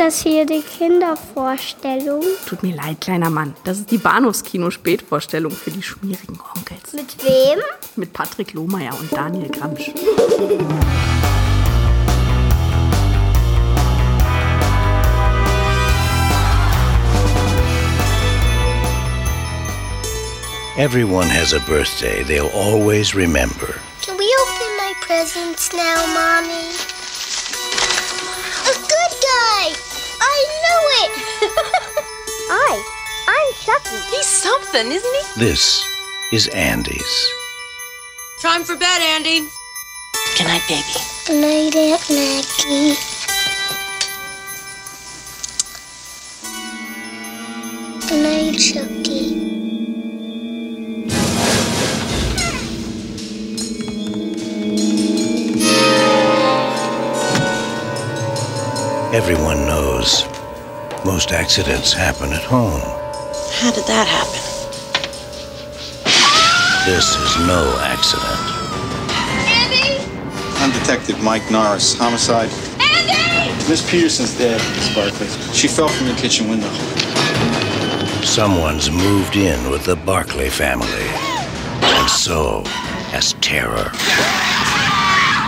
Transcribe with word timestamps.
das 0.00 0.22
hier 0.22 0.46
die 0.46 0.62
Kindervorstellung? 0.62 2.24
Tut 2.46 2.62
mir 2.62 2.74
leid, 2.74 3.02
kleiner 3.02 3.28
Mann. 3.28 3.54
Das 3.64 3.78
ist 3.78 3.90
die 3.90 3.98
Bahnhofskino-Spätvorstellung 3.98 5.52
für 5.52 5.70
die 5.70 5.82
schmierigen 5.82 6.40
Onkels. 6.56 6.94
Mit 6.94 7.22
wem? 7.22 7.58
Mit 7.96 8.10
Patrick 8.14 8.54
Lohmeier 8.54 8.98
und 8.98 9.12
Daniel 9.12 9.50
Gramsch. 9.50 9.90
Everyone 20.78 21.28
has 21.28 21.52
a 21.52 21.60
birthday 21.66 22.22
they'll 22.22 22.50
always 22.54 23.14
remember. 23.14 23.74
Can 24.00 24.16
we 24.16 24.24
open 24.24 24.76
my 24.78 24.94
presents 25.02 25.74
now, 25.74 26.06
Mommy? 26.14 26.99
Hi, 32.52 32.82
I'm 33.28 33.54
Chucky. 33.62 33.96
He's 34.10 34.26
something, 34.26 34.90
isn't 34.90 35.14
he? 35.14 35.40
This 35.46 35.86
is 36.32 36.48
Andy's. 36.48 37.30
Time 38.42 38.64
for 38.64 38.74
bed, 38.74 39.00
Andy. 39.00 39.46
Good 40.36 40.48
night, 40.48 40.62
baby. 40.68 40.82
Good 41.28 41.40
night, 41.40 41.76
Aunt 41.76 42.10
Maggie. 42.10 42.96
Good 48.08 48.20
night, 48.20 48.58
Chucky. 48.58 49.36
Everyone 59.14 59.66
knows 59.66 60.29
most 61.04 61.32
accidents 61.32 61.92
happen 61.92 62.32
at 62.32 62.42
home. 62.42 62.80
How 63.60 63.70
did 63.70 63.86
that 63.86 64.06
happen? 64.06 64.40
This 66.86 67.16
is 67.16 67.46
no 67.46 67.74
accident. 67.80 68.40
Andy? 69.46 70.02
I'm 70.58 70.72
Detective 70.72 71.22
Mike 71.22 71.50
Norris. 71.50 71.94
Homicide. 71.96 72.50
Andy! 72.80 73.68
Miss 73.68 73.88
Peterson's 73.90 74.36
dead, 74.36 74.60
Miss 74.76 74.94
Barkley. 74.94 75.26
She 75.54 75.68
fell 75.68 75.88
from 75.88 76.08
the 76.08 76.14
kitchen 76.14 76.48
window. 76.48 76.70
Someone's 78.22 78.90
moved 78.90 79.36
in 79.36 79.70
with 79.70 79.84
the 79.84 79.96
Barclay 79.96 80.48
family. 80.48 81.08
And 81.82 82.08
so 82.08 82.62
has 83.12 83.34
terror. 83.34 83.90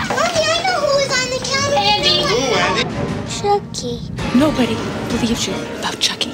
Mommy, 0.08 0.42
I 0.44 0.62
know 0.66 0.80
who 0.80 0.92
was 0.96 1.12
on 1.20 1.28
the 1.30 1.40
counter. 1.44 1.76
Andy! 1.76 2.22
Who, 2.28 2.40
Andy? 2.56 2.84
Chucky. 3.30 4.11
Nobody 4.34 4.76
believes 5.10 5.46
you 5.46 5.52
about 5.82 5.98
Chucky. 6.00 6.30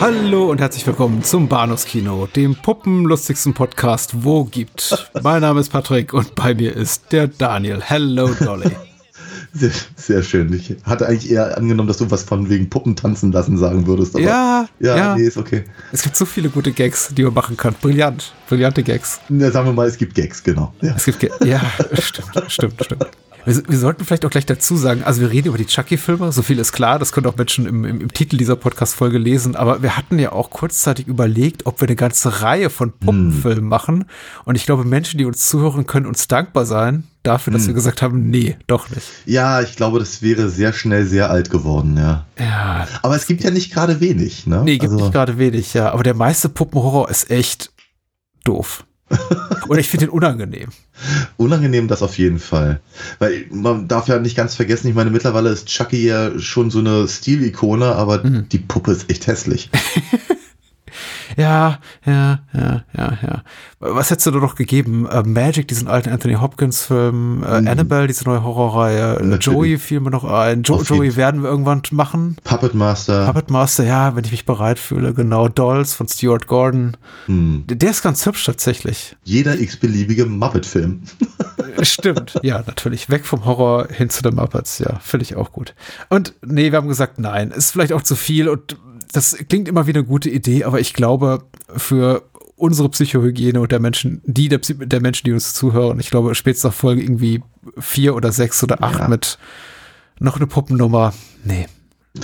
Hallo 0.00 0.50
und 0.50 0.60
herzlich 0.60 0.86
willkommen 0.86 1.22
zum 1.24 1.48
Bahnhofskino, 1.48 2.28
dem 2.34 2.54
puppenlustigsten 2.54 3.54
Podcast, 3.54 4.24
wo 4.24 4.44
gibt. 4.44 5.10
Mein 5.22 5.40
Name 5.42 5.60
ist 5.60 5.70
Patrick 5.70 6.12
und 6.12 6.34
bei 6.34 6.54
mir 6.54 6.74
ist 6.76 7.10
der 7.12 7.26
Daniel. 7.26 7.80
Hello, 7.82 8.28
Dolly. 8.34 8.70
Sehr, 9.52 9.72
sehr 9.96 10.22
schön. 10.22 10.52
Ich 10.52 10.76
hatte 10.84 11.08
eigentlich 11.08 11.28
eher 11.28 11.56
angenommen, 11.58 11.88
dass 11.88 11.96
du 11.96 12.08
was 12.08 12.22
von 12.22 12.48
wegen 12.48 12.70
Puppen 12.70 12.94
tanzen 12.94 13.32
lassen 13.32 13.58
sagen 13.58 13.84
würdest. 13.84 14.14
Aber 14.14 14.22
Ja, 14.22 14.68
ja, 14.78 14.96
ja. 14.96 15.16
nee, 15.16 15.24
ist 15.24 15.36
okay. 15.36 15.64
Es 15.90 16.04
gibt 16.04 16.14
so 16.14 16.24
viele 16.24 16.50
gute 16.50 16.70
Gags, 16.70 17.08
die 17.12 17.24
man 17.24 17.34
machen 17.34 17.56
kann. 17.56 17.74
Brillant, 17.82 18.32
brillante 18.48 18.84
Gags. 18.84 19.18
Na, 19.28 19.50
sagen 19.50 19.66
wir 19.66 19.72
mal, 19.72 19.88
es 19.88 19.96
gibt 19.96 20.14
Gags, 20.14 20.40
genau. 20.44 20.72
Ja. 20.82 20.94
Es 20.94 21.04
gibt, 21.04 21.18
Ga 21.18 21.44
ja, 21.44 21.60
stimmt, 22.00 22.30
stimmt, 22.46 22.84
stimmt. 22.84 23.06
Wir, 23.44 23.62
wir 23.68 23.78
sollten 23.78 24.04
vielleicht 24.04 24.24
auch 24.24 24.30
gleich 24.30 24.46
dazu 24.46 24.76
sagen, 24.76 25.02
also 25.02 25.20
wir 25.20 25.30
reden 25.30 25.48
über 25.48 25.58
die 25.58 25.66
Chucky-Filme, 25.66 26.32
so 26.32 26.42
viel 26.42 26.58
ist 26.58 26.72
klar, 26.72 26.98
das 26.98 27.12
können 27.12 27.26
auch 27.26 27.36
Menschen 27.36 27.66
im, 27.66 27.84
im, 27.84 28.00
im 28.00 28.12
Titel 28.12 28.36
dieser 28.36 28.56
Podcast-Folge 28.56 29.18
lesen, 29.18 29.56
aber 29.56 29.82
wir 29.82 29.96
hatten 29.96 30.18
ja 30.18 30.32
auch 30.32 30.50
kurzzeitig 30.50 31.06
überlegt, 31.06 31.66
ob 31.66 31.80
wir 31.80 31.88
eine 31.88 31.96
ganze 31.96 32.42
Reihe 32.42 32.70
von 32.70 32.92
Puppenfilmen 32.92 33.64
machen 33.64 34.04
und 34.44 34.56
ich 34.56 34.66
glaube, 34.66 34.84
Menschen, 34.84 35.18
die 35.18 35.24
uns 35.24 35.48
zuhören, 35.48 35.86
können 35.86 36.06
uns 36.06 36.28
dankbar 36.28 36.66
sein 36.66 37.04
dafür, 37.22 37.52
dass 37.52 37.66
wir 37.66 37.74
gesagt 37.74 38.00
haben, 38.00 38.30
nee, 38.30 38.56
doch 38.66 38.88
nicht. 38.90 39.06
ja, 39.26 39.60
ich 39.60 39.76
glaube, 39.76 39.98
das 39.98 40.22
wäre 40.22 40.48
sehr 40.48 40.72
schnell 40.72 41.04
sehr 41.04 41.30
alt 41.30 41.50
geworden, 41.50 41.96
ja. 41.96 42.26
Ja, 42.38 42.88
Aber 43.02 43.14
es 43.16 43.26
gibt 43.26 43.44
ja 43.44 43.50
nicht 43.50 43.72
gerade 43.72 44.00
wenig, 44.00 44.46
ne? 44.46 44.62
nee, 44.64 44.78
gibt 44.78 44.92
Also, 44.92 45.04
nicht 45.04 45.12
gerade 45.12 45.38
wenig, 45.38 45.74
ja, 45.74 45.92
aber 45.92 46.02
der 46.02 46.14
meiste 46.14 46.48
Puppenhorror 46.48 47.10
ist 47.10 47.30
echt 47.30 47.72
doof. 48.44 48.84
Und 49.68 49.78
ich 49.78 49.88
finde 49.88 50.06
ihn 50.06 50.10
unangenehm. 50.10 50.68
unangenehm 51.36 51.88
das 51.88 52.02
auf 52.02 52.18
jeden 52.18 52.38
Fall. 52.38 52.80
Weil 53.18 53.46
man 53.50 53.88
darf 53.88 54.08
ja 54.08 54.18
nicht 54.18 54.36
ganz 54.36 54.54
vergessen, 54.54 54.88
ich 54.88 54.94
meine, 54.94 55.10
mittlerweile 55.10 55.50
ist 55.50 55.66
Chucky 55.68 56.06
ja 56.06 56.38
schon 56.38 56.70
so 56.70 56.78
eine 56.80 57.06
Stilikone, 57.08 57.86
aber 57.94 58.24
Mhm. 58.24 58.48
die 58.50 58.58
Puppe 58.58 58.92
ist 58.92 59.10
echt 59.10 59.26
hässlich. 59.26 59.70
Ja, 61.36 61.78
ja, 62.04 62.40
ja, 62.52 62.84
ja, 62.96 63.18
ja. 63.22 63.42
Was 63.78 64.10
hättest 64.10 64.26
du 64.26 64.30
da 64.32 64.38
noch 64.38 64.54
gegeben? 64.54 65.06
Äh, 65.06 65.22
Magic, 65.22 65.68
diesen 65.68 65.88
alten 65.88 66.10
Anthony 66.10 66.34
Hopkins-Film, 66.34 67.42
äh, 67.42 67.46
Annabelle, 67.46 68.06
diese 68.06 68.24
neue 68.24 68.42
Horrorreihe, 68.42 69.16
äh, 69.16 69.22
Mhm. 69.22 69.28
Natürlich. 69.30 69.56
Joey 69.56 69.78
fiel 69.78 70.00
mir 70.00 70.10
noch 70.10 70.24
ein. 70.24 70.62
Jo 70.64 70.74
Auf 70.74 70.80
jeden 70.88 70.94
Joey 70.96 71.10
Fall. 71.10 71.16
werden 71.16 71.42
wir 71.42 71.50
irgendwann 71.50 71.82
machen. 71.92 72.36
Puppet 72.44 72.74
Master. 72.74 73.26
Puppet 73.26 73.50
Master, 73.50 73.84
ja, 73.84 74.14
wenn 74.16 74.24
ich 74.24 74.32
mich 74.32 74.44
bereit 74.44 74.78
fühle, 74.78 75.14
genau. 75.14 75.48
Dolls 75.48 75.94
von 75.94 76.08
Stuart 76.08 76.46
Gordon. 76.46 76.96
Hm. 77.26 77.64
Der 77.68 77.76
der 77.76 77.90
ist 77.90 78.02
ganz 78.02 78.26
hübsch 78.26 78.44
tatsächlich. 78.44 79.16
Jeder 79.24 79.58
x-beliebige 79.58 80.26
Muppet-Film. 80.26 81.02
Stimmt. 81.82 82.38
ja, 82.42 82.62
natürlich. 82.66 83.08
Weg 83.08 83.24
vom 83.26 83.44
Horror 83.44 83.88
hin 83.90 84.10
zu 84.10 84.22
den 84.22 84.34
Muppets. 84.34 84.78
Ja, 84.78 84.98
finde 85.00 85.24
ich 85.24 85.36
auch 85.36 85.52
gut. 85.52 85.74
Und 86.08 86.34
nee, 86.44 86.70
wir 86.72 86.78
haben 86.78 86.88
gesagt, 86.88 87.18
nein, 87.18 87.50
ist 87.50 87.70
vielleicht 87.70 87.92
auch 87.92 88.02
zu 88.02 88.16
viel 88.16 88.48
und 88.48 88.76
das 89.12 89.36
klingt 89.48 89.68
immer 89.68 89.86
wie 89.86 89.92
eine 89.92 90.04
gute 90.04 90.30
Idee, 90.30 90.64
aber 90.64 90.80
ich 90.80 90.94
glaube, 90.94 91.44
für 91.76 92.22
unsere 92.56 92.88
Psychohygiene 92.90 93.60
und 93.60 93.72
der 93.72 93.80
Menschen, 93.80 94.20
die 94.24 94.48
der, 94.48 94.60
Psy- 94.60 94.84
der 94.86 95.00
Menschen, 95.00 95.24
die 95.24 95.32
uns 95.32 95.54
zuhören, 95.54 95.98
ich 95.98 96.10
glaube, 96.10 96.34
spätestens 96.34 96.70
nach 96.70 96.74
Folge 96.76 97.02
irgendwie 97.02 97.42
vier 97.78 98.14
oder 98.14 98.32
sechs 98.32 98.62
oder 98.62 98.82
acht 98.82 99.00
Ja. 99.00 99.08
mit 99.08 99.38
noch 100.18 100.36
eine 100.36 100.46
Puppennummer. 100.46 101.14
Nee. 101.44 101.66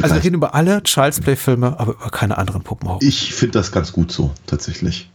Also 0.03 0.15
wir 0.17 0.23
reden 0.25 0.35
über 0.35 0.55
alle 0.55 0.83
Child's 0.83 1.21
Play-Filme, 1.21 1.79
aber 1.81 1.93
über 1.93 2.11
keine 2.11 2.37
anderen 2.37 2.63
Puppenhorror. 2.63 3.01
Ich 3.03 3.33
finde 3.35 3.53
das 3.53 3.73
ganz 3.73 3.93
gut 3.93 4.13
so, 4.13 4.33
tatsächlich. 4.47 5.09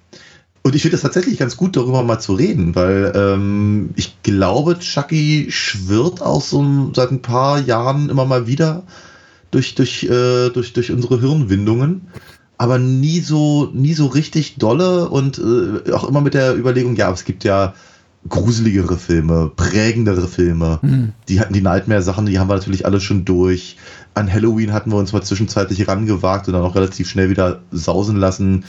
Und 0.63 0.75
ich 0.75 0.81
finde 0.83 0.95
es 0.95 1.01
tatsächlich 1.01 1.37
ganz 1.37 1.57
gut, 1.57 1.75
darüber 1.75 2.03
mal 2.03 2.19
zu 2.19 2.33
reden, 2.33 2.73
weil 2.75 3.11
ähm, 3.15 3.89
ich 3.95 4.21
glaube, 4.23 4.79
Chucky 4.79 5.47
schwirrt 5.49 6.21
auch 6.21 6.41
so 6.41 6.91
seit 6.95 7.11
ein 7.11 7.21
paar 7.21 7.59
Jahren 7.59 8.09
immer 8.09 8.25
mal 8.25 8.47
wieder 8.47 8.83
durch, 9.51 9.75
durch, 9.75 10.03
äh, 10.03 10.49
durch, 10.49 10.73
durch 10.73 10.91
unsere 10.91 11.19
Hirnwindungen. 11.19 12.07
Aber 12.57 12.77
nie 12.77 13.19
so, 13.21 13.69
nie 13.73 13.93
so 13.93 14.05
richtig 14.05 14.57
dolle 14.57 15.09
und 15.09 15.39
äh, 15.39 15.91
auch 15.91 16.07
immer 16.07 16.21
mit 16.21 16.35
der 16.35 16.55
Überlegung, 16.55 16.95
ja, 16.95 17.11
es 17.11 17.25
gibt 17.25 17.43
ja 17.43 17.73
gruseligere 18.29 18.97
Filme, 18.97 19.51
prägendere 19.55 20.27
Filme. 20.27 20.79
Die 21.27 21.39
hatten 21.39 21.53
die 21.53 21.61
Nightmare-Sachen, 21.61 22.27
die 22.27 22.37
haben 22.37 22.49
wir 22.49 22.55
natürlich 22.55 22.85
alle 22.85 23.01
schon 23.01 23.25
durch. 23.25 23.77
An 24.13 24.31
Halloween 24.31 24.73
hatten 24.73 24.91
wir 24.91 24.97
uns 24.97 25.11
mal 25.11 25.23
zwischenzeitlich 25.23 25.87
rangewagt 25.87 26.47
und 26.47 26.53
dann 26.53 26.61
auch 26.61 26.75
relativ 26.75 27.09
schnell 27.09 27.31
wieder 27.31 27.61
sausen 27.71 28.17
lassen. 28.17 28.65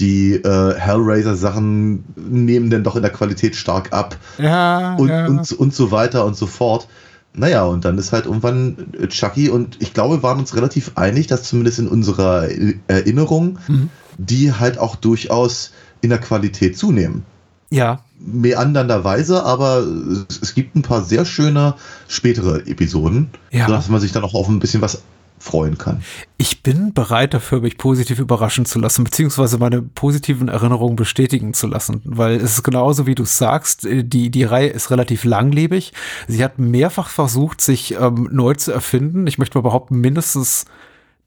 Die 0.00 0.34
äh, 0.36 0.74
Hellraiser-Sachen 0.74 2.04
nehmen 2.16 2.70
dann 2.70 2.82
doch 2.82 2.96
in 2.96 3.02
der 3.02 3.12
Qualität 3.12 3.56
stark 3.56 3.92
ab 3.92 4.16
Ja, 4.38 4.94
und, 4.96 5.08
ja. 5.08 5.26
und, 5.26 5.52
und 5.52 5.74
so 5.74 5.90
weiter 5.90 6.24
und 6.24 6.36
so 6.36 6.46
fort. 6.46 6.88
Naja, 7.36 7.64
und 7.64 7.84
dann 7.84 7.98
ist 7.98 8.12
halt 8.12 8.26
irgendwann 8.26 8.76
äh, 8.98 9.08
Chucky 9.08 9.48
und 9.50 9.76
ich 9.80 9.92
glaube, 9.92 10.18
wir 10.18 10.22
waren 10.22 10.38
uns 10.38 10.54
relativ 10.54 10.92
einig, 10.94 11.26
dass 11.26 11.42
zumindest 11.42 11.80
in 11.80 11.88
unserer 11.88 12.48
äh, 12.48 12.74
Erinnerung 12.86 13.58
Mhm. 13.66 13.90
die 14.18 14.52
halt 14.52 14.78
auch 14.78 14.94
durchaus 14.96 15.72
in 16.00 16.10
der 16.10 16.18
Qualität 16.20 16.78
zunehmen. 16.78 17.24
ja, 17.70 18.00
Meandernderweise, 18.26 19.42
aber 19.44 19.84
es, 20.28 20.40
es 20.40 20.54
gibt 20.54 20.76
ein 20.76 20.82
paar 20.82 21.02
sehr 21.02 21.24
schöne 21.24 21.74
spätere 22.08 22.66
Episoden, 22.66 23.30
Ja. 23.50 23.66
sodass 23.66 23.88
man 23.88 24.00
sich 24.00 24.12
dann 24.12 24.22
auch 24.24 24.34
auf 24.34 24.48
ein 24.48 24.60
bisschen 24.60 24.80
was 24.80 25.02
freuen 25.44 25.76
kann. 25.76 26.02
Ich 26.38 26.62
bin 26.62 26.94
bereit 26.94 27.34
dafür, 27.34 27.60
mich 27.60 27.76
positiv 27.76 28.18
überraschen 28.18 28.64
zu 28.64 28.78
lassen, 28.78 29.04
beziehungsweise 29.04 29.58
meine 29.58 29.82
positiven 29.82 30.48
Erinnerungen 30.48 30.96
bestätigen 30.96 31.52
zu 31.52 31.66
lassen, 31.66 32.00
weil 32.04 32.36
es 32.36 32.54
ist 32.54 32.62
genauso, 32.62 33.06
wie 33.06 33.14
du 33.14 33.24
sagst, 33.24 33.84
äh, 33.84 34.04
die, 34.04 34.30
die 34.30 34.44
Reihe 34.44 34.68
ist 34.68 34.90
relativ 34.90 35.24
langlebig. 35.24 35.92
Sie 36.28 36.42
hat 36.42 36.58
mehrfach 36.58 37.10
versucht, 37.10 37.60
sich 37.60 37.94
ähm, 38.00 38.28
neu 38.32 38.54
zu 38.54 38.72
erfinden. 38.72 39.26
Ich 39.26 39.36
möchte 39.36 39.58
mal 39.58 39.62
behaupten, 39.62 40.00
mindestens 40.00 40.64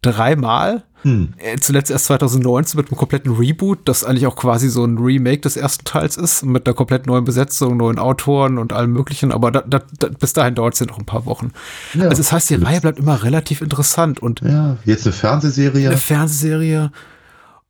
dreimal. 0.02 0.84
Hm. 1.04 1.34
Äh, 1.38 1.58
Zuletzt 1.58 1.92
erst 1.92 2.06
2019 2.06 2.78
mit 2.80 2.90
einem 2.90 2.98
kompletten 2.98 3.32
Reboot, 3.36 3.80
das 3.86 4.04
eigentlich 4.04 4.26
auch 4.26 4.36
quasi 4.36 4.68
so 4.70 4.84
ein 4.84 4.98
Remake 4.98 5.42
des 5.42 5.56
ersten 5.56 5.86
Teils 5.86 6.18
ist, 6.18 6.44
mit 6.44 6.66
einer 6.68 6.74
komplett 6.74 7.06
neuen 7.06 7.24
Besetzung, 7.24 7.78
neuen 7.78 8.00
Autoren 8.00 8.58
und 8.58 8.74
allem 8.74 8.92
möglichen, 8.94 9.32
aber 9.32 9.52
da, 9.52 9.62
da, 9.62 9.82
da, 10.00 10.08
bis 10.10 10.34
dahin 10.34 10.56
dauert 10.56 10.74
es 10.74 10.80
ja 10.80 10.86
noch 10.88 10.98
ein 10.98 11.06
paar 11.06 11.26
Wochen. 11.26 11.52
Ja. 11.94 12.06
also 12.06 12.18
das 12.18 12.32
heißt, 12.32 12.50
die 12.50 12.56
Reihe 12.56 12.82
bleibt 12.82 12.98
immer 13.00 13.24
relativ 13.24 13.62
interessant 13.62 14.22
und 14.22 14.42
Ja, 14.42 14.78
jetzt 14.86 15.06
eine 15.06 15.14
Fernsehserie. 15.14 15.88
eine 15.90 15.98
Fernsehserie. 15.98 16.92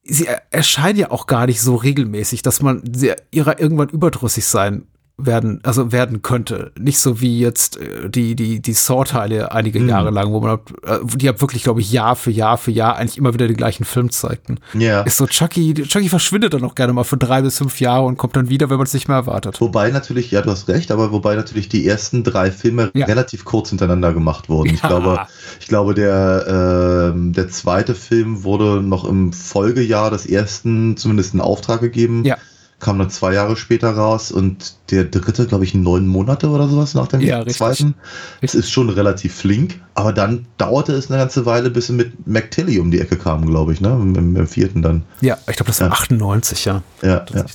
Sie 0.03 0.25
er- 0.25 0.41
erscheinen 0.51 0.97
ja 0.97 1.11
auch 1.11 1.27
gar 1.27 1.47
nicht 1.47 1.61
so 1.61 1.75
regelmäßig, 1.75 2.41
dass 2.41 2.61
man 2.61 2.81
sie, 2.93 3.11
ihrer 3.31 3.59
irgendwann 3.59 3.89
überdrüssig 3.89 4.45
sein 4.45 4.83
werden, 5.19 5.59
also 5.63 5.91
werden 5.91 6.21
könnte. 6.21 6.71
Nicht 6.79 6.99
so 6.99 7.21
wie 7.21 7.39
jetzt 7.39 7.77
äh, 7.77 8.07
die, 8.07 8.35
die, 8.35 8.61
die 8.61 8.73
Saw-Teile 8.73 9.51
einige 9.51 9.79
Mhm. 9.79 9.89
Jahre 9.89 10.11
lang, 10.11 10.31
wo 10.31 10.39
man, 10.41 10.59
äh, 10.85 10.99
die 11.15 11.25
ja 11.25 11.41
wirklich, 11.41 11.63
glaube 11.63 11.81
ich, 11.81 11.91
Jahr 11.91 12.15
für 12.15 12.29
Jahr 12.29 12.57
für 12.59 12.69
Jahr 12.69 12.97
eigentlich 12.97 13.17
immer 13.17 13.33
wieder 13.33 13.47
den 13.47 13.57
gleichen 13.57 13.83
Film 13.83 14.11
zeigten. 14.11 14.59
Ja. 14.75 15.01
Ist 15.01 15.17
so 15.17 15.25
Chucky, 15.25 15.73
Chucky 15.73 16.09
verschwindet 16.09 16.53
dann 16.53 16.63
auch 16.63 16.75
gerne 16.75 16.93
mal 16.93 17.03
für 17.03 17.17
drei 17.17 17.41
bis 17.41 17.57
fünf 17.57 17.79
Jahre 17.81 18.05
und 18.05 18.17
kommt 18.17 18.35
dann 18.35 18.49
wieder, 18.49 18.69
wenn 18.69 18.77
man 18.77 18.85
es 18.85 18.93
nicht 18.93 19.07
mehr 19.07 19.17
erwartet. 19.17 19.59
Wobei 19.59 19.89
natürlich, 19.89 20.29
ja, 20.29 20.41
du 20.43 20.51
hast 20.51 20.67
recht, 20.67 20.91
aber 20.91 21.11
wobei 21.11 21.35
natürlich 21.35 21.67
die 21.67 21.87
ersten 21.87 22.23
drei 22.23 22.51
Filme 22.51 22.91
Ja. 22.93 23.07
relativ 23.07 23.43
kurz 23.43 23.69
hintereinander 23.69 24.13
gemacht 24.13 24.49
wurden. 24.49 24.69
Ich 24.75 24.81
Ja. 24.83 24.87
glaube, 24.89 25.19
ich 25.59 25.67
glaube, 25.67 25.95
der, 25.95 27.11
ähm, 27.15 27.33
der 27.33 27.49
zweite 27.49 27.95
Film 27.95 28.43
wurde 28.43 28.81
noch 28.83 29.03
im 29.03 29.33
Folgejahr 29.33 30.11
des 30.11 30.27
ersten 30.27 30.95
zumindest 30.95 31.33
in 31.33 31.41
Auftrag 31.41 31.81
gegeben. 31.81 32.23
Ja. 32.23 32.37
Kam 32.79 32.99
dann 32.99 33.09
zwei 33.09 33.33
Jahre 33.33 33.57
später 33.57 33.89
raus 33.89 34.31
und 34.31 34.75
der 34.91 35.05
dritte, 35.05 35.47
glaube 35.47 35.63
ich, 35.63 35.73
neun 35.73 36.05
Monate 36.05 36.47
oder 36.49 36.67
sowas 36.67 36.93
nach 36.93 37.07
dem 37.07 37.21
Ja, 37.21 37.37
richtig. 37.39 37.57
zweiten. 37.57 37.95
Es 38.41 38.53
ist 38.53 38.69
schon 38.69 38.89
relativ 38.89 39.33
flink, 39.33 39.79
aber 39.95 40.13
dann 40.13 40.45
dauerte 40.59 40.93
es 40.93 41.09
eine 41.09 41.17
ganze 41.19 41.47
Weile, 41.47 41.71
bis 41.71 41.87
sie 41.87 41.93
mit 41.93 42.27
McTilly 42.27 42.77
um 42.77 42.91
die 42.91 42.99
Ecke 42.99 43.17
kamen, 43.17 43.47
glaube 43.47 43.73
ich, 43.73 43.81
ne? 43.81 43.89
Im, 43.89 44.35
im 44.35 44.47
vierten 44.47 44.83
dann. 44.83 45.03
Ja, 45.21 45.39
ich 45.49 45.55
glaube, 45.55 45.65
das 45.71 45.79
war 45.81 45.87
Ja. 45.87 45.93
98, 45.93 46.65
ja. 46.65 46.83
Ja, 47.01 47.25
ja. 47.33 47.45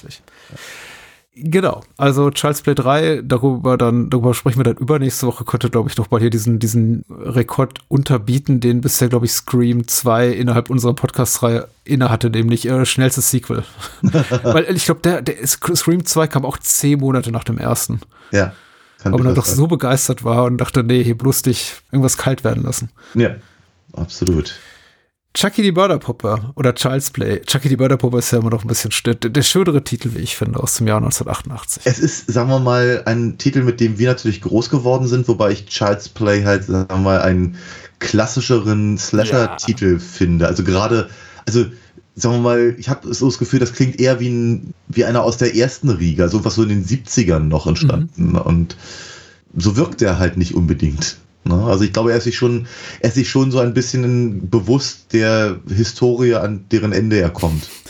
Genau, 1.34 1.82
also 1.96 2.30
Child's 2.30 2.60
Play 2.60 2.74
3, 2.74 3.22
darüber 3.24 3.78
dann, 3.78 4.10
darüber 4.10 4.34
sprechen 4.34 4.58
wir 4.58 4.64
dann 4.64 4.76
übernächste 4.76 5.26
Woche, 5.26 5.44
könnte, 5.44 5.70
glaube 5.70 5.88
ich, 5.88 5.96
noch 5.96 6.10
mal 6.10 6.20
hier 6.20 6.28
diesen, 6.28 6.58
diesen 6.58 7.06
Rekord 7.08 7.78
unterbieten, 7.88 8.60
den 8.60 8.82
bisher, 8.82 9.08
glaube 9.08 9.24
ich, 9.24 9.32
Scream 9.32 9.88
2 9.88 10.28
innerhalb 10.28 10.68
unserer 10.68 10.92
Podcast-Reihe 10.92 11.68
innehatte, 11.84 12.28
nämlich 12.28 12.68
äh, 12.68 12.84
schnellstes 12.84 13.30
Sequel. 13.30 13.64
Weil 14.42 14.76
ich 14.76 14.84
glaube, 14.84 15.00
der, 15.00 15.22
der 15.22 15.46
Scream 15.46 16.04
2 16.04 16.26
kam 16.26 16.44
auch 16.44 16.58
zehn 16.58 17.00
Monate 17.00 17.32
nach 17.32 17.44
dem 17.44 17.56
ersten. 17.58 18.00
ja. 18.30 18.52
Kann 19.02 19.14
Aber 19.14 19.24
man 19.24 19.34
doch 19.34 19.46
so 19.46 19.66
begeistert 19.66 20.22
war 20.22 20.44
und 20.44 20.58
dachte, 20.58 20.84
nee, 20.84 21.02
hier 21.02 21.18
bloß 21.18 21.42
dich 21.42 21.74
irgendwas 21.90 22.16
kalt 22.16 22.44
werden 22.44 22.62
lassen. 22.62 22.88
Ja, 23.14 23.34
absolut. 23.94 24.54
Chucky 25.34 25.62
die 25.62 25.72
Mörderpuppe 25.72 26.52
oder 26.56 26.74
Child's 26.74 27.10
Play. 27.10 27.40
Chucky 27.40 27.70
die 27.70 27.76
Mörderpuppe 27.78 28.18
ist 28.18 28.30
ja 28.32 28.38
immer 28.38 28.50
noch 28.50 28.64
ein 28.64 28.68
bisschen 28.68 28.90
st- 28.90 29.30
der 29.30 29.42
schönere 29.42 29.82
Titel, 29.82 30.10
wie 30.14 30.18
ich 30.18 30.36
finde, 30.36 30.60
aus 30.62 30.74
dem 30.76 30.86
Jahr 30.86 30.98
1988. 30.98 31.82
Es 31.86 31.98
ist, 31.98 32.30
sagen 32.30 32.50
wir 32.50 32.58
mal, 32.58 33.02
ein 33.06 33.38
Titel, 33.38 33.62
mit 33.62 33.80
dem 33.80 33.98
wir 33.98 34.08
natürlich 34.10 34.42
groß 34.42 34.68
geworden 34.68 35.06
sind, 35.08 35.26
wobei 35.28 35.52
ich 35.52 35.66
Child's 35.66 36.08
Play 36.10 36.44
halt, 36.44 36.64
sagen 36.64 36.86
wir 36.90 36.96
mal, 36.98 37.20
einen 37.22 37.56
klassischeren 37.98 38.98
Slasher-Titel 38.98 39.98
finde. 39.98 40.46
Also 40.46 40.64
gerade, 40.64 41.08
also 41.46 41.64
sagen 42.14 42.34
wir 42.36 42.40
mal, 42.40 42.74
ich 42.78 42.90
habe 42.90 43.14
so 43.14 43.26
das 43.26 43.38
Gefühl, 43.38 43.60
das 43.60 43.72
klingt 43.72 43.98
eher 43.98 44.20
wie, 44.20 44.28
ein, 44.28 44.74
wie 44.88 45.04
einer 45.06 45.22
aus 45.22 45.38
der 45.38 45.56
ersten 45.56 45.88
Riege, 45.88 46.22
also 46.24 46.44
was 46.44 46.56
so 46.56 46.62
in 46.64 46.68
den 46.68 46.84
70ern 46.84 47.38
noch 47.38 47.66
entstanden. 47.66 48.36
Und 48.36 48.76
so 49.56 49.76
wirkt 49.76 50.02
er 50.02 50.18
halt 50.18 50.36
nicht 50.36 50.54
unbedingt. 50.54 51.16
Ne? 51.44 51.54
Also 51.64 51.84
ich 51.84 51.92
glaube, 51.92 52.12
er 52.12 52.18
ist 52.18 52.24
sich 52.24 52.36
schon, 52.36 52.66
er 53.00 53.08
ist 53.08 53.14
sich 53.14 53.28
schon 53.28 53.50
so 53.50 53.58
ein 53.58 53.74
bisschen 53.74 54.48
bewusst 54.48 55.12
der 55.12 55.60
Historie, 55.68 56.34
an 56.34 56.66
deren 56.70 56.92
Ende 56.92 57.18
er 57.18 57.30
kommt. 57.30 57.68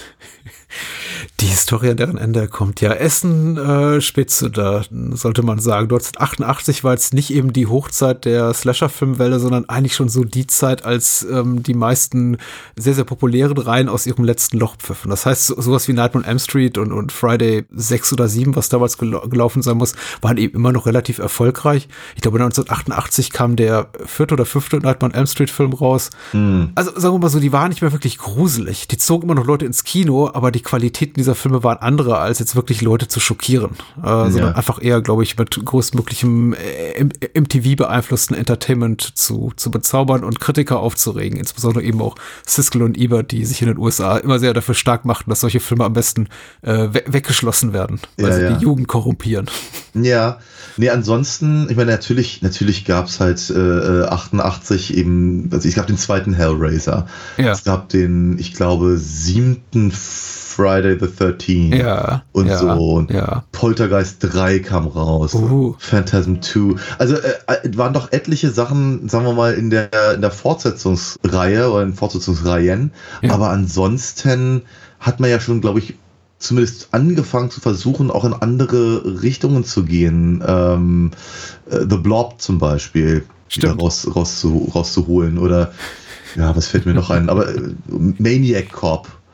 Die 1.43 1.49
Historie, 1.49 1.91
an 1.91 1.97
deren 1.97 2.19
Ende 2.19 2.47
kommt. 2.47 2.81
Ja, 2.81 2.93
Essen 2.93 3.57
äh, 3.57 4.01
Spitze, 4.01 4.49
da 4.49 4.83
sollte 5.11 5.43
man 5.43 5.59
sagen. 5.59 5.87
1988 5.87 6.85
war 6.85 6.93
jetzt 6.93 7.15
nicht 7.15 7.35
eben 7.35 7.53
die 7.53 7.67
Hochzeit 7.67 8.25
der 8.25 8.55
Slasher-Filmwelle, 8.55 9.41
sondern 9.41 9.69
eigentlich 9.69 9.97
schon 9.97 10.09
so 10.09 10.23
die 10.23 10.47
Zeit, 10.47 10.85
als 10.85 11.27
ähm, 11.29 11.65
die 11.65 11.75
meisten 11.75 12.37
sehr, 12.77 12.95
sehr 12.95 13.03
populären 13.03 13.59
Reihen 13.59 13.89
aus 13.89 14.07
ihrem 14.07 14.25
letzten 14.25 14.59
Loch 14.59 14.77
pfiffen. 14.77 15.11
Das 15.11 15.27
heißt, 15.27 15.49
so, 15.49 15.61
sowas 15.61 15.89
wie 15.89 15.95
Nightmare 15.95 16.25
on 16.25 16.31
Elm 16.31 16.39
Street 16.39 16.79
und, 16.79 16.93
und 16.93 17.11
Friday 17.11 17.65
6 17.73 18.13
oder 18.13 18.29
7, 18.29 18.55
was 18.55 18.69
damals 18.69 18.97
gel 18.97 19.11
gelaufen 19.29 19.63
sein 19.63 19.79
muss, 19.79 19.97
waren 20.21 20.37
eben 20.37 20.55
immer 20.55 20.71
noch 20.71 20.87
relativ 20.87 21.19
erfolgreich. 21.19 21.89
Ich 22.15 22.23
glaube, 22.23 22.39
1988 22.39 23.33
kam 23.33 23.57
der 23.57 23.89
vierte 24.07 24.35
oder 24.35 24.47
fünfte 24.47 24.77
Nightmare 24.77 25.11
on 25.13 25.19
Elm 25.19 25.27
Street 25.27 25.51
Film 25.51 25.73
raus. 25.73 26.11
Also 26.77 26.93
sagen 26.95 27.17
wir 27.17 27.19
mal 27.19 27.31
so, 27.31 27.41
die 27.41 27.53
waren 27.53 27.71
nicht 27.71 27.83
mehr 27.83 27.91
wirklich 27.91 28.19
gruselig. 28.19 28.87
Die 28.87 28.97
zogen 28.97 29.25
immer 29.25 29.35
noch 29.35 29.47
Leute 29.47 29.67
ins 29.67 29.83
Kino, 29.83 30.31
aber 30.33 30.53
die 30.53 30.63
Qualitäten 30.63 31.15
dieser 31.15 31.32
Filme 31.35 31.63
waren 31.63 31.79
andere, 31.79 32.19
als 32.19 32.39
jetzt 32.39 32.57
wirklich 32.57 32.81
Leute 32.83 33.09
zu 33.09 33.21
schockieren. 33.21 33.73
Äh, 34.03 34.31
sondern 34.31 34.55
einfach 34.55 34.83
eher, 34.83 35.01
glaube 35.01 35.23
ich, 35.23 35.37
mit 35.39 35.65
größtmöglichem 35.65 36.55
äh, 36.55 37.05
MTV 37.39 37.77
beeinflussten 37.77 38.37
Entertainment 38.37 39.17
zu, 39.17 39.53
zu 39.57 39.71
bezaubern 39.71 40.25
und 40.25 40.41
Kritiker 40.41 40.81
aufzuregen. 40.81 41.39
Insbesondere 41.39 41.85
eben 41.85 42.01
auch 42.01 42.15
Siskel 42.47 42.83
und 42.83 42.97
Ebert, 42.97 43.31
die 43.33 43.45
sich 43.45 43.63
in 43.63 43.69
den 43.69 43.79
USA 43.79 44.17
immer 44.19 44.39
sehr 44.39 44.55
dafür 44.55 44.75
stark 44.75 45.05
machten, 45.05 45.31
dass 45.31 45.41
solche 45.41 45.61
Filme 45.61 45.85
am 45.85 45.93
besten 45.93 46.29
äh, 46.63 46.89
we 46.93 47.03
weggeschlossen 47.07 47.73
werden, 47.73 48.01
weil 48.17 48.31
Ja, 48.31 48.37
sie 48.37 48.43
ja. 48.43 48.53
die 48.53 48.65
Jugend 48.65 48.89
korrumpieren. 48.89 49.47
Ja, 49.95 50.39
nee, 50.79 50.89
ansonsten, 50.89 51.69
ich 51.69 51.77
meine, 51.77 51.91
natürlich, 51.91 52.41
natürlich 52.41 52.85
gab's 52.85 53.21
halt 53.21 53.51
äh, 53.51 54.05
88 54.05 54.97
eben, 54.97 55.51
also 55.53 55.69
es 55.69 55.75
gab 55.75 55.87
den 55.87 55.99
zweiten 55.99 56.33
Hellraiser. 56.33 57.07
Ja. 57.37 57.53
Es 57.53 57.65
gab 57.65 57.91
den, 57.91 58.39
ich 58.39 58.55
glaube, 58.55 58.97
siebten 58.97 59.93
Friday 59.93 60.97
the 60.99 61.09
13th. 61.23 61.77
Ja, 61.77 62.23
Und 62.33 62.47
ja, 62.47 62.59
so. 62.59 62.69
Und 62.69 63.11
ja. 63.11 63.45
Poltergeist 63.53 64.19
3 64.21 64.59
kam 64.61 64.87
raus. 64.87 65.35
Uh. 65.35 65.75
Phantasm 65.79 66.41
2. 66.41 66.81
Also 66.99 67.17
äh, 67.17 67.33
äh, 67.47 67.77
waren 67.77 67.93
doch 67.93 68.13
etliche 68.13 68.51
Sachen, 68.51 69.09
sagen 69.09 69.25
wir 69.25 69.35
mal, 69.35 69.55
in 69.55 69.71
der, 69.71 69.91
in 70.15 70.21
der 70.21 70.31
Fortsetzungsreihe 70.31 71.71
oder 71.71 71.83
in 71.83 71.95
Fortsetzungsreihen. 71.95 72.93
Aber 73.29 73.51
ansonsten 73.51 74.63
hat 75.01 75.21
man 75.21 75.31
ja 75.31 75.41
schon, 75.41 75.61
glaube 75.61 75.81
ich, 75.81 75.95
zumindest 76.39 76.89
angefangen 76.93 77.51
zu 77.51 77.61
versuchen, 77.61 78.11
auch 78.11 78.25
in 78.25 78.35
andere 78.35 79.23
Richtungen 79.23 79.65
zu 79.65 79.85
gehen. 79.85 80.43
Ähm, 80.47 81.13
äh, 81.71 81.81
The 81.89 81.97
Blob 81.97 82.41
zum 82.41 82.59
Beispiel 82.59 83.25
wieder 83.49 83.69
Stimmt. 83.69 83.83
raus, 83.83 84.09
rauszu, 84.15 84.71
rauszuholen. 84.75 85.39
Oder 85.39 85.73
ja, 86.37 86.55
was 86.57 86.67
fällt 86.67 86.87
mir 86.87 86.95
noch 86.95 87.11
ein? 87.11 87.29
Aber 87.29 87.49
äh, 87.49 87.75
Maniac 87.89 88.71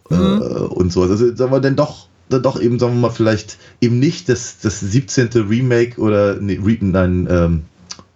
Cop 0.09 0.19
äh, 0.19 0.75
und 0.75 0.93
so. 0.93 1.03
Also 1.03 1.17
sagen 1.35 1.53
wir 1.53 1.61
denn 1.61 1.77
doch, 1.77 2.07
dann 2.29 2.43
doch 2.43 2.61
eben, 2.61 2.79
sagen 2.79 2.95
wir 2.95 3.01
mal, 3.01 3.11
vielleicht 3.11 3.59
eben 3.81 3.99
nicht 3.99 4.29
das, 4.29 4.59
das 4.61 4.81
17. 4.81 5.29
Remake 5.49 6.01
oder 6.01 6.37
nee, 6.41 6.59
nein, 6.81 7.27
ähm, 7.31 7.63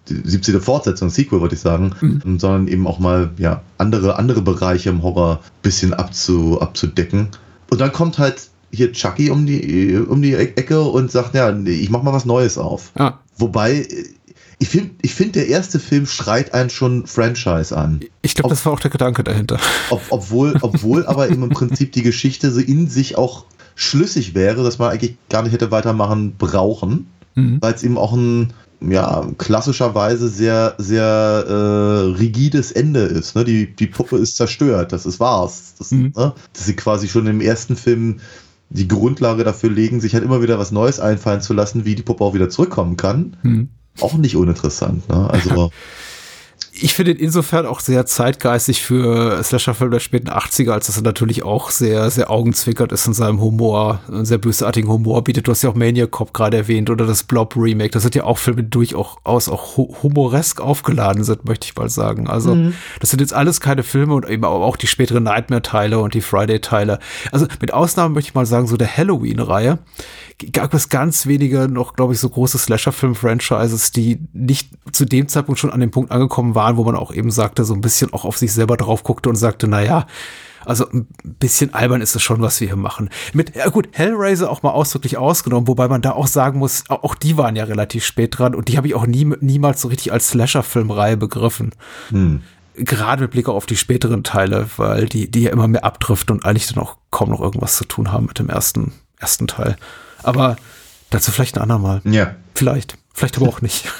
die 0.08 0.20
17. 0.28 0.60
Fortsetzung, 0.60 1.10
Sequel 1.10 1.40
wollte 1.40 1.54
ich 1.54 1.60
sagen, 1.60 1.92
Mhm. 2.00 2.38
sondern 2.38 2.68
eben 2.68 2.86
auch 2.86 2.98
mal 2.98 3.30
ja 3.38 3.62
andere 3.78 4.16
andere 4.18 4.42
Bereiche 4.42 4.90
im 4.90 5.02
Horror 5.02 5.40
bisschen 5.62 5.94
abzu, 5.94 6.60
abzudecken. 6.60 7.28
Und 7.70 7.80
dann 7.80 7.92
kommt 7.92 8.18
halt 8.18 8.48
hier 8.72 8.92
Chucky 8.92 9.30
um 9.30 9.46
die 9.46 9.96
um 9.96 10.20
die 10.22 10.34
Ecke 10.34 10.80
und 10.82 11.10
sagt, 11.10 11.34
ja, 11.34 11.56
ich 11.56 11.90
mach 11.90 12.02
mal 12.02 12.12
was 12.12 12.24
Neues 12.24 12.58
auf. 12.58 12.92
Ja. 12.98 13.20
Wobei 13.38 13.86
ich 14.62 14.68
finde, 14.68 14.90
ich 15.02 15.12
find, 15.12 15.34
der 15.34 15.48
erste 15.48 15.80
Film 15.80 16.06
schreit 16.06 16.54
einen 16.54 16.70
schon 16.70 17.04
Franchise 17.06 17.76
an. 17.76 18.00
Ich 18.22 18.36
glaube, 18.36 18.50
das 18.50 18.64
war 18.64 18.72
auch 18.72 18.78
der 18.80 18.92
Gedanke 18.92 19.24
dahinter. 19.24 19.58
Ob, 19.90 20.00
obwohl, 20.10 20.56
obwohl 20.62 21.04
aber 21.12 21.28
eben 21.28 21.42
im 21.42 21.48
Prinzip 21.50 21.90
die 21.92 22.02
Geschichte 22.02 22.52
so 22.52 22.60
in 22.60 22.88
sich 22.88 23.18
auch 23.18 23.44
schlüssig 23.74 24.36
wäre, 24.36 24.62
dass 24.62 24.78
man 24.78 24.90
eigentlich 24.92 25.16
gar 25.28 25.42
nicht 25.42 25.52
hätte 25.52 25.70
weitermachen 25.72 26.36
brauchen, 26.38 27.06
Mhm. 27.34 27.58
weil 27.62 27.72
es 27.74 27.82
eben 27.82 27.96
auch 27.98 28.12
ein 28.12 28.52
ja, 28.80 29.26
klassischerweise 29.38 30.28
sehr, 30.28 30.74
sehr 30.78 31.44
äh, 31.48 32.16
rigides 32.18 32.70
Ende 32.72 33.00
ist. 33.00 33.34
Ne? 33.34 33.44
Die, 33.44 33.74
die 33.74 33.86
Puppe 33.86 34.18
ist 34.18 34.36
zerstört, 34.36 34.92
das 34.92 35.06
ist 35.06 35.18
war's. 35.18 35.74
Das, 35.78 35.90
Mhm. 35.92 36.12
ne? 36.16 36.34
Dass 36.52 36.66
sie 36.66 36.76
quasi 36.76 37.08
schon 37.08 37.26
im 37.26 37.40
ersten 37.40 37.74
Film 37.76 38.20
die 38.70 38.86
Grundlage 38.88 39.44
dafür 39.44 39.70
legen, 39.70 40.00
sich 40.00 40.14
halt 40.14 40.24
immer 40.24 40.42
wieder 40.42 40.58
was 40.58 40.72
Neues 40.72 41.00
einfallen 41.00 41.40
zu 41.40 41.52
lassen, 41.54 41.84
wie 41.84 41.94
die 41.94 42.02
Puppe 42.02 42.22
auch 42.22 42.34
wieder 42.34 42.48
zurückkommen 42.50 42.96
kann. 42.96 43.36
Mhm. 43.42 43.68
Auch 44.00 44.14
nicht 44.14 44.36
uninteressant. 44.36 45.08
Ne? 45.08 45.28
Also 45.30 45.70
Ich 46.74 46.94
finde 46.94 47.12
ihn 47.12 47.18
insofern 47.18 47.66
auch 47.66 47.80
sehr 47.80 48.06
zeitgeistig 48.06 48.80
für 48.82 49.42
Slasher-Filme 49.44 49.92
der 49.92 50.00
späten 50.00 50.30
80er, 50.30 50.70
als 50.70 50.86
dass 50.86 50.96
er 50.96 51.02
natürlich 51.02 51.42
auch 51.42 51.70
sehr, 51.70 52.10
sehr 52.10 52.30
augenzwickert 52.30 52.92
ist 52.92 53.06
in 53.06 53.12
seinem 53.12 53.40
Humor, 53.42 54.00
einen 54.08 54.24
sehr 54.24 54.38
bösartigen 54.38 54.88
Humor 54.90 55.22
bietet. 55.22 55.46
Du 55.46 55.50
hast 55.50 55.60
ja 55.62 55.68
auch 55.68 55.74
Maniac 55.74 56.10
Cop 56.10 56.32
gerade 56.32 56.56
erwähnt 56.56 56.88
oder 56.88 57.06
das 57.06 57.24
Blob 57.24 57.54
Remake. 57.56 57.90
Das 57.90 58.02
sind 58.04 58.14
ja 58.14 58.24
auch 58.24 58.38
Filme, 58.38 58.64
die 58.64 58.70
durchaus 58.70 59.48
auch 59.50 59.76
hu- 59.76 59.94
humoresk 60.02 60.60
aufgeladen 60.62 61.24
sind, 61.24 61.44
möchte 61.44 61.66
ich 61.66 61.76
mal 61.76 61.90
sagen. 61.90 62.26
Also, 62.26 62.56
das 63.00 63.10
sind 63.10 63.20
jetzt 63.20 63.34
alles 63.34 63.60
keine 63.60 63.82
Filme 63.82 64.14
und 64.14 64.26
eben 64.28 64.44
auch 64.44 64.76
die 64.78 64.86
späteren 64.86 65.24
Nightmare-Teile 65.24 65.98
und 65.98 66.14
die 66.14 66.22
Friday-Teile. 66.22 67.00
Also, 67.32 67.46
mit 67.60 67.74
Ausnahme 67.74 68.14
möchte 68.14 68.30
ich 68.30 68.34
mal 68.34 68.46
sagen, 68.46 68.66
so 68.66 68.78
der 68.78 68.96
Halloween-Reihe 68.96 69.78
gab 70.50 70.74
es 70.74 70.88
ganz 70.88 71.26
wenige 71.26 71.68
noch, 71.68 71.94
glaube 71.94 72.14
ich, 72.14 72.20
so 72.20 72.28
große 72.28 72.58
Slasher-Film-Franchises, 72.58 73.92
die 73.92 74.20
nicht 74.32 74.70
zu 74.90 75.04
dem 75.04 75.28
Zeitpunkt 75.28 75.60
schon 75.60 75.72
an 75.72 75.80
dem 75.80 75.90
Punkt 75.90 76.10
angekommen 76.10 76.54
waren, 76.54 76.76
wo 76.76 76.84
man 76.84 76.96
auch 76.96 77.12
eben 77.12 77.30
sagte, 77.30 77.64
so 77.64 77.74
ein 77.74 77.80
bisschen 77.80 78.12
auch 78.12 78.24
auf 78.24 78.38
sich 78.38 78.52
selber 78.52 78.76
drauf 78.76 79.04
guckte 79.04 79.28
und 79.28 79.36
sagte, 79.36 79.68
na 79.68 79.82
ja, 79.82 80.06
also 80.64 80.88
ein 80.90 81.06
bisschen 81.22 81.74
albern 81.74 82.00
ist 82.00 82.14
es 82.14 82.22
schon, 82.22 82.40
was 82.40 82.60
wir 82.60 82.68
hier 82.68 82.76
machen. 82.76 83.10
Mit, 83.32 83.56
ja 83.56 83.68
gut, 83.68 83.88
Hellraiser 83.92 84.50
auch 84.50 84.62
mal 84.62 84.70
ausdrücklich 84.70 85.18
ausgenommen, 85.18 85.68
wobei 85.68 85.88
man 85.88 86.02
da 86.02 86.12
auch 86.12 86.26
sagen 86.26 86.58
muss, 86.58 86.84
auch 86.88 87.14
die 87.14 87.36
waren 87.36 87.56
ja 87.56 87.64
relativ 87.64 88.04
spät 88.04 88.38
dran 88.38 88.54
und 88.54 88.68
die 88.68 88.76
habe 88.76 88.86
ich 88.86 88.94
auch 88.94 89.06
nie, 89.06 89.24
niemals 89.40 89.80
so 89.80 89.88
richtig 89.88 90.12
als 90.12 90.28
Slasher-Filmreihe 90.28 91.16
begriffen. 91.16 91.72
Gerade 92.74 93.22
mit 93.22 93.32
Blick 93.32 93.48
auf 93.48 93.66
die 93.66 93.76
späteren 93.76 94.24
Teile, 94.24 94.66
weil 94.76 95.06
die, 95.06 95.30
die 95.30 95.42
ja 95.42 95.50
immer 95.50 95.68
mehr 95.68 95.84
abdriften 95.84 96.36
und 96.36 96.46
eigentlich 96.46 96.68
dann 96.68 96.82
auch 96.82 96.96
kaum 97.10 97.30
noch 97.30 97.40
irgendwas 97.40 97.76
zu 97.76 97.84
tun 97.84 98.12
haben 98.12 98.26
mit 98.26 98.38
dem 98.38 98.48
ersten, 98.48 98.92
ersten 99.18 99.46
Teil. 99.46 99.76
Aber 100.22 100.56
Dazu 101.10 101.30
vielleicht 101.30 101.56
ein 101.58 101.62
andermal. 101.62 102.00
Ja. 102.04 102.34
Vielleicht. 102.54 102.96
Vielleicht 103.14 103.36
aber 103.36 103.48
auch 103.48 103.60
nicht. 103.60 103.84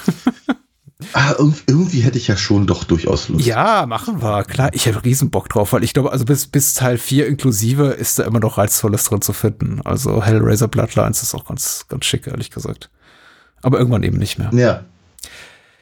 Ah, 1.11 1.31
irg- 1.33 1.63
irgendwie 1.67 1.99
hätte 1.99 2.17
ich 2.17 2.29
ja 2.29 2.37
schon 2.37 2.65
doch 2.65 2.85
durchaus 2.85 3.27
Lust. 3.27 3.45
ja, 3.45 3.85
machen 3.85 4.21
wir. 4.21 4.45
Klar, 4.45 4.69
ich 4.73 4.85
hätte 4.85 5.03
riesen 5.03 5.29
Bock 5.31 5.49
drauf, 5.49 5.73
weil 5.73 5.83
ich 5.83 5.93
glaube, 5.93 6.11
also 6.13 6.23
bis, 6.23 6.47
bis 6.47 6.75
Teil 6.75 6.97
4 6.97 7.27
inklusive 7.27 7.87
ist 7.87 8.19
da 8.19 8.23
immer 8.23 8.39
noch 8.39 8.57
Reizvolles 8.57 9.03
drin 9.03 9.21
zu 9.21 9.33
finden. 9.33 9.81
Also 9.83 10.23
Hellraiser 10.23 10.69
Bloodlines 10.69 11.21
ist 11.21 11.35
auch 11.35 11.43
ganz, 11.45 11.85
ganz 11.89 12.05
schick, 12.05 12.25
ehrlich 12.27 12.51
gesagt. 12.51 12.89
Aber 13.61 13.79
irgendwann 13.79 14.03
eben 14.03 14.17
nicht 14.17 14.39
mehr. 14.39 14.49
Ja. 14.53 14.85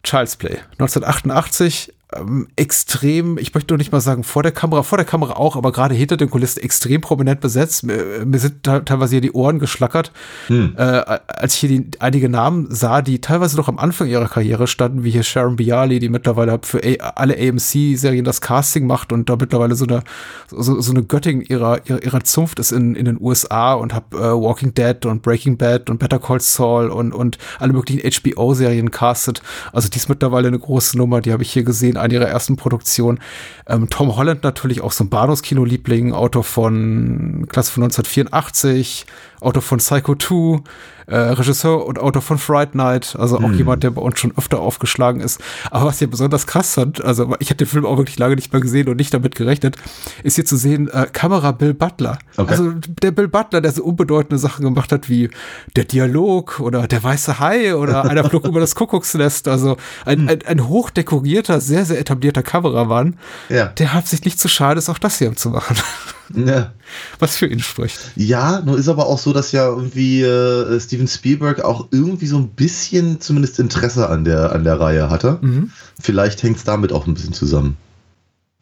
Child's 0.04 0.38
Play. 0.38 0.58
1988, 0.80 1.94
ähm, 2.16 2.48
extrem, 2.56 3.38
ich 3.38 3.54
möchte 3.54 3.74
nur 3.74 3.78
nicht 3.78 3.92
mal 3.92 4.02
sagen 4.02 4.24
vor 4.24 4.44
der 4.44 4.52
Kamera, 4.52 4.84
vor 4.84 4.98
der 4.98 5.06
Kamera 5.06 5.34
auch, 5.34 5.56
aber 5.56 5.72
gerade 5.72 5.96
hinter 5.96 6.18
den 6.18 6.30
Kulissen 6.30 6.62
extrem 6.64 7.02
prominent 7.02 7.40
besetzt. 7.42 7.84
Mir, 7.84 8.26
mir 8.26 8.40
sind 8.40 8.64
te- 8.64 8.84
teilweise 8.86 9.12
hier 9.16 9.22
die 9.22 9.32
Ohren 9.32 9.60
geschlackert, 9.60 10.12
Hm. 10.48 10.74
äh, 10.78 10.82
als 10.82 11.54
ich 11.56 11.60
hier 11.62 11.70
die, 11.70 11.90
einige 12.00 12.30
Namen 12.30 12.68
sah, 12.70 13.02
die 13.02 13.22
teilweise 13.22 13.56
noch 13.58 13.68
am 13.68 13.78
Anfang 13.80 14.08
ihrer 14.08 14.28
Karriere 14.28 14.68
standen, 14.68 15.04
wie 15.04 15.12
hier 15.12 15.24
Sharon 15.24 15.56
Bialy, 15.56 16.00
die 16.00 16.10
mittlerweile 16.10 16.60
für 16.64 16.82
A 17.02 17.10
alle 17.16 17.36
AMC-Serien 17.38 18.26
das 18.26 18.42
Casting 18.42 18.88
macht 18.88 19.12
und 19.14 19.30
da 19.30 19.36
mittlerweile 19.36 19.76
so 19.76 19.86
eine, 19.86 20.04
so, 20.50 20.80
so 20.82 20.92
eine 20.92 21.04
Göttin 21.04 21.42
ihrer, 21.42 21.80
ihrer, 21.88 22.04
ihrer 22.04 22.24
Zunft 22.24 22.60
ist 22.60 22.72
in, 22.72 22.96
in 22.96 23.06
den 23.06 23.18
USA 23.22 23.74
und 23.74 23.94
hab 23.94 24.14
äh, 24.14 24.18
Walking 24.18 24.74
Dead 24.74 25.06
und 25.06 25.22
Breaking 25.22 25.58
Bad 25.58 25.90
und 25.90 26.00
Better 26.00 26.20
Call 26.20 26.40
Saul 26.40 26.88
und, 26.90 27.14
und 27.14 27.38
alle 27.60 27.74
möglichen 27.74 28.02
HBO-Serien 28.02 28.92
castet. 28.92 29.42
Also 29.74 29.90
die 29.90 29.98
ist 29.98 30.10
mittlerweile 30.10 30.48
eine 30.48 30.60
große 30.60 30.98
Nummer, 30.98 31.22
die 31.22 31.32
habe 31.32 31.44
ich 31.44 31.52
hier 31.52 31.64
gesehen, 31.64 31.98
eine 32.02 32.14
ihrer 32.14 32.28
ersten 32.28 32.56
Produktionen. 32.56 33.20
Ähm, 33.68 33.90
Tom 33.90 34.16
Holland 34.16 34.44
natürlich 34.44 34.82
auch 34.82 34.92
so 34.92 35.04
ein 35.04 35.10
Bahnhofskino-Liebling, 35.10 36.14
Autor 36.14 36.44
von 36.44 37.46
Klasse 37.50 37.72
von 37.72 37.84
1984, 37.84 39.06
Autor 39.40 39.62
von 39.62 39.80
Psycho 39.80 40.16
2, 40.16 40.62
äh, 41.08 41.18
Regisseur 41.18 41.86
und 41.86 42.00
Autor 42.00 42.22
von 42.22 42.38
Fright 42.38 42.76
Night, 42.76 43.16
also 43.20 43.38
auch 43.38 43.52
jemand, 43.52 43.84
der 43.84 43.90
bei 43.92 44.02
uns 44.02 44.20
schon 44.20 44.34
öfter 44.38 44.60
aufgeschlagen 44.60 45.20
ist. 45.20 45.42
Aber 45.70 45.86
was 45.86 46.00
hier 46.00 46.10
besonders 46.10 46.48
krass 46.48 46.76
fand, 46.76 47.04
also 47.04 47.36
ich 47.40 47.50
hatte 47.50 47.66
den 47.66 47.68
Film 47.68 47.86
auch 47.86 47.98
wirklich 47.98 48.18
lange 48.18 48.36
nicht 48.36 48.54
mehr 48.54 48.62
gesehen 48.62 48.88
und 48.88 48.96
nicht 48.96 49.14
damit 49.14 49.36
gerechnet, 49.36 49.76
ist 50.24 50.36
hier 50.36 50.46
zu 50.46 50.56
sehen, 50.56 50.88
äh, 50.88 51.08
Kamera 51.12 51.52
Bill 51.52 51.74
Butler. 51.74 52.18
Okay. 52.38 52.52
Also 52.52 52.72
der 52.72 53.12
Bill 53.12 53.28
Butler, 53.28 53.62
der 53.62 53.72
so 53.72 53.84
unbedeutende 53.84 54.38
Sachen 54.38 54.64
gemacht 54.64 54.92
hat 54.92 55.10
wie 55.10 55.30
der 55.76 55.84
Dialog 55.84 56.60
oder 56.60 56.88
der 56.88 57.04
weiße 57.04 57.40
Hai 57.40 57.76
oder 57.76 58.06
einer 58.06 58.24
flog 58.24 58.46
über 58.48 58.60
das 58.60 58.76
Kuckucksnest. 58.76 59.48
Also 59.48 59.78
ein, 60.06 60.30
ein, 60.30 60.40
ein 60.46 60.68
hochdekorierter, 60.68 61.60
sehr, 61.60 61.84
sehr 61.92 62.00
etablierter 62.00 62.44
Kameramann, 62.44 63.18
Ja. 63.50 63.68
der 63.68 63.94
hat 63.94 64.08
sich 64.08 64.26
nicht 64.26 64.40
zu 64.40 64.48
schade 64.48 64.80
ist, 64.80 64.90
auch 64.90 64.98
das 64.98 65.18
hier 65.20 65.36
zu 65.36 65.50
machen. 65.50 65.78
ja. 66.36 66.72
Was 67.20 67.36
für 67.38 67.46
ihn 67.48 67.60
spricht. 67.60 68.00
Ja, 68.16 68.62
nur 68.62 68.78
ist 68.78 68.90
aber 68.90 69.06
auch 69.08 69.20
so, 69.20 69.32
dass 69.34 69.52
ja 69.52 69.68
irgendwie 69.68 70.22
äh, 70.24 70.80
Steven 70.80 71.08
Spielberg 71.08 71.64
auch 71.64 71.88
irgendwie 71.92 72.28
so 72.28 72.38
ein 72.38 72.50
bisschen 72.50 73.22
zumindest 73.22 73.60
Interesse 73.60 74.10
an 74.10 74.24
der, 74.26 74.52
an 74.54 74.64
der 74.64 74.80
Reihe 74.80 75.10
hatte. 75.10 75.40
Mhm. 75.42 75.72
Vielleicht 76.00 76.42
hängt 76.44 76.58
es 76.58 76.64
damit 76.64 76.92
auch 76.92 77.08
ein 77.08 77.14
bisschen 77.14 77.34
zusammen. 77.34 77.78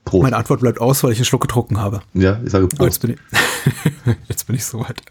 Prost. 0.05 0.23
Meine 0.23 0.37
Antwort 0.37 0.61
bleibt 0.61 0.79
aus, 0.81 1.03
weil 1.03 1.11
ich 1.11 1.19
einen 1.19 1.25
Schluck 1.25 1.41
getrunken 1.41 1.79
habe. 1.79 2.01
ja, 2.15 2.39
ich 2.43 2.51
sage 2.51 2.65
Oh, 2.79 2.83
jetzt 2.85 2.99
Prost. 2.99 3.01
bin 3.01 3.11
ich, 3.11 4.15
jetzt 4.27 4.47
bin 4.47 4.55
ich 4.55 4.65
soweit. 4.65 5.01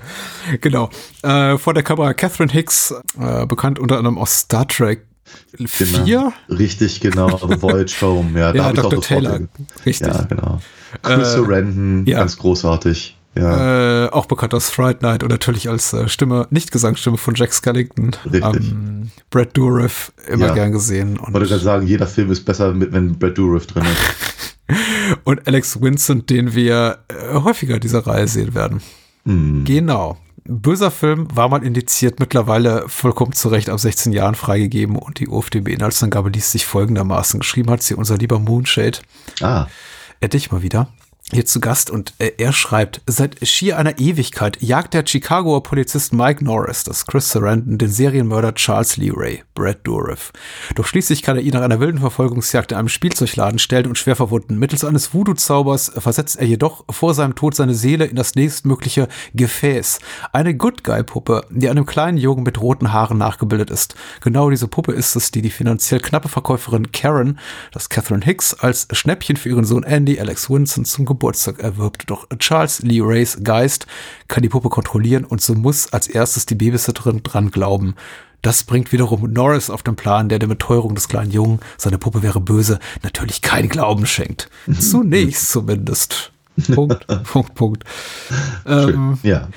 Genau. 0.60 0.90
Äh, 1.22 1.56
vor 1.58 1.74
der 1.74 1.82
Kamera 1.84 2.14
Catherine 2.14 2.52
Hicks, 2.52 2.92
äh, 3.20 3.46
bekannt 3.46 3.78
unter 3.78 3.98
anderem 3.98 4.18
aus 4.18 4.34
Star 4.40 4.66
Trek 4.66 5.06
4. 5.66 6.04
Genau. 6.04 6.32
Richtig, 6.48 7.00
genau. 7.00 7.28
Voyage 7.60 7.96
Home. 8.02 8.38
Ja, 8.38 8.52
da 8.52 8.58
Ja, 8.58 8.64
hab 8.66 8.72
ich 8.74 8.78
auch 8.80 8.84
sofort 8.90 9.04
Taylor. 9.04 9.40
Richtig. 9.86 10.06
Ja, 10.08 10.22
genau. 10.22 10.60
Chris 11.02 11.28
Äh, 11.28 11.30
Sarandon, 11.32 12.06
ja. 12.06 12.18
ganz 12.18 12.36
großartig. 12.38 13.14
Ja. 13.34 14.06
Äh, 14.06 14.08
auch 14.10 14.26
bekannt 14.26 14.52
aus 14.54 14.68
Fright 14.70 15.02
Night 15.02 15.22
und 15.22 15.30
natürlich 15.30 15.68
als 15.68 15.92
äh, 15.92 16.08
Stimme, 16.08 16.48
nicht 16.50 16.72
Gesangsstimme 16.72 17.18
von 17.18 17.34
Jack 17.34 17.52
Skellington. 17.52 18.10
Richtig. 18.24 18.70
Ähm, 18.72 19.10
Brad 19.30 19.56
Dourif, 19.56 20.12
immer 20.26 20.46
Ja. 20.48 20.54
gern 20.54 20.72
gesehen. 20.72 21.14
Ich 21.14 21.20
wollte 21.32 21.40
gerade 21.46 21.54
Und, 21.54 21.60
sagen, 21.60 21.86
jeder 21.86 22.06
Film 22.08 22.32
ist 22.32 22.44
besser, 22.44 22.72
mit, 22.72 22.92
wenn 22.92 23.18
Brad 23.18 23.38
Dourif 23.38 23.66
drin 23.66 23.84
ist. 23.84 24.56
und 25.24 25.46
Alex 25.46 25.80
Vincent, 25.80 26.28
den 26.30 26.54
wir 26.54 26.98
äh, 27.08 27.34
häufiger 27.34 27.76
in 27.76 27.80
dieser 27.80 28.06
Reihe 28.06 28.26
sehen 28.26 28.54
werden. 28.54 28.80
Hm. 29.24 29.64
Genau. 29.64 30.16
Böser 30.44 30.90
Film 30.90 31.28
war 31.34 31.48
mal 31.48 31.64
indiziert, 31.64 32.20
mittlerweile 32.20 32.88
vollkommen 32.88 33.32
zu 33.32 33.48
Recht 33.48 33.68
ab 33.70 33.78
16 33.80 34.12
Jahren 34.12 34.34
freigegeben 34.34 34.96
und 34.96 35.18
die 35.18 35.28
OFDB-Inhaltsangabe 35.28 36.30
liest 36.30 36.52
sich 36.52 36.66
folgendermaßen. 36.66 37.40
Geschrieben 37.40 37.70
hat 37.70 37.82
sie 37.82 37.94
unser 37.94 38.16
lieber 38.16 38.38
Moonshade. 38.38 38.98
Ah, 39.40 39.66
Er 40.20 40.28
dich 40.28 40.50
mal 40.50 40.62
wieder. 40.62 40.88
Hier 41.30 41.44
zu 41.44 41.60
Gast 41.60 41.90
und 41.90 42.14
äh, 42.20 42.32
er 42.38 42.54
schreibt, 42.54 43.02
seit 43.06 43.46
schier 43.46 43.76
einer 43.76 43.98
Ewigkeit 43.98 44.62
jagt 44.62 44.94
der 44.94 45.04
Chicagoer 45.06 45.62
Polizist 45.62 46.14
Mike 46.14 46.42
Norris, 46.42 46.84
das 46.84 47.04
Chris 47.04 47.30
Sarandon, 47.30 47.76
den 47.76 47.90
Serienmörder 47.90 48.54
Charles 48.54 48.96
Lee 48.96 49.12
Ray, 49.14 49.42
Brad 49.52 49.86
Dourif. 49.86 50.32
Doch 50.74 50.86
schließlich 50.86 51.22
kann 51.22 51.36
er 51.36 51.42
ihn 51.42 51.52
nach 51.52 51.60
einer 51.60 51.80
wilden 51.80 51.98
Verfolgungsjagd 51.98 52.72
in 52.72 52.78
einem 52.78 52.88
Spielzeugladen 52.88 53.58
stellen 53.58 53.88
und 53.88 53.98
schwer 53.98 54.16
verwunden. 54.16 54.58
Mittels 54.58 54.84
eines 54.84 55.12
Voodoo-Zaubers 55.12 55.92
versetzt 55.98 56.38
er 56.38 56.46
jedoch 56.46 56.86
vor 56.88 57.12
seinem 57.12 57.34
Tod 57.34 57.54
seine 57.54 57.74
Seele 57.74 58.06
in 58.06 58.16
das 58.16 58.34
nächstmögliche 58.34 59.06
Gefäß. 59.34 59.98
Eine 60.32 60.56
Good 60.56 60.82
Guy-Puppe, 60.82 61.42
die 61.50 61.68
einem 61.68 61.84
kleinen 61.84 62.16
Jungen 62.16 62.42
mit 62.42 62.58
roten 62.58 62.94
Haaren 62.94 63.18
nachgebildet 63.18 63.68
ist. 63.68 63.96
Genau 64.22 64.48
diese 64.48 64.66
Puppe 64.66 64.92
ist 64.92 65.14
es, 65.14 65.30
die 65.30 65.42
die 65.42 65.50
finanziell 65.50 66.00
knappe 66.00 66.30
Verkäuferin 66.30 66.90
Karen, 66.90 67.38
das 67.70 67.90
Catherine 67.90 68.24
Hicks, 68.24 68.54
als 68.54 68.88
Schnäppchen 68.92 69.36
für 69.36 69.50
ihren 69.50 69.64
Sohn 69.64 69.82
Andy 69.82 70.18
Alex 70.18 70.48
Winston 70.48 70.86
zum 70.86 71.04
Geburtstag 71.18 71.58
erwirbt. 71.58 72.04
Doch 72.06 72.28
Charles 72.38 72.80
Lee 72.82 73.00
Rays 73.02 73.38
Geist 73.42 73.86
kann 74.28 74.44
die 74.44 74.48
Puppe 74.48 74.68
kontrollieren 74.68 75.24
und 75.24 75.40
so 75.40 75.54
muss 75.54 75.92
als 75.92 76.06
erstes 76.06 76.46
die 76.46 76.54
Babysitterin 76.54 77.24
dran 77.24 77.50
glauben. 77.50 77.96
Das 78.40 78.62
bringt 78.62 78.92
wiederum 78.92 79.32
Norris 79.32 79.68
auf 79.68 79.82
den 79.82 79.96
Plan, 79.96 80.28
der 80.28 80.38
der 80.38 80.46
Beteuerung 80.46 80.94
des 80.94 81.08
kleinen 81.08 81.32
Jungen, 81.32 81.58
seine 81.76 81.98
Puppe 81.98 82.22
wäre 82.22 82.40
böse, 82.40 82.78
natürlich 83.02 83.42
keinen 83.42 83.68
Glauben 83.68 84.06
schenkt. 84.06 84.48
Zunächst 84.78 85.50
zumindest. 85.50 86.30
Punkt, 86.72 87.04
Punkt, 87.24 87.54
Punkt. 87.56 87.84
Ähm, 88.64 89.18
ja. 89.24 89.48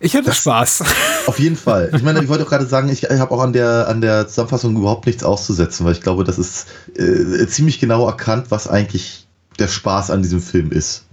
ich 0.00 0.16
hatte 0.16 0.32
Spaß. 0.32 0.82
Auf 1.26 1.38
jeden 1.38 1.56
Fall. 1.56 1.90
Ich 1.94 2.02
meine, 2.02 2.22
ich 2.22 2.28
wollte 2.28 2.44
auch 2.44 2.48
gerade 2.48 2.64
sagen, 2.66 2.88
ich 2.88 3.04
habe 3.04 3.30
auch 3.30 3.42
an 3.42 3.52
der, 3.52 3.86
an 3.88 4.00
der 4.00 4.28
Zusammenfassung 4.28 4.76
überhaupt 4.76 5.04
nichts 5.04 5.22
auszusetzen, 5.24 5.84
weil 5.84 5.92
ich 5.92 6.00
glaube, 6.00 6.24
das 6.24 6.38
ist 6.38 6.68
äh, 6.96 7.46
ziemlich 7.46 7.80
genau 7.80 8.06
erkannt, 8.06 8.46
was 8.48 8.66
eigentlich 8.66 9.21
der 9.58 9.68
Spaß 9.68 10.10
an 10.10 10.22
diesem 10.22 10.40
Film 10.40 10.70
ist. 10.70 11.04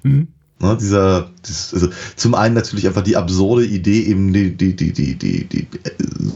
Ne, 0.62 0.76
dieser, 0.76 1.30
dieses, 1.48 1.74
also 1.74 1.88
zum 2.18 2.36
einen 2.36 2.54
natürlich 2.54 2.86
einfach 2.86 3.04
die 3.04 3.16
absurde 3.16 3.66
Idee, 3.66 4.04
eben 4.04 4.34
die, 4.34 4.58
die, 4.58 4.76
die, 4.76 4.92
die, 4.92 5.16
die, 5.16 5.46
die 5.46 5.68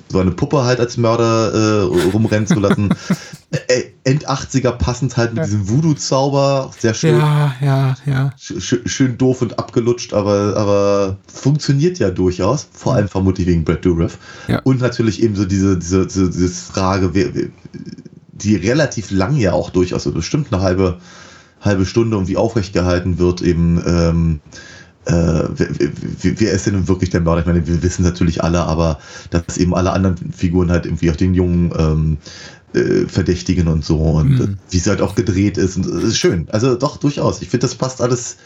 so 0.08 0.20
eine 0.20 0.32
Puppe 0.32 0.64
halt 0.64 0.80
als 0.80 0.96
Mörder 0.96 1.54
äh, 1.54 1.82
rumrennen 2.14 2.48
zu 2.48 2.60
lassen. 2.62 2.96
äh, 3.52 3.84
End 4.06 4.30
80er 4.30 4.72
passend 4.72 5.18
halt 5.18 5.34
mit 5.34 5.44
diesem 5.44 5.68
Voodoo-Zauber, 5.68 6.72
sehr 6.80 6.94
schön. 6.94 7.18
Ja, 7.18 7.56
ja, 7.62 7.96
ja. 8.06 8.34
Schön, 8.38 8.88
schön 8.88 9.18
doof 9.18 9.42
und 9.42 9.60
abgelutscht, 9.60 10.14
aber, 10.14 10.56
aber 10.56 11.18
funktioniert 11.28 12.00
ja 12.00 12.10
durchaus. 12.10 12.68
Vor 12.72 12.96
allem 12.96 13.10
vermutlich 13.10 13.48
wegen 13.48 13.66
Brad 13.66 13.84
Dourif. 13.84 14.18
Ja. 14.48 14.62
Und 14.64 14.80
natürlich 14.80 15.22
eben 15.22 15.36
so 15.36 15.44
diese, 15.44 15.78
diese, 15.78 16.06
diese, 16.08 16.30
diese 16.30 16.50
Frage, 16.50 17.12
die 18.32 18.56
relativ 18.56 19.12
lang 19.12 19.36
ja 19.36 19.52
auch 19.52 19.70
durchaus, 19.70 20.06
also 20.06 20.14
bestimmt 20.14 20.54
eine 20.54 20.62
halbe, 20.62 21.00
halbe 21.64 21.86
Stunde 21.86 22.16
irgendwie 22.16 22.38
aufrecht 22.38 22.74
gehalten 22.74 23.18
wird, 23.20 23.42
eben, 23.42 23.82
ähm, 23.86 24.40
äh, 25.06 25.12
wer, 25.12 25.68
wer, 25.80 26.40
wer 26.40 26.52
ist 26.52 26.66
denn 26.66 26.88
wirklich 26.88 27.10
der 27.10 27.22
Mörder? 27.22 27.42
Ich 27.42 27.48
meine, 27.48 27.68
wir 27.68 27.84
wissen 27.84 28.04
natürlich 28.04 28.44
alle, 28.44 28.64
aber 28.64 29.00
dass 29.32 29.58
eben 29.58 29.76
alle 29.76 29.92
anderen 29.92 30.32
Figuren 30.32 30.72
halt 30.72 30.86
irgendwie 30.86 31.12
auch 31.12 31.16
den 31.16 31.34
Jungen 31.34 31.74
ähm, 31.78 32.18
äh, 32.74 33.08
verdächtigen 33.08 33.68
und 33.68 33.84
so 33.84 34.00
und 34.00 34.30
Mhm. 34.30 34.58
wie 34.70 34.78
es 34.78 34.88
halt 34.88 35.02
auch 35.02 35.16
gedreht 35.16 35.58
ist. 35.58 35.76
Und 35.78 35.86
es 35.86 36.04
ist 36.04 36.18
schön. 36.18 36.48
Also 36.52 36.76
doch, 36.76 36.98
durchaus. 36.98 37.42
Ich 37.42 37.50
finde, 37.50 37.68
das 37.68 37.76
passt 37.76 38.02
alles 38.02 38.38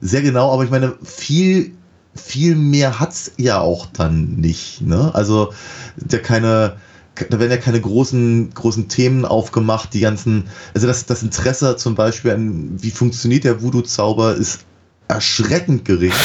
sehr 0.00 0.22
genau, 0.22 0.52
aber 0.52 0.64
ich 0.64 0.70
meine, 0.70 0.94
viel, 1.02 1.72
viel 2.14 2.56
mehr 2.56 3.00
hat's 3.00 3.32
ja 3.38 3.60
auch 3.60 3.86
dann 3.86 4.34
nicht. 4.36 4.82
Ne? 4.82 5.14
Also 5.14 5.52
der 5.96 6.20
keine, 6.20 6.76
da 7.14 7.38
werden 7.38 7.50
ja 7.50 7.56
keine 7.58 7.80
großen, 7.80 8.54
großen 8.54 8.88
Themen 8.88 9.24
aufgemacht, 9.24 9.92
die 9.92 10.00
ganzen, 10.00 10.48
also 10.74 10.86
das, 10.86 11.06
das 11.06 11.22
Interesse 11.22 11.76
zum 11.76 11.94
Beispiel 11.94 12.30
an, 12.30 12.82
wie 12.82 12.90
funktioniert 12.90 13.44
der 13.44 13.62
Voodoo-Zauber, 13.62 14.34
ist 14.34 14.64
erschreckend 15.08 15.84
gering. 15.84 16.12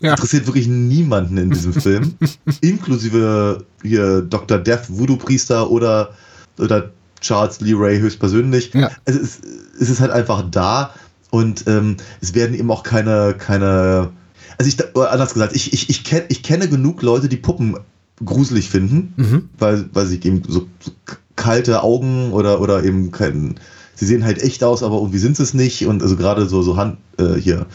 Ja. 0.00 0.10
Interessiert 0.12 0.46
wirklich 0.46 0.68
niemanden 0.68 1.38
in 1.38 1.50
diesem 1.50 1.72
Film. 1.72 2.14
Inklusive 2.60 3.64
hier 3.82 4.22
Dr. 4.22 4.58
Death, 4.58 4.84
Voodoo-Priester 4.88 5.68
oder, 5.68 6.14
oder 6.56 6.92
Charles 7.20 7.60
Lee 7.60 7.74
Ray 7.74 7.98
höchstpersönlich. 7.98 8.72
Ja. 8.74 8.92
Es, 9.06 9.16
ist, 9.16 9.40
es 9.80 9.90
ist 9.90 10.00
halt 10.00 10.12
einfach 10.12 10.48
da 10.52 10.94
und 11.30 11.66
ähm, 11.66 11.96
es 12.20 12.34
werden 12.34 12.54
eben 12.54 12.70
auch 12.70 12.84
keine, 12.84 13.34
keine, 13.36 14.10
also 14.56 14.68
ich, 14.68 14.96
anders 14.96 15.34
gesagt, 15.34 15.56
ich, 15.56 15.72
ich, 15.72 15.90
ich, 15.90 16.04
kenn, 16.04 16.22
ich 16.28 16.44
kenne 16.44 16.68
genug 16.68 17.02
Leute, 17.02 17.28
die 17.28 17.36
Puppen 17.36 17.76
gruselig 18.24 18.70
finden, 18.70 19.14
Mhm. 19.16 19.48
weil, 19.58 19.88
weil 19.92 20.06
sie 20.06 20.20
eben 20.22 20.42
so, 20.46 20.66
so 20.80 20.92
kalte 21.36 21.82
Augen 21.82 22.32
oder, 22.32 22.60
oder 22.60 22.84
eben 22.84 23.10
kein 23.10 23.54
sie 23.94 24.06
sehen 24.06 24.24
halt 24.24 24.40
echt 24.40 24.62
aus, 24.62 24.82
aber 24.82 24.96
irgendwie 24.96 25.18
sind 25.18 25.36
sie 25.36 25.42
es 25.42 25.54
nicht. 25.54 25.86
Und 25.86 26.02
also 26.02 26.16
gerade 26.16 26.46
so, 26.48 26.62
so 26.62 26.76
Hand, 26.76 26.98
äh, 27.18 27.34
hier, 27.34 27.66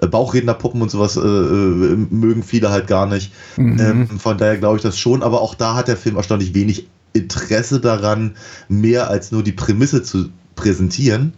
äh, 0.00 0.06
Bauchrednerpuppen 0.06 0.80
und 0.80 0.90
sowas 0.90 1.16
äh, 1.16 1.20
äh, 1.20 1.96
mögen 2.10 2.44
viele 2.44 2.70
halt 2.70 2.86
gar 2.86 3.06
nicht. 3.06 3.32
Mhm. 3.56 3.80
Ähm, 3.80 4.18
von 4.20 4.38
daher 4.38 4.58
glaube 4.58 4.76
ich 4.76 4.82
das 4.82 4.96
schon, 4.98 5.22
aber 5.22 5.40
auch 5.40 5.54
da 5.56 5.74
hat 5.74 5.88
der 5.88 5.96
Film 5.96 6.16
erstaunlich 6.16 6.54
wenig 6.54 6.86
Interesse 7.14 7.80
daran, 7.80 8.36
mehr 8.68 9.10
als 9.10 9.32
nur 9.32 9.42
die 9.42 9.52
Prämisse 9.52 10.02
zu 10.02 10.28
präsentieren 10.54 11.34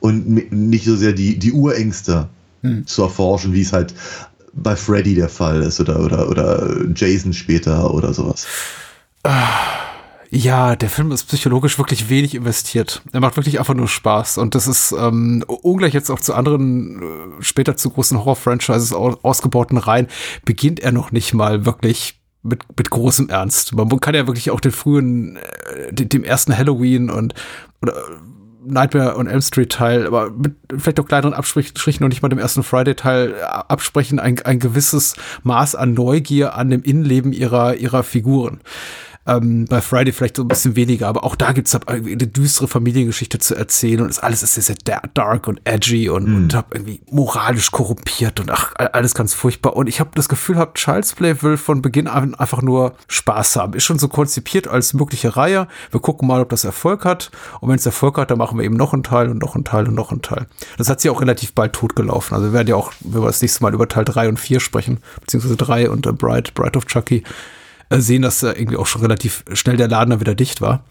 und 0.00 0.52
nicht 0.52 0.84
so 0.84 0.94
sehr 0.94 1.12
die, 1.12 1.38
die 1.38 1.52
Urängste 1.52 2.28
zu 2.84 3.02
erforschen, 3.02 3.52
wie 3.52 3.60
es 3.62 3.72
halt 3.72 3.94
bei 4.56 4.74
Freddy 4.74 5.14
der 5.14 5.28
Fall 5.28 5.62
ist 5.62 5.80
oder, 5.80 6.00
oder, 6.00 6.28
oder 6.28 6.76
Jason 6.94 7.32
später 7.32 7.92
oder 7.92 8.12
sowas. 8.12 8.46
Ja, 10.30 10.76
der 10.76 10.90
Film 10.90 11.12
ist 11.12 11.24
psychologisch 11.24 11.78
wirklich 11.78 12.08
wenig 12.08 12.34
investiert. 12.34 13.02
Er 13.12 13.20
macht 13.20 13.36
wirklich 13.36 13.58
einfach 13.58 13.74
nur 13.74 13.88
Spaß. 13.88 14.38
Und 14.38 14.54
das 14.54 14.66
ist 14.66 14.92
ähm, 14.92 15.44
ungleich 15.46 15.94
jetzt 15.94 16.10
auch 16.10 16.20
zu 16.20 16.34
anderen, 16.34 17.02
äh, 17.02 17.42
später 17.42 17.76
zu 17.76 17.90
großen 17.90 18.18
Horror-Franchises 18.18 18.92
au 18.92 19.16
ausgebauten 19.22 19.78
Reihen, 19.78 20.08
beginnt 20.44 20.80
er 20.80 20.92
noch 20.92 21.12
nicht 21.12 21.32
mal 21.32 21.64
wirklich 21.64 22.20
mit, 22.42 22.64
mit 22.76 22.90
großem 22.90 23.28
Ernst. 23.28 23.74
Man 23.74 24.00
kann 24.00 24.14
ja 24.14 24.26
wirklich 24.26 24.50
auch 24.50 24.60
den 24.60 24.72
frühen, 24.72 25.36
äh, 25.36 25.92
dem 25.92 26.24
ersten 26.24 26.56
Halloween 26.56 27.10
und 27.10 27.34
oder 27.82 27.94
Nightmare 28.66 29.16
on 29.16 29.26
Elm 29.26 29.42
Street 29.42 29.70
Teil, 29.70 30.06
aber 30.06 30.30
mit 30.30 30.54
vielleicht 30.76 31.00
auch 31.00 31.06
kleineren 31.06 31.34
Abstrichen 31.34 32.04
und 32.04 32.08
nicht 32.08 32.22
mal 32.22 32.28
dem 32.28 32.38
ersten 32.38 32.62
Friday 32.62 32.94
Teil 32.94 33.34
äh, 33.34 33.42
absprechen, 33.42 34.18
ein, 34.18 34.40
ein 34.40 34.58
gewisses 34.58 35.14
Maß 35.42 35.74
an 35.74 35.94
Neugier 35.94 36.54
an 36.54 36.70
dem 36.70 36.82
Innenleben 36.82 37.32
ihrer, 37.32 37.74
ihrer 37.74 38.02
Figuren. 38.02 38.60
Ähm, 39.26 39.64
bei 39.68 39.80
Friday 39.80 40.12
vielleicht 40.12 40.36
so 40.36 40.42
ein 40.42 40.48
bisschen 40.48 40.76
weniger, 40.76 41.08
aber 41.08 41.24
auch 41.24 41.34
da 41.34 41.52
gibt's 41.52 41.74
halt 41.74 41.84
irgendwie 41.88 42.12
eine 42.12 42.26
düstere 42.26 42.68
Familiengeschichte 42.68 43.38
zu 43.38 43.54
erzählen 43.56 44.02
und 44.02 44.10
es 44.10 44.18
alles 44.18 44.42
ist 44.42 44.54
sehr, 44.54 44.62
sehr 44.62 44.76
da- 44.84 45.02
dark 45.14 45.48
und 45.48 45.60
edgy 45.64 46.08
und, 46.08 46.32
und 46.34 46.54
hab 46.54 46.74
irgendwie 46.74 47.00
moralisch 47.10 47.70
korrumpiert 47.72 48.38
und 48.40 48.50
ach, 48.50 48.72
alles 48.76 49.14
ganz 49.14 49.34
furchtbar. 49.34 49.74
Und 49.76 49.88
ich 49.88 49.98
habe 50.00 50.10
das 50.14 50.28
Gefühl, 50.28 50.58
hab 50.58 50.74
Child's 50.76 51.14
Play 51.14 51.42
will 51.42 51.56
von 51.56 51.82
Beginn 51.82 52.06
an 52.06 52.34
einfach 52.34 52.62
nur 52.62 52.94
Spaß 53.08 53.56
haben. 53.56 53.72
Ist 53.74 53.84
schon 53.84 53.98
so 53.98 54.08
konzipiert 54.08 54.68
als 54.68 54.94
mögliche 54.94 55.36
Reihe. 55.36 55.66
Wir 55.90 56.00
gucken 56.00 56.28
mal, 56.28 56.40
ob 56.40 56.50
das 56.50 56.64
Erfolg 56.64 57.04
hat. 57.04 57.30
Und 57.60 57.68
wenn 57.68 57.76
es 57.76 57.86
Erfolg 57.86 58.18
hat, 58.18 58.30
dann 58.30 58.38
machen 58.38 58.58
wir 58.58 58.64
eben 58.64 58.76
noch 58.76 58.92
einen 58.92 59.02
Teil 59.02 59.28
und 59.28 59.38
noch 59.42 59.54
einen 59.54 59.64
Teil 59.64 59.88
und 59.88 59.94
noch 59.94 60.12
einen 60.12 60.22
Teil. 60.22 60.46
Das 60.78 60.88
hat 60.88 61.00
sie 61.00 61.10
auch 61.10 61.20
relativ 61.20 61.52
bald 61.52 61.72
totgelaufen. 61.72 62.34
Also 62.34 62.48
wir 62.48 62.52
werden 62.52 62.68
ja 62.68 62.76
auch, 62.76 62.92
wenn 63.00 63.22
wir 63.22 63.26
das 63.26 63.42
nächste 63.42 63.62
Mal 63.62 63.74
über 63.74 63.88
Teil 63.88 64.04
3 64.04 64.28
und 64.28 64.38
4 64.38 64.60
sprechen, 64.60 64.98
beziehungsweise 65.20 65.56
3 65.56 65.90
und 65.90 66.06
äh, 66.06 66.12
Bride, 66.12 66.50
Bride 66.54 66.78
of 66.78 66.86
Chucky, 66.86 67.24
sehen, 67.90 68.22
dass 68.22 68.40
da 68.40 68.52
irgendwie 68.52 68.76
auch 68.76 68.86
schon 68.86 69.02
relativ 69.02 69.44
schnell 69.52 69.76
der 69.76 69.88
Laden 69.88 70.10
dann 70.10 70.20
wieder 70.20 70.34
dicht 70.34 70.60
war. 70.60 70.84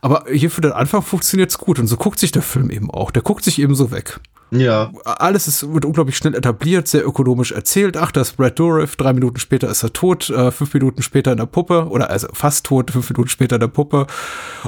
Aber 0.00 0.24
hier 0.32 0.50
für 0.50 0.60
den 0.60 0.72
Anfang 0.72 1.02
funktioniert's 1.02 1.58
gut 1.58 1.78
und 1.78 1.86
so 1.86 1.96
guckt 1.96 2.18
sich 2.18 2.32
der 2.32 2.42
Film 2.42 2.70
eben 2.70 2.90
auch. 2.90 3.10
Der 3.10 3.22
guckt 3.22 3.44
sich 3.44 3.58
eben 3.60 3.74
so 3.74 3.90
weg. 3.90 4.20
Ja, 4.50 4.90
Alles 5.04 5.46
ist, 5.46 5.74
wird 5.74 5.84
unglaublich 5.84 6.16
schnell 6.16 6.34
etabliert, 6.34 6.88
sehr 6.88 7.06
ökonomisch 7.06 7.52
erzählt. 7.52 7.98
Ach, 7.98 8.10
das 8.10 8.30
ist 8.30 8.36
Brad 8.36 8.58
Dourif, 8.58 8.96
drei 8.96 9.12
Minuten 9.12 9.38
später 9.38 9.68
ist 9.68 9.82
er 9.82 9.92
tot, 9.92 10.30
äh, 10.30 10.50
fünf 10.50 10.72
Minuten 10.72 11.02
später 11.02 11.32
in 11.32 11.36
der 11.36 11.46
Puppe, 11.46 11.88
oder 11.88 12.08
also 12.08 12.28
fast 12.32 12.64
tot, 12.64 12.90
fünf 12.90 13.10
Minuten 13.10 13.28
später 13.28 13.56
in 13.56 13.60
der 13.60 13.68
Puppe. 13.68 14.06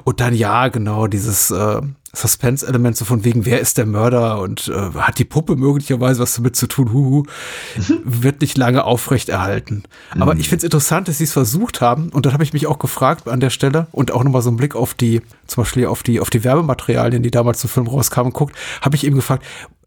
Und 0.05 0.21
dann, 0.21 0.35
ja, 0.35 0.69
genau, 0.69 1.07
dieses 1.07 1.51
äh, 1.51 1.81
Suspense-Element, 2.13 2.97
so 2.97 3.05
von 3.05 3.25
wegen, 3.25 3.45
wer 3.45 3.61
ist 3.61 3.79
der 3.79 3.87
Mörder 3.87 4.41
und 4.41 4.69
äh, 4.69 4.99
hat 4.99 5.19
die 5.19 5.25
Puppe 5.25 5.57
möglicherweise 5.57 6.21
was 6.21 6.35
damit 6.35 6.57
zu 6.57 6.67
tun, 6.67 6.93
huhu, 6.93 7.25
wird 8.05 8.41
nicht 8.41 8.59
lange 8.59 8.85
aufrechterhalten. 8.85 9.85
Aber 10.19 10.37
ich 10.37 10.49
finde 10.49 10.59
es 10.59 10.65
interessant, 10.65 11.09
dass 11.09 11.19
sie 11.19 11.25
es 11.25 11.33
versucht 11.33 11.81
haben. 11.81 12.09
Und 12.09 12.27
dann 12.27 12.33
habe 12.33 12.43
ich 12.43 12.53
mich 12.53 12.67
auch 12.67 12.79
gefragt 12.79 13.29
an 13.29 13.41
der 13.41 13.51
Stelle 13.51 13.87
und 13.93 14.11
auch 14.11 14.25
nochmal 14.25 14.43
so 14.43 14.51
einen 14.51 14.57
Blick 14.57 14.75
auf 14.75 14.95
die, 14.95 15.23
zum 15.47 15.63
Beispiel 15.63 15.87
auf 15.87 16.03
die, 16.03 16.21
auf 16.21 16.31
die 16.31 16.43
Werbematerialien, 16.43 17.23
die 17.23 17.31
damals 17.31 17.61
zum 17.61 17.71
Film 17.71 17.87
rauskamen, 17.87 18.33
guckt, 18.33 18.57
habe 18.83 18.97
ich 18.97 19.05
eben 19.05 19.17
gefragt, 19.17 19.45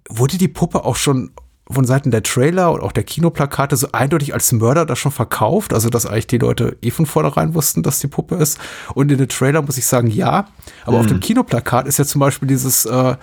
wurde 0.09 0.37
die 0.37 0.47
Puppe 0.47 0.85
auch 0.85 0.95
schon 0.95 1.31
von 1.69 1.85
Seiten 1.85 2.11
der 2.11 2.23
Trailer 2.23 2.71
und 2.73 2.81
auch 2.81 2.91
der 2.91 3.03
Kinoplakate 3.03 3.77
so 3.77 3.87
eindeutig 3.93 4.33
als 4.33 4.51
Mörder 4.51 4.85
da 4.85 4.95
schon 4.97 5.11
verkauft, 5.13 5.73
also 5.73 5.89
dass 5.89 6.05
eigentlich 6.05 6.27
die 6.27 6.37
Leute 6.37 6.77
eh 6.81 6.91
von 6.91 7.05
vornherein 7.05 7.53
wussten, 7.53 7.83
dass 7.83 7.99
die 7.99 8.07
Puppe 8.07 8.35
ist. 8.35 8.59
Und 8.93 9.11
in 9.11 9.17
den 9.17 9.29
Trailer 9.29 9.61
muss 9.61 9.77
ich 9.77 9.85
sagen, 9.85 10.07
ja. 10.07 10.47
Aber 10.85 10.99
auf 10.99 11.07
dem 11.07 11.19
Kinoplakat 11.21 11.87
ist 11.87 11.99
ja 11.99 12.05
zum 12.05 12.19
Beispiel 12.19 12.47
dieses 12.49 12.83
äh, 12.85 13.15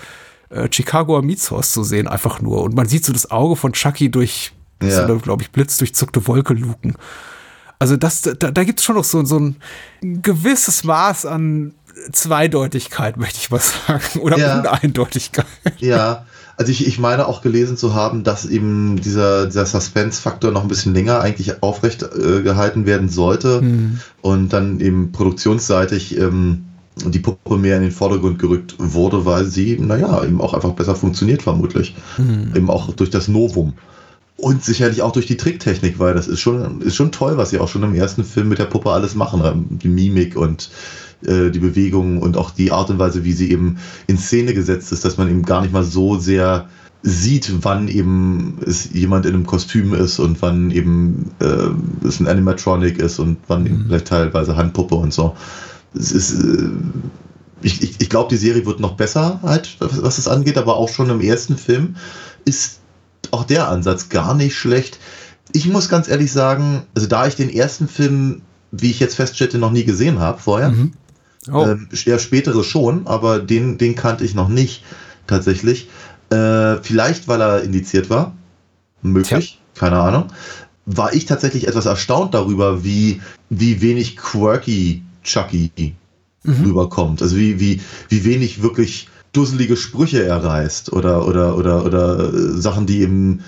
äh, 0.49 0.68
Chicagoer 0.73 1.23
Mietshaus 1.23 1.73
zu 1.73 1.85
sehen, 1.85 2.09
einfach 2.09 2.40
nur. 2.40 2.62
Und 2.62 2.75
man 2.75 2.88
sieht 2.88 3.04
so 3.04 3.12
das 3.12 3.30
Auge 3.30 3.56
von 3.56 3.73
Chucky 3.75 4.11
durch, 4.11 4.52
Ja. 4.82 5.06
so, 5.06 5.19
glaube 5.19 5.43
ich, 5.43 5.50
blitzdurchzuckte 5.50 6.26
Wolke 6.26 6.54
luken. 6.54 6.95
Also 7.78 7.97
das, 7.97 8.23
da, 8.23 8.50
da 8.50 8.65
gibt 8.65 8.78
es 8.80 8.84
schon 8.86 8.97
noch 8.97 9.04
so, 9.04 9.23
so 9.25 9.38
ein 9.38 9.56
gewisses 10.02 10.82
Maß 10.84 11.26
an 11.26 11.75
Zweideutigkeit, 12.12 13.17
möchte 13.17 13.38
ich 13.38 13.50
mal 13.50 13.60
sagen. 13.60 14.21
Oder 14.21 14.38
Ja. 14.38 14.60
Uneindeutigkeit. 14.60 15.47
Ja, 15.78 16.25
also 16.60 16.73
ich, 16.73 16.86
ich 16.86 16.99
meine 16.99 17.26
auch 17.26 17.40
gelesen 17.40 17.78
zu 17.78 17.94
haben, 17.94 18.23
dass 18.23 18.44
eben 18.44 19.00
dieser, 19.00 19.46
dieser 19.46 19.64
Suspense-Faktor 19.64 20.50
noch 20.50 20.60
ein 20.60 20.68
bisschen 20.68 20.92
länger 20.92 21.23
eigentlich 21.23 21.62
aufrecht 21.62 22.02
äh, 22.02 22.42
gehalten 22.42 22.84
werden 22.84 23.08
sollte 23.08 23.62
und 24.20 24.52
dann 24.52 24.78
eben 24.78 25.10
produktionsseitig 25.10 26.18
ähm, 26.18 26.66
die 27.02 27.18
Puppe 27.18 27.56
mehr 27.56 27.76
in 27.76 27.82
den 27.82 27.92
Vordergrund 27.92 28.38
gerückt 28.38 28.75
wurde, 28.76 29.25
weil 29.25 29.46
sie, 29.46 29.78
naja, 29.78 30.23
eben 30.23 30.42
auch 30.42 30.52
einfach 30.52 30.73
besser 30.73 30.94
funktioniert 30.94 31.40
vermutlich. 31.40 31.96
Eben 32.54 32.68
auch 32.68 32.92
durch 32.92 33.08
das 33.08 33.26
Novum. 33.26 33.73
Und 34.36 34.62
sicherlich 34.62 35.00
auch 35.00 35.12
durch 35.12 35.25
die 35.25 35.38
Tricktechnik, 35.38 35.99
weil 35.99 36.12
das 36.12 36.28
ist 36.28 36.40
schon, 36.40 36.82
ist 36.82 36.94
schon 36.94 37.10
toll, 37.10 37.38
was 37.38 37.50
sie 37.50 37.58
auch 37.58 37.68
schon 37.68 37.84
im 37.84 37.94
ersten 37.94 38.23
Film 38.23 38.50
mit 38.50 38.58
der 38.58 38.66
Puppe 38.66 38.90
alles 38.90 39.14
machen. 39.14 39.40
ähm, 39.42 39.78
Die 39.78 39.88
Mimik 39.88 40.36
und 40.36 40.68
äh, 41.26 41.50
die 41.50 41.59
Bewegungen 41.59 42.19
und 42.19 42.37
auch 42.37 42.50
die 42.50 42.73
Art 42.73 42.91
und 42.91 42.99
Weise, 42.99 43.25
wie 43.25 43.33
sie 43.33 43.50
eben 43.50 43.78
in 44.06 44.19
Szene 44.19 44.54
gesetzt 44.54 44.93
ist, 44.93 45.04
dass 45.04 45.17
man 45.17 45.28
eben 45.28 45.43
gar 45.43 45.63
nicht 45.63 45.73
mal 45.73 45.85
so 45.85 46.19
sehr 46.19 46.69
sieht, 47.02 47.65
wann 47.65 47.89
eben 47.89 48.59
es 48.67 48.93
jemand 48.93 49.25
in 49.25 49.35
einem 49.35 49.47
Kostüm 49.47 49.95
ist 49.95 50.19
und 50.19 50.43
wann 50.43 50.71
eben 50.71 51.30
äh, 51.41 52.06
es 52.06 52.21
ein 52.21 52.26
Animatronic 52.26 52.99
ist 52.99 53.19
und 53.19 53.39
wann 53.49 53.67
eben 53.67 53.85
vielleicht 53.87 54.09
teilweise 54.09 54.56
Handpuppe 54.56 54.97
und 54.97 55.13
so. 55.13 55.35
Es 55.95 56.13
ist, 56.13 56.43
äh, 56.43 56.69
ich, 57.63 57.83
ich, 57.83 58.00
ich 58.00 58.11
glaube, 58.11 58.28
die 58.28 58.37
Serie 58.37 58.67
wird 58.67 58.80
noch 58.80 58.97
besser, 58.97 59.41
halt, 59.43 59.76
was, 59.78 60.02
was 60.02 60.17
das 60.17 60.28
angeht, 60.28 60.59
aber 60.59 60.76
auch 60.76 60.89
schon 60.89 61.11
im 61.11 61.21
ersten 61.21 61.56
Film 61.56 61.97
ist 62.45 62.80
auch 63.30 63.45
der 63.45 63.69
Ansatz 63.69 64.09
gar 64.09 64.35
nicht 64.35 64.56
schlecht. 64.56 64.99
Ich 65.52 65.67
muss 65.67 65.89
ganz 65.89 66.09
ehrlich 66.09 66.33
sagen, 66.33 66.83
also 66.95 67.06
da 67.06 67.26
ich 67.26 67.35
den 67.35 67.50
ersten 67.50 67.89
Film, 67.89 68.43
wie 68.73 68.91
ich 68.91 69.00
jetzt 69.00 69.17
feststelle, 69.17 69.59
noch 69.59 69.73
nie 69.73 69.85
gesehen 69.85 70.19
habe 70.19 70.41
vorher, 70.41 70.71
Oh. 71.50 71.67
ähm, 71.67 71.89
der 72.07 72.19
spätere 72.19 72.65
schon, 72.65 73.07
aber 73.07 73.39
den, 73.39 73.79
den 73.79 73.95
kannte 73.95 74.25
ich 74.25 74.35
noch 74.35 74.49
nicht 74.49 74.85
tatsächlich. 75.26 75.89
Äh, 76.31 76.76
vielleicht, 76.83 77.29
weil 77.29 77.41
er 77.41 77.63
indiziert 77.63 78.11
war. 78.11 78.35
Möglich, 79.03 79.61
keine 79.75 80.00
Ahnung. 80.00 80.26
War 80.87 81.15
ich 81.15 81.25
tatsächlich 81.25 81.69
etwas 81.69 81.87
erstaunt 81.87 82.35
darüber, 82.35 82.85
wie, 82.85 83.21
wie 83.49 83.81
wenig 83.81 84.17
quirky 84.17 85.03
Chucky 85.23 85.95
rüberkommt. 86.47 87.23
Also 87.23 87.37
wie, 87.37 87.61
wie, 87.61 87.81
wie 88.09 88.25
wenig 88.25 88.63
wirklich 88.63 89.09
dusselige 89.33 89.76
Sprüche 89.76 90.23
er 90.25 90.43
reißt 90.43 90.93
oder, 90.93 91.26
oder, 91.26 91.57
oder, 91.57 91.85
oder 91.85 92.33
äh, 92.33 92.61
Sachen, 92.61 92.87
die 92.87 93.00
eben 93.00 93.43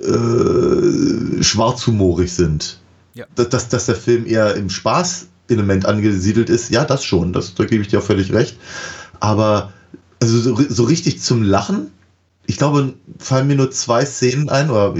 äh, 0.00 1.42
schwarzhumorig 1.42 2.32
sind. 2.32 2.80
Ja. 3.14 3.26
Dass, 3.34 3.48
dass, 3.48 3.68
dass 3.68 3.86
der 3.86 3.96
Film 3.96 4.26
eher 4.26 4.54
im 4.54 4.70
Spaßelement 5.48 5.86
angesiedelt 5.86 6.50
ist, 6.50 6.70
ja, 6.70 6.84
das 6.84 7.04
schon, 7.04 7.32
das, 7.32 7.54
da 7.54 7.64
gebe 7.64 7.82
ich 7.82 7.88
dir 7.88 7.98
auch 7.98 8.04
völlig 8.04 8.32
recht. 8.32 8.56
Aber 9.20 9.72
also 10.20 10.38
so, 10.38 10.58
so 10.68 10.84
richtig 10.84 11.20
zum 11.20 11.42
Lachen, 11.42 11.88
ich 12.46 12.56
glaube, 12.56 12.94
fallen 13.18 13.46
mir 13.46 13.56
nur 13.56 13.70
zwei 13.70 14.04
Szenen 14.04 14.48
ein, 14.48 14.70
oder 14.70 14.94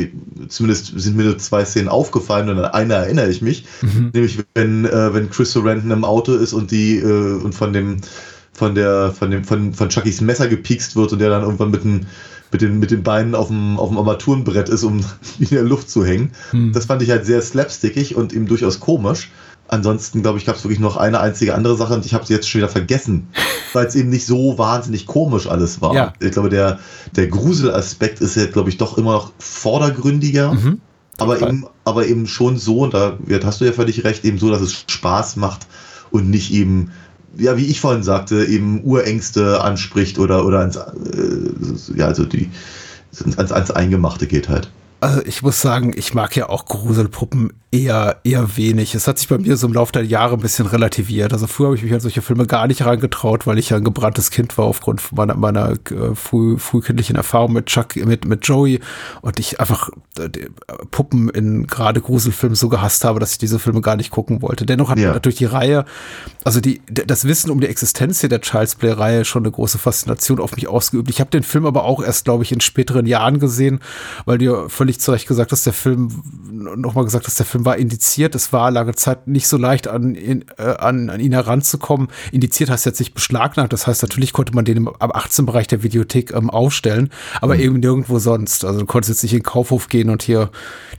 zumindest 0.49 0.93
sind 0.99 1.17
mir 1.17 1.25
nur 1.25 1.39
zwei 1.39 1.65
Szenen 1.65 1.89
aufgefallen 1.89 2.49
und 2.49 2.59
an 2.59 2.67
eine 2.67 2.95
erinnere 2.95 3.31
ich 3.31 3.41
mich. 3.41 3.65
Nämlich 4.13 4.39
wenn, 4.55 4.85
äh, 4.85 5.15
wenn 5.15 5.31
Chris 5.31 5.53
Sarandon 5.53 5.91
im 5.91 6.05
Auto 6.05 6.35
ist 6.35 6.53
und 6.53 6.71
die 6.71 6.99
äh, 6.99 7.43
und 7.43 7.55
von 7.55 7.73
dem 7.73 8.01
von 8.53 8.75
der 8.75 9.13
von 9.13 9.31
dem 9.31 9.45
von, 9.45 9.73
von 9.73 9.89
Chuckys 9.89 10.21
Messer 10.21 10.49
gepiekst 10.49 10.95
wird 10.95 11.13
und 11.13 11.21
der 11.21 11.31
dann 11.31 11.43
irgendwann 11.43 11.71
mit 11.71 11.85
den 11.85 12.07
mit 12.53 12.63
den, 12.63 12.79
mit 12.79 12.91
den 12.91 13.03
Beinen 13.03 13.35
auf 13.35 13.49
dem, 13.49 13.79
auf 13.79 13.89
dem 13.89 13.99
Armaturenbrett 13.99 14.69
ist, 14.69 14.83
um 14.83 15.05
in 15.39 15.49
der 15.49 15.65
Luft 15.65 15.91
zu 15.91 16.05
hängen. 16.05 16.33
Das 16.73 16.87
fand 16.87 17.03
ich 17.03 17.11
halt 17.11 17.27
sehr 17.27 17.43
slapstickig 17.43 18.17
und 18.17 18.33
eben 18.33 18.47
durchaus 18.47 18.81
komisch. 18.81 19.31
Ansonsten, 19.69 20.23
glaube 20.23 20.39
ich, 20.39 20.47
gab 20.47 20.57
es 20.57 20.65
wirklich 20.65 20.81
noch 20.81 20.97
eine 20.97 21.21
einzige 21.21 21.55
andere 21.55 21.77
Sache 21.77 21.95
und 21.95 22.07
ich 22.07 22.15
habe 22.15 22.25
sie 22.25 22.33
jetzt 22.33 22.49
schon 22.49 22.61
wieder 22.61 22.71
vergessen, 22.71 23.29
weil 23.75 23.87
es 23.87 23.95
eben 23.95 24.09
nicht 24.09 24.27
so 24.27 24.57
wahnsinnig 24.57 25.07
komisch 25.07 25.47
alles 25.47 25.81
war. 25.83 25.95
Ja. 25.95 26.13
Ich 26.21 26.33
glaube, 26.33 26.49
der, 26.49 26.79
der 27.17 27.27
Gruselaspekt 27.29 28.21
ist 28.21 28.37
ja, 28.37 28.47
glaube 28.47 28.71
ich, 28.71 28.79
doch 28.79 28.97
immer 28.97 29.13
noch 29.13 29.33
vordergründiger. 29.39 30.57
Aber 31.19 31.37
Fall. 31.37 31.49
eben, 31.49 31.67
aber 31.85 32.07
eben 32.07 32.27
schon 32.27 32.57
so, 32.57 32.81
und 32.81 32.95
da 32.95 33.19
hast 33.45 33.61
du 33.61 33.65
ja 33.65 33.73
völlig 33.73 34.05
recht, 34.05 34.25
eben 34.25 34.39
so, 34.39 34.51
dass 34.51 34.61
es 34.61 34.85
Spaß 34.89 35.37
macht 35.37 35.67
und 36.11 36.31
nicht 36.31 36.53
eben, 36.53 36.93
ja, 37.37 37.57
wie 37.57 37.67
ich 37.67 37.81
vorhin 37.81 38.03
sagte, 38.03 38.45
eben 38.45 38.83
Urängste 38.85 39.61
anspricht 39.61 40.19
oder, 40.19 40.47
oder 40.47 40.61
ans, 40.61 40.77
äh, 40.77 41.97
ja, 41.97 42.07
also 42.07 42.25
die, 42.25 42.49
ans, 43.37 43.53
ans 43.53 43.71
Eingemachte 43.71 44.27
geht 44.27 44.49
halt. 44.49 44.71
Also 45.01 45.23
ich 45.25 45.43
muss 45.43 45.61
sagen, 45.61 45.93
ich 45.97 46.15
mag 46.15 46.35
ja 46.35 46.49
auch 46.49 46.65
Gruselpuppen 46.65 47.53
eher, 47.71 48.21
eher 48.25 48.57
wenig. 48.57 48.95
Es 48.95 49.07
hat 49.07 49.19
sich 49.19 49.29
bei 49.29 49.37
mir 49.37 49.57
so 49.57 49.67
im 49.67 49.75
Laufe 49.75 49.93
der 49.93 50.05
Jahre 50.05 50.35
ein 50.35 50.41
bisschen 50.41 50.67
relativiert. 50.67 51.33
Also 51.33 51.47
früher 51.47 51.67
habe 51.67 51.77
ich 51.77 51.83
mich 51.83 51.93
an 51.93 52.01
solche 52.01 52.23
Filme 52.23 52.47
gar 52.47 52.67
nicht 52.67 52.85
reingetraut, 52.85 53.47
weil 53.47 53.59
ich 53.59 53.71
ja 53.71 53.77
ein 53.77 53.85
gebranntes 53.85 54.31
Kind 54.31 54.57
war 54.57 54.65
aufgrund 54.65 55.13
meiner, 55.13 55.35
meiner 55.35 55.73
äh, 55.73 56.15
früh, 56.15 56.57
frühkindlichen 56.57 57.17
Erfahrung 57.17 57.53
mit 57.53 57.67
Chuck, 57.67 57.97
mit, 57.97 58.25
mit 58.25 58.47
Joey 58.47 58.81
und 59.21 59.39
ich 59.39 59.61
einfach 59.61 59.91
äh, 60.19 60.31
Puppen 60.91 61.29
in 61.29 61.67
gerade 61.67 62.01
Gruselfilmen 62.01 62.57
so 62.57 62.71
gehasst 62.71 63.05
habe, 63.05 63.21
dass 63.21 63.33
ich 63.33 63.39
diese 63.39 63.59
Filme 63.59 63.83
gar 63.83 63.97
nicht 63.97 64.11
gucken 64.11 64.41
wollte. 64.41 64.65
Dennoch 64.65 64.89
hat 64.89 64.99
ja. 64.99 65.13
natürlich 65.13 65.39
die 65.39 65.45
Reihe, 65.45 65.85
also 66.45 66.61
die, 66.61 66.81
das 66.89 67.27
Wissen 67.27 67.51
um 67.51 67.61
die 67.61 67.67
Existenz 67.67 68.21
hier 68.21 68.31
der 68.31 68.41
Child's 68.41 68.77
Play-Reihe 68.77 69.27
schon 69.27 69.43
eine 69.43 69.53
große 69.53 69.77
Faszination 69.77 70.41
auf 70.41 70.57
mich 70.57 70.69
ausgeübt. 70.69 71.11
Ich 71.11 71.21
habe 71.21 71.31
den 71.31 71.43
Film 71.43 71.67
aber 71.67 71.85
auch 71.85 72.03
erst, 72.03 72.25
glaube 72.25 72.45
ich, 72.45 72.53
in 72.53 72.61
späteren 72.61 73.05
Jahren 73.05 73.39
gesehen, 73.41 73.81
weil 74.25 74.39
du 74.39 74.47
ja 74.47 74.69
völlig 74.89 75.01
zu 75.01 75.13
Recht 75.13 75.29
gesagt 75.29 75.53
hast, 75.53 75.67
der 75.67 75.75
Film, 75.75 76.23
nochmal 76.51 77.05
gesagt 77.05 77.27
hast, 77.27 77.39
der 77.39 77.45
Film 77.45 77.67
war 77.67 77.77
indiziert. 77.77 78.35
Es 78.35 78.55
war 78.55 78.71
lange 78.71 78.95
Zeit 78.95 79.29
nicht 79.29 79.47
so 79.47 79.59
leicht, 79.59 79.87
an, 79.87 80.15
in, 80.15 80.47
äh, 80.57 80.63
an, 80.63 81.11
an 81.11 81.21
ihn 81.21 81.33
heranzukommen. 81.33 82.09
Indiziert 82.33 82.71
heißt 82.71 82.87
jetzt 82.87 82.99
nicht 82.99 83.13
beschlagnahmt. 83.13 83.73
Das 83.73 83.87
heißt, 83.87 84.03
natürlich 84.03 84.33
konnte 84.33 84.55
man 84.55 84.65
den 84.65 84.79
im, 84.79 84.89
am 84.99 85.11
18-Bereich 85.11 85.67
der 85.67 85.83
Videothek 85.83 86.33
ähm, 86.33 86.49
aufstellen, 86.49 87.11
aber 87.43 87.55
mhm. 87.55 87.61
eben 87.61 87.81
nirgendwo 87.81 88.19
sonst. 88.19 88.65
Also 88.65 88.81
du 88.81 88.87
konntest 88.87 89.11
jetzt 89.11 89.23
nicht 89.23 89.35
in 89.35 89.41
den 89.41 89.45
Kaufhof 89.45 89.89
gehen 89.89 90.09
und 90.09 90.23
hier 90.23 90.51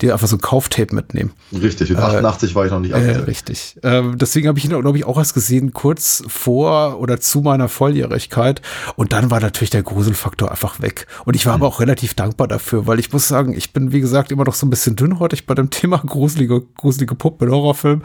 dir 0.01 0.13
einfach 0.13 0.27
so 0.27 0.35
ein 0.35 0.41
Kauftape 0.41 0.93
mitnehmen. 0.93 1.31
Richtig, 1.51 1.89
in 1.89 1.97
88 1.97 2.51
äh, 2.51 2.55
war 2.55 2.65
ich 2.65 2.71
noch 2.71 2.79
nicht 2.79 2.93
äh, 2.93 3.17
Richtig. 3.17 3.77
Ähm, 3.81 4.17
deswegen 4.17 4.47
habe 4.47 4.59
ich 4.59 4.65
ihn, 4.65 4.69
glaube 4.69 4.97
ich, 4.97 5.05
auch 5.05 5.17
erst 5.17 5.33
gesehen, 5.33 5.73
kurz 5.73 6.23
vor 6.27 6.99
oder 6.99 7.19
zu 7.19 7.41
meiner 7.41 7.69
Volljährigkeit. 7.69 8.61
Und 8.95 9.13
dann 9.13 9.31
war 9.31 9.39
natürlich 9.39 9.71
der 9.71 9.83
Gruselfaktor 9.83 10.51
einfach 10.51 10.79
weg. 10.79 11.07
Und 11.25 11.35
ich 11.35 11.45
war 11.45 11.57
mhm. 11.57 11.63
aber 11.63 11.67
auch 11.67 11.79
relativ 11.79 12.13
dankbar 12.13 12.47
dafür, 12.47 12.85
weil 12.87 12.99
ich 12.99 13.11
muss 13.11 13.27
sagen, 13.27 13.53
ich 13.53 13.73
bin, 13.73 13.78
wie 13.91 14.01
gesagt, 14.01 14.31
immer 14.31 14.43
noch 14.43 14.53
so 14.53 14.65
ein 14.65 14.69
bisschen 14.69 14.95
dünnhäutig 14.95 15.45
bei 15.45 15.55
dem 15.55 15.69
Thema 15.71 15.97
gruselige, 15.97 16.61
gruselige 16.77 17.15
Puppen 17.15 17.47
in 17.47 17.53
Horrorfilmen. 17.53 18.03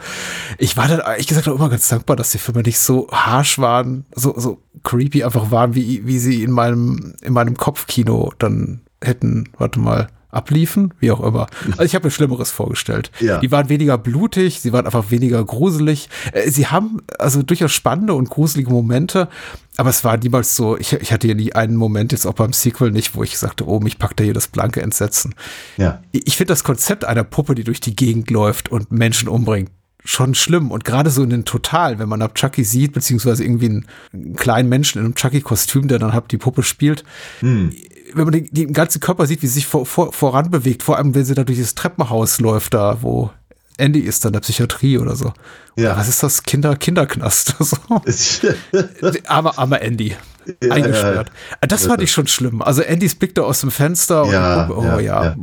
Ich 0.57 0.77
war 0.77 0.87
dann 0.87 0.99
ehrlich 0.99 1.27
gesagt 1.27 1.47
auch 1.47 1.55
immer 1.55 1.69
ganz 1.69 1.87
dankbar, 1.87 2.15
dass 2.15 2.31
die 2.31 2.37
Filme 2.37 2.61
nicht 2.61 2.79
so 2.79 3.07
harsh 3.11 3.59
waren, 3.59 4.05
so, 4.15 4.33
so 4.37 4.61
creepy 4.83 5.23
einfach 5.23 5.51
waren, 5.51 5.75
wie, 5.75 6.05
wie 6.05 6.19
sie 6.19 6.43
in 6.43 6.51
meinem, 6.51 7.13
in 7.21 7.33
meinem 7.33 7.55
Kopfkino 7.55 8.33
dann 8.39 8.81
hätten, 9.01 9.49
warte 9.57 9.79
mal, 9.79 10.07
abliefen, 10.35 10.93
wie 10.99 11.11
auch 11.11 11.21
immer. 11.21 11.47
Also 11.71 11.83
ich 11.83 11.95
habe 11.95 12.07
mir 12.07 12.11
Schlimmeres 12.11 12.51
vorgestellt. 12.51 13.11
Ja. 13.19 13.39
Die 13.39 13.51
waren 13.51 13.69
weniger 13.69 13.97
blutig, 13.97 14.59
sie 14.59 14.73
waren 14.73 14.85
einfach 14.85 15.09
weniger 15.11 15.43
gruselig. 15.43 16.09
Äh, 16.33 16.49
sie 16.49 16.67
haben 16.67 17.01
also 17.17 17.41
durchaus 17.41 17.71
spannende 17.71 18.13
und 18.13 18.29
gruselige 18.29 18.69
Momente, 18.69 19.29
aber 19.77 19.89
es 19.89 20.03
war 20.03 20.17
niemals 20.17 20.55
so, 20.55 20.77
ich, 20.77 20.93
ich 20.93 21.11
hatte 21.11 21.27
ja 21.27 21.33
nie 21.33 21.53
einen 21.53 21.75
Moment, 21.75 22.11
jetzt 22.11 22.25
auch 22.25 22.33
beim 22.33 22.53
Sequel 22.53 22.91
nicht, 22.91 23.15
wo 23.15 23.23
ich 23.23 23.37
sagte, 23.37 23.67
oh, 23.67 23.79
mich 23.79 23.97
packt 23.97 24.19
da 24.19 24.23
hier 24.23 24.33
das 24.33 24.47
blanke 24.47 24.81
Entsetzen. 24.81 25.35
Ja. 25.77 26.01
Ich 26.11 26.37
finde 26.37 26.51
das 26.51 26.63
Konzept 26.63 27.05
einer 27.05 27.23
Puppe, 27.23 27.55
die 27.55 27.63
durch 27.63 27.79
die 27.79 27.95
Gegend 27.95 28.29
läuft 28.29 28.69
und 28.69 28.91
Menschen 28.91 29.29
umbringt, 29.29 29.71
schon 30.03 30.35
schlimm. 30.35 30.71
Und 30.71 30.85
gerade 30.85 31.09
so 31.09 31.23
in 31.23 31.29
den 31.29 31.45
Total, 31.45 31.97
wenn 31.97 32.09
man 32.09 32.21
ab 32.21 32.35
Chucky 32.35 32.63
sieht, 32.63 32.93
beziehungsweise 32.93 33.43
irgendwie 33.43 33.65
einen, 33.65 33.85
einen 34.13 34.35
kleinen 34.35 34.69
Menschen 34.69 34.99
in 34.99 35.05
einem 35.05 35.15
Chucky-Kostüm, 35.15 35.87
der 35.87 35.99
dann 35.99 36.13
halt 36.13 36.31
die 36.31 36.37
Puppe 36.37 36.63
spielt, 36.63 37.03
hm 37.39 37.71
wenn 38.15 38.23
man 38.23 38.33
den, 38.33 38.47
den 38.51 38.73
ganzen 38.73 38.99
Körper 38.99 39.27
sieht, 39.27 39.41
wie 39.41 39.47
sie 39.47 39.55
sich 39.55 39.67
vor, 39.67 39.85
vor, 39.85 40.13
voran 40.13 40.49
bewegt, 40.49 40.83
vor 40.83 40.97
allem 40.97 41.13
wenn 41.15 41.25
sie 41.25 41.35
da 41.35 41.43
durch 41.43 41.59
das 41.59 41.75
Treppenhaus 41.75 42.39
läuft, 42.39 42.73
da 42.73 43.01
wo 43.01 43.29
Andy 43.77 43.99
ist 43.99 44.23
dann 44.23 44.33
der 44.33 44.39
Psychiatrie 44.39 44.97
oder 44.97 45.15
so. 45.15 45.33
Ja. 45.75 45.97
Was 45.97 46.07
ist 46.07 46.23
das? 46.23 46.43
Kinder, 46.43 46.75
Kinderknast. 46.75 47.55
So. 47.59 47.77
armer, 49.27 49.57
armer 49.59 49.81
Andy. 49.81 50.15
Ja, 50.61 50.73
eingesperrt. 50.73 51.31
Ja, 51.49 51.67
das 51.67 51.87
fand 51.87 52.01
ich 52.01 52.11
schon 52.11 52.27
schlimm. 52.27 52.61
Also 52.61 52.83
Andys 52.83 53.15
Blick 53.15 53.35
da 53.35 53.41
aus 53.41 53.61
dem 53.61 53.71
Fenster 53.71 54.25
ja, 54.31 54.65
und, 54.65 54.71
oh 54.71 54.99
ja. 54.99 55.23
ja. 55.25 55.35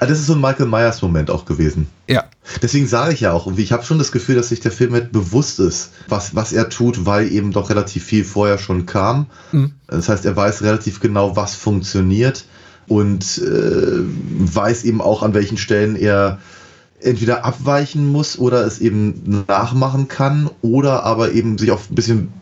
Ah, 0.00 0.06
das 0.06 0.20
ist 0.20 0.26
so 0.26 0.32
ein 0.32 0.40
Michael 0.40 0.66
Myers 0.66 1.02
Moment 1.02 1.30
auch 1.30 1.44
gewesen. 1.44 1.88
Ja. 2.08 2.24
Deswegen 2.62 2.86
sage 2.86 3.14
ich 3.14 3.20
ja 3.20 3.32
auch, 3.32 3.50
ich 3.56 3.72
habe 3.72 3.84
schon 3.84 3.98
das 3.98 4.12
Gefühl, 4.12 4.34
dass 4.34 4.48
sich 4.48 4.60
der 4.60 4.72
Film 4.72 4.92
halt 4.92 5.12
bewusst 5.12 5.60
ist, 5.60 5.90
was, 6.08 6.34
was 6.34 6.52
er 6.52 6.68
tut, 6.68 7.06
weil 7.06 7.30
eben 7.32 7.52
doch 7.52 7.70
relativ 7.70 8.04
viel 8.04 8.24
vorher 8.24 8.58
schon 8.58 8.86
kam. 8.86 9.26
Mhm. 9.52 9.72
Das 9.86 10.08
heißt, 10.08 10.24
er 10.24 10.36
weiß 10.36 10.62
relativ 10.62 11.00
genau, 11.00 11.36
was 11.36 11.54
funktioniert 11.54 12.44
und 12.86 13.38
äh, 13.38 14.00
weiß 14.54 14.84
eben 14.84 15.00
auch, 15.00 15.22
an 15.22 15.34
welchen 15.34 15.56
Stellen 15.56 15.96
er 15.96 16.38
entweder 17.00 17.44
abweichen 17.44 18.10
muss 18.10 18.38
oder 18.38 18.64
es 18.64 18.80
eben 18.80 19.44
nachmachen 19.46 20.08
kann 20.08 20.50
oder 20.62 21.04
aber 21.04 21.32
eben 21.32 21.58
sich 21.58 21.70
auch 21.70 21.80
ein 21.90 21.94
bisschen, 21.94 22.32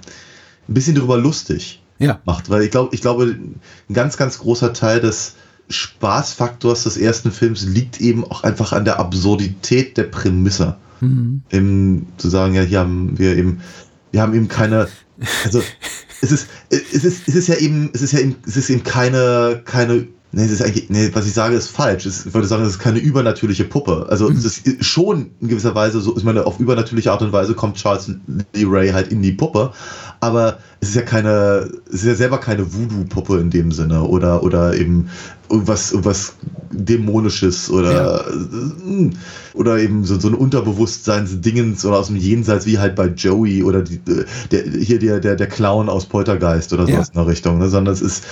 ein 0.69 0.75
bisschen 0.75 0.95
darüber 0.95 1.19
lustig 1.19 1.83
ja. 1.99 2.21
macht. 2.25 2.51
Weil 2.51 2.63
ich 2.63 2.71
glaube, 2.71 2.95
ich 2.95 3.01
glaube, 3.01 3.25
ein 3.25 3.61
ganz, 3.93 4.17
ganz 4.17 4.39
großer 4.39 4.73
Teil 4.73 5.01
des 5.01 5.35
Spaßfaktors 5.69 6.85
des 6.85 6.97
ersten 6.97 7.33
Films 7.33 7.65
liegt 7.65 8.01
eben 8.01 8.25
auch 8.25 8.43
einfach 8.45 8.73
an 8.73 8.85
der 8.85 8.99
Absurdität 8.99 9.97
der 9.97 10.05
Prämisse. 10.05 10.77
Mhm. 11.01 11.43
Im, 11.51 12.07
zu 12.17 12.29
sagen, 12.29 12.55
ja, 12.55 12.63
hier 12.63 12.81
haben 12.81 13.19
wir 13.19 13.37
eben, 13.37 13.61
wir 14.11 14.23
haben 14.23 14.35
eben 14.35 14.49
keine, 14.49 14.89
also 15.45 15.63
es 16.21 16.33
ist, 16.33 16.49
es 16.71 17.05
ist, 17.05 17.29
es 17.29 17.35
ist 17.35 17.49
ja 17.49 17.57
eben, 17.57 17.91
es 17.93 18.03
ist 18.03 18.13
ja 18.13 18.21
eben, 18.21 18.37
es 18.47 18.57
ist 18.57 18.71
eben 18.71 18.85
keine, 18.85 19.63
keine 19.65 20.07
Nee, 20.35 20.45
das 20.45 20.53
ist 20.53 20.63
eigentlich, 20.63 20.89
nee, 20.89 21.11
was 21.13 21.27
ich 21.27 21.35
sage, 21.35 21.55
ist 21.55 21.69
falsch. 21.69 22.07
Ich 22.07 22.33
würde 22.33 22.47
sagen, 22.47 22.63
das 22.63 22.73
ist 22.73 22.79
keine 22.79 22.99
übernatürliche 22.99 23.65
Puppe. 23.65 24.07
Also 24.09 24.31
mhm. 24.31 24.37
es 24.37 24.45
ist 24.59 24.85
schon 24.85 25.31
in 25.41 25.49
gewisser 25.49 25.75
Weise 25.75 26.01
so, 26.01 26.17
ich 26.17 26.25
meine, 26.25 26.47
auf 26.47 26.59
übernatürliche 26.59 27.13
Art 27.13 27.21
und 27.21 27.33
Weise 27.33 27.53
kommt 27.53 27.77
Charles 27.77 28.11
Lee 28.55 28.65
Ray 28.67 28.91
halt 28.93 29.09
in 29.09 29.21
die 29.21 29.33
Puppe, 29.33 29.73
aber 30.21 30.57
es 30.81 30.89
ist 30.89 30.95
ja 30.95 31.03
keine, 31.03 31.69
es 31.89 31.97
ist 31.97 32.07
ja 32.07 32.15
selber 32.15 32.39
keine 32.39 32.73
Voodoo-Puppe 32.73 33.41
in 33.41 33.51
dem 33.51 33.73
Sinne 33.73 34.05
oder, 34.05 34.43
oder 34.43 34.75
eben 34.75 35.11
irgendwas, 35.51 35.93
irgendwas 35.93 36.37
Dämonisches 36.71 37.69
oder, 37.69 37.93
ja. 37.93 38.21
Äh, 38.21 39.11
oder 39.53 39.79
eben 39.81 40.05
so, 40.07 40.19
so 40.19 40.29
ein 40.29 40.35
Unterbewusstseinsdingens 40.35 41.85
oder 41.85 41.99
aus 41.99 42.07
dem 42.07 42.17
Jenseits 42.17 42.65
wie 42.65 42.79
halt 42.79 42.97
bei 42.97 43.09
Joey 43.09 43.63
oder 43.65 43.83
die, 43.83 44.01
der, 44.51 44.63
hier 44.65 44.99
der, 44.99 45.21
der, 45.21 45.37
der 45.37 45.47
Clown 45.47 45.91
aus 45.91 46.07
Poltergeist 46.07 46.73
oder 46.73 46.87
so 46.87 46.93
ja. 46.93 47.01
in 47.01 47.15
der 47.15 47.27
Richtung, 47.27 47.59
ne? 47.59 47.69
sondern 47.69 47.93
es 47.93 48.01
ist, 48.01 48.25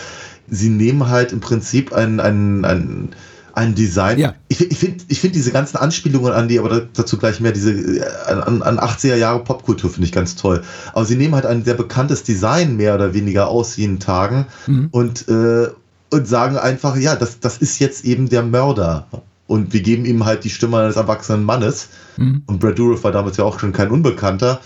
sie 0.50 0.68
nehmen 0.68 1.08
halt 1.08 1.32
im 1.32 1.40
Prinzip 1.40 1.92
ein, 1.92 2.20
ein, 2.20 2.64
ein, 2.64 3.08
ein 3.54 3.74
Design. 3.74 4.18
Ja. 4.18 4.34
Ich, 4.48 4.60
ich 4.60 4.78
finde 4.78 5.04
ich 5.08 5.20
find 5.20 5.34
diese 5.34 5.52
ganzen 5.52 5.76
Anspielungen 5.76 6.32
an 6.32 6.48
die, 6.48 6.58
aber 6.58 6.88
dazu 6.92 7.16
gleich 7.18 7.40
mehr 7.40 7.52
diese 7.52 7.72
äh, 7.72 8.02
an, 8.26 8.62
an 8.62 8.78
80er 8.78 9.16
Jahre 9.16 9.44
Popkultur 9.44 9.90
finde 9.90 10.06
ich 10.06 10.12
ganz 10.12 10.36
toll. 10.36 10.62
Aber 10.92 11.04
sie 11.04 11.16
nehmen 11.16 11.34
halt 11.34 11.46
ein 11.46 11.64
sehr 11.64 11.74
bekanntes 11.74 12.22
Design 12.22 12.76
mehr 12.76 12.94
oder 12.94 13.14
weniger 13.14 13.48
aus 13.48 13.76
jeden 13.76 14.00
Tagen 14.00 14.46
mhm. 14.66 14.88
und, 14.90 15.28
äh, 15.28 15.68
und 16.10 16.26
sagen 16.26 16.56
einfach, 16.56 16.96
ja, 16.96 17.16
das, 17.16 17.40
das 17.40 17.58
ist 17.58 17.78
jetzt 17.78 18.04
eben 18.04 18.28
der 18.28 18.42
Mörder. 18.42 19.06
Und 19.46 19.72
wir 19.72 19.82
geben 19.82 20.04
ihm 20.04 20.24
halt 20.24 20.44
die 20.44 20.50
Stimme 20.50 20.78
eines 20.78 20.96
erwachsenen 20.96 21.44
Mannes. 21.44 21.88
Mhm. 22.16 22.42
Und 22.46 22.60
Brad 22.60 22.78
Dourif 22.78 23.02
war 23.02 23.10
damals 23.10 23.36
ja 23.36 23.44
auch 23.44 23.58
schon 23.58 23.72
kein 23.72 23.90
Unbekannter. 23.90 24.60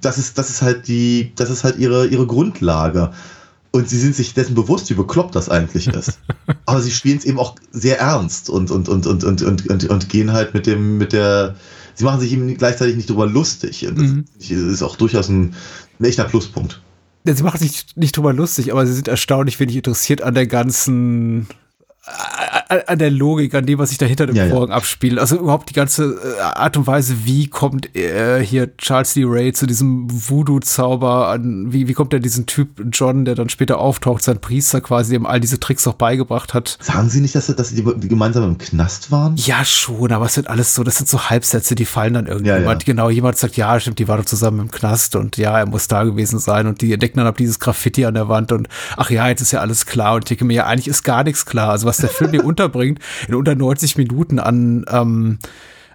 Das 0.00 0.18
ist, 0.18 0.36
das 0.36 0.50
ist 0.50 0.62
halt 0.62 0.88
die, 0.88 1.32
das 1.36 1.48
ist 1.48 1.62
halt 1.62 1.78
ihre, 1.78 2.06
ihre 2.08 2.26
Grundlage. 2.26 3.12
Und 3.76 3.90
sie 3.90 3.98
sind 3.98 4.16
sich 4.16 4.32
dessen 4.32 4.54
bewusst, 4.54 4.88
wie 4.88 4.94
bekloppt 4.94 5.34
das 5.34 5.50
eigentlich 5.50 5.86
ist. 5.86 6.18
Aber 6.64 6.80
sie 6.80 6.90
spielen 6.90 7.18
es 7.18 7.26
eben 7.26 7.38
auch 7.38 7.56
sehr 7.72 8.00
ernst 8.00 8.48
und, 8.48 8.70
und, 8.70 8.88
und, 8.88 9.06
und, 9.06 9.22
und, 9.22 9.42
und, 9.42 9.68
und, 9.68 9.84
und 9.84 10.08
gehen 10.08 10.32
halt 10.32 10.54
mit 10.54 10.66
dem, 10.66 10.96
mit 10.96 11.12
der, 11.12 11.56
sie 11.92 12.04
machen 12.04 12.20
sich 12.20 12.32
eben 12.32 12.56
gleichzeitig 12.56 12.96
nicht 12.96 13.10
drüber 13.10 13.26
lustig. 13.26 13.86
Und 13.86 13.98
mhm. 13.98 14.24
das 14.38 14.50
ist 14.50 14.82
auch 14.82 14.96
durchaus 14.96 15.28
ein, 15.28 15.54
ein 16.00 16.04
echter 16.06 16.24
Pluspunkt. 16.24 16.80
Sie 17.24 17.42
machen 17.42 17.60
sich 17.60 17.84
nicht 17.96 18.16
drüber 18.16 18.32
lustig, 18.32 18.72
aber 18.72 18.86
sie 18.86 18.94
sind 18.94 19.08
erstaunlich 19.08 19.60
wenig 19.60 19.76
interessiert 19.76 20.22
an 20.22 20.32
der 20.32 20.46
ganzen 20.46 21.46
an 22.68 22.98
der 22.98 23.10
Logik, 23.10 23.54
an 23.54 23.64
dem, 23.64 23.78
was 23.78 23.90
sich 23.90 23.98
dahinter 23.98 24.28
im 24.28 24.34
ja, 24.34 24.48
Vorgang 24.48 24.70
ja. 24.70 24.74
abspielt. 24.74 25.18
Also 25.18 25.38
überhaupt 25.38 25.70
die 25.70 25.74
ganze 25.74 26.18
äh, 26.38 26.40
Art 26.40 26.76
und 26.76 26.86
Weise, 26.86 27.24
wie 27.24 27.46
kommt 27.46 27.94
äh, 27.94 28.44
hier 28.44 28.76
Charles 28.76 29.14
D. 29.14 29.22
Ray 29.24 29.52
zu 29.52 29.66
diesem 29.66 30.08
Voodoo-Zauber 30.10 31.28
an, 31.28 31.72
wie, 31.72 31.86
wie 31.86 31.92
kommt 31.92 32.12
er 32.12 32.18
diesen 32.18 32.46
Typ 32.46 32.68
John, 32.90 33.24
der 33.24 33.36
dann 33.36 33.48
später 33.48 33.78
auftaucht, 33.78 34.22
sein 34.22 34.40
Priester 34.40 34.80
quasi, 34.80 35.12
dem 35.12 35.26
all 35.26 35.40
diese 35.40 35.60
Tricks 35.60 35.86
auch 35.86 35.94
beigebracht 35.94 36.54
hat. 36.54 36.76
Sagen 36.80 37.08
Sie 37.08 37.20
nicht, 37.20 37.36
dass, 37.36 37.46
dass 37.46 37.70
die, 37.70 37.84
gemeinsam 37.84 38.42
im 38.42 38.58
Knast 38.58 39.12
waren? 39.12 39.36
Ja, 39.36 39.64
schon, 39.64 40.10
aber 40.10 40.26
es 40.26 40.34
sind 40.34 40.48
alles 40.48 40.74
so, 40.74 40.82
das 40.82 40.96
sind 40.96 41.08
so 41.08 41.30
Halbsätze, 41.30 41.76
die 41.76 41.84
fallen 41.84 42.14
dann 42.14 42.26
irgendjemand. 42.26 42.82
Ja, 42.82 42.86
genau, 42.86 43.10
jemand 43.10 43.38
sagt, 43.38 43.56
ja, 43.56 43.78
stimmt, 43.78 44.00
die 44.00 44.08
waren 44.08 44.18
doch 44.18 44.26
zusammen 44.26 44.60
im 44.60 44.70
Knast 44.72 45.14
und 45.14 45.36
ja, 45.36 45.56
er 45.56 45.66
muss 45.66 45.86
da 45.86 46.02
gewesen 46.02 46.40
sein 46.40 46.66
und 46.66 46.80
die 46.80 46.92
entdecken 46.92 47.18
dann 47.18 47.28
ab 47.28 47.36
dieses 47.36 47.60
Graffiti 47.60 48.04
an 48.06 48.14
der 48.14 48.28
Wand 48.28 48.50
und 48.50 48.68
ach 48.96 49.10
ja, 49.10 49.28
jetzt 49.28 49.40
ist 49.40 49.52
ja 49.52 49.60
alles 49.60 49.86
klar 49.86 50.14
und 50.14 50.24
ich 50.24 50.28
denke 50.30 50.44
mir, 50.44 50.54
ja, 50.54 50.66
eigentlich 50.66 50.88
ist 50.88 51.04
gar 51.04 51.22
nichts 51.22 51.46
klar. 51.46 51.70
Also 51.70 51.86
was 51.86 51.98
der 51.98 52.08
Film 52.08 52.32
hier 52.32 52.44
unterbringt, 52.56 53.00
in 53.28 53.34
unter 53.34 53.54
90 53.54 53.96
Minuten 53.96 54.38
an, 54.38 54.84
ähm, 54.90 55.38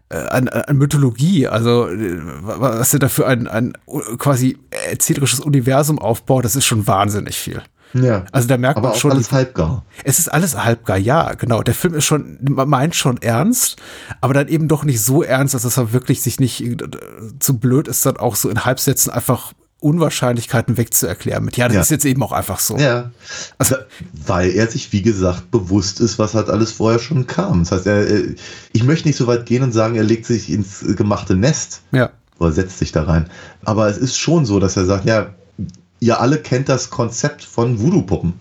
äh, 0.09 0.17
an, 0.17 0.47
an 0.47 0.77
Mythologie, 0.77 1.47
also 1.47 1.87
äh, 1.87 2.19
was 2.43 2.93
er 2.93 2.99
dafür 2.99 3.27
ein, 3.27 3.47
ein 3.47 3.73
quasi 4.17 4.57
erzählerisches 4.89 5.39
Universum 5.39 5.99
aufbaut, 5.99 6.45
das 6.45 6.55
ist 6.55 6.65
schon 6.65 6.85
wahnsinnig 6.85 7.35
viel. 7.35 7.61
Ja. 7.93 8.25
Also 8.31 8.47
da 8.47 8.57
merkt 8.57 8.77
aber 8.77 8.89
man 8.89 8.97
schon. 8.97 9.11
alles 9.11 9.31
halbgar. 9.33 9.83
Es 10.05 10.17
ist 10.17 10.29
alles 10.29 10.55
halbgar, 10.63 10.97
ja, 10.97 11.33
genau. 11.33 11.61
Der 11.61 11.73
Film 11.73 11.93
ist 11.95 12.05
schon, 12.05 12.37
man 12.41 12.69
meint 12.69 12.95
schon 12.95 13.17
ernst, 13.17 13.81
aber 14.21 14.33
dann 14.33 14.47
eben 14.47 14.69
doch 14.69 14.85
nicht 14.85 15.01
so 15.01 15.23
ernst, 15.23 15.53
dass 15.53 15.77
er 15.77 15.91
wirklich 15.91 16.21
sich 16.21 16.39
nicht 16.39 16.61
äh, 16.61 16.77
zu 17.39 17.57
blöd 17.57 17.89
ist, 17.89 18.05
dann 18.05 18.15
auch 18.15 18.35
so 18.35 18.49
in 18.49 18.63
Halbsätzen 18.63 19.11
einfach 19.11 19.51
Unwahrscheinlichkeiten 19.81 20.77
wegzuerklären 20.77 21.43
mit, 21.43 21.57
ja, 21.57 21.67
das 21.67 21.75
Ja. 21.75 21.81
ist 21.81 21.91
jetzt 21.91 22.05
eben 22.05 22.23
auch 22.23 22.31
einfach 22.31 22.59
so. 22.59 22.77
Ja. 22.77 23.11
Also- 23.57 23.75
weil 24.25 24.51
er 24.51 24.67
sich, 24.67 24.91
wie 24.93 25.01
gesagt, 25.01 25.51
bewusst 25.51 25.99
ist, 25.99 26.17
was 26.19 26.33
halt 26.35 26.49
alles 26.49 26.71
vorher 26.71 26.99
schon 26.99 27.27
kam. 27.27 27.59
Das 27.59 27.71
heißt, 27.71 27.87
er, 27.87 28.07
er- 28.07 28.23
ich 28.71 28.83
möchte 28.83 29.07
nicht 29.07 29.17
so 29.17 29.27
weit 29.27 29.45
gehen 29.45 29.63
und 29.63 29.71
sagen, 29.73 29.95
er 29.95 30.03
legt 30.03 30.25
sich 30.25 30.49
ins 30.49 30.81
äh, 30.83 30.93
gemachte 30.93 31.35
Nest 31.35 31.81
Ja. 31.91 32.09
oder 32.39 32.51
setzt 32.51 32.77
sich 32.79 32.91
da 32.91 33.03
rein. 33.03 33.29
Aber 33.65 33.87
es 33.89 33.97
ist 33.97 34.17
schon 34.17 34.45
so, 34.45 34.59
dass 34.59 34.77
er 34.77 34.85
sagt, 34.85 35.05
ja, 35.05 35.27
ihr 35.99 36.19
alle 36.21 36.37
kennt 36.37 36.69
das 36.69 36.89
Konzept 36.89 37.43
von 37.43 37.79
Voodoo-Puppen. 37.79 38.33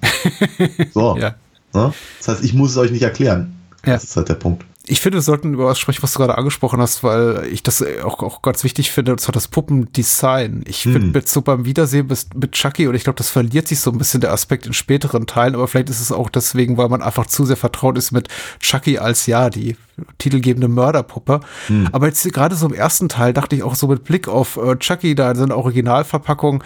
So. 0.94 1.16
Ja. 1.18 1.34
Ne? 1.72 1.92
Das 2.18 2.28
heißt, 2.28 2.44
ich 2.44 2.52
muss 2.54 2.70
es 2.72 2.76
euch 2.76 2.90
nicht 2.90 3.02
erklären. 3.02 3.54
Ja. 3.86 3.94
Das 3.94 4.04
ist 4.04 4.16
halt 4.16 4.28
der 4.28 4.34
Punkt. 4.34 4.64
Ich 4.90 5.00
finde, 5.00 5.18
wir 5.18 5.22
sollten 5.22 5.54
über 5.54 5.66
was 5.66 5.78
sprechen, 5.78 6.02
was 6.02 6.12
du 6.12 6.18
gerade 6.18 6.36
angesprochen 6.36 6.80
hast, 6.80 7.04
weil 7.04 7.46
ich 7.52 7.62
das 7.62 7.82
auch, 8.02 8.20
auch 8.22 8.42
ganz 8.42 8.64
wichtig 8.64 8.90
finde, 8.90 9.12
und 9.12 9.20
zwar 9.20 9.32
das 9.32 9.46
Puppendesign. 9.48 10.64
Ich 10.66 10.84
Hm. 10.84 10.92
finde, 10.92 11.18
mit 11.18 11.28
so 11.28 11.42
beim 11.42 11.64
Wiedersehen 11.64 12.08
mit, 12.08 12.26
mit 12.34 12.52
Chucky, 12.52 12.88
und 12.88 12.94
ich 12.94 13.04
glaube, 13.04 13.16
das 13.16 13.30
verliert 13.30 13.68
sich 13.68 13.78
so 13.80 13.92
ein 13.92 13.98
bisschen 13.98 14.20
der 14.20 14.32
Aspekt 14.32 14.66
in 14.66 14.72
späteren 14.72 15.26
Teilen, 15.26 15.54
aber 15.54 15.68
vielleicht 15.68 15.90
ist 15.90 16.00
es 16.00 16.10
auch 16.10 16.28
deswegen, 16.28 16.76
weil 16.76 16.88
man 16.88 17.02
einfach 17.02 17.26
zu 17.26 17.44
sehr 17.44 17.56
vertraut 17.56 17.96
ist 17.96 18.10
mit 18.10 18.28
Chucky 18.58 18.98
als 18.98 19.26
ja, 19.26 19.48
die 19.48 19.76
titelgebende 20.18 20.66
Mörderpuppe. 20.68 21.40
Hm. 21.68 21.88
Aber 21.92 22.06
jetzt 22.08 22.30
gerade 22.32 22.56
so 22.56 22.66
im 22.66 22.74
ersten 22.74 23.08
Teil 23.08 23.32
dachte 23.32 23.54
ich 23.54 23.62
auch 23.62 23.76
so 23.76 23.86
mit 23.86 24.02
Blick 24.04 24.26
auf 24.28 24.56
äh, 24.56 24.76
Chucky 24.76 25.14
da 25.14 25.30
in 25.30 25.36
seiner 25.36 25.56
Originalverpackung, 25.56 26.64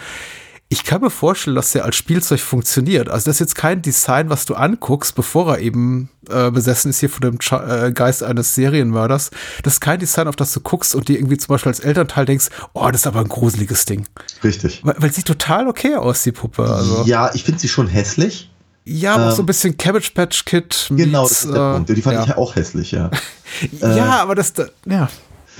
ich 0.67 0.83
kann 0.83 1.01
mir 1.01 1.11
vorstellen, 1.11 1.55
dass 1.55 1.71
der 1.73 1.85
als 1.85 1.95
Spielzeug 1.95 2.39
funktioniert. 2.39 3.07
Also 3.07 3.25
das 3.25 3.35
ist 3.35 3.39
jetzt 3.39 3.55
kein 3.55 3.81
Design, 3.83 4.29
was 4.31 4.45
du 4.45 4.55
anguckst, 4.55 5.13
bevor 5.15 5.53
er 5.53 5.59
eben 5.59 6.09
äh, 6.29 6.49
besessen 6.49 6.89
ist 6.89 6.99
hier 6.99 7.09
von 7.09 7.21
dem 7.21 7.39
Cha- 7.39 7.85
äh, 7.85 7.91
Geist 7.91 8.23
eines 8.23 8.55
Serienmörders. 8.55 9.29
Das 9.63 9.73
ist 9.73 9.79
kein 9.79 9.99
Design, 9.99 10.27
auf 10.27 10.35
das 10.35 10.51
du 10.53 10.59
guckst 10.61 10.95
und 10.95 11.07
dir 11.07 11.17
irgendwie 11.19 11.37
zum 11.37 11.49
Beispiel 11.49 11.69
als 11.69 11.81
Elternteil 11.81 12.25
denkst, 12.25 12.47
oh, 12.73 12.87
das 12.91 13.01
ist 13.01 13.07
aber 13.07 13.19
ein 13.19 13.27
gruseliges 13.27 13.85
Ding. 13.85 14.07
Richtig. 14.43 14.81
Weil, 14.83 14.95
weil 14.97 15.13
sieht 15.13 15.25
total 15.27 15.67
okay 15.67 15.95
aus, 15.95 16.23
die 16.23 16.31
Puppe. 16.31 16.63
Also, 16.63 17.03
ja, 17.05 17.27
Ja, 17.27 17.35
ich 17.35 17.43
finde 17.43 17.59
sie 17.59 17.69
schon 17.69 17.87
hässlich. 17.87 18.49
aber 19.05 19.25
auch 19.27 19.29
ähm, 19.29 19.35
so 19.35 19.43
ein 19.43 19.45
bisschen 19.45 19.77
Cabbage 19.77 20.11
Patch 20.15 20.45
Kid. 20.45 20.87
Genau, 20.89 21.21
meets, 21.23 21.29
das 21.41 21.45
ist 21.45 21.53
der 21.53 21.61
äh, 21.61 21.73
Punkt. 21.75 21.89
Die 21.89 22.01
fand 22.01 22.15
ja. 22.15 22.21
ich 22.23 22.29
ja 22.29 22.37
auch 22.37 22.55
hässlich, 22.55 22.91
ja. 22.91 23.11
ja, 23.81 24.19
aber 24.19 24.33
das, 24.33 24.51
da- 24.53 24.65
ja, 24.87 25.09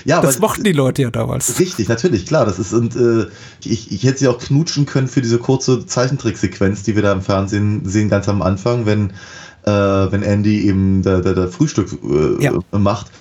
Ja, 0.04 0.22
das 0.22 0.40
mochten 0.40 0.64
die 0.64 0.74
Leute 0.74 1.04
ja 1.04 1.12
damals. 1.12 1.60
Richtig, 1.60 1.88
natürlich, 1.88 2.26
klar. 2.26 2.46
Das 2.46 2.60
ist 2.60 2.74
und 2.74 2.96
äh, 2.96 3.28
ich, 3.64 3.92
ich 3.92 4.04
hätte 4.04 4.20
sie 4.20 4.28
auch 4.28 4.38
knutschen 4.40 4.86
können 4.86 5.08
für 5.08 5.22
diese 5.22 5.38
kurze 5.38 5.86
Zeichentricksequenz, 5.86 6.84
die 6.84 6.96
wir 6.96 7.02
da 7.04 7.14
im 7.14 7.22
Fernsehen 7.22 7.82
sehen, 7.86 8.10
ganz 8.10 8.28
am 8.28 8.42
Anfang, 8.42 8.86
wenn, 8.86 9.12
äh, 9.66 9.72
wenn 9.72 10.22
Andy 10.22 10.68
eben 10.68 11.02
da, 11.02 11.22
da, 11.22 11.34
da 11.34 11.48
Frühstück 11.48 11.98
äh, 12.04 12.44
Ja. 12.44 12.54
macht. 12.72 13.12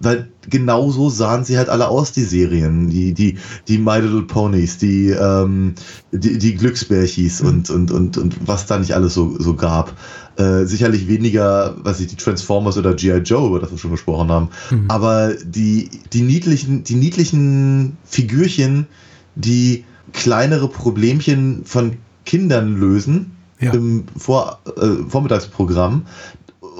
Weil 0.00 0.28
genauso 0.48 1.10
sahen 1.10 1.44
sie 1.44 1.58
halt 1.58 1.68
alle 1.68 1.88
aus, 1.88 2.12
die 2.12 2.22
Serien, 2.22 2.88
die, 2.88 3.12
die, 3.14 3.36
die 3.66 3.78
My 3.78 3.98
Little 3.98 4.22
Ponies, 4.22 4.78
die, 4.78 5.10
ähm, 5.10 5.74
die, 6.12 6.38
die 6.38 6.54
Glücksbärchis 6.54 7.40
und, 7.40 7.68
und, 7.70 7.90
und, 7.90 8.16
und 8.16 8.36
was 8.46 8.66
da 8.66 8.78
nicht 8.78 8.94
alles 8.94 9.14
so, 9.14 9.34
so 9.40 9.54
gab. 9.54 9.92
Äh, 10.38 10.66
sicherlich 10.66 11.08
weniger, 11.08 11.74
was 11.82 11.98
ich, 12.00 12.06
die 12.06 12.16
Transformers 12.16 12.78
oder 12.78 12.94
G.I. 12.94 13.18
Joe, 13.18 13.48
über 13.48 13.58
das 13.58 13.72
wir 13.72 13.78
schon 13.78 13.90
gesprochen 13.90 14.30
haben. 14.30 14.48
Aber 14.86 15.34
die, 15.44 15.90
die 16.12 16.22
niedlichen, 16.22 16.84
die 16.84 16.94
niedlichen 16.94 17.96
Figürchen, 18.04 18.86
die 19.34 19.84
kleinere 20.12 20.68
Problemchen 20.68 21.64
von 21.64 21.96
Kindern 22.24 22.78
lösen 22.78 23.32
Ja. 23.60 23.72
im 23.72 24.04
Vor, 24.16 24.60
äh, 24.76 25.08
Vormittagsprogramm 25.08 26.06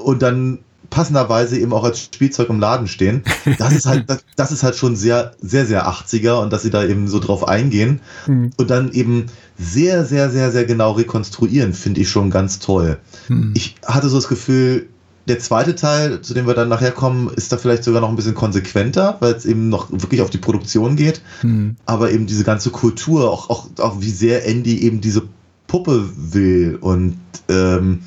und 0.05 0.21
dann 0.21 0.59
passenderweise 0.89 1.59
eben 1.59 1.73
auch 1.73 1.83
als 1.83 1.99
Spielzeug 2.01 2.49
im 2.49 2.59
Laden 2.59 2.87
stehen. 2.87 3.23
Das 3.59 3.73
ist 3.73 3.85
halt, 3.85 4.09
das, 4.09 4.23
das 4.37 4.51
ist 4.51 4.63
halt 4.63 4.75
schon 4.75 4.95
sehr, 4.95 5.33
sehr, 5.41 5.65
sehr 5.65 5.87
80er 5.87 6.41
und 6.41 6.51
dass 6.53 6.61
sie 6.63 6.69
da 6.71 6.83
eben 6.85 7.07
so 7.07 7.19
drauf 7.19 7.47
eingehen 7.47 7.99
Hm. 8.25 8.51
und 8.57 8.69
dann 8.71 8.91
eben 8.93 9.25
sehr, 9.59 10.05
sehr, 10.05 10.31
sehr, 10.31 10.51
sehr 10.51 10.65
genau 10.65 10.93
rekonstruieren, 10.93 11.73
finde 11.73 12.01
ich 12.01 12.09
schon 12.09 12.29
ganz 12.29 12.59
toll. 12.59 12.97
Hm. 13.27 13.51
Ich 13.55 13.75
hatte 13.85 14.07
so 14.09 14.15
das 14.15 14.29
Gefühl, 14.29 14.87
der 15.27 15.39
zweite 15.39 15.75
Teil, 15.75 16.21
zu 16.21 16.33
dem 16.33 16.47
wir 16.47 16.53
dann 16.53 16.69
nachher 16.69 16.91
kommen, 16.91 17.29
ist 17.35 17.51
da 17.51 17.57
vielleicht 17.57 17.83
sogar 17.83 18.01
noch 18.01 18.09
ein 18.09 18.15
bisschen 18.15 18.35
konsequenter, 18.35 19.17
weil 19.19 19.33
es 19.33 19.45
eben 19.45 19.69
noch 19.69 19.91
wirklich 19.91 20.21
auf 20.21 20.29
die 20.29 20.37
Produktion 20.37 20.95
geht. 20.95 21.21
Hm. 21.41 21.75
Aber 21.85 22.11
eben 22.11 22.25
diese 22.25 22.43
ganze 22.43 22.69
Kultur, 22.71 23.29
auch, 23.29 23.49
auch, 23.49 23.67
auch 23.79 24.01
wie 24.01 24.11
sehr 24.11 24.45
Andy 24.47 24.79
eben 24.79 25.01
diese 25.01 25.23
Puppe 25.67 26.09
will 26.15 26.77
und 26.79 27.19
ähm, 27.49 27.99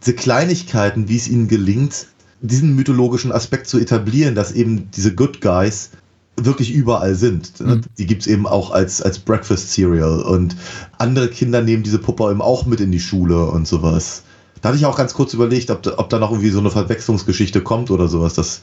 diese 0.00 0.14
Kleinigkeiten, 0.14 1.08
wie 1.08 1.16
es 1.16 1.28
ihnen 1.28 1.48
gelingt, 1.48 2.06
diesen 2.40 2.76
mythologischen 2.76 3.32
Aspekt 3.32 3.66
zu 3.66 3.78
etablieren, 3.78 4.34
dass 4.34 4.52
eben 4.52 4.90
diese 4.92 5.14
Good 5.14 5.40
Guys 5.40 5.90
wirklich 6.36 6.72
überall 6.72 7.14
sind. 7.14 7.60
Mhm. 7.60 7.82
Die 7.98 8.06
gibt's 8.06 8.26
eben 8.26 8.46
auch 8.46 8.70
als, 8.70 9.02
als 9.02 9.18
Breakfast 9.18 9.72
Cereal 9.72 10.20
und 10.22 10.56
andere 10.98 11.28
Kinder 11.28 11.62
nehmen 11.62 11.82
diese 11.82 11.98
Puppe 11.98 12.30
eben 12.30 12.42
auch 12.42 12.66
mit 12.66 12.80
in 12.80 12.92
die 12.92 13.00
Schule 13.00 13.46
und 13.46 13.66
sowas. 13.66 14.22
Da 14.60 14.68
hatte 14.68 14.78
ich 14.78 14.86
auch 14.86 14.96
ganz 14.96 15.14
kurz 15.14 15.34
überlegt, 15.34 15.70
ob 15.70 15.82
da, 15.82 15.94
ob 15.98 16.08
da 16.08 16.18
noch 16.18 16.30
irgendwie 16.30 16.50
so 16.50 16.60
eine 16.60 16.70
Verwechslungsgeschichte 16.70 17.60
kommt 17.62 17.90
oder 17.90 18.08
sowas. 18.08 18.34
Das, 18.34 18.62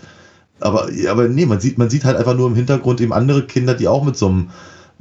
aber, 0.59 0.89
aber 1.09 1.27
nee, 1.27 1.45
man 1.45 1.59
sieht, 1.59 1.77
man 1.77 1.89
sieht 1.89 2.05
halt 2.05 2.17
einfach 2.17 2.35
nur 2.35 2.47
im 2.47 2.55
Hintergrund 2.55 3.01
eben 3.01 3.13
andere 3.13 3.43
Kinder, 3.45 3.73
die 3.73 3.87
auch 3.87 4.03
mit 4.03 4.17
so 4.17 4.27
einem 4.27 4.49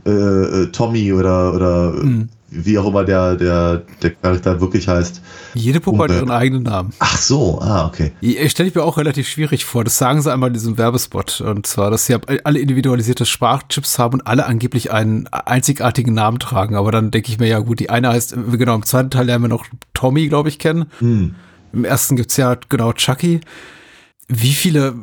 äh, 0.07 0.11
äh, 0.11 0.67
Tommy 0.73 1.13
oder, 1.13 1.55
oder 1.55 1.93
Mhm. 1.93 2.29
wie 2.51 2.77
auch 2.79 2.87
immer 2.89 3.05
der, 3.05 3.37
der, 3.37 3.83
der 4.03 4.11
Charakter 4.11 4.61
wirklich 4.61 4.87
heißt. 4.89 5.23
Jede 5.55 5.81
Puppe 5.81 5.99
hat 6.03 6.11
Umwelt. 6.11 6.23
ihren 6.23 6.31
eigenen 6.31 6.63
Namen. 6.65 6.93
Ach 6.99 7.17
so, 7.17 7.61
ah, 7.61 7.87
okay. 7.87 8.13
Ich 8.21 8.51
stelle 8.51 8.69
ich 8.69 8.75
mir 8.75 8.83
auch 8.83 8.99
relativ 8.99 9.29
schwierig 9.29 9.65
vor. 9.65 9.85
Das 9.85 9.97
sagen 9.97 10.21
sie 10.21 10.33
einmal 10.33 10.49
in 10.49 10.55
diesem 10.55 10.77
Werbespot. 10.77 11.41
Und 11.41 11.67
zwar, 11.67 11.91
dass 11.91 12.07
sie 12.07 12.17
alle 12.45 12.59
individualisierte 12.59 13.25
Sprachchips 13.27 13.99
haben 13.99 14.15
und 14.21 14.27
alle 14.27 14.45
angeblich 14.47 14.91
einen 14.93 15.29
einzigartigen 15.29 16.15
Namen 16.15 16.39
tragen. 16.41 16.75
Aber 16.75 16.91
dann 16.93 17.11
denke 17.11 17.31
ich 17.31 17.39
mir, 17.39 17.49
ja 17.49 17.59
gut, 17.61 17.81
die 17.81 17.89
eine 17.91 18.09
heißt, 18.11 18.35
genau, 18.53 18.75
im 18.75 18.85
zweiten 18.85 19.11
Teil 19.11 19.27
lernen 19.27 19.45
wir 19.45 19.49
noch 19.49 19.65
Tommy, 19.95 20.29
glaube 20.29 20.49
ich, 20.49 20.59
kennen. 20.59 20.87
Hm. 20.99 21.35
Im 21.73 21.85
ersten 21.85 22.17
gibt's 22.17 22.37
ja 22.37 22.57
genau 22.69 22.93
Chucky. 22.93 23.41
Wie 24.29 24.53
viele, 24.53 24.95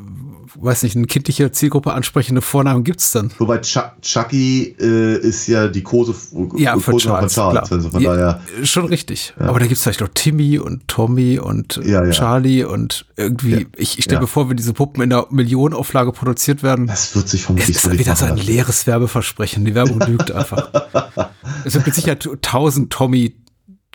weiß 0.55 0.83
nicht, 0.83 0.95
eine 0.95 1.05
kindliche 1.07 1.51
Zielgruppe 1.51 1.93
ansprechende 1.93 2.41
Vornamen 2.41 2.83
gibt's 2.83 3.11
denn? 3.11 3.31
Wobei 3.37 3.59
Chuck, 3.59 3.93
Chucky 4.01 4.75
äh, 4.79 5.17
ist 5.17 5.47
ja 5.47 5.67
die 5.67 5.81
Kose, 5.83 6.13
Ja, 6.57 6.73
Kose 6.73 6.83
von 6.85 6.97
Charles, 6.99 7.33
klar. 7.33 7.67
Also 7.71 7.89
von 7.89 8.01
Ja, 8.01 8.15
daher, 8.15 8.41
Schon 8.63 8.85
richtig. 8.85 9.33
Aber 9.39 9.59
da 9.59 9.67
gibt's 9.67 9.83
vielleicht 9.83 10.01
noch 10.01 10.09
Timmy 10.13 10.59
und 10.59 10.87
Tommy 10.87 11.39
und 11.39 11.79
Ja, 11.83 12.03
ja. 12.03 12.11
Charlie 12.11 12.63
und 12.63 13.05
irgendwie, 13.15 13.51
Ja. 13.51 13.59
ich, 13.77 13.97
ich 13.97 14.03
stelle 14.05 14.17
Ja. 14.17 14.21
mir 14.21 14.27
vor, 14.27 14.49
wenn 14.49 14.57
diese 14.57 14.73
Puppen 14.73 15.01
in 15.03 15.09
der 15.09 15.27
Millionenauflage 15.29 16.11
produziert 16.11 16.63
werden, 16.63 16.87
das 16.87 17.15
wird 17.15 17.27
sich 17.29 17.41
es 17.41 17.45
vermutlich 17.45 17.75
ist 17.75 17.81
so 17.83 17.91
wieder 17.91 18.15
so 18.15 18.25
ein 18.25 18.37
lassen. 18.37 18.47
leeres 18.47 18.87
Werbeversprechen. 18.87 19.65
Die 19.65 19.75
Werbung 19.75 19.99
lügt 20.01 20.31
einfach. 20.31 20.69
Es 21.65 21.73
wird 21.73 21.85
mit 21.85 21.95
Sicherheit 21.95 22.27
tausend 22.41 22.91
Tommy 22.91 23.35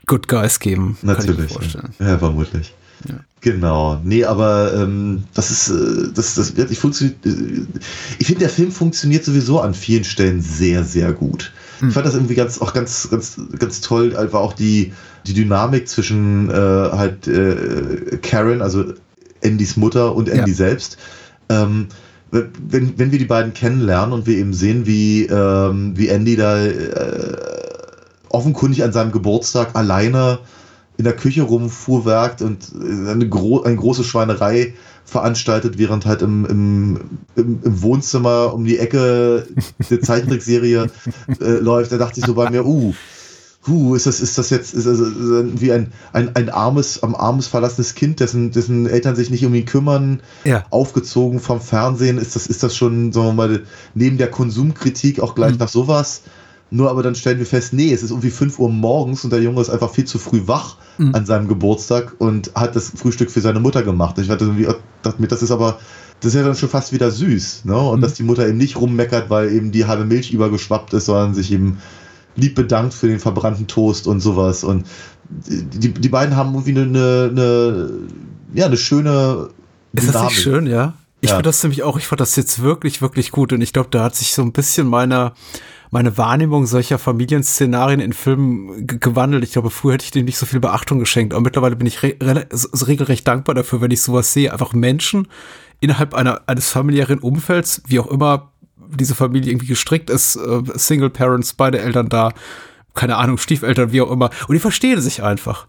Good 0.07 0.29
Guys 0.29 0.61
geben. 0.61 0.99
Natürlich. 1.03 1.57
Ja, 1.99 2.19
vermutlich. 2.19 2.75
Ja. 3.09 3.15
Genau. 3.41 4.01
Nee, 4.03 4.25
aber 4.25 4.73
ähm, 4.75 5.25
das 5.35 5.51
ist, 5.51 5.69
äh, 5.69 6.13
das, 6.15 6.35
das 6.35 6.57
wirklich 6.57 6.79
funktioniert. 6.79 7.25
Äh, 7.27 7.67
ich 8.19 8.27
finde, 8.27 8.41
der 8.41 8.49
Film 8.49 8.73
funktioniert 8.73 9.25
sowieso 9.25 9.61
an 9.61 9.75
vielen 9.75 10.05
Stellen 10.05 10.41
sehr, 10.41 10.83
sehr 10.85 11.13
gut. 11.13 11.53
Hm. 11.81 11.89
Ich 11.89 11.95
fand 11.95 12.07
das 12.07 12.15
irgendwie 12.15 12.37
ganz, 12.37 12.61
auch 12.61 12.73
ganz, 12.73 13.09
ganz, 13.11 13.39
ganz 13.59 13.83
toll, 13.83 14.17
einfach 14.17 14.41
auch 14.41 14.55
die, 14.55 14.95
die 15.27 15.35
Dynamik 15.35 15.89
zwischen 15.89 16.51
äh, 16.51 16.55
halt 16.55 17.29
äh, 17.29 18.19
Karen, 18.23 18.63
also 18.63 18.95
Andys 19.45 19.77
Mutter 19.77 20.15
und 20.15 20.31
Andy 20.31 20.53
Ja. 20.53 20.57
selbst. 20.57 20.97
Ähm, 21.51 21.89
wenn, 22.31 22.99
wenn 22.99 23.13
wir 23.13 23.19
die 23.19 23.27
beiden 23.27 23.53
kennenlernen 23.53 24.13
und 24.13 24.27
wir 24.27 24.39
eben 24.39 24.55
sehen, 24.55 24.87
wie, 24.87 25.27
ähm, 25.27 25.93
wie 25.97 26.09
Andy 26.09 26.37
da 26.37 26.65
äh, 26.65 27.37
offenkundig 28.31 28.83
an 28.83 28.93
seinem 28.93 29.13
Geburtstag 29.13 29.77
alleine 29.77 30.39
in 30.97 31.05
der 31.05 31.17
Küche 31.17 31.43
rumfuhrwerkt 31.43 32.41
und 32.43 32.71
äh, 32.75 33.11
eine, 33.11 33.29
gro 33.29 33.63
eine 33.63 33.77
große 33.77 34.05
Schweinerei 34.05 34.75
veranstaltet, 35.05 35.77
während 35.79 36.07
halt 36.07 36.23
im, 36.23 36.47
im, 36.47 37.01
im, 37.37 37.61
im 37.63 37.83
Wohnzimmer 37.83 38.55
um 38.55 38.65
die 38.65 38.79
Ecke 38.79 39.47
der 39.91 40.01
Zeichentrickserie 40.01 40.91
äh, 41.41 41.45
läuft, 41.45 41.93
da 41.93 41.99
dachte 41.99 42.21
ich 42.21 42.27
so 42.27 42.35
bei 42.35 42.49
mir, 42.51 42.65
uh, 42.65 42.95
huh, 43.67 43.95
ist 43.95 44.07
das, 44.07 44.21
ist 44.21 44.39
das 44.39 44.51
jetzt 44.51 44.73
ist 44.75 44.87
das 44.87 44.99
wie 45.01 45.73
ein, 45.73 45.93
ein, 46.13 46.35
ein 46.37 46.49
armes, 46.49 47.03
am 47.03 47.15
armes 47.15 47.47
verlassenes 47.49 47.95
Kind, 47.95 48.21
dessen, 48.21 48.51
dessen 48.51 48.87
Eltern 48.87 49.17
sich 49.17 49.31
nicht 49.31 49.45
um 49.45 49.55
ihn 49.55 49.65
kümmern, 49.67 50.21
Ja. 50.45 50.65
aufgezogen 50.71 51.41
vom 51.41 51.61
Fernsehen, 51.61 52.19
ist 52.19 52.37
das, 52.37 52.47
ist 52.47 52.63
das 52.63 52.77
schon, 52.77 53.13
sagen 53.13 53.27
wir 53.29 53.33
mal, 53.35 53.63
neben 53.95 54.17
der 54.17 54.31
Konsumkritik 54.31 55.21
auch 55.21 55.35
gleich 55.35 55.53
Mhm. 55.53 55.59
nach 55.59 55.69
sowas. 55.69 56.23
Nur 56.75 56.91
aber 56.91 57.05
dann 57.05 57.15
stellen 57.15 57.39
wir 57.39 57.47
fest, 57.47 57.73
nee, 57.73 57.93
es 57.93 58.03
ist 58.03 58.11
irgendwie 58.11 58.31
5 58.31 58.59
Uhr 58.59 58.69
morgens 58.69 59.23
und 59.23 59.31
der 59.33 59.41
Junge 59.41 59.61
ist 59.61 59.71
einfach 59.71 59.91
viel 59.93 60.07
zu 60.07 60.19
früh 60.19 60.43
wach 60.47 60.77
Mhm. 60.99 61.15
an 61.15 61.25
seinem 61.27 61.47
Geburtstag 61.49 62.15
und 62.19 62.51
hat 62.55 62.75
das 62.77 62.91
Frühstück 62.97 63.31
für 63.31 63.41
seine 63.41 63.61
Mutter 63.61 63.83
gemacht. 63.83 64.19
Ich 64.19 64.29
hatte 64.29 64.45
irgendwie, 64.45 64.67
das 65.29 65.43
ist 65.43 65.51
aber, 65.53 65.79
das 66.21 66.35
ist 66.35 66.41
ja 66.41 66.45
dann 66.47 66.55
schon 66.57 66.69
fast 66.69 66.93
wieder 66.93 67.11
süß, 67.11 67.65
ne? 67.65 67.77
Und 67.77 67.99
Mhm. 67.99 68.03
dass 68.03 68.15
die 68.15 68.23
Mutter 68.25 68.47
eben 68.49 68.59
nicht 68.59 68.77
rummeckert, 68.77 69.31
weil 69.31 69.53
eben 69.53 69.71
die 69.73 69.87
halbe 69.87 70.05
Milch 70.05 70.33
übergeschwappt 70.33 70.93
ist, 70.95 71.07
sondern 71.07 71.35
sich 71.35 71.53
eben 71.53 71.79
lieb 72.37 72.55
bedankt 72.57 72.93
für 72.95 73.07
den 73.07 73.21
verbrannten 73.21 73.67
Toast 73.69 74.07
und 74.09 74.19
sowas. 74.21 74.65
Und 74.65 74.87
die, 75.29 75.93
die 75.95 76.09
beiden 76.09 76.35
haben 76.37 76.55
irgendwie 76.55 76.81
eine, 76.81 77.29
eine, 77.31 77.91
ja, 78.55 78.67
eine 78.67 78.77
schöne 78.77 79.51
Ist 79.93 80.09
das 80.13 80.23
nicht 80.25 80.41
schön, 80.41 80.67
ja? 80.67 80.95
Ich 81.21 81.31
Ja. 81.31 81.37
fand 81.37 81.47
das 81.47 81.63
nämlich 81.63 81.83
auch, 81.83 81.97
ich 81.97 82.07
fand 82.07 82.21
das 82.21 82.37
jetzt 82.37 82.63
wirklich, 82.63 83.01
wirklich 83.01 83.31
gut. 83.31 83.53
Und 83.53 83.63
ich 83.63 83.73
glaube, 83.73 83.89
da 83.91 84.05
hat 84.05 84.15
sich 84.15 84.33
so 84.35 84.43
ein 84.43 84.53
bisschen 84.53 84.87
meine, 84.87 85.33
meine 85.95 86.19
Wahrnehmung 86.19 86.67
solcher 86.67 86.99
Familienszenarien 86.99 88.01
in 88.01 88.13
Filmen 88.13 88.85
ge- 88.85 88.99
gewandelt. 88.99 89.45
Ich 89.45 89.53
glaube, 89.53 89.71
früher 89.71 89.95
hätte 89.95 90.05
ich 90.05 90.11
dem 90.11 90.25
nicht 90.25 90.37
so 90.37 90.45
viel 90.45 90.59
Beachtung 90.59 90.99
geschenkt. 90.99 91.33
Aber 91.33 91.41
mittlerweile 91.43 91.77
bin 91.77 91.87
ich 91.87 92.03
re 92.03 92.17
so 92.51 92.85
regelrecht 92.87 93.27
dankbar 93.29 93.55
dafür, 93.55 93.81
wenn 93.81 93.93
ich 93.93 94.03
sowas 94.03 94.33
sehe. 94.33 94.53
Einfach 94.53 94.73
Menschen 94.73 95.29
innerhalb 95.79 96.13
einer, 96.13 96.43
eines 96.49 96.69
familiären 96.69 97.21
Umfelds, 97.21 97.81
wie 97.87 98.01
auch 98.01 98.09
immer 98.09 98.51
diese 98.77 99.15
Familie 99.15 99.53
irgendwie 99.53 99.69
gestrickt 99.69 100.11
ist, 100.11 100.35
äh, 100.35 100.63
Single 100.75 101.11
Parents, 101.11 101.53
beide 101.55 101.79
Eltern 101.79 102.09
da, 102.09 102.33
keine 102.95 103.17
Ahnung, 103.17 103.39
Stiefeltern, 103.39 103.93
wie 103.93 104.01
auch 104.01 104.11
immer. 104.11 104.31
Und 104.49 104.55
die 104.55 104.61
verstehen 104.61 105.01
sich 105.01 105.23
einfach. 105.23 105.65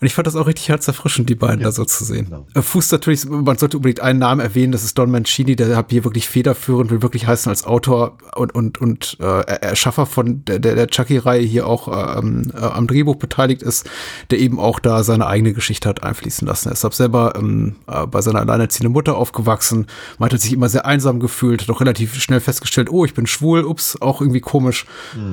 Und 0.00 0.06
ich 0.06 0.14
fand 0.14 0.26
das 0.26 0.34
auch 0.34 0.46
richtig 0.46 0.70
herzerfrischend, 0.70 1.28
die 1.28 1.34
beiden 1.34 1.62
da 1.62 1.72
so 1.72 1.84
zu 1.84 2.04
sehen. 2.04 2.26
genau. 2.26 2.46
Äh, 2.54 2.62
Fuß 2.62 2.90
natürlich, 2.92 3.26
man 3.28 3.58
sollte 3.58 3.76
unbedingt 3.76 4.00
einen 4.00 4.18
Namen 4.18 4.40
erwähnen, 4.40 4.72
das 4.72 4.82
ist 4.82 4.96
Don 4.96 5.10
Mancini, 5.10 5.56
der 5.56 5.76
hat 5.76 5.90
hier 5.90 6.04
wirklich 6.04 6.26
federführend, 6.26 6.90
will 6.90 7.02
wirklich 7.02 7.26
heißen 7.26 7.50
als 7.50 7.64
Autor 7.64 8.16
und, 8.34 8.54
und, 8.54 8.80
und 8.80 9.18
äh, 9.20 9.42
Erschaffer 9.42 10.06
von 10.06 10.42
der, 10.46 10.58
der, 10.58 10.86
Chucky-Reihe 10.86 11.42
hier 11.42 11.66
auch 11.66 12.18
ähm, 12.18 12.50
äh, 12.54 12.60
am 12.60 12.86
Drehbuch 12.86 13.16
beteiligt 13.16 13.62
ist, 13.62 13.88
der 14.30 14.38
eben 14.38 14.58
auch 14.58 14.80
da 14.80 15.04
seine 15.04 15.26
eigene 15.26 15.52
Geschichte 15.52 15.88
hat 15.88 16.02
einfließen 16.02 16.48
lassen. 16.48 16.70
Er 16.70 16.72
ist 16.72 16.84
ab 16.84 16.94
selber 16.94 17.34
ähm, 17.36 17.76
äh, 17.86 18.06
bei 18.06 18.22
seiner 18.22 18.40
alleinerziehenden 18.40 18.92
Mutter 18.92 19.16
aufgewachsen, 19.16 19.86
man 20.18 20.30
hat 20.30 20.40
sich 20.40 20.52
immer 20.54 20.70
sehr 20.70 20.86
einsam 20.86 21.20
gefühlt, 21.20 21.60
hat 21.60 21.70
auch 21.70 21.80
relativ 21.80 22.14
schnell 22.14 22.40
festgestellt, 22.40 22.90
oh, 22.90 23.04
ich 23.04 23.12
bin 23.12 23.26
schwul, 23.26 23.64
ups, 23.64 24.00
auch 24.00 24.22
irgendwie 24.22 24.40
komisch. 24.40 24.86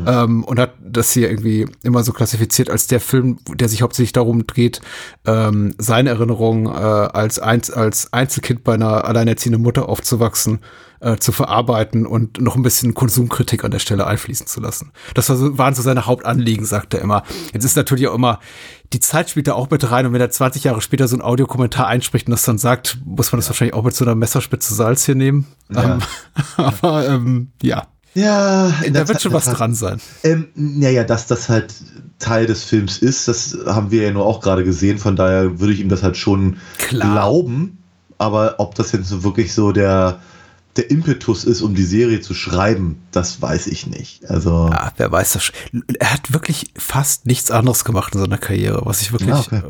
Ähm, 0.05 0.43
und 0.43 0.59
hat 0.59 0.73
das 0.83 1.11
hier 1.11 1.29
irgendwie 1.29 1.67
immer 1.83 2.03
so 2.03 2.11
klassifiziert 2.11 2.69
als 2.69 2.87
der 2.87 2.99
Film, 2.99 3.37
der 3.55 3.69
sich 3.69 3.81
hauptsächlich 3.81 4.11
darum 4.11 4.45
dreht, 4.45 4.56
ähm, 5.25 5.73
seine 5.77 6.09
Erinnerungen 6.09 6.65
äh, 6.65 6.69
als, 6.69 7.39
Einz 7.39 7.69
als 7.69 8.11
Einzelkind 8.13 8.63
bei 8.63 8.73
einer 8.73 9.05
alleinerziehenden 9.05 9.61
Mutter 9.61 9.89
aufzuwachsen, 9.89 10.59
äh, 10.99 11.17
zu 11.17 11.31
verarbeiten 11.31 12.05
und 12.05 12.41
noch 12.41 12.55
ein 12.55 12.63
bisschen 12.63 12.93
Konsumkritik 12.93 13.63
an 13.63 13.71
der 13.71 13.79
Stelle 13.79 14.07
einfließen 14.07 14.47
zu 14.47 14.59
lassen. 14.59 14.91
Das 15.13 15.29
war 15.29 15.35
so, 15.35 15.57
waren 15.57 15.75
so 15.75 15.81
seine 15.81 16.05
Hauptanliegen, 16.05 16.65
sagt 16.65 16.93
er 16.93 17.01
immer. 17.01 17.23
Jetzt 17.53 17.65
ist 17.65 17.77
natürlich 17.77 18.07
auch 18.07 18.15
immer, 18.15 18.39
die 18.93 18.99
Zeit 18.99 19.29
spielt 19.29 19.47
da 19.47 19.53
auch 19.53 19.69
mit 19.69 19.89
rein 19.91 20.05
und 20.05 20.13
wenn 20.13 20.21
er 20.21 20.29
20 20.29 20.63
Jahre 20.63 20.81
später 20.81 21.07
so 21.07 21.15
ein 21.15 21.21
Audiokommentar 21.21 21.87
einspricht 21.87 22.27
und 22.27 22.31
das 22.31 22.45
dann 22.45 22.57
sagt, 22.57 22.97
muss 23.05 23.31
man 23.31 23.39
das 23.39 23.49
wahrscheinlich 23.49 23.75
auch 23.75 23.83
mit 23.83 23.95
so 23.95 24.05
einer 24.05 24.15
Messerspitze 24.15 24.73
Salz 24.73 25.05
hier 25.05 25.15
nehmen. 25.15 25.45
Ja. 25.69 25.95
Ähm, 25.95 25.99
aber 26.57 27.07
ähm, 27.07 27.51
ja, 27.61 27.87
Ja, 28.13 28.69
in 28.83 28.93
da 28.93 29.07
wird 29.07 29.21
schon 29.21 29.33
was 29.33 29.45
dran 29.45 29.75
sein. 29.75 29.99
Ähm, 30.23 30.47
naja, 30.55 31.03
dass 31.03 31.27
das 31.27 31.49
halt 31.49 31.73
Teil 32.19 32.47
des 32.47 32.63
Films 32.63 32.97
ist, 32.97 33.27
das 33.27 33.55
haben 33.67 33.91
wir 33.91 34.03
ja 34.03 34.11
nur 34.11 34.25
auch 34.25 34.39
gerade 34.41 34.63
gesehen, 34.63 34.97
von 34.97 35.15
daher 35.15 35.59
würde 35.59 35.73
ich 35.73 35.79
ihm 35.79 35.89
das 35.89 36.01
halt 36.03 36.17
schon 36.17 36.57
Klar. 36.79 37.11
glauben. 37.11 37.77
Aber 38.17 38.55
ob 38.57 38.73
das 38.73 38.91
jetzt 38.93 39.09
so 39.09 39.23
wirklich 39.23 39.53
so 39.53 39.71
der, 39.71 40.19
der 40.75 40.89
Impetus 40.89 41.43
ist, 41.43 41.61
um 41.61 41.75
die 41.75 41.83
Serie 41.83 42.19
zu 42.21 42.33
schreiben, 42.33 42.99
das 43.11 43.39
weiß 43.39 43.67
ich 43.67 43.85
nicht. 43.85 44.27
Also, 44.27 44.69
Ja, 44.71 44.91
wer 44.97 45.11
weiß 45.11 45.33
das. 45.33 45.43
schon. 45.43 45.83
Er 45.99 46.13
hat 46.13 46.33
wirklich 46.33 46.71
fast 46.75 47.27
nichts 47.27 47.51
anderes 47.51 47.85
gemacht 47.85 48.15
in 48.15 48.21
seiner 48.21 48.39
Karriere, 48.39 48.81
was 48.85 49.01
ich 49.03 49.11
wirklich, 49.11 49.29
Ja, 49.29 49.39
okay. 49.39 49.61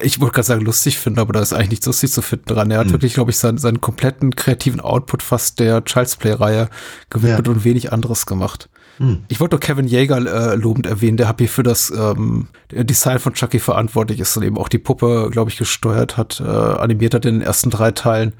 Ich 0.00 0.20
wollte 0.20 0.34
gerade 0.34 0.46
sagen, 0.46 0.64
lustig 0.64 0.98
finde, 0.98 1.20
aber 1.20 1.32
da 1.32 1.40
ist 1.40 1.52
eigentlich 1.52 1.70
nichts 1.70 1.86
lustig 1.86 2.12
zu 2.12 2.22
finden 2.22 2.46
dran. 2.46 2.70
Er 2.70 2.78
hat 2.78 2.90
wirklich, 2.90 3.14
glaube 3.14 3.30
ich, 3.30 3.38
seinen, 3.38 3.58
seinen 3.58 3.80
kompletten 3.80 4.34
kreativen 4.34 4.80
Output 4.80 5.22
fast 5.22 5.60
der 5.60 5.84
Child's 5.84 6.16
Play-Reihe 6.16 6.68
gewidmet 7.10 7.46
Ja. 7.46 7.52
und 7.52 7.64
wenig 7.64 7.92
anderes 7.92 8.26
gemacht. 8.26 8.68
Ich 9.28 9.40
wollte 9.40 9.56
noch 9.56 9.60
Kevin 9.60 9.88
Yeager 9.88 10.52
äh, 10.52 10.54
lobend 10.54 10.86
erwähnen, 10.86 11.16
der 11.16 11.28
hat 11.28 11.38
hier 11.38 11.48
für 11.48 11.62
das 11.62 11.90
ähm, 11.90 12.48
Design 12.70 13.18
von 13.18 13.34
Chucky 13.34 13.58
verantwortlich 13.58 14.20
ist 14.20 14.36
und 14.36 14.44
eben 14.44 14.56
auch 14.56 14.68
die 14.68 14.78
Puppe, 14.78 15.28
glaube 15.32 15.50
ich, 15.50 15.56
gesteuert 15.56 16.16
hat, 16.16 16.40
äh, 16.40 16.44
animiert 16.44 17.14
hat 17.14 17.24
in 17.26 17.40
den 17.40 17.42
ersten 17.42 17.70
drei 17.70 17.90
Teilen. 17.90 18.32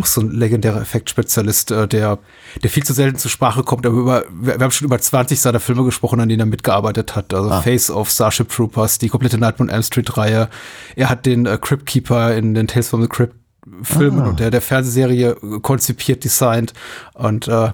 Auch 0.00 0.06
so 0.06 0.20
ein 0.20 0.30
legendärer 0.30 0.80
Effektspezialist, 0.80 1.70
äh, 1.70 1.88
der, 1.88 2.18
der 2.62 2.70
viel 2.70 2.84
zu 2.84 2.92
selten 2.92 3.18
zur 3.18 3.30
Sprache 3.30 3.62
kommt, 3.62 3.86
aber 3.86 3.96
über, 3.96 4.24
wir, 4.30 4.58
wir 4.58 4.64
haben 4.64 4.70
schon 4.70 4.86
über 4.86 4.98
20 4.98 5.40
seiner 5.40 5.60
Filme 5.60 5.84
gesprochen, 5.84 6.20
an 6.20 6.28
denen 6.28 6.40
er 6.40 6.46
mitgearbeitet 6.46 7.16
hat. 7.16 7.34
Also 7.34 7.60
Face 7.62 7.90
of 7.90 8.10
Starship 8.10 8.48
Troopers, 8.48 8.98
die 8.98 9.08
komplette 9.08 9.38
Nightmare 9.38 9.68
on 9.68 9.74
Elm 9.74 9.82
Street 9.82 10.16
Reihe. 10.16 10.48
Er 10.96 11.10
hat 11.10 11.26
den 11.26 11.46
äh, 11.46 11.58
Crypt 11.60 11.86
Keeper 11.86 12.34
in 12.36 12.54
den 12.54 12.66
Tales 12.66 12.88
from 12.88 13.02
the 13.02 13.08
Crypt 13.08 13.34
Filmen 13.82 14.26
und 14.26 14.40
der, 14.40 14.50
der 14.50 14.62
Fernsehserie 14.62 15.34
konzipiert, 15.62 16.24
designt 16.24 16.72
und 17.14 17.48
äh, 17.48 17.70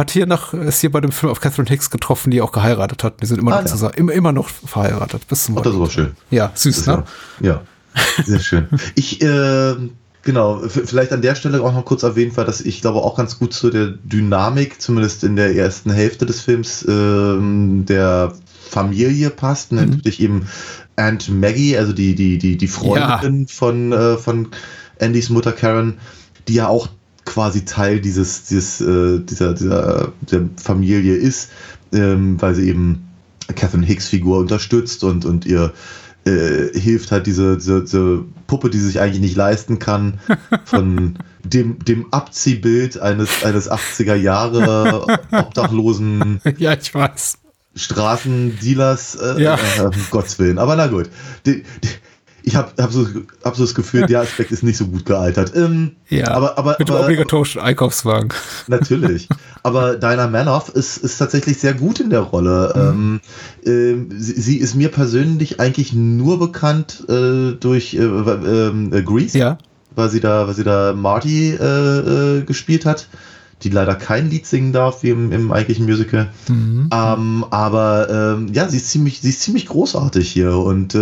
hat 0.00 0.10
hier 0.10 0.26
nach, 0.26 0.54
ist 0.54 0.80
hier 0.80 0.90
bei 0.90 1.00
dem 1.00 1.12
Film 1.12 1.30
auf 1.30 1.40
Catherine 1.40 1.68
Hicks 1.68 1.90
getroffen, 1.90 2.30
die 2.30 2.40
auch 2.40 2.52
geheiratet 2.52 3.04
hat. 3.04 3.22
Die 3.22 3.26
sind 3.26 3.38
immer 3.38 3.52
Ah, 3.52 3.56
noch 3.56 3.66
ja. 3.66 3.70
zusammen, 3.70 3.94
immer, 3.94 4.12
immer 4.12 4.32
noch 4.32 4.48
verheiratet. 4.48 5.28
Bis 5.28 5.44
zum 5.44 5.58
ach, 5.58 5.62
das 5.62 5.74
ist 5.74 5.78
aber 5.78 5.90
schön. 5.90 6.12
Ja, 6.30 6.50
süß, 6.54 6.86
ne? 6.86 7.04
ja, 7.40 7.46
ja, 7.46 7.62
sehr 8.24 8.40
schön. 8.40 8.66
Ich, 8.94 9.20
äh, 9.22 9.74
genau, 10.22 10.62
vielleicht 10.68 11.12
an 11.12 11.22
der 11.22 11.34
Stelle 11.34 11.62
auch 11.62 11.72
noch 11.72 11.84
kurz 11.84 12.02
erwähnt, 12.02 12.36
weil 12.36 12.46
das, 12.46 12.60
ich 12.62 12.80
glaube, 12.80 13.00
auch 13.00 13.16
ganz 13.16 13.38
gut 13.38 13.52
zu 13.52 13.70
der 13.70 13.88
Dynamik, 14.04 14.80
zumindest 14.80 15.22
in 15.22 15.36
der 15.36 15.54
ersten 15.54 15.90
Hälfte 15.92 16.24
des 16.24 16.40
Films, 16.40 16.84
ähm, 16.88 17.84
der 17.86 18.32
Familie 18.68 19.30
passt. 19.30 19.70
Mhm. 19.70 19.78
Natürlich 19.78 20.20
eben 20.20 20.46
Aunt 20.96 21.28
Maggie, 21.28 21.76
also 21.76 21.92
die, 21.92 22.14
die, 22.14 22.38
die, 22.38 22.56
die 22.56 22.68
Freundin 22.68 23.46
von, 23.48 23.92
äh, 23.92 24.16
von 24.16 24.48
Andys 24.98 25.28
Mutter 25.28 25.52
Karen, 25.52 25.98
die 26.48 26.54
ja 26.54 26.68
auch 26.68 26.88
quasi 27.30 27.64
Teil 27.64 28.00
dieses, 28.00 28.44
dieses, 28.44 28.80
äh, 28.80 29.20
dieser, 29.20 29.54
dieser 29.54 30.12
der 30.30 30.48
Familie 30.56 31.14
ist, 31.14 31.50
ähm, 31.92 32.40
weil 32.42 32.54
sie 32.56 32.68
eben 32.68 33.06
Catherine 33.54 33.86
Hicks 33.86 34.08
Figur 34.08 34.38
unterstützt 34.38 35.04
und, 35.04 35.24
und 35.24 35.46
ihr 35.46 35.72
äh, 36.24 36.76
hilft 36.78 37.12
halt 37.12 37.26
diese, 37.26 37.56
diese, 37.56 37.82
diese 37.82 38.24
Puppe, 38.48 38.68
die 38.68 38.78
sie 38.78 38.86
sich 38.88 39.00
eigentlich 39.00 39.20
nicht 39.20 39.36
leisten 39.36 39.78
kann, 39.78 40.18
von 40.64 41.18
dem, 41.44 41.78
dem 41.84 42.12
Abziehbild 42.12 42.98
eines, 43.00 43.44
eines 43.44 43.70
80er 43.70 44.16
Jahre 44.16 45.06
obdachlosen 45.32 46.40
Ja, 46.58 46.74
ich 46.74 46.92
weiß. 46.92 47.38
Straßendealers, 47.76 49.14
äh, 49.14 49.42
Ja. 49.42 49.54
äh, 49.78 49.82
um 49.82 49.92
Gottes 50.10 50.38
Willen. 50.40 50.58
Aber 50.58 50.74
na 50.74 50.88
gut. 50.88 51.08
Die, 51.46 51.62
die, 51.82 51.88
ich 52.42 52.56
habe 52.56 52.70
hab 52.80 52.92
so, 52.92 53.06
hab 53.44 53.56
so 53.56 53.64
das 53.64 53.74
Gefühl, 53.74 54.06
der 54.06 54.20
Aspekt 54.20 54.50
ist 54.52 54.62
nicht 54.62 54.76
so 54.76 54.86
gut 54.86 55.04
gealtert. 55.06 55.52
Ähm, 55.54 55.92
Ja, 56.08 56.28
aber, 56.32 56.58
aber, 56.58 56.76
mit 56.78 56.88
dem 56.88 56.96
obligatorischen 56.96 57.60
Einkaufswagen. 57.60 58.30
natürlich. 58.68 59.28
Aber 59.62 59.96
Dinah 59.96 60.28
Manoff 60.28 60.70
ist, 60.70 60.96
ist 60.98 61.18
tatsächlich 61.18 61.58
sehr 61.58 61.74
gut 61.74 62.00
in 62.00 62.10
der 62.10 62.20
Rolle. 62.20 62.72
Ähm, 62.74 63.20
ähm, 63.64 64.08
sie, 64.16 64.40
sie 64.40 64.56
ist 64.56 64.74
mir 64.74 64.88
persönlich 64.90 65.60
eigentlich 65.60 65.92
nur 65.92 66.38
bekannt 66.38 67.04
äh, 67.08 67.52
durch 67.52 67.94
äh, 67.94 67.98
ähm, 67.98 68.92
äh, 68.92 69.02
Grease, 69.02 69.38
Ja. 69.38 69.58
weil 69.94 70.08
sie 70.10 70.20
da, 70.20 70.46
weil 70.46 70.54
sie 70.54 70.64
da 70.64 70.92
Marty 70.94 71.50
äh, 71.60 72.38
äh, 72.38 72.42
gespielt 72.42 72.86
hat, 72.86 73.08
die 73.62 73.68
leider 73.68 73.94
kein 73.94 74.30
Lied 74.30 74.46
singen 74.46 74.72
darf 74.72 75.02
wie 75.02 75.10
im, 75.10 75.30
im 75.32 75.52
eigentlichen 75.52 75.84
Musical. 75.84 76.30
Mhm. 76.48 76.88
Ähm, 76.92 77.44
aber 77.50 78.08
ähm, 78.38 78.48
ja, 78.54 78.66
sie 78.68 78.78
ist 78.78 78.88
ziemlich, 78.90 79.20
sie 79.20 79.28
ist 79.28 79.42
ziemlich 79.42 79.66
großartig 79.66 80.30
hier 80.30 80.56
und 80.56 80.94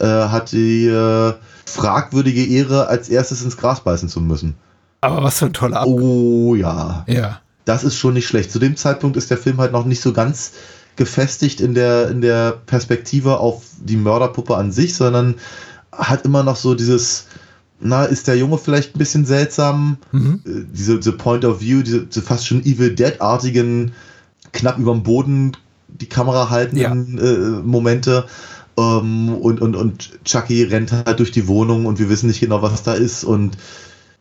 äh, 0.00 0.06
hat 0.06 0.52
die 0.52 0.86
äh, 0.86 1.34
fragwürdige 1.66 2.44
Ehre, 2.46 2.88
als 2.88 3.08
erstes 3.08 3.42
ins 3.42 3.56
Gras 3.56 3.80
beißen 3.80 4.08
zu 4.08 4.20
müssen. 4.20 4.54
Aber 5.00 5.22
was 5.22 5.38
für 5.38 5.46
ein 5.46 5.52
toller 5.52 5.80
Ab. 5.80 5.86
Oh 5.86 6.54
ja, 6.54 7.04
Ja. 7.06 7.40
das 7.64 7.84
ist 7.84 7.96
schon 7.96 8.14
nicht 8.14 8.26
schlecht. 8.26 8.50
Zu 8.50 8.58
dem 8.58 8.76
Zeitpunkt 8.76 9.16
ist 9.16 9.30
der 9.30 9.38
Film 9.38 9.58
halt 9.58 9.72
noch 9.72 9.84
nicht 9.84 10.00
so 10.00 10.12
ganz 10.12 10.52
gefestigt 10.96 11.60
in 11.60 11.74
der, 11.74 12.08
in 12.10 12.20
der 12.20 12.52
Perspektive 12.66 13.38
auf 13.38 13.62
die 13.80 13.96
Mörderpuppe 13.96 14.56
an 14.56 14.72
sich, 14.72 14.96
sondern 14.96 15.36
hat 15.92 16.24
immer 16.24 16.42
noch 16.42 16.56
so 16.56 16.74
dieses, 16.74 17.26
na, 17.80 18.04
ist 18.04 18.26
der 18.26 18.36
Junge 18.36 18.58
vielleicht 18.58 18.96
ein 18.96 18.98
bisschen 18.98 19.24
seltsam? 19.24 19.98
Mhm. 20.10 20.40
Äh, 20.44 20.50
Diese, 20.72 20.96
diese 20.96 21.12
Point 21.12 21.44
of 21.44 21.60
View, 21.60 21.82
diese, 21.82 22.06
diese 22.06 22.22
fast 22.22 22.46
schon 22.46 22.64
Evil 22.64 22.94
Dead-artigen, 22.94 23.92
knapp 24.52 24.78
über 24.78 24.92
dem 24.92 25.02
Boden 25.04 25.52
die 25.86 26.08
Kamera 26.08 26.50
haltenden 26.50 27.18
äh, 27.18 27.62
Momente. 27.64 28.24
Ähm, 28.78 29.34
und, 29.34 29.60
und, 29.60 29.74
und 29.74 30.24
Chucky 30.24 30.62
rennt 30.62 30.92
halt 30.92 31.18
durch 31.18 31.32
die 31.32 31.48
Wohnung 31.48 31.86
und 31.86 31.98
wir 31.98 32.08
wissen 32.08 32.28
nicht 32.28 32.40
genau, 32.40 32.62
was 32.62 32.84
da 32.84 32.94
ist. 32.94 33.24
Und 33.24 33.58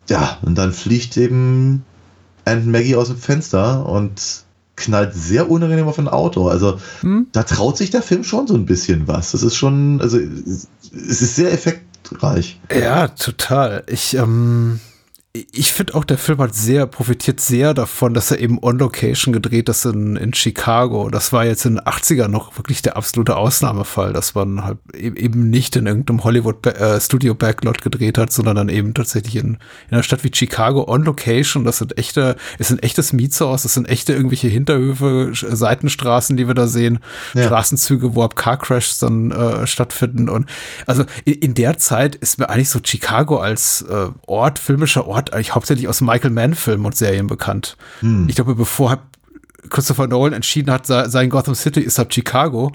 ja, 0.09 0.39
und 0.41 0.57
dann 0.57 0.73
fliegt 0.73 1.15
eben 1.17 1.83
Aunt 2.45 2.65
Maggie 2.65 2.95
aus 2.95 3.09
dem 3.09 3.17
Fenster 3.17 3.85
und 3.85 4.43
knallt 4.75 5.13
sehr 5.13 5.49
unangenehm 5.49 5.87
auf 5.87 5.99
ein 5.99 6.07
Auto. 6.07 6.47
Also 6.47 6.79
Hm? 7.01 7.27
da 7.31 7.43
traut 7.43 7.77
sich 7.77 7.89
der 7.91 8.01
Film 8.01 8.23
schon 8.23 8.47
so 8.47 8.55
ein 8.55 8.65
bisschen 8.65 9.07
was. 9.07 9.31
Das 9.31 9.43
ist 9.43 9.55
schon, 9.55 10.01
also 10.01 10.17
es 10.17 11.21
ist 11.21 11.35
sehr 11.35 11.51
effektreich. 11.51 12.59
Ja, 12.73 13.09
total. 13.09 13.83
Ich, 13.87 14.15
ähm, 14.15 14.79
ich 15.51 15.73
finde 15.73 15.95
auch, 15.95 16.03
der 16.03 16.17
Film 16.17 16.37
hat 16.39 16.55
sehr, 16.55 16.85
profitiert 16.87 17.39
sehr 17.39 17.73
davon, 17.73 18.13
dass 18.13 18.31
er 18.31 18.39
eben 18.39 18.57
on 18.61 18.77
Location 18.79 19.33
gedreht 19.33 19.69
ist 19.69 19.85
in, 19.85 20.15
in 20.15 20.33
Chicago. 20.33 21.09
Das 21.09 21.33
war 21.33 21.45
jetzt 21.45 21.65
in 21.65 21.75
den 21.75 21.83
80ern 21.83 22.27
noch 22.29 22.57
wirklich 22.57 22.81
der 22.81 22.97
absolute 22.97 23.35
Ausnahmefall, 23.35 24.13
dass 24.13 24.35
man 24.35 24.63
halt 24.63 24.77
e- 24.95 25.07
eben 25.15 25.49
nicht 25.49 25.75
in 25.75 25.85
irgendeinem 25.87 26.23
Hollywood 26.23 26.65
äh, 26.65 26.99
Studio 27.01 27.35
Backlot 27.35 27.81
gedreht 27.81 28.17
hat, 28.17 28.31
sondern 28.31 28.55
dann 28.55 28.69
eben 28.69 28.93
tatsächlich 28.93 29.35
in, 29.35 29.57
in 29.89 29.93
einer 29.93 30.03
Stadt 30.03 30.23
wie 30.23 30.31
Chicago 30.33 30.87
on 30.87 31.03
Location. 31.03 31.63
Das 31.65 31.77
sind 31.79 31.97
echte, 31.97 32.35
ist 32.59 32.71
ein 32.71 32.79
echtes 32.79 33.13
Mietshaus, 33.13 33.63
das 33.63 33.73
sind 33.73 33.87
echte 33.89 34.13
irgendwelche 34.13 34.47
Hinterhöfe, 34.47 35.31
Seitenstraßen, 35.33 36.37
die 36.37 36.47
wir 36.47 36.53
da 36.55 36.67
sehen, 36.67 36.99
Ja. 37.33 37.43
Straßenzüge, 37.45 38.15
wo 38.15 38.23
ab 38.23 38.35
Carcrashs 38.35 38.99
dann 38.99 39.31
äh, 39.31 39.67
stattfinden. 39.67 40.29
Und 40.29 40.47
also 40.85 41.03
in, 41.25 41.33
in 41.33 41.53
der 41.53 41.77
Zeit 41.77 42.15
ist 42.15 42.39
mir 42.39 42.49
eigentlich 42.49 42.69
so 42.69 42.79
Chicago 42.83 43.37
als 43.37 43.81
äh, 43.81 44.07
Ort, 44.25 44.59
filmischer 44.59 45.07
Ort 45.07 45.26
hat 45.27 45.33
eigentlich 45.33 45.55
hauptsächlich 45.55 45.87
aus 45.87 46.01
Michael 46.01 46.31
Mann-Filmen 46.31 46.85
und 46.85 46.95
Serien 46.95 47.27
bekannt. 47.27 47.77
Hm. 47.99 48.27
Ich 48.27 48.35
glaube, 48.35 48.55
bevor 48.55 48.99
Christopher 49.69 50.07
Nolan 50.07 50.33
entschieden 50.33 50.71
hat, 50.71 50.87
sein 50.87 51.29
Gotham 51.29 51.55
City 51.55 51.81
ist 51.81 51.99
ab 51.99 52.13
Chicago, 52.13 52.71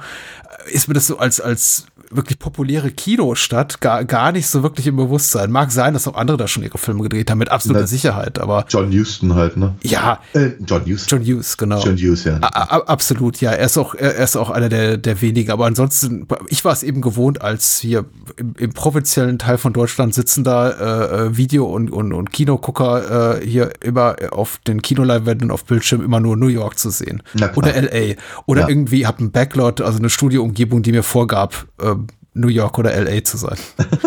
ist 0.67 0.89
mir 0.89 0.95
das 0.95 1.07
so 1.07 1.19
als, 1.19 1.41
als 1.41 1.87
wirklich 2.17 2.39
populäre 2.39 2.91
Kinostadt 2.91 3.81
gar, 3.81 4.05
gar 4.05 4.33
nicht 4.33 4.47
so 4.47 4.63
wirklich 4.63 4.87
im 4.87 4.97
Bewusstsein. 4.97 5.51
Mag 5.51 5.71
sein, 5.73 5.95
dass 5.95 6.07
auch 6.09 6.15
andere 6.15 6.37
da 6.37 6.49
schon 6.49 6.63
ihre 6.63 6.79
Filme 6.79 7.03
gedreht 7.03 7.31
haben, 7.31 7.39
mit 7.39 7.51
absoluter 7.51 7.83
Na, 7.83 7.87
Sicherheit, 7.87 8.39
aber. 8.39 8.65
John 8.69 8.93
Huston 8.93 9.35
halt, 9.35 9.57
ne? 9.57 9.75
Ja. 9.83 10.21
Äh, 10.35 10.51
John 10.67 10.85
Huston. 10.87 11.19
John 11.19 11.23
Hughes, 11.27 11.57
genau. 11.57 11.83
John 11.85 11.97
Hughes, 11.97 12.25
ja. 12.25 12.39
A 12.43 12.79
absolut, 12.79 13.41
ja. 13.41 13.53
Er 13.53 13.67
ist 13.67 13.79
auch, 13.79 13.95
er 13.95 14.17
ist 14.17 14.37
auch 14.37 14.51
einer 14.51 14.69
der, 14.69 14.97
der 14.97 15.21
wenigen. 15.21 15.51
Aber 15.51 15.67
ansonsten, 15.67 16.27
ich 16.49 16.65
war 16.65 16.73
es 16.73 16.83
eben 16.83 17.01
gewohnt, 17.01 17.43
als 17.43 17.79
hier 17.79 18.05
im, 18.37 18.55
im 18.59 18.73
provinziellen 18.73 19.39
Teil 19.39 19.59
von 19.59 19.73
Deutschland 19.73 20.15
sitzender 20.15 21.27
äh, 21.29 21.37
Video- 21.37 21.67
und, 21.67 21.91
und, 21.91 22.13
und 22.13 22.33
Kinogucker 22.33 23.41
äh, 23.41 23.47
hier 23.47 23.71
immer 23.83 24.17
auf 24.31 24.59
den 24.67 24.83
Kinoleinwänden 24.83 25.51
auf 25.51 25.65
Bildschirm 25.65 26.03
immer 26.03 26.21
nur 26.21 26.37
New 26.37 26.49
York 26.49 26.79
zu 26.79 26.91
sehen. 26.91 27.23
Oder 27.57 27.81
LA. 27.81 28.15
Oder 28.47 28.63
Ja. 28.63 28.69
irgendwie 28.69 29.07
hab 29.07 29.19
einen 29.19 29.31
Backlot, 29.33 29.81
also 29.81 29.99
eine 29.99 30.11
Studioumgebung, 30.11 30.83
die 30.83 30.93
mir 30.93 31.03
vorgab, 31.03 31.67
äh, 31.81 31.95
New 32.35 32.49
York 32.49 32.79
oder 32.79 32.99
LA 32.99 33.25
zu 33.25 33.37
sein. 33.37 33.59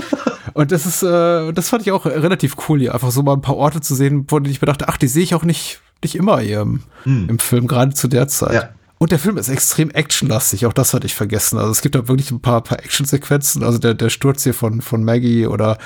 Und 0.53 0.71
das 0.71 0.85
ist, 0.85 1.03
äh, 1.03 1.51
das 1.51 1.69
fand 1.69 1.83
ich 1.83 1.91
auch 1.91 2.05
relativ 2.05 2.55
cool, 2.67 2.79
hier 2.79 2.93
einfach 2.93 3.11
so 3.11 3.23
mal 3.23 3.33
ein 3.33 3.41
paar 3.41 3.57
Orte 3.57 3.81
zu 3.81 3.93
sehen, 3.93 4.25
von 4.27 4.43
denen 4.43 4.53
ich 4.53 4.61
mir 4.61 4.67
dachte, 4.67 4.87
ach, 4.87 4.97
die 4.97 5.07
sehe 5.07 5.23
ich 5.23 5.35
auch 5.35 5.43
nicht, 5.43 5.81
nicht 6.01 6.15
immer 6.15 6.39
hier 6.39 6.61
im, 6.61 6.83
im 7.03 7.39
Film, 7.39 7.67
gerade 7.67 7.93
zu 7.93 8.07
der 8.07 8.27
Zeit. 8.27 8.53
Ja. 8.53 8.69
Und 8.97 9.11
der 9.11 9.19
Film 9.19 9.37
ist 9.37 9.49
extrem 9.49 9.91
actionlastig, 9.91 10.65
auch 10.65 10.73
das 10.73 10.93
hatte 10.93 11.05
ich 11.05 11.13
vergessen. 11.13 11.59
Also 11.59 11.71
es 11.71 11.81
gibt 11.81 11.95
da 11.95 12.07
wirklich 12.07 12.31
ein 12.31 12.39
paar, 12.39 12.61
paar 12.61 12.79
Actionsequenzen, 12.79 13.63
also 13.63 13.77
der, 13.77 13.93
der 13.93 14.09
Sturz 14.09 14.43
hier 14.43 14.53
von, 14.53 14.81
von 14.81 15.03
Maggie 15.03 15.45
oder 15.45 15.77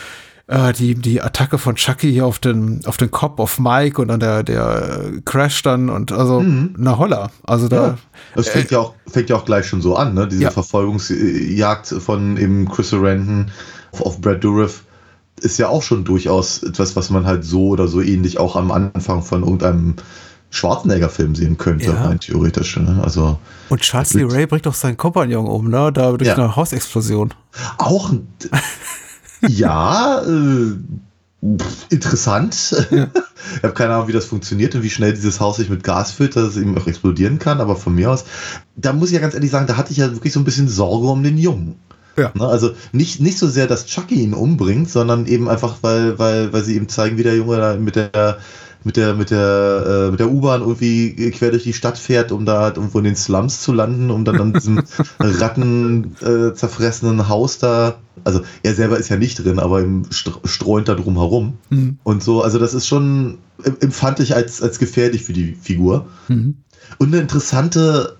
äh, 0.49 0.73
die, 0.73 0.95
die 0.95 1.21
Attacke 1.21 1.57
von 1.57 1.75
Chucky 1.75 2.11
hier 2.11 2.25
auf 2.25 2.39
den, 2.39 2.81
auf 2.85 2.97
den 2.97 3.11
Kopf, 3.11 3.39
auf 3.39 3.59
Mike 3.59 4.01
und 4.01 4.07
dann 4.09 4.19
der, 4.19 4.43
der 4.43 4.99
äh, 5.15 5.21
Crash 5.23 5.61
dann 5.61 5.89
und 5.89 6.11
also, 6.11 6.43
na 6.43 6.97
holla. 6.97 7.29
Also 7.43 7.67
da, 7.67 7.75
Ja. 7.87 7.97
Das 8.35 8.49
fängt 8.49 8.71
ja 8.71 8.79
auch, 8.79 8.93
fängt 9.07 9.29
ja 9.29 9.35
auch 9.35 9.45
gleich 9.45 9.67
schon 9.67 9.81
so 9.81 9.95
an, 9.95 10.13
ne? 10.13 10.27
Diese 10.27 10.43
Ja. 10.43 10.51
Verfolgungsjagd 10.51 11.87
von 11.87 12.37
eben 12.37 12.67
Chris 12.69 12.89
Sarandon 12.89 13.51
auf, 13.91 14.01
auf 14.01 14.21
Brad 14.21 14.43
Dourif 14.43 14.83
ist 15.41 15.57
ja 15.57 15.69
auch 15.69 15.81
schon 15.83 16.03
durchaus 16.03 16.63
etwas, 16.63 16.95
was 16.95 17.09
man 17.09 17.25
halt 17.25 17.45
so 17.45 17.67
oder 17.69 17.87
so 17.87 18.01
ähnlich 18.01 18.39
auch 18.39 18.55
am 18.55 18.71
Anfang 18.71 19.21
von 19.23 19.43
irgendeinem 19.43 19.95
Schwarzenegger-Film 20.51 21.35
sehen 21.35 21.57
könnte, 21.57 21.85
Ja. 21.91 22.03
rein 22.05 22.19
theoretisch. 22.19 22.75
Ne? 22.77 22.99
Also 23.03 23.37
und 23.69 23.81
Charles 23.81 24.13
Lee 24.15 24.23
Ray 24.27 24.47
bringt 24.47 24.65
doch 24.65 24.73
seinen 24.73 24.97
Kompagnon 24.97 25.45
um, 25.45 25.69
ne? 25.69 25.91
Da 25.93 26.11
durch 26.11 26.27
Ja. 26.27 26.35
eine 26.35 26.55
Hausexplosion. 26.55 27.33
auch 27.77 28.09
ein, 28.11 28.27
ja, 29.47 30.21
äh, 30.21 30.75
pff, 31.57 31.85
interessant. 31.89 32.87
Ich 33.55 33.63
habe 33.63 33.73
keine 33.73 33.95
Ahnung, 33.95 34.09
wie 34.09 34.13
das 34.13 34.25
funktioniert 34.25 34.75
und 34.75 34.83
wie 34.83 34.89
schnell 34.89 35.13
dieses 35.13 35.39
Haus 35.39 35.57
sich 35.57 35.69
mit 35.69 35.83
Gas 35.83 36.11
füllt, 36.11 36.35
dass 36.35 36.49
es 36.49 36.57
eben 36.57 36.77
auch 36.77 36.87
explodieren 36.87 37.39
kann, 37.39 37.61
aber 37.61 37.77
von 37.77 37.95
mir 37.95 38.11
aus, 38.11 38.25
da 38.75 38.93
muss 38.93 39.09
ich 39.09 39.15
ja 39.15 39.21
ganz 39.21 39.33
ehrlich 39.33 39.49
sagen, 39.49 39.65
da 39.65 39.77
hatte 39.77 39.91
ich 39.91 39.97
ja 39.97 40.11
wirklich 40.11 40.33
so 40.33 40.41
ein 40.41 40.43
bisschen 40.43 40.67
Sorge 40.67 41.07
um 41.07 41.23
den 41.23 41.37
Jungen. 41.37 41.75
Ja. 42.17 42.31
Ne, 42.35 42.45
also 42.45 42.71
nicht, 42.91 43.21
nicht 43.21 43.37
so 43.37 43.47
sehr, 43.47 43.65
dass 43.65 43.85
Chucky 43.85 44.15
ihn 44.15 44.33
umbringt, 44.33 44.89
sondern 44.89 45.25
eben 45.25 45.49
einfach, 45.49 45.77
weil, 45.81 46.19
weil, 46.19 46.51
weil 46.51 46.63
sie 46.63 46.75
ihm 46.75 46.89
zeigen, 46.89 47.17
wie 47.17 47.23
der 47.23 47.37
Junge 47.37 47.57
da 47.57 47.75
mit 47.75 47.95
der 47.95 48.39
mit 48.83 48.95
der 48.95 49.13
mit 49.13 49.29
der 49.29 50.05
äh, 50.07 50.11
mit 50.11 50.19
der 50.19 50.31
U-Bahn 50.31 50.61
irgendwie 50.61 51.31
quer 51.31 51.51
durch 51.51 51.63
die 51.63 51.73
Stadt 51.73 51.97
fährt, 51.97 52.31
um 52.31 52.45
da 52.45 52.61
halt 52.61 52.77
irgendwo 52.77 52.99
in 52.99 53.03
den 53.03 53.15
Slums 53.15 53.61
zu 53.61 53.73
landen, 53.73 54.09
um 54.09 54.23
dann 54.25 54.39
an 54.39 54.53
diesem 54.53 54.81
Ratten 55.19 56.15
äh, 56.21 56.53
zerfressenen 56.53 57.27
Haus 57.27 57.57
da, 57.59 57.99
also 58.23 58.41
er 58.63 58.73
selber 58.75 58.97
ist 58.97 59.09
ja 59.09 59.17
nicht 59.17 59.43
drin, 59.43 59.59
aber 59.59 59.81
im 59.81 60.03
str- 60.05 60.45
streunt 60.47 60.87
da 60.87 60.95
drum 60.95 61.17
herum 61.17 61.57
Mhm. 61.69 61.97
und 62.03 62.23
so, 62.23 62.41
also 62.41 62.57
das 62.57 62.73
ist 62.73 62.87
schon 62.87 63.39
em- 63.63 63.77
empfand 63.81 64.21
ich 64.21 64.33
als 64.35 64.61
als 64.61 64.79
gefährlich 64.79 65.23
für 65.23 65.33
die 65.33 65.53
Figur 65.61 66.07
Mhm. 66.29 66.55
und 66.99 67.07
eine 67.09 67.19
interessante 67.21 68.15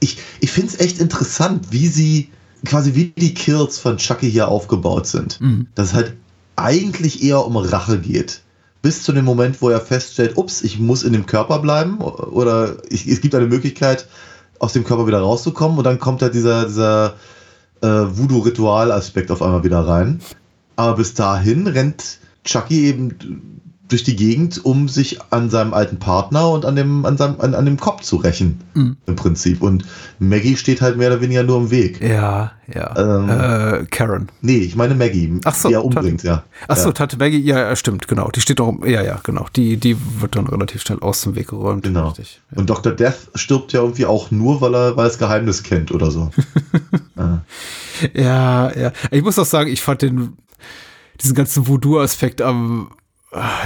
ich, 0.00 0.18
ich 0.40 0.50
finde 0.50 0.68
es 0.74 0.80
echt 0.80 1.00
interessant, 1.00 1.68
wie 1.70 1.86
sie 1.88 2.28
quasi 2.64 2.94
wie 2.94 3.12
die 3.16 3.34
Kills 3.34 3.78
von 3.78 3.96
Chucky 3.96 4.30
hier 4.30 4.48
aufgebaut 4.48 5.06
sind. 5.06 5.40
Mhm. 5.40 5.66
Dass 5.74 5.88
es 5.88 5.94
halt 5.94 6.14
eigentlich 6.56 7.22
eher 7.22 7.44
um 7.44 7.56
Rache 7.56 7.98
geht. 8.00 8.42
Bis 8.80 9.02
zu 9.02 9.12
dem 9.12 9.24
Moment, 9.24 9.60
wo 9.60 9.70
er 9.70 9.80
feststellt, 9.80 10.36
ups, 10.36 10.62
ich 10.62 10.78
muss 10.78 11.02
in 11.02 11.12
dem 11.12 11.26
Körper 11.26 11.58
bleiben 11.58 11.98
oder 11.98 12.76
ich, 12.88 13.08
es 13.08 13.20
gibt 13.20 13.34
eine 13.34 13.46
Möglichkeit, 13.46 14.06
aus 14.60 14.72
dem 14.72 14.84
Körper 14.84 15.06
wieder 15.06 15.20
rauszukommen 15.20 15.78
und 15.78 15.84
dann 15.84 15.98
kommt 15.98 16.22
halt 16.22 16.34
dieser, 16.34 16.66
dieser 16.66 17.14
äh, 17.80 17.86
Voodoo-Ritual-Aspekt 17.86 19.30
auf 19.30 19.42
einmal 19.42 19.64
wieder 19.64 19.86
rein. 19.86 20.20
Aber 20.76 20.96
bis 20.96 21.14
dahin 21.14 21.66
rennt 21.66 22.18
Chucky 22.44 22.86
eben 22.86 23.57
durch 23.88 24.04
die 24.04 24.16
Gegend, 24.16 24.64
um 24.64 24.88
sich 24.88 25.18
an 25.30 25.50
seinem 25.50 25.74
alten 25.74 25.98
Partner 25.98 26.50
und 26.50 26.64
an 26.64 26.76
dem, 26.76 27.04
an 27.04 27.16
seinem, 27.16 27.40
an, 27.40 27.54
an 27.54 27.64
dem 27.64 27.78
Kopf 27.78 28.02
zu 28.02 28.16
rächen. 28.16 28.60
Mhm. 28.74 28.96
Im 29.06 29.16
Prinzip. 29.16 29.62
Und 29.62 29.84
Maggie 30.18 30.56
steht 30.56 30.80
halt 30.80 30.98
mehr 30.98 31.08
oder 31.10 31.20
weniger 31.20 31.42
nur 31.42 31.58
im 31.58 31.70
Weg. 31.70 32.00
Ja, 32.02 32.52
ja. 32.72 32.94
Ähm. 32.96 33.28
äh, 33.30 33.86
Karen. 33.86 34.28
Nee, 34.42 34.58
ich 34.58 34.76
meine 34.76 34.94
Maggie, 34.94 35.40
Ach 35.44 35.54
so, 35.54 35.68
die 35.68 35.74
er 35.74 35.84
umbringt, 35.84 36.22
ja. 36.22 36.44
Ach 36.68 36.76
so, 36.76 36.88
ja. 36.88 36.92
Tante 36.92 37.16
Maggie, 37.16 37.40
ja, 37.40 37.74
stimmt, 37.76 38.08
genau. 38.08 38.30
Die 38.30 38.40
steht 38.40 38.60
doch, 38.60 38.74
ja, 38.84 39.02
ja, 39.02 39.20
genau. 39.22 39.46
Die, 39.56 39.78
die 39.78 39.96
wird 40.20 40.36
dann 40.36 40.46
relativ 40.46 40.82
schnell 40.82 41.00
aus 41.00 41.22
dem 41.22 41.34
Weg 41.34 41.48
geräumt. 41.48 41.84
Genau. 41.84 42.08
Richtig. 42.08 42.40
Ja. 42.50 42.58
Und 42.58 42.68
Dr. 42.68 42.92
Death 42.92 43.30
stirbt 43.34 43.72
ja 43.72 43.80
irgendwie 43.80 44.06
auch 44.06 44.30
nur, 44.30 44.60
weil 44.60 44.74
er, 44.74 44.96
weil 44.96 45.06
er 45.06 45.08
das 45.08 45.18
Geheimnis 45.18 45.62
kennt 45.62 45.92
oder 45.92 46.10
so. 46.10 46.30
ja. 47.16 47.42
Ja, 48.14 48.76
ja. 48.76 48.92
Ich 49.10 49.22
muss 49.22 49.38
auch 49.38 49.46
sagen, 49.46 49.70
ich 49.70 49.82
fand 49.82 50.02
den, 50.02 50.36
diesen 51.20 51.34
ganzen 51.34 51.66
Voodoo-Aspekt 51.66 52.42
am, 52.42 52.90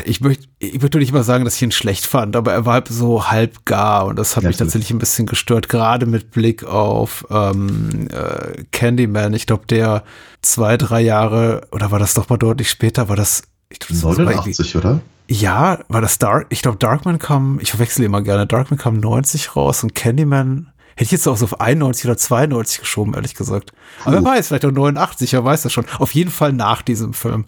ich 0.04 0.20
möchte, 0.20 0.46
ich 0.58 0.80
möchte 0.80 0.98
nicht 0.98 1.12
mal 1.12 1.22
sagen, 1.22 1.44
dass 1.44 1.54
ich 1.56 1.62
ihn 1.62 1.70
schlecht 1.72 2.06
fand, 2.06 2.34
aber 2.34 2.52
er 2.52 2.66
war 2.66 2.74
halt 2.74 2.88
so 2.88 3.30
halb 3.30 3.64
gar 3.64 4.06
und 4.06 4.16
das 4.16 4.36
hat 4.36 4.42
Ja, 4.42 4.48
mich 4.48 4.56
tatsächlich 4.56 4.90
ein 4.90 4.98
bisschen 4.98 5.26
gestört, 5.26 5.68
gerade 5.68 6.06
mit 6.06 6.32
Blick 6.32 6.64
auf 6.64 7.24
ähm, 7.30 8.08
äh, 8.10 8.64
Candyman. 8.72 9.34
Ich 9.34 9.46
glaube, 9.46 9.66
der 9.66 10.02
zwei, 10.42 10.76
drei 10.76 11.00
Jahre, 11.00 11.68
oder 11.70 11.90
war 11.92 12.00
das 12.00 12.14
doch 12.14 12.28
mal 12.28 12.38
deutlich 12.38 12.70
später, 12.70 13.08
war 13.08 13.14
das, 13.16 13.42
ich 13.68 13.78
glaub, 13.78 13.88
das 13.90 14.02
war 14.02 14.12
sogar 14.14 14.32
irgendwie- 14.32 14.50
89, 14.50 14.76
oder? 14.76 15.00
Ja, 15.28 15.78
war 15.88 16.00
das 16.00 16.18
Dark? 16.18 16.46
Ich 16.50 16.60
glaube, 16.62 16.78
Darkman 16.78 17.18
kam, 17.20 17.58
ich 17.62 17.70
verwechsel 17.70 18.04
immer 18.04 18.20
gerne, 18.20 18.46
Darkman 18.48 18.78
kam 18.78 18.98
90 18.98 19.54
raus 19.54 19.82
und 19.84 19.94
Candyman 19.94 20.72
hätte 20.94 21.04
ich 21.04 21.12
jetzt 21.12 21.26
auch 21.28 21.36
so 21.38 21.44
auf 21.46 21.60
91 21.60 22.04
oder 22.04 22.16
92 22.18 22.80
geschoben, 22.80 23.14
ehrlich 23.14 23.34
gesagt. 23.34 23.72
Aber 24.04 24.16
wer 24.16 24.24
weiß, 24.24 24.48
vielleicht 24.48 24.66
auch 24.66 24.72
89, 24.72 25.32
wer 25.32 25.44
weiß 25.44 25.62
das 25.62 25.72
schon. 25.72 25.86
Auf 25.98 26.12
jeden 26.14 26.30
Fall 26.30 26.52
nach 26.52 26.82
diesem 26.82 27.14
Film. 27.14 27.46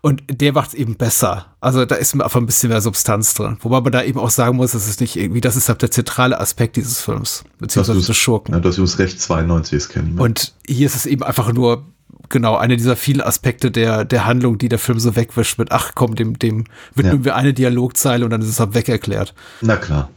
Und 0.00 0.22
der 0.30 0.52
macht 0.52 0.68
es 0.68 0.74
eben 0.74 0.96
besser. 0.96 1.46
Also 1.60 1.84
da 1.84 1.96
ist 1.96 2.14
einfach 2.14 2.36
ein 2.36 2.46
bisschen 2.46 2.68
mehr 2.68 2.80
Substanz 2.80 3.34
drin. 3.34 3.56
Wobei 3.60 3.80
man 3.80 3.92
da 3.92 4.02
eben 4.02 4.18
auch 4.18 4.30
sagen 4.30 4.56
muss, 4.56 4.72
das 4.72 4.86
ist 4.88 5.00
nicht 5.00 5.16
irgendwie, 5.16 5.40
das 5.40 5.56
ist 5.56 5.68
halt 5.68 5.82
der 5.82 5.90
zentrale 5.90 6.38
Aspekt 6.40 6.76
dieses 6.76 7.00
Films. 7.00 7.44
Beziehungsweise 7.58 8.00
des 8.00 8.16
Schurken. 8.16 8.54
Ja, 8.54 8.58
hast 8.62 8.76
übrigens 8.78 8.98
recht, 8.98 9.20
92 9.20 9.76
ist 9.76 9.88
Candyman. 9.88 10.24
Und 10.24 10.54
hier 10.66 10.86
ist 10.86 10.94
es 10.94 11.06
eben 11.06 11.22
einfach 11.24 11.52
nur, 11.52 11.84
genau, 12.28 12.56
eine 12.56 12.76
dieser 12.76 12.96
vielen 12.96 13.20
Aspekte 13.22 13.70
der, 13.70 14.04
der 14.04 14.24
Handlung, 14.24 14.58
die 14.58 14.68
der 14.68 14.78
Film 14.78 15.00
so 15.00 15.16
wegwischt 15.16 15.58
mit, 15.58 15.72
ach 15.72 15.92
komm, 15.94 16.14
dem, 16.14 16.38
dem 16.38 16.64
widmen 16.94 17.18
Ja. 17.18 17.24
wir 17.24 17.36
eine 17.36 17.52
Dialogzeile 17.54 18.24
und 18.24 18.30
dann 18.30 18.42
ist 18.42 18.48
es 18.48 18.60
halt 18.60 18.74
weg 18.74 18.88
erklärt. 18.88 19.34
Na 19.62 19.76
klar. 19.76 20.10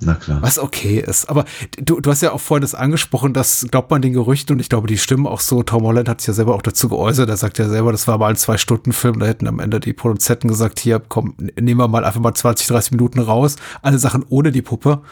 Na 0.00 0.14
klar. 0.14 0.42
Was 0.42 0.58
okay 0.58 0.98
ist. 1.00 1.28
Aber 1.28 1.44
du, 1.78 2.00
du 2.00 2.10
hast 2.10 2.22
ja 2.22 2.32
auch 2.32 2.40
vorhin 2.40 2.62
das 2.62 2.74
angesprochen, 2.74 3.32
das 3.32 3.66
glaubt 3.70 3.90
man 3.90 4.02
den 4.02 4.12
Gerüchten 4.12 4.54
und 4.54 4.60
ich 4.60 4.68
glaube, 4.68 4.86
die 4.86 4.98
stimmen 4.98 5.26
auch 5.26 5.40
so. 5.40 5.62
Tom 5.62 5.82
Holland 5.84 6.08
hat 6.08 6.20
sich 6.20 6.28
ja 6.28 6.34
selber 6.34 6.54
auch 6.54 6.62
dazu 6.62 6.88
geäußert. 6.88 7.28
Er 7.28 7.36
sagt 7.36 7.58
ja 7.58 7.68
selber, 7.68 7.92
das 7.92 8.08
war 8.08 8.18
mal 8.18 8.28
ein 8.28 8.36
Zwei-Stunden-Film. 8.36 9.18
Da 9.20 9.26
hätten 9.26 9.46
am 9.46 9.60
Ende 9.60 9.80
die 9.80 9.92
Produzenten 9.92 10.48
gesagt, 10.48 10.78
hier, 10.80 11.00
komm, 11.00 11.34
nehmen 11.60 11.78
wir 11.80 11.88
mal 11.88 12.04
einfach 12.04 12.20
mal 12.20 12.34
20, 12.34 12.66
30 12.66 12.92
Minuten 12.92 13.20
raus. 13.20 13.56
Alle 13.82 13.98
Sachen 13.98 14.24
ohne 14.28 14.52
die 14.52 14.62
Puppe. 14.62 15.02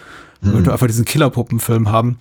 Damit 0.45 0.66
wir 0.66 0.72
einfach 0.72 0.89
diesen 0.89 1.05
Killer-Puppen-Film 1.05 1.93
haben. 1.93 2.16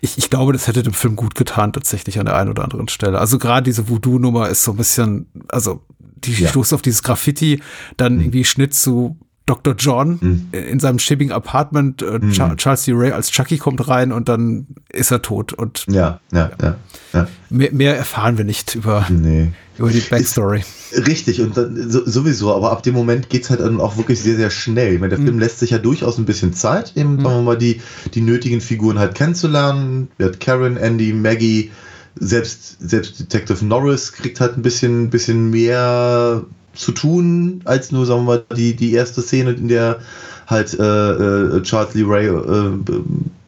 Ich, 0.00 0.18
ich 0.18 0.30
glaube, 0.30 0.52
das 0.52 0.68
hätte 0.68 0.84
dem 0.84 0.92
Film 0.92 1.16
gut 1.16 1.34
getan, 1.34 1.72
tatsächlich 1.72 2.20
an 2.20 2.26
der 2.26 2.36
einen 2.36 2.50
oder 2.50 2.62
anderen 2.62 2.86
Stelle. 2.86 3.18
Also 3.18 3.38
gerade 3.38 3.64
diese 3.64 3.88
Voodoo-Nummer 3.88 4.48
ist 4.48 4.62
so 4.62 4.70
ein 4.70 4.76
bisschen, 4.76 5.26
also 5.48 5.82
die 5.98 6.32
Ja. 6.34 6.48
stoßt 6.48 6.72
auf 6.74 6.82
dieses 6.82 7.02
Graffiti, 7.02 7.60
dann 7.96 8.20
irgendwie 8.20 8.44
Schnitt 8.44 8.72
zu 8.72 9.16
Dr. 9.46 9.74
John 9.78 10.48
in 10.52 10.80
seinem 10.80 10.98
schäbigen 10.98 11.32
Apartment. 11.32 12.02
Äh, 12.02 12.18
Cha- 12.32 12.56
Charles 12.56 12.84
D. 12.84 12.92
Ray 12.94 13.12
als 13.12 13.30
Chucky 13.30 13.58
kommt 13.58 13.86
rein 13.88 14.12
und 14.12 14.28
dann 14.28 14.66
ist 14.92 15.10
er 15.12 15.22
tot. 15.22 15.52
Und 15.52 15.84
Ja, 15.88 16.20
ja, 16.32 16.50
ja, 16.60 16.76
ja. 17.12 17.28
mehr, 17.48 17.72
mehr 17.72 17.96
erfahren 17.96 18.36
wir 18.38 18.44
nicht 18.44 18.74
über, 18.74 19.06
Nee. 19.08 19.52
über 19.78 19.90
die 19.90 20.00
Backstory. 20.00 20.64
Richtig, 21.06 21.40
und 21.40 21.56
dann, 21.56 21.90
so, 21.90 22.04
sowieso, 22.04 22.54
aber 22.54 22.72
ab 22.72 22.82
dem 22.82 22.94
Moment 22.94 23.28
geht's 23.28 23.48
halt 23.50 23.60
dann 23.60 23.80
auch 23.80 23.96
wirklich 23.96 24.20
sehr, 24.20 24.36
sehr 24.36 24.50
schnell. 24.50 24.94
Ich 24.94 25.00
meine, 25.00 25.14
der 25.16 25.24
Film 25.24 25.38
lässt 25.38 25.60
sich 25.60 25.70
ja 25.70 25.78
durchaus 25.78 26.18
ein 26.18 26.24
bisschen 26.24 26.52
Zeit, 26.52 26.92
eben, 26.96 27.16
sagen 27.22 27.36
wir 27.36 27.42
mal, 27.42 27.58
die, 27.58 27.80
die 28.14 28.20
nötigen 28.22 28.60
Figuren 28.60 28.98
halt 28.98 29.14
kennenzulernen. 29.14 30.08
Wir 30.18 30.26
hat 30.26 30.40
Karen, 30.40 30.76
Andy, 30.76 31.12
Maggie, 31.12 31.70
selbst, 32.18 32.78
selbst 32.80 33.20
Detective 33.20 33.64
Norris 33.64 34.12
kriegt 34.12 34.40
halt 34.40 34.56
ein 34.56 34.62
bisschen, 34.62 35.10
bisschen 35.10 35.50
mehr 35.50 36.42
zu 36.76 36.92
tun, 36.92 37.62
als 37.64 37.92
nur, 37.92 38.06
sagen 38.06 38.20
wir 38.20 38.24
mal, 38.24 38.44
die, 38.56 38.76
die 38.76 38.92
erste 38.92 39.22
Szene, 39.22 39.52
in 39.52 39.68
der 39.68 40.00
halt 40.46 40.78
äh, 40.78 40.82
äh, 40.82 41.62
Charles 41.62 41.94
Lee 41.94 42.04
Ray 42.06 42.26
äh, 42.28 42.78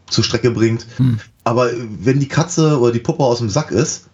zur 0.09 0.25
Strecke 0.25 0.51
bringt. 0.51 0.87
Aber 1.45 1.71
wenn 2.03 2.19
die 2.19 2.29
Katze 2.29 2.79
oder 2.81 2.93
die 2.93 2.99
Puppe 2.99 3.23
aus 3.23 3.39
dem 3.39 3.51
Sack 3.51 3.71
ist, 3.71 4.09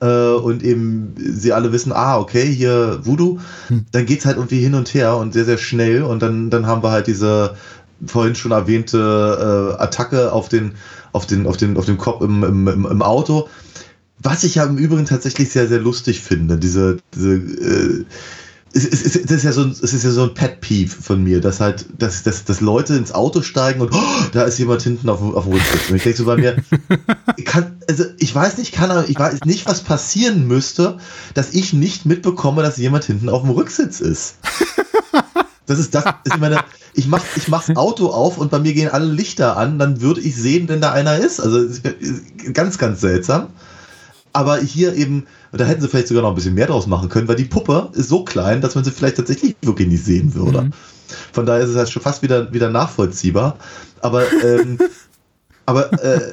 äh, 0.00 0.32
und 0.34 0.62
eben 0.62 1.14
sie 1.16 1.52
alle 1.52 1.72
wissen, 1.72 1.92
ah, 1.92 2.18
okay, 2.18 2.44
hier 2.44 3.00
Voodoo, 3.02 3.38
Hm. 3.68 3.86
dann 3.92 4.04
geht's 4.04 4.26
halt 4.26 4.36
irgendwie 4.36 4.60
hin 4.60 4.74
und 4.74 4.92
her 4.94 5.16
und 5.16 5.32
sehr, 5.32 5.44
sehr 5.44 5.58
schnell 5.58 6.02
und 6.02 6.20
dann, 6.20 6.50
dann 6.50 6.66
haben 6.66 6.82
wir 6.82 6.90
halt 6.90 7.06
diese 7.06 7.56
vorhin 8.04 8.34
schon 8.34 8.50
erwähnte 8.50 9.76
äh, 9.78 9.82
Attacke 9.82 10.32
auf 10.32 10.48
den, 10.48 10.72
auf 11.12 11.26
den, 11.26 11.46
auf 11.46 11.56
den, 11.56 11.76
auf 11.76 11.86
den 11.86 11.98
Kopf 11.98 12.20
im, 12.22 12.42
im, 12.42 12.68
im, 12.68 12.86
im 12.86 13.02
Auto. 13.02 13.48
Was 14.18 14.42
ich 14.44 14.56
ja 14.56 14.64
im 14.64 14.76
Übrigen 14.76 15.06
tatsächlich 15.06 15.50
sehr, 15.50 15.68
sehr 15.68 15.80
lustig 15.80 16.20
finde, 16.20 16.58
diese, 16.58 16.98
diese 17.14 17.34
äh, 17.34 18.04
es, 18.74 18.84
es, 18.86 19.02
es, 19.16 19.30
ist 19.30 19.42
ja 19.44 19.52
so 19.52 19.62
ein, 19.62 19.70
es 19.70 19.92
ist 19.92 20.02
ja 20.04 20.10
so 20.10 20.22
ein 20.24 20.34
Pet 20.34 20.60
Peeve 20.60 20.88
von 20.90 21.22
mir, 21.22 21.40
dass 21.40 21.60
halt, 21.60 21.86
dass, 21.98 22.22
dass, 22.22 22.44
dass 22.44 22.60
Leute 22.60 22.94
ins 22.96 23.12
Auto 23.12 23.42
steigen 23.42 23.80
und 23.80 23.90
oh, 23.92 23.98
da 24.32 24.44
ist 24.44 24.58
jemand 24.58 24.82
hinten 24.82 25.08
auf, 25.08 25.18
dem- 25.18 25.34
auf 25.34 25.44
dem 25.44 25.52
Rücksitz. 25.54 25.90
Und 25.90 25.96
ich 25.96 26.02
denke 26.02 26.18
so 26.18 26.24
bei 26.24 26.36
mir, 26.36 26.56
kann, 27.44 27.76
also 27.88 28.04
ich 28.18 28.34
weiß 28.34 28.58
nicht, 28.58 28.72
kann, 28.72 29.04
ich 29.08 29.18
weiß 29.18 29.40
nicht, 29.44 29.66
was 29.66 29.82
passieren 29.82 30.46
müsste, 30.46 30.98
dass 31.34 31.52
ich 31.52 31.72
nicht 31.72 32.06
mitbekomme, 32.06 32.62
dass 32.62 32.76
jemand 32.78 33.04
hinten 33.04 33.28
auf 33.28 33.42
dem 33.42 33.50
Rücksitz 33.50 34.00
ist. 34.00 34.36
Das 35.66 35.78
ist 35.78 35.94
das, 35.94 36.04
ich 36.26 36.36
meine, 36.38 36.58
ich 36.92 37.06
mach, 37.06 37.22
ich 37.36 37.46
mach 37.46 37.64
das 37.64 37.76
Auto 37.76 38.08
auf 38.08 38.36
und 38.36 38.50
bei 38.50 38.58
mir 38.58 38.74
gehen 38.74 38.90
alle 38.90 39.06
Lichter 39.06 39.56
an, 39.56 39.78
dann 39.78 40.00
würde 40.00 40.20
ich 40.20 40.34
sehen, 40.34 40.68
wenn 40.68 40.80
da 40.80 40.90
einer 40.90 41.16
ist. 41.18 41.38
Also 41.40 41.58
ist 41.60 41.82
ganz, 42.52 42.78
ganz 42.78 43.00
seltsam. 43.00 43.46
Aber 44.32 44.58
hier 44.58 44.94
eben, 44.94 45.24
da 45.52 45.64
hätten 45.64 45.82
sie 45.82 45.88
vielleicht 45.88 46.08
sogar 46.08 46.22
noch 46.22 46.30
ein 46.30 46.34
bisschen 46.34 46.54
mehr 46.54 46.66
draus 46.66 46.86
machen 46.86 47.08
können, 47.08 47.28
weil 47.28 47.36
die 47.36 47.44
Puppe 47.44 47.90
ist 47.92 48.08
so 48.08 48.24
klein, 48.24 48.60
dass 48.62 48.74
man 48.74 48.84
sie 48.84 48.90
vielleicht 48.90 49.16
tatsächlich 49.16 49.56
wirklich 49.62 49.88
nicht 49.88 50.04
sehen 50.04 50.34
würde. 50.34 50.70
Von 51.32 51.44
daher 51.46 51.62
ist 51.64 51.70
es 51.70 51.76
halt 51.76 51.90
schon 51.90 52.02
fast 52.02 52.22
wieder, 52.22 52.52
wieder 52.52 52.70
nachvollziehbar. 52.70 53.58
Aber, 54.00 54.24
ähm, 54.42 54.78
aber 55.66 55.92
äh, 56.02 56.32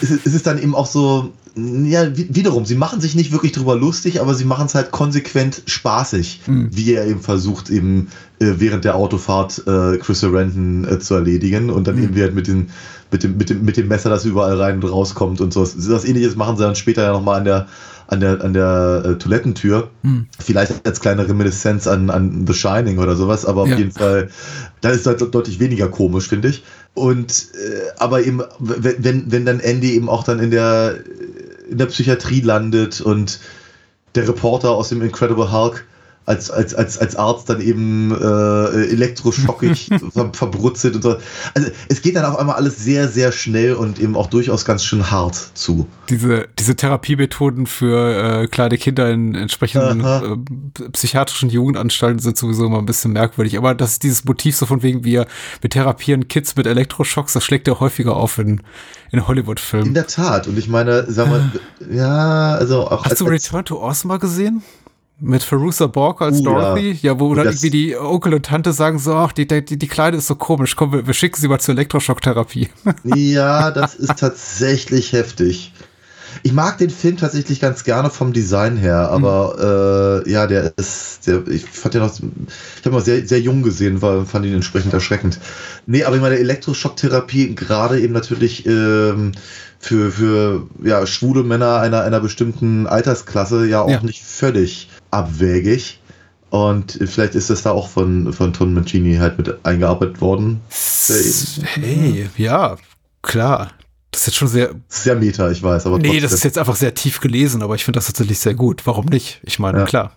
es 0.00 0.10
ist- 0.26 0.46
dann 0.46 0.58
eben 0.60 0.74
auch 0.74 0.86
so, 0.86 1.32
ja, 1.54 2.16
wi- 2.16 2.28
wiederum, 2.30 2.64
sie 2.64 2.74
machen 2.76 3.00
sich 3.00 3.14
nicht 3.14 3.32
wirklich 3.32 3.52
drüber 3.52 3.76
lustig, 3.76 4.20
aber 4.20 4.34
sie 4.34 4.44
machen 4.44 4.66
es 4.66 4.74
halt 4.74 4.90
konsequent 4.90 5.62
spaßig, 5.66 6.40
wie 6.46 6.92
er 6.94 7.06
eben 7.06 7.20
versucht, 7.20 7.68
eben 7.68 8.08
äh, 8.40 8.54
während 8.58 8.84
der 8.84 8.94
Autofahrt 8.94 9.62
äh, 9.66 9.98
Chris 9.98 10.20
Sarandon 10.20 10.86
äh, 10.88 10.98
zu 10.98 11.14
erledigen 11.14 11.70
und 11.70 11.86
dann 11.88 12.02
eben 12.02 12.18
halt 12.20 12.34
mit, 12.34 12.46
den, 12.46 12.70
mit, 13.10 13.22
dem, 13.22 13.36
mit, 13.36 13.50
dem, 13.50 13.64
mit 13.64 13.76
dem 13.76 13.88
Messer, 13.88 14.10
das 14.10 14.24
überall 14.24 14.60
rein 14.60 14.82
und 14.82 14.90
rauskommt 14.90 15.40
und 15.40 15.52
so. 15.52 15.60
Das 15.62 16.04
ähnliches 16.04 16.36
machen 16.36 16.56
sie 16.56 16.62
dann 16.62 16.74
später 16.74 17.02
ja 17.02 17.12
nochmal 17.12 17.38
an 17.38 17.44
der, 17.44 17.66
an 18.08 18.20
der, 18.20 18.42
an 18.42 18.52
der 18.54 19.02
äh, 19.04 19.14
Toilettentür. 19.16 19.90
Vielleicht 20.38 20.86
als 20.86 21.00
kleine 21.00 21.28
Reminiszenz 21.28 21.86
an, 21.86 22.10
an 22.10 22.46
The 22.46 22.54
Shining 22.54 22.98
oder 22.98 23.16
sowas, 23.16 23.44
aber 23.44 23.62
auf 23.62 23.68
Ja. 23.68 23.76
jeden 23.76 23.92
Fall, 23.92 24.28
da 24.80 24.90
ist 24.90 25.06
halt 25.06 25.20
deutlich 25.34 25.60
weniger 25.60 25.88
komisch, 25.88 26.28
finde 26.28 26.48
ich. 26.48 26.64
Und 26.94 27.48
äh, 27.54 27.90
aber 27.98 28.24
eben, 28.24 28.42
wenn, 28.58 29.04
wenn, 29.04 29.32
wenn 29.32 29.44
dann 29.46 29.60
Andy 29.60 29.92
eben 29.94 30.08
auch 30.08 30.24
dann 30.24 30.38
in 30.40 30.50
der, 30.50 30.96
in 31.70 31.78
der 31.78 31.86
Psychiatrie 31.86 32.40
landet 32.40 33.00
und 33.00 33.40
der 34.14 34.26
Reporter 34.26 34.70
aus 34.70 34.88
dem 34.88 35.02
Incredible 35.02 35.52
Hulk 35.52 35.84
als, 36.28 36.50
als, 36.50 36.74
als, 36.74 36.98
als 36.98 37.16
Arzt 37.16 37.48
dann 37.48 37.60
eben 37.60 38.10
äh, 38.12 38.84
elektroschockig 38.92 39.88
ver, 40.12 40.30
verbrutzelt 40.32 40.94
und 40.96 41.02
so. 41.02 41.16
Also 41.54 41.70
es 41.88 42.02
geht 42.02 42.16
dann 42.16 42.24
auf 42.26 42.36
einmal 42.38 42.56
alles 42.56 42.76
sehr, 42.76 43.08
sehr 43.08 43.32
schnell 43.32 43.72
und 43.74 43.98
eben 43.98 44.14
auch 44.14 44.26
durchaus 44.28 44.64
ganz 44.64 44.84
schön 44.84 45.10
hart 45.10 45.34
zu. 45.54 45.86
Diese, 46.10 46.48
diese 46.58 46.76
Therapiemethoden 46.76 47.66
für 47.66 48.42
äh, 48.42 48.46
kleine 48.46 48.76
Kinder 48.76 49.10
in 49.10 49.34
entsprechenden 49.34 50.04
äh, 50.04 50.88
psychiatrischen 50.92 51.48
Jugendanstalten 51.50 52.18
sind 52.18 52.36
sowieso 52.36 52.66
immer 52.66 52.78
ein 52.78 52.86
bisschen 52.86 53.12
merkwürdig. 53.12 53.56
Aber 53.56 53.74
das 53.74 53.92
ist 53.92 54.02
dieses 54.02 54.24
Motiv 54.24 54.54
so 54.54 54.66
von 54.66 54.82
wegen, 54.82 55.04
wir, 55.04 55.26
wir 55.60 55.70
therapieren 55.70 56.28
Kids 56.28 56.56
mit 56.56 56.66
Elektroschocks, 56.66 57.32
das 57.32 57.44
schlägt 57.44 57.66
ja 57.68 57.80
häufiger 57.80 58.16
auf 58.16 58.38
in, 58.38 58.48
in 59.10 59.18
In 59.20 59.26
Hollywood-Filmen. 59.28 59.94
der 59.94 60.06
Tat. 60.06 60.46
Und 60.46 60.58
ich 60.58 60.68
meine, 60.68 61.10
sagen 61.10 61.50
wir, 61.80 61.96
ja, 61.96 62.54
also 62.54 62.86
auch 62.86 63.04
Hast 63.06 63.20
du 63.20 63.24
als- 63.26 63.44
Return 63.46 63.64
to 63.64 63.82
Oz 63.82 64.04
mal 64.04 64.18
gesehen? 64.18 64.62
Mit 65.20 65.42
Feruza 65.42 65.86
Balk 65.88 66.20
als 66.22 66.38
Uh, 66.40 66.44
ja. 66.44 66.50
Dorothy? 66.74 66.98
Ja, 67.02 67.18
wo 67.18 67.34
dann 67.34 67.46
irgendwie 67.46 67.70
die 67.70 67.96
Onkel 67.96 68.34
und 68.34 68.46
Tante 68.46 68.72
sagen 68.72 68.98
so, 69.00 69.14
ach, 69.14 69.32
die, 69.32 69.46
die, 69.48 69.64
die 69.76 69.88
Kleine 69.88 70.18
ist 70.18 70.28
so 70.28 70.36
komisch, 70.36 70.76
komm, 70.76 70.92
wir, 70.92 71.06
wir 71.06 71.14
schicken 71.14 71.40
sie 71.40 71.48
mal 71.48 71.58
zur 71.58 71.74
Elektroschocktherapie. 71.74 72.68
Ja, 73.04 73.70
das 73.72 73.94
ist 73.96 74.18
tatsächlich 74.18 75.12
heftig. 75.12 75.72
Ich 76.42 76.52
mag 76.52 76.78
den 76.78 76.90
Film 76.90 77.16
tatsächlich 77.16 77.58
ganz 77.58 77.82
gerne 77.84 78.10
vom 78.10 78.32
Design 78.32 78.76
her, 78.76 79.08
aber 79.10 80.22
äh, 80.24 80.30
ja, 80.30 80.46
der 80.46 80.72
ist, 80.76 81.26
der, 81.26 81.46
ich 81.48 81.64
fand 81.64 81.94
den 81.94 82.02
noch, 82.02 82.12
ich 82.14 82.84
habe 82.84 82.94
mal 82.94 83.02
sehr, 83.04 83.26
sehr 83.26 83.40
jung 83.40 83.62
gesehen, 83.62 84.02
weil 84.02 84.24
fand 84.24 84.46
ihn 84.46 84.54
entsprechend 84.54 84.92
erschreckend. 84.92 85.40
Nee, 85.86 86.04
aber 86.04 86.16
ich 86.16 86.22
meine, 86.22 86.38
Elektroschocktherapie 86.38 87.54
gerade 87.54 87.98
eben 88.00 88.12
natürlich 88.12 88.66
ähm, 88.66 89.32
für, 89.80 90.12
für 90.12 90.66
ja, 90.84 91.06
schwule 91.06 91.42
Männer 91.42 91.80
einer, 91.80 92.02
einer 92.02 92.20
bestimmten 92.20 92.86
Altersklasse 92.86 93.66
ja 93.66 93.80
auch 93.80 93.90
Ja. 93.90 94.02
nicht 94.02 94.22
völlig 94.22 94.88
abwegig. 95.10 96.00
Und 96.50 96.98
vielleicht 97.04 97.34
ist 97.34 97.50
das 97.50 97.62
da 97.62 97.72
auch 97.72 97.88
von, 97.88 98.32
von 98.32 98.52
Ton 98.54 98.72
Mancini 98.72 99.16
halt 99.16 99.36
mit 99.36 99.64
eingearbeitet 99.66 100.20
worden. 100.22 100.60
Hey, 101.74 102.28
ja, 102.36 102.76
klar. 103.22 103.72
Das 104.10 104.22
ist 104.22 104.26
jetzt 104.28 104.36
schon 104.36 104.48
sehr, 104.48 104.70
Sehr 104.88 105.14
meta, 105.16 105.50
ich 105.50 105.62
weiß, 105.62 105.84
aber 105.86 105.98
Nee, 105.98 106.04
trotzdem. 106.04 106.22
das 106.22 106.32
ist 106.32 106.44
jetzt 106.44 106.56
einfach 106.58 106.76
sehr 106.76 106.94
tief 106.94 107.20
gelesen, 107.20 107.62
aber 107.62 107.74
ich 107.74 107.84
finde 107.84 107.98
das 107.98 108.06
tatsächlich 108.06 108.38
sehr 108.38 108.54
gut. 108.54 108.86
Warum 108.86 109.04
nicht? 109.06 109.40
Ich 109.44 109.58
meine, 109.58 109.80
Ja. 109.80 109.84
klar. 109.84 110.12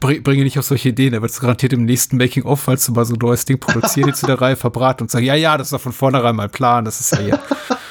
Bring- 0.00 0.22
Bringe 0.22 0.44
nicht 0.44 0.58
auf 0.58 0.64
solche 0.64 0.90
Ideen. 0.90 1.12
Er 1.12 1.20
wird 1.22 1.32
es 1.32 1.40
garantiert 1.40 1.72
im 1.72 1.84
nächsten 1.84 2.16
Making-of, 2.16 2.60
falls 2.60 2.86
du 2.86 2.92
mal 2.92 3.04
so 3.04 3.14
ein 3.14 3.18
neues 3.20 3.44
Ding 3.44 3.58
produziert, 3.58 4.06
jetzt 4.06 4.22
in 4.22 4.28
der 4.28 4.40
Reihe 4.40 4.54
verbraten 4.56 5.02
und 5.02 5.10
sagen, 5.10 5.26
ja, 5.26 5.34
ja, 5.34 5.58
das 5.58 5.66
ist 5.66 5.72
doch 5.72 5.80
von 5.80 5.92
vornherein 5.92 6.36
mein 6.36 6.50
Plan. 6.50 6.84
Das 6.84 7.00
ist 7.00 7.10
ja 7.12 7.18
hier 7.18 7.40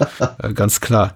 ganz 0.56 0.80
klar. 0.80 1.16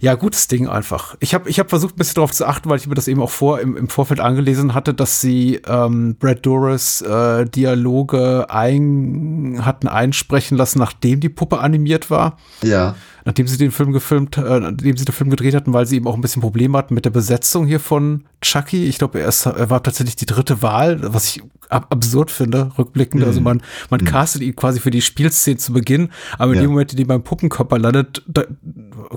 Ja, 0.00 0.14
gutes 0.14 0.48
Ding 0.48 0.68
einfach. 0.68 1.16
Ich 1.20 1.34
habe 1.34 1.48
ich 1.48 1.58
hab 1.58 1.70
versucht, 1.70 1.94
ein 1.94 1.98
bisschen 1.98 2.14
darauf 2.16 2.32
zu 2.32 2.46
achten, 2.46 2.68
weil 2.68 2.78
ich 2.78 2.86
mir 2.86 2.94
das 2.94 3.08
eben 3.08 3.20
auch 3.22 3.30
vor 3.30 3.60
im, 3.60 3.76
im 3.76 3.88
Vorfeld 3.88 4.20
angelesen 4.20 4.74
hatte, 4.74 4.94
dass 4.94 5.20
sie 5.20 5.60
ähm, 5.66 6.16
Brad 6.18 6.44
Doris 6.44 7.00
äh, 7.02 7.44
Dialoge 7.46 8.46
ein, 8.50 9.60
hatten 9.64 9.88
einsprechen 9.88 10.56
lassen, 10.56 10.78
nachdem 10.78 11.20
die 11.20 11.28
Puppe 11.28 11.58
animiert 11.58 12.10
war 12.10 12.36
Ja. 12.62 12.94
nachdem 13.24 13.46
sie 13.48 13.56
den 13.58 13.70
Film 13.72 13.92
gefilmt, 13.92 14.36
äh, 14.36 14.60
nachdem 14.60 14.96
sie 14.96 15.04
den 15.04 15.14
Film 15.14 15.30
gedreht 15.30 15.54
hatten, 15.54 15.72
weil 15.72 15.86
sie 15.86 15.96
eben 15.96 16.06
auch 16.06 16.14
ein 16.14 16.20
bisschen 16.20 16.42
Probleme 16.42 16.76
hatten 16.78 16.94
mit 16.94 17.04
der 17.04 17.10
Besetzung 17.10 17.66
hier 17.66 17.80
von 17.80 18.24
Chucky. 18.42 18.84
Ich 18.86 18.98
glaube, 18.98 19.20
er, 19.20 19.28
ist, 19.28 19.46
er 19.46 19.70
war 19.70 19.82
tatsächlich 19.82 20.16
die 20.16 20.26
dritte 20.26 20.62
Wahl, 20.62 21.00
was 21.02 21.36
ich 21.36 21.42
ab 21.68 21.86
absurd 21.90 22.30
finde, 22.30 22.72
rückblickend. 22.78 23.22
Also 23.24 23.40
man, 23.40 23.62
man 23.90 24.04
castet 24.04 24.42
ihn 24.42 24.54
quasi 24.56 24.80
für 24.80 24.90
die 24.90 25.02
Spielszene 25.02 25.56
zu 25.56 25.72
Beginn, 25.72 26.10
aber 26.38 26.52
in 26.52 26.56
Ja. 26.56 26.62
dem 26.62 26.70
Moment, 26.70 26.92
in 26.92 26.98
dem 26.98 27.06
beim 27.08 27.22
Puppenkörper 27.22 27.78
landet, 27.78 28.22
da 28.26 28.44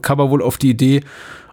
kam 0.01 0.19
er 0.19 0.29
wohl 0.29 0.41
auf 0.41 0.57
die 0.57 0.69
Idee, 0.69 1.01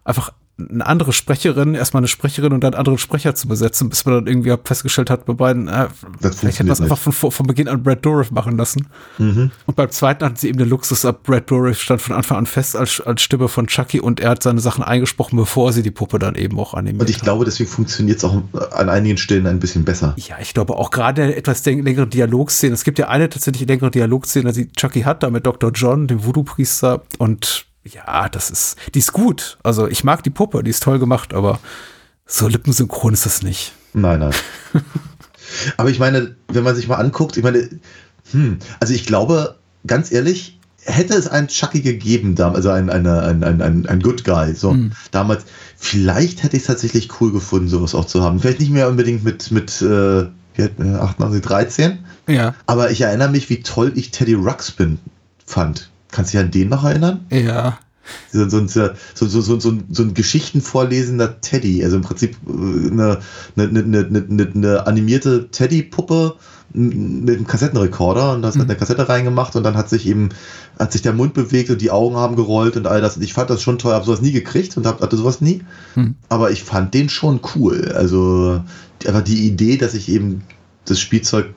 einfach 0.05 0.32
eine 0.59 0.87
andere 0.87 1.13
Sprecherin, 1.13 1.75
erstmal 1.75 2.01
eine 2.01 2.09
Sprecherin 2.09 2.53
und 2.55 2.63
dann 2.63 2.73
einen 2.73 2.79
anderen 2.79 2.99
Sprecher 2.99 3.35
zu 3.35 3.47
besetzen, 3.47 3.91
bis 3.91 4.07
man 4.07 4.15
dann 4.15 4.27
irgendwie 4.27 4.55
festgestellt 4.65 5.11
hat, 5.11 5.27
bei 5.27 5.35
beiden, 5.35 5.69
äh, 5.69 5.89
Das 6.21 6.41
vielleicht 6.41 6.59
hätte 6.59 6.69
man 6.69 6.73
es 6.73 6.81
einfach 6.81 6.97
von, 6.97 7.31
von 7.31 7.47
Beginn 7.47 7.69
an 7.69 7.83
Brad 7.83 8.05
Dourif 8.05 8.31
machen 8.31 8.57
lassen. 8.57 8.87
Und 9.19 9.77
beim 9.77 9.91
zweiten 9.91 10.25
hatten 10.25 10.37
sie 10.37 10.49
eben 10.49 10.59
den 10.59 10.69
Luxus 10.69 11.05
ab, 11.05 11.25
Brad 11.25 11.51
Dourif 11.51 11.81
stand 11.81 12.01
von 12.01 12.17
Anfang 12.17 12.39
an 12.39 12.47
fest 12.47 12.75
als, 12.75 13.03
als 13.03 13.21
Stimme 13.21 13.49
von 13.49 13.67
Chucky 13.67 14.01
und 14.01 14.19
er 14.21 14.31
hat 14.31 14.43
seine 14.43 14.61
Sachen 14.61 14.83
eingesprochen, 14.83 15.37
bevor 15.37 15.75
sie 15.75 15.83
die 15.83 15.91
Puppe 15.91 16.19
dann 16.19 16.35
eben 16.37 16.59
auch 16.59 16.73
animiert 16.73 17.03
Und 17.03 17.11
ich 17.11 17.21
glaube, 17.21 17.45
deswegen 17.45 17.69
funktioniert 17.69 18.19
es 18.19 18.25
auch 18.25 18.43
an 18.73 18.89
einigen 18.89 19.19
Stellen 19.19 19.47
ein 19.47 19.61
bisschen 19.61 19.85
besser. 19.85 20.15
Ja, 20.17 20.37
ich 20.41 20.55
glaube 20.55 20.75
auch 20.77 20.91
gerade 20.91 21.25
in 21.25 21.33
etwas 21.33 21.65
längere 21.67 22.07
Dialogszene. 22.07 22.73
Es 22.73 22.85
gibt 22.85 22.99
ja 22.99 23.09
eine 23.09 23.29
tatsächlich 23.29 23.69
längere 23.69 23.91
Dialogszene, 23.91 24.53
die 24.53 24.73
Chucky 24.73 25.03
hat, 25.03 25.23
da 25.23 25.29
mit 25.29 25.45
Dr. 25.45 25.71
John, 25.73 26.07
dem 26.07 26.25
Voodoo-Priester. 26.25 27.03
Und 27.19 27.67
ja, 27.93 28.28
das 28.28 28.51
ist, 28.51 28.76
die 28.95 28.99
ist 28.99 29.12
gut. 29.12 29.59
Also 29.62 29.87
ich 29.89 30.05
mag 30.05 30.22
die 30.22 30.30
Puppe, 30.30 30.62
die 30.62 30.70
ist 30.70 30.82
toll 30.82 30.99
gemacht, 30.99 31.32
aber 31.34 31.59
so 32.26 32.49
lippensynchron 32.49 33.12
ist 33.14 33.26
das 33.26 33.43
nicht. 33.43 33.72
Nein, 33.95 34.20
nein. 34.20 34.34
Aber 35.76 35.89
ich 35.91 35.99
meine, 36.01 36.34
wenn 36.49 36.64
man 36.64 36.74
sich 36.74 36.89
mal 36.89 36.97
anguckt, 36.97 37.37
ich 37.37 37.45
meine, 37.45 37.68
hm, 38.32 38.59
also 38.80 38.93
ich 38.93 39.07
glaube, 39.07 39.57
ganz 39.87 40.11
ehrlich, 40.11 40.59
hätte 40.82 41.14
es 41.14 41.28
einen 41.28 41.47
Chucky 41.49 41.80
gegeben, 41.80 42.34
also 42.41 42.70
ein, 42.70 42.91
eine, 42.91 43.22
ein, 43.22 43.45
ein, 43.45 43.62
ein, 43.62 43.87
ein 43.87 44.01
Good 44.01 44.24
Guy, 44.24 44.55
so 44.55 44.76
damals, 45.12 45.45
vielleicht 45.76 46.43
hätte 46.43 46.57
ich 46.57 46.62
es 46.62 46.66
tatsächlich 46.66 47.20
cool 47.20 47.32
gefunden, 47.32 47.68
sowas 47.68 47.95
auch 47.95 48.05
zu 48.07 48.22
haben. 48.22 48.41
Vielleicht 48.41 48.61
nicht 48.61 48.72
mehr 48.72 48.89
unbedingt 48.89 49.22
mit, 49.24 49.51
mit 49.53 49.70
äh, 49.82 50.26
wie 50.55 50.62
hat- 50.62 50.78
äh, 50.80 50.95
98, 50.97 51.43
13, 51.43 51.99
Ja. 52.26 52.55
aber 52.66 52.91
ich 52.91 53.01
erinnere 53.01 53.30
mich, 53.30 53.49
wie 53.49 53.62
toll 53.62 53.93
ich 53.95 54.11
Teddy 54.11 54.34
Ruxpin 54.34 54.99
fand. 55.47 55.91
Kannst 56.17 56.33
du 56.33 56.39
dich 56.39 56.45
an 56.47 56.51
den 56.51 56.69
noch 56.71 56.83
erinnern? 56.85 57.27
Ja. 57.31 57.79
so, 58.33 58.49
so, 58.49 58.67
so, 58.67 58.89
so, 59.14 59.27
so, 59.27 59.61
so, 59.61 59.79
so, 59.91 60.03
ein- 60.03 60.14
geschichtenvorlesender 60.14 61.43
Teddy. 61.43 61.85
Also 61.85 61.97
im 61.97 62.03
Prinzip 62.03 62.37
äh, 62.47 62.91
eine, 62.91 63.19
eine, 63.57 63.79
eine, 63.81 64.07
eine, 64.07 64.53
eine, 64.55 64.87
animierte 64.87 65.51
Teddy-Puppe 65.51 66.37
mit 66.73 67.37
einem 67.37 67.47
Kassettenrekorder 67.47 68.33
und 68.33 68.43
da 68.43 68.49
hast 68.49 68.57
du 68.57 68.62
eine 68.62 68.77
Kassette 68.77 69.09
reingemacht 69.09 69.55
und 69.57 69.62
dann 69.62 69.77
hat 69.77 69.91
sich 69.91 70.07
eben, 70.07 70.31
hat 70.79 70.93
sich 70.93 71.03
der 71.03 71.12
Mund 71.12 71.35
bewegt 71.35 71.69
und 71.71 71.81
die 71.83 71.91
Augen 71.91 72.17
haben 72.17 72.35
gerollt 72.37 72.77
und 72.77 72.87
all 72.87 73.01
das. 73.03 73.17
Und 73.17 73.23
ich 73.23 73.35
fand 73.35 73.51
das 73.51 73.62
schon 73.62 73.79
toll, 73.79 73.93
habe 73.93 74.05
sowas 74.07 74.23
nie 74.23 74.33
gekriegt 74.33 74.77
und 74.79 74.87
hab, 74.87 75.01
hatte 75.03 75.17
sowas 75.17 75.41
nie. 75.43 75.62
Aber 76.31 76.51
ich 76.51 76.64
fand 76.64 76.95
den 76.95 77.09
schon 77.11 77.41
cool. 77.55 77.93
Also 77.95 78.62
aber 79.07 79.21
die 79.21 79.47
Idee, 79.47 79.77
dass 79.77 79.93
ich 79.95 80.09
eben 80.09 80.43
das 80.87 80.99
Spielzeug, 81.01 81.55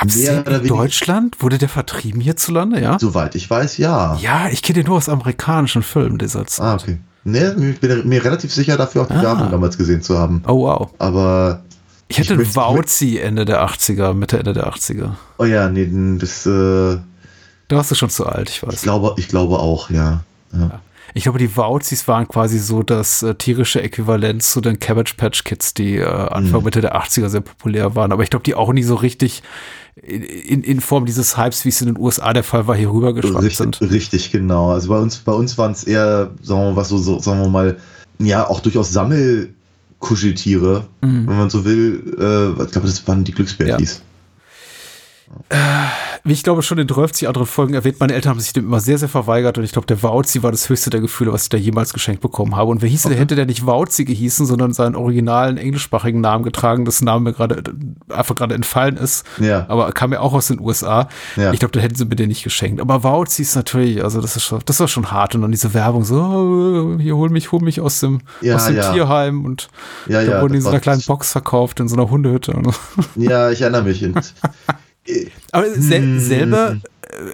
Gab 0.00 0.08
es 0.08 0.16
Mehr 0.16 0.46
in 0.46 0.66
Deutschland? 0.68 1.36
Wurde 1.42 1.58
der 1.58 1.68
vertrieben 1.68 2.20
hierzulande, 2.20 2.80
ja? 2.80 2.98
soweit 2.98 3.34
ich 3.34 3.48
weiß, 3.48 3.76
ja. 3.78 4.16
Ja, 4.20 4.48
ich 4.50 4.62
kenne 4.62 4.80
den 4.80 4.86
nur 4.86 4.96
aus 4.96 5.08
amerikanischen 5.08 5.82
Filmen, 5.82 6.18
der 6.18 6.28
Satz. 6.28 6.60
Ah, 6.60 6.74
okay. 6.74 6.98
Ne, 7.24 7.54
ich 7.72 7.80
bin 7.80 8.08
mir 8.08 8.24
relativ 8.24 8.52
sicher 8.52 8.76
dafür 8.76 9.02
auch 9.02 9.06
die 9.06 9.14
Ah. 9.14 9.22
Werbung 9.22 9.50
damals 9.50 9.78
gesehen 9.78 10.02
zu 10.02 10.18
haben. 10.18 10.42
Oh 10.48 10.62
wow. 10.64 10.90
Aber, 10.98 11.62
Ich 12.08 12.18
hätte 12.18 12.34
Ich 12.40 12.56
Wauzi 12.56 13.18
Ende 13.18 13.44
der 13.44 13.64
80er, 13.64 14.12
Mitte, 14.12 14.38
Ende 14.38 14.52
der 14.54 14.66
80er. 14.72 15.10
oh 15.38 15.44
ja, 15.44 15.68
nee, 15.68 15.88
das, 16.18 16.44
äh, 16.46 16.98
Da 17.68 17.76
warst 17.76 17.90
du 17.90 17.94
schon 17.94 18.10
zu 18.10 18.26
alt, 18.26 18.50
ich 18.50 18.56
ich 18.56 18.66
weiß. 18.66 18.82
glaube, 18.82 19.14
ich 19.18 19.28
glaube 19.28 19.58
auch, 19.60 19.88
ja. 19.90 20.22
ja. 20.52 20.80
Ich 21.14 21.24
glaube, 21.24 21.38
die 21.38 21.56
Wauzis 21.56 22.08
waren 22.08 22.26
quasi 22.28 22.58
so 22.58 22.82
das 22.82 23.22
äh, 23.22 23.34
tierische 23.34 23.82
Äquivalent 23.82 24.42
zu 24.42 24.60
den 24.60 24.78
Cabbage 24.78 25.14
Patch 25.16 25.44
Kids, 25.44 25.74
die 25.74 25.96
äh, 25.96 26.04
Anfang, 26.06 26.60
Mhm. 26.60 26.64
Mitte 26.64 26.80
der 26.80 26.96
80er 26.96 27.28
sehr 27.28 27.40
populär 27.42 27.94
waren. 27.94 28.12
Aber 28.12 28.22
ich 28.22 28.30
glaube, 28.30 28.44
die 28.44 28.54
auch 28.54 28.72
nie 28.72 28.82
so 28.82 28.94
richtig 28.94 29.42
in, 29.96 30.22
in, 30.22 30.62
in 30.62 30.80
Form 30.80 31.04
dieses 31.04 31.36
Hypes, 31.36 31.64
wie 31.64 31.68
es 31.68 31.80
in 31.82 31.88
den 31.88 31.98
USA 31.98 32.32
der 32.32 32.44
Fall 32.44 32.66
war, 32.66 32.74
hier 32.74 32.90
rübergeschwappt 32.90 33.42
Richtig, 33.44 33.56
sind. 33.58 33.80
richtig, 33.82 34.32
genau. 34.32 34.70
Also 34.72 34.88
bei 34.88 34.98
uns, 34.98 35.18
bei 35.18 35.32
uns 35.32 35.58
waren 35.58 35.72
es 35.72 35.84
eher, 35.84 36.30
sagen 36.40 36.60
wir 36.60 36.70
mal, 36.70 36.76
was 36.76 36.88
so, 36.88 36.96
so, 36.96 37.18
sagen 37.18 37.40
wir 37.42 37.48
mal, 37.48 37.76
ja, 38.18 38.48
auch 38.48 38.60
durchaus 38.60 38.90
Sammelkuscheltiere, 39.98 40.86
Mhm. 41.02 41.26
wenn 41.28 41.36
man 41.36 41.50
so 41.50 41.64
will. 41.64 42.02
Äh, 42.18 42.62
ich 42.64 42.70
glaube, 42.72 42.86
das 42.86 43.06
waren 43.06 43.24
die 43.24 43.32
Glücksbärtis. 43.32 44.02
Wie 46.24 46.32
ich 46.32 46.44
glaube, 46.44 46.62
schon 46.62 46.78
in 46.78 46.86
30 46.86 47.26
anderen 47.26 47.48
Folgen 47.48 47.74
erwähnt, 47.74 47.98
meine 47.98 48.14
Eltern 48.14 48.30
haben 48.30 48.40
sich 48.40 48.52
dem 48.52 48.66
immer 48.66 48.78
sehr, 48.78 48.96
sehr 48.96 49.08
verweigert 49.08 49.58
und 49.58 49.64
ich 49.64 49.72
glaube, 49.72 49.86
der 49.86 50.02
Wauzi 50.04 50.42
war 50.44 50.52
das 50.52 50.68
höchste 50.68 50.90
der 50.90 51.00
Gefühle, 51.00 51.32
was 51.32 51.44
ich 51.44 51.48
da 51.48 51.56
jemals 51.58 51.92
geschenkt 51.92 52.20
bekommen 52.20 52.54
habe. 52.54 52.70
Und 52.70 52.80
wer 52.80 52.88
hieß 52.88 53.02
der, 53.04 53.16
hätte 53.16 53.34
der 53.34 53.46
nicht 53.46 53.66
Wauzi 53.66 54.04
gehießen, 54.04 54.46
sondern 54.46 54.72
seinen 54.72 54.94
originalen 54.94 55.56
englischsprachigen 55.56 56.20
Namen 56.20 56.44
getragen, 56.44 56.84
dessen 56.84 57.06
Name 57.06 57.24
mir 57.24 57.32
gerade 57.32 57.56
äh, 57.56 58.12
einfach 58.12 58.36
gerade 58.36 58.54
entfallen 58.54 58.96
ist. 58.96 59.26
Ja. 59.40 59.66
Aber 59.68 59.90
kam 59.92 60.12
ja 60.12 60.20
auch 60.20 60.32
aus 60.32 60.46
den 60.46 60.60
USA. 60.60 61.08
Ja. 61.36 61.52
Ich 61.52 61.58
glaube, 61.58 61.72
da 61.72 61.80
hätten 61.80 61.96
sie 61.96 62.04
mir 62.04 62.14
den 62.14 62.28
nicht 62.28 62.44
geschenkt. 62.44 62.80
Aber 62.80 63.02
Wauzi 63.02 63.42
ist 63.42 63.56
natürlich, 63.56 64.04
also 64.04 64.20
das 64.20 64.36
ist 64.36 64.44
schon, 64.44 64.60
das 64.64 64.78
war 64.78 64.86
schon 64.86 65.10
hart. 65.10 65.34
Und 65.34 65.42
dann 65.42 65.50
diese 65.50 65.74
Werbung 65.74 66.04
so, 66.04 66.16
oh, 66.16 66.98
hier 67.00 67.16
hol 67.16 67.30
mich, 67.30 67.50
hol 67.50 67.60
mich 67.60 67.80
aus 67.80 67.98
dem, 67.98 68.20
Ja, 68.40 68.54
aus 68.54 68.66
dem 68.66 68.76
ja. 68.76 68.92
Tierheim 68.92 69.44
und 69.44 69.68
Ja, 70.06 70.22
da 70.24 70.40
wurden 70.40 70.52
die 70.52 70.58
in 70.58 70.62
so 70.62 70.68
einer 70.68 70.80
kleinen 70.80 71.02
Box 71.02 71.32
verkauft, 71.32 71.80
in 71.80 71.88
so 71.88 71.96
einer 71.96 72.10
Hundehütte. 72.10 72.52
Ja, 73.16 73.50
ich 73.50 73.60
erinnere 73.60 73.82
mich. 73.82 74.02
Aber 75.52 75.70
sel 75.74 76.00
Hm. 76.02 76.20
selbe 76.20 76.80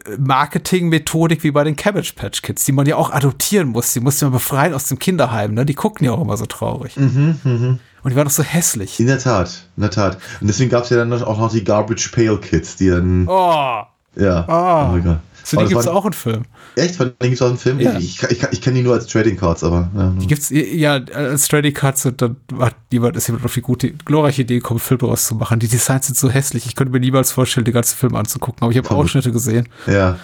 äh, 0.07 0.17
Marketingmethodik 0.19 1.43
wie 1.45 1.51
bei 1.51 1.65
den 1.65 1.77
Cabbage 1.77 2.13
Patch 2.15 2.43
Kids, 2.43 2.65
die 2.65 2.73
man 2.73 2.87
ja 2.87 2.97
auch 2.97 3.11
adoptieren 3.13 3.69
muss. 3.69 3.93
Die 3.93 4.01
musste 4.01 4.25
man 4.27 4.33
befreien 4.33 4.75
aus 4.75 4.89
dem 4.89 4.99
Kinderheim. 4.99 5.55
Ne? 5.55 5.65
Die 5.67 5.75
gucken 5.75 6.05
ja 6.07 6.13
auch 6.13 6.21
immer 6.23 6.37
so 6.37 6.47
traurig. 6.47 6.97
Mhm, 6.97 7.79
Und 8.03 8.11
die 8.11 8.17
waren 8.17 8.25
doch 8.27 8.33
so 8.33 8.43
hässlich. 8.43 8.99
in 9.01 9.07
der 9.07 9.19
Tat, 9.19 9.67
in 9.77 9.83
der 9.83 9.91
Tat. 9.91 10.19
Und 10.41 10.47
deswegen 10.47 10.71
gab 10.71 10.85
es 10.85 10.91
ja 10.91 10.97
dann 10.97 11.13
auch 11.23 11.39
noch 11.39 11.53
die 11.53 11.65
Garbage 11.65 12.09
Pail 12.13 12.39
Kids, 12.39 12.77
die 12.77 12.89
dann, 12.89 13.27
Oh, 13.29 13.83
ja. 14.17 14.49
Ah. 14.49 14.89
mein 14.93 15.21
Die 15.51 15.57
das 15.57 15.69
gibt's 15.69 15.87
waren- 15.87 15.97
auch 15.97 16.05
einen 16.05 16.13
Film. 16.13 16.43
Echt? 16.77 16.97
Von 16.97 17.07
denen 17.21 17.31
gibt 17.31 17.35
es 17.35 17.43
auch 17.43 17.49
einen 17.49 17.59
Film? 17.59 17.81
Ja. 17.81 17.97
Ich, 17.99 18.23
ich, 18.23 18.43
ich, 18.51 18.61
kenne 18.61 18.77
die 18.77 18.83
nur 18.83 18.95
als 18.95 19.07
Trading 19.07 19.37
Cards, 19.37 19.65
aber. 19.65 19.91
Ja. 19.97 20.11
Die 20.21 20.27
gibt's 20.27 20.51
ja 20.51 20.95
als 21.15 21.47
Strady 21.47 21.73
Cuts 21.73 22.07
und 22.07 22.21
dann 22.23 22.37
hat 22.59 22.75
jemand, 22.93 23.17
ist 23.17 23.27
jemand 23.29 23.45
auf 23.45 23.55
die 23.55 23.61
gute, 23.63 23.91
glorreiche 23.93 24.43
Idee 24.43 24.57
gekommen, 24.57 24.81
Filme 24.81 25.01
daraus 25.01 25.27
zu 25.27 25.35
machen. 25.35 25.59
Die 25.61 25.69
Designs 25.69 26.07
sind 26.07 26.17
so 26.17 26.29
hässlich. 26.31 26.67
Ich 26.67 26.75
könnte 26.75 26.93
mir 26.93 27.01
niemals 27.01 27.33
vorstellen, 27.33 27.65
den 27.65 27.75
ganzen 27.75 27.97
Film 27.97 28.15
anzugucken, 28.15 28.63
aber 28.63 28.73
ich 28.73 28.79
habe. 28.79 28.91
Ausschnitte 28.91 29.33
gesehen. 29.33 29.69
ja. 29.87 30.19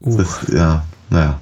Uh, 0.00 0.16
Das, 0.18 0.40
ja, 0.52 0.84
naja. 1.10 1.38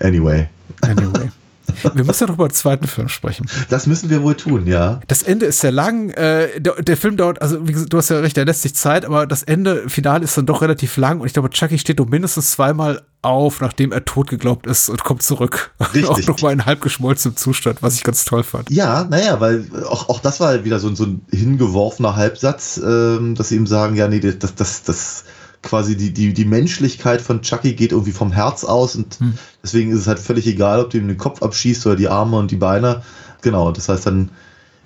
Anyway. 0.00 0.48
anyway. 0.82 1.28
Wir 1.82 2.04
müssen 2.04 2.24
ja 2.24 2.26
noch 2.28 2.34
über 2.34 2.48
den 2.48 2.54
zweiten 2.54 2.86
Film 2.86 3.08
sprechen. 3.08 3.46
Das 3.68 3.86
müssen 3.86 4.10
wir 4.10 4.22
wohl 4.22 4.34
tun, 4.34 4.66
ja. 4.66 5.00
Das 5.08 5.22
Ende 5.22 5.46
ist 5.46 5.60
sehr 5.60 5.72
lang. 5.72 6.10
Äh, 6.10 6.60
der, 6.60 6.74
der 6.82 6.96
Film 6.96 7.16
dauert, 7.16 7.40
also 7.42 7.66
wie 7.66 7.72
gesagt, 7.72 7.92
du 7.92 7.98
hast 7.98 8.10
ja 8.10 8.18
recht, 8.20 8.36
der 8.36 8.44
lässt 8.44 8.62
sich 8.62 8.74
Zeit, 8.74 9.04
aber 9.04 9.26
das 9.26 9.42
Ende, 9.42 9.88
Finale 9.88 10.24
ist 10.24 10.36
dann 10.36 10.46
doch 10.46 10.62
relativ 10.62 10.96
lang 10.96 11.20
und 11.20 11.26
ich 11.26 11.32
glaube, 11.32 11.50
Chucky 11.50 11.78
steht 11.78 11.98
doch 12.00 12.06
mindestens 12.06 12.52
zweimal 12.52 13.02
auf, 13.22 13.60
nachdem 13.62 13.90
er 13.92 14.04
tot 14.04 14.28
geglaubt 14.28 14.66
ist 14.66 14.88
und 14.90 15.02
kommt 15.02 15.22
zurück. 15.22 15.72
Richtig. 15.80 16.08
auch 16.08 16.20
noch 16.26 16.42
mal 16.42 16.52
in 16.52 16.66
halb 16.66 16.80
geschmolzenem 16.82 17.36
Zustand, 17.36 17.82
was 17.82 17.94
ich 17.94 18.04
ganz 18.04 18.24
toll 18.24 18.42
fand. 18.42 18.70
Ja, 18.70 19.04
naja, 19.04 19.40
weil 19.40 19.64
auch, 19.88 20.08
auch 20.10 20.20
das 20.20 20.40
war 20.40 20.64
wieder 20.64 20.78
so, 20.78 20.88
ein- 20.88 20.96
so 20.96 21.04
ein 21.04 21.22
hingeworfener 21.30 22.16
Halbsatz, 22.16 22.78
ähm, 22.84 23.34
dass 23.34 23.48
sie 23.48 23.56
ihm 23.56 23.66
sagen, 23.66 23.96
ja, 23.96 24.08
nee, 24.08 24.20
das, 24.20 24.54
das, 24.54 24.82
das 24.82 25.24
quasi 25.64 25.96
die, 25.96 26.12
die, 26.12 26.32
die 26.32 26.44
Menschlichkeit 26.44 27.20
von 27.20 27.42
Chucky 27.42 27.72
geht 27.72 27.90
irgendwie 27.90 28.12
vom 28.12 28.30
Herz 28.30 28.62
aus 28.64 28.94
und 28.94 29.18
Hm. 29.18 29.34
deswegen 29.62 29.90
ist 29.90 30.00
es 30.00 30.06
halt 30.06 30.18
völlig 30.20 30.46
egal, 30.46 30.80
ob 30.80 30.90
du 30.90 30.98
ihm 30.98 31.08
den 31.08 31.18
Kopf 31.18 31.42
abschießt 31.42 31.84
oder 31.86 31.96
die 31.96 32.08
Arme 32.08 32.36
und 32.36 32.50
die 32.50 32.56
Beine. 32.56 33.02
Genau, 33.42 33.72
das 33.72 33.88
heißt 33.88 34.06
dann, 34.06 34.30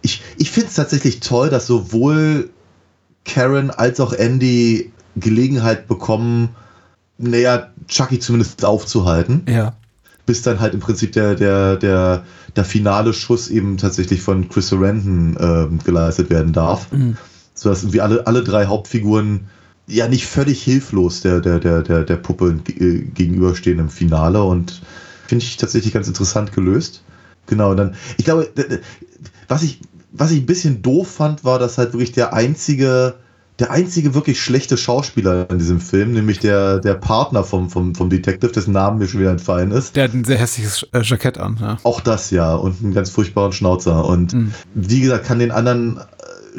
ich, 0.03 0.23
ich 0.39 0.51
finde 0.51 0.69
es 0.69 0.75
tatsächlich 0.75 1.21
toll, 1.21 1.51
dass 1.51 1.67
sowohl 1.67 2.51
Karen 3.25 3.71
als 3.71 4.01
auch 4.01 4.13
Andy 4.13 4.93
Gelegenheit 5.17 5.89
bekommen, 5.89 6.51
naja, 7.19 7.69
Chucky 7.89 8.21
zumindest 8.21 8.65
aufzuhalten 8.65 9.43
Ja. 9.49 9.75
bis 10.27 10.43
dann 10.43 10.61
halt 10.61 10.75
im 10.75 10.81
Prinzip 10.81 11.13
der, 11.13 11.35
der, 11.35 11.77
der, 11.77 12.25
der 12.55 12.65
finale 12.65 13.13
Schuss 13.13 13.49
eben 13.49 13.77
tatsächlich 13.77 14.23
von 14.23 14.49
Chris 14.49 14.69
Sarandon 14.69 15.37
ähm, 15.41 15.79
geleistet 15.85 16.31
werden 16.31 16.53
darf. 16.53 16.91
Mhm. 16.93 17.17
Sodass 17.55 17.83
irgendwie 17.83 18.01
alle, 18.01 18.25
alle 18.29 18.45
drei 18.45 18.67
Hauptfiguren 18.67 19.49
ja 19.89 20.07
nicht 20.09 20.27
völlig 20.27 20.63
hilflos 20.63 21.23
der, 21.23 21.41
der, 21.41 21.59
der, 21.59 21.83
der, 21.83 22.05
der 22.05 22.17
Puppe 22.17 22.61
äh, 22.69 23.01
gegenüberstehen 23.01 23.79
im 23.79 23.89
Finale 23.89 24.43
und 24.43 24.83
finde 25.27 25.45
ich 25.45 25.57
tatsächlich 25.57 25.93
ganz 25.93 26.09
interessant 26.09 26.53
gelöst. 26.53 27.03
Genau, 27.47 27.75
dann, 27.75 27.95
ich 28.19 28.25
glaube, 28.25 28.49
was 29.49 29.63
ich, 29.63 29.81
was 30.13 30.31
ich 30.31 30.41
ein 30.43 30.47
bisschen 30.47 30.83
doof 30.83 31.09
fand, 31.11 31.45
war, 31.45 31.59
dass 31.59 31.79
halt 31.79 31.93
wirklich 31.95 32.13
der 32.13 32.35
einzige, 32.35 33.15
der 33.59 33.71
einzige 33.71 34.15
wirklich 34.15 34.41
schlechte 34.41 34.77
Schauspieler 34.77 35.49
in 35.51 35.59
diesem 35.59 35.81
Film, 35.81 36.13
nämlich 36.13 36.39
der, 36.39 36.79
der 36.81 36.95
Partner 36.95 37.43
vom, 37.45 37.71
vom, 37.71 37.95
vom 37.95 38.11
Detective, 38.11 38.53
dessen 38.53 38.73
Namen 38.73 38.99
mir 38.99 39.09
schon 39.09 39.21
wieder 39.21 39.31
entfallen 39.31 39.71
ist, 39.71 39.97
Der 39.97 40.05
hat 40.05 40.15
ein 40.15 40.25
sehr 40.25 40.39
hässliches 40.39 40.87
äh, 40.93 41.01
Jackett 41.03 41.39
an. 41.39 41.57
Ja. 41.61 41.79
auch 41.83 42.01
das 42.01 42.31
ja 42.31 42.55
und 42.55 42.83
einen 42.83 42.93
ganz 42.95 43.11
furchtbaren 43.11 43.53
Schnauzer. 43.53 44.05
Und 44.05 44.33
Mhm. 44.35 44.53
wie 44.75 45.01
gesagt, 45.01 45.27
kann 45.27 45.39
den 45.39 45.51
anderen 45.51 45.99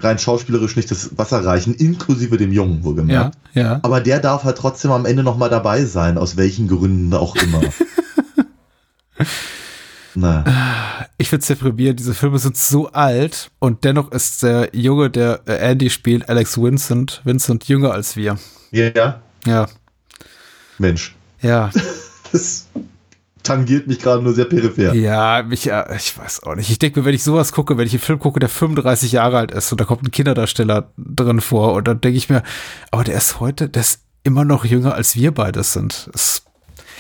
rein 0.04 0.20
schauspielerisch 0.20 0.76
nicht 0.76 0.90
das 0.92 1.18
Wasser 1.18 1.44
reichen, 1.46 1.74
inklusive 1.76 2.38
dem 2.38 2.52
Jungen, 2.52 2.78
Ja, 2.80 2.84
wohlgemerkt. 2.84 3.38
ja. 3.54 3.80
Aber 3.84 4.02
der 4.02 4.20
darf 4.20 4.44
halt 4.44 4.58
trotzdem 4.58 4.92
am 4.92 5.06
Ende 5.06 5.24
nochmal 5.24 5.50
dabei 5.50 5.86
sein, 5.86 6.18
aus 6.18 6.38
welchen 6.38 6.68
Gründen 6.68 7.14
auch 7.14 7.36
immer. 7.36 7.62
Na, 10.16 10.44
Ich 11.18 11.30
find's 11.30 11.48
deprimierend. 11.48 12.00
Diese 12.00 12.14
Filme 12.14 12.40
sind 12.40 12.58
so 12.58 12.88
alt 12.92 13.52
und 13.60 13.84
dennoch 13.84 14.12
ist 14.12 14.42
der 14.44 14.70
Junge, 14.74 15.10
der 15.10 15.42
äh, 15.46 15.54
Andy 15.72 15.90
spielt, 15.90 16.28
Alex 16.30 16.58
Vincent, 16.60 17.22
Vincent 17.26 17.68
jünger 17.68 17.92
als 17.92 18.16
wir. 18.16 18.38
ja, 18.72 19.22
Ja, 19.46 19.68
Mensch, 20.78 21.16
ja. 21.42 21.70
das 22.32 22.68
tangiert 23.44 23.88
mich 23.88 24.00
gerade 24.00 24.22
nur 24.22 24.34
sehr 24.34 24.46
peripher. 24.46 24.94
Ja, 24.94 25.44
mich, 25.44 25.68
ich 25.68 26.18
weiß 26.18 26.44
auch 26.44 26.56
nicht. 26.56 26.70
Ich 26.70 26.80
denke 26.80 27.00
mir, 27.00 27.06
wenn 27.06 27.16
ich 27.16 27.24
sowas 27.24 27.52
gucke, 27.52 27.78
wenn 27.78 27.88
ich 27.88 27.94
einen 27.94 28.02
Film 28.02 28.20
gucke, 28.20 28.40
der 28.40 28.50
35 28.50 29.12
Jahre 29.12 29.38
alt 29.38 29.52
ist 29.52 29.72
und 29.72 29.80
da 29.82 29.86
kommt 29.86 30.04
ein 30.04 30.12
Kinderdarsteller 30.12 30.92
drin 30.98 31.42
vor 31.42 31.74
und 31.74 31.88
dann 31.88 32.02
denke 32.02 32.18
ich 32.18 32.30
mir, 32.30 32.44
aber 32.92 33.04
der 33.04 33.16
ist 33.16 33.40
heute, 33.40 33.70
der 33.70 33.82
ist 33.82 34.02
immer 34.24 34.46
noch 34.46 34.66
jünger 34.66 34.94
als 34.94 35.16
wir 35.16 35.34
beide 35.34 35.64
sind. 35.64 36.10
Das, 36.12 36.44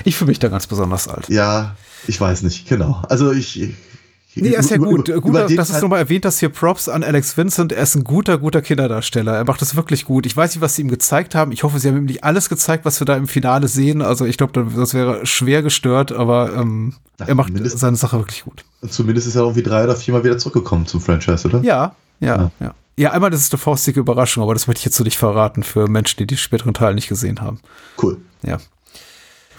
ich 0.03 0.15
fühle 0.15 0.29
mich 0.29 0.39
da 0.39 0.47
ganz 0.47 0.67
besonders 0.67 1.07
alt. 1.07 1.29
Ja, 1.29 1.75
ich 2.07 2.19
weiß 2.19 2.43
nicht, 2.43 2.67
genau. 2.67 3.01
Also 3.09 3.31
ich. 3.31 3.73
Nee, 4.35 4.49
er 4.49 4.59
ist 4.59 4.69
ja 4.69 4.77
über- 4.77 4.85
gut. 4.87 5.07
über- 5.09 5.19
gut 5.21 5.29
über 5.31 5.47
dass 5.55 5.69
es 5.69 5.81
nochmal 5.81 5.99
erwähnt 5.99 6.23
hast, 6.25 6.39
hier 6.39 6.49
Props 6.49 6.87
an 6.87 7.03
Alex 7.03 7.35
Vincent. 7.35 7.71
Er 7.71 7.83
ist 7.83 7.95
ein 7.95 8.03
guter, 8.03 8.37
guter 8.37 8.61
Kinderdarsteller. 8.61 9.35
Er 9.35 9.43
macht 9.45 9.61
das 9.61 9.75
wirklich 9.75 10.05
gut. 10.05 10.25
Ich 10.25 10.37
weiß 10.37 10.53
nicht, 10.55 10.61
was 10.61 10.75
sie 10.75 10.83
ihm 10.83 10.87
gezeigt 10.87 11.33
haben. 11.35 11.51
Ich 11.51 11.63
hoffe, 11.63 11.79
sie 11.79 11.87
haben 11.89 11.97
ihm 11.97 12.05
nicht 12.05 12.23
alles 12.23 12.47
gezeigt, 12.47 12.85
was 12.85 12.99
wir 13.01 13.05
da 13.05 13.15
im 13.17 13.27
Finale 13.27 13.67
sehen. 13.67 14.01
Also 14.01 14.25
ich 14.25 14.37
glaube, 14.37 14.63
das 14.75 14.93
wäre 14.93 15.25
schwer 15.25 15.61
gestört, 15.63 16.11
aber 16.11 16.53
ähm, 16.55 16.93
Na, 17.17 17.27
er 17.27 17.35
macht 17.35 17.51
seine 17.63 17.95
Sache 17.97 18.17
wirklich 18.19 18.43
gut. 18.43 18.63
Zumindest 18.87 19.27
ist 19.27 19.35
er 19.35 19.41
irgendwie 19.41 19.63
drei 19.63 19.83
oder 19.83 19.95
viermal 19.95 20.23
wieder 20.23 20.37
zurückgekommen 20.37 20.85
zum 20.85 21.01
Franchise, 21.01 21.47
oder? 21.47 21.61
Ja, 21.63 21.95
ja, 22.19 22.35
Ja. 22.37 22.51
ja. 22.59 22.73
Ja, 22.97 23.11
einmal, 23.11 23.29
das 23.29 23.39
ist 23.39 23.53
eine 23.53 23.59
faustige 23.59 24.01
Überraschung, 24.01 24.43
aber 24.43 24.53
das 24.53 24.67
möchte 24.67 24.79
ich 24.79 24.85
jetzt 24.85 24.97
so 24.97 25.05
nicht 25.05 25.17
verraten 25.17 25.63
für 25.63 25.87
Menschen, 25.87 26.17
die 26.17 26.27
die 26.27 26.35
späteren 26.35 26.73
Teile 26.73 26.95
nicht 26.95 27.07
gesehen 27.07 27.39
haben. 27.39 27.61
Cool. 28.01 28.17
Ja. 28.43 28.57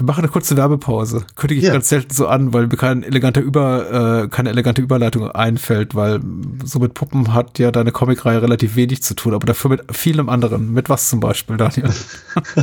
Wir 0.01 0.07
machen 0.07 0.21
eine 0.21 0.29
kurze 0.29 0.57
Werbepause. 0.57 1.25
Kündige 1.37 1.61
ich 1.61 1.67
Ja. 1.67 1.75
ganz 1.75 1.91
selten 1.91 2.15
so 2.15 2.27
an, 2.27 2.55
weil 2.55 2.69
mir 2.69 2.79
kein 2.79 3.03
eleganter 3.03 3.43
Über, 3.43 4.23
äh, 4.25 4.29
keine 4.29 4.49
elegante 4.49 4.81
Überleitung 4.81 5.31
einfällt, 5.31 5.95
weil 5.95 6.21
so 6.65 6.79
mit 6.79 6.95
Puppen 6.95 7.35
hat 7.35 7.59
ja 7.59 7.71
deine 7.71 7.93
Comicreihe 7.93 8.41
relativ 8.41 8.77
wenig 8.77 9.03
zu 9.03 9.13
tun, 9.15 9.35
aber 9.35 9.47
dafür 9.47 9.69
mit 9.73 9.83
vielem 9.95 10.31
anderen. 10.31 10.73
Mit 10.73 10.89
was 10.89 11.11
zum 11.11 11.21
Beispiel, 11.21 11.59
Daniel? 11.59 11.91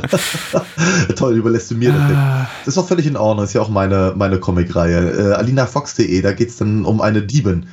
Toll, 1.16 1.36
überlässt 1.36 1.70
du 1.70 1.76
mir 1.76 1.92
das. 1.92 2.02
Ah. 2.12 2.50
Das 2.66 2.74
ist 2.74 2.78
auch 2.80 2.88
völlig 2.88 3.06
in 3.06 3.18
Ordnung. 3.18 3.44
Das 3.44 3.52
ist 3.52 3.54
ja 3.54 3.62
auch 3.62 3.70
meine, 3.70 4.14
meine 4.16 4.40
Comicreihe. 4.40 5.32
Äh, 5.32 5.34
alinafox.de, 5.34 6.22
da 6.22 6.34
geht's 6.34 6.58
dann 6.58 6.86
um 6.86 7.02
eine 7.02 7.22
Diebin. 7.22 7.68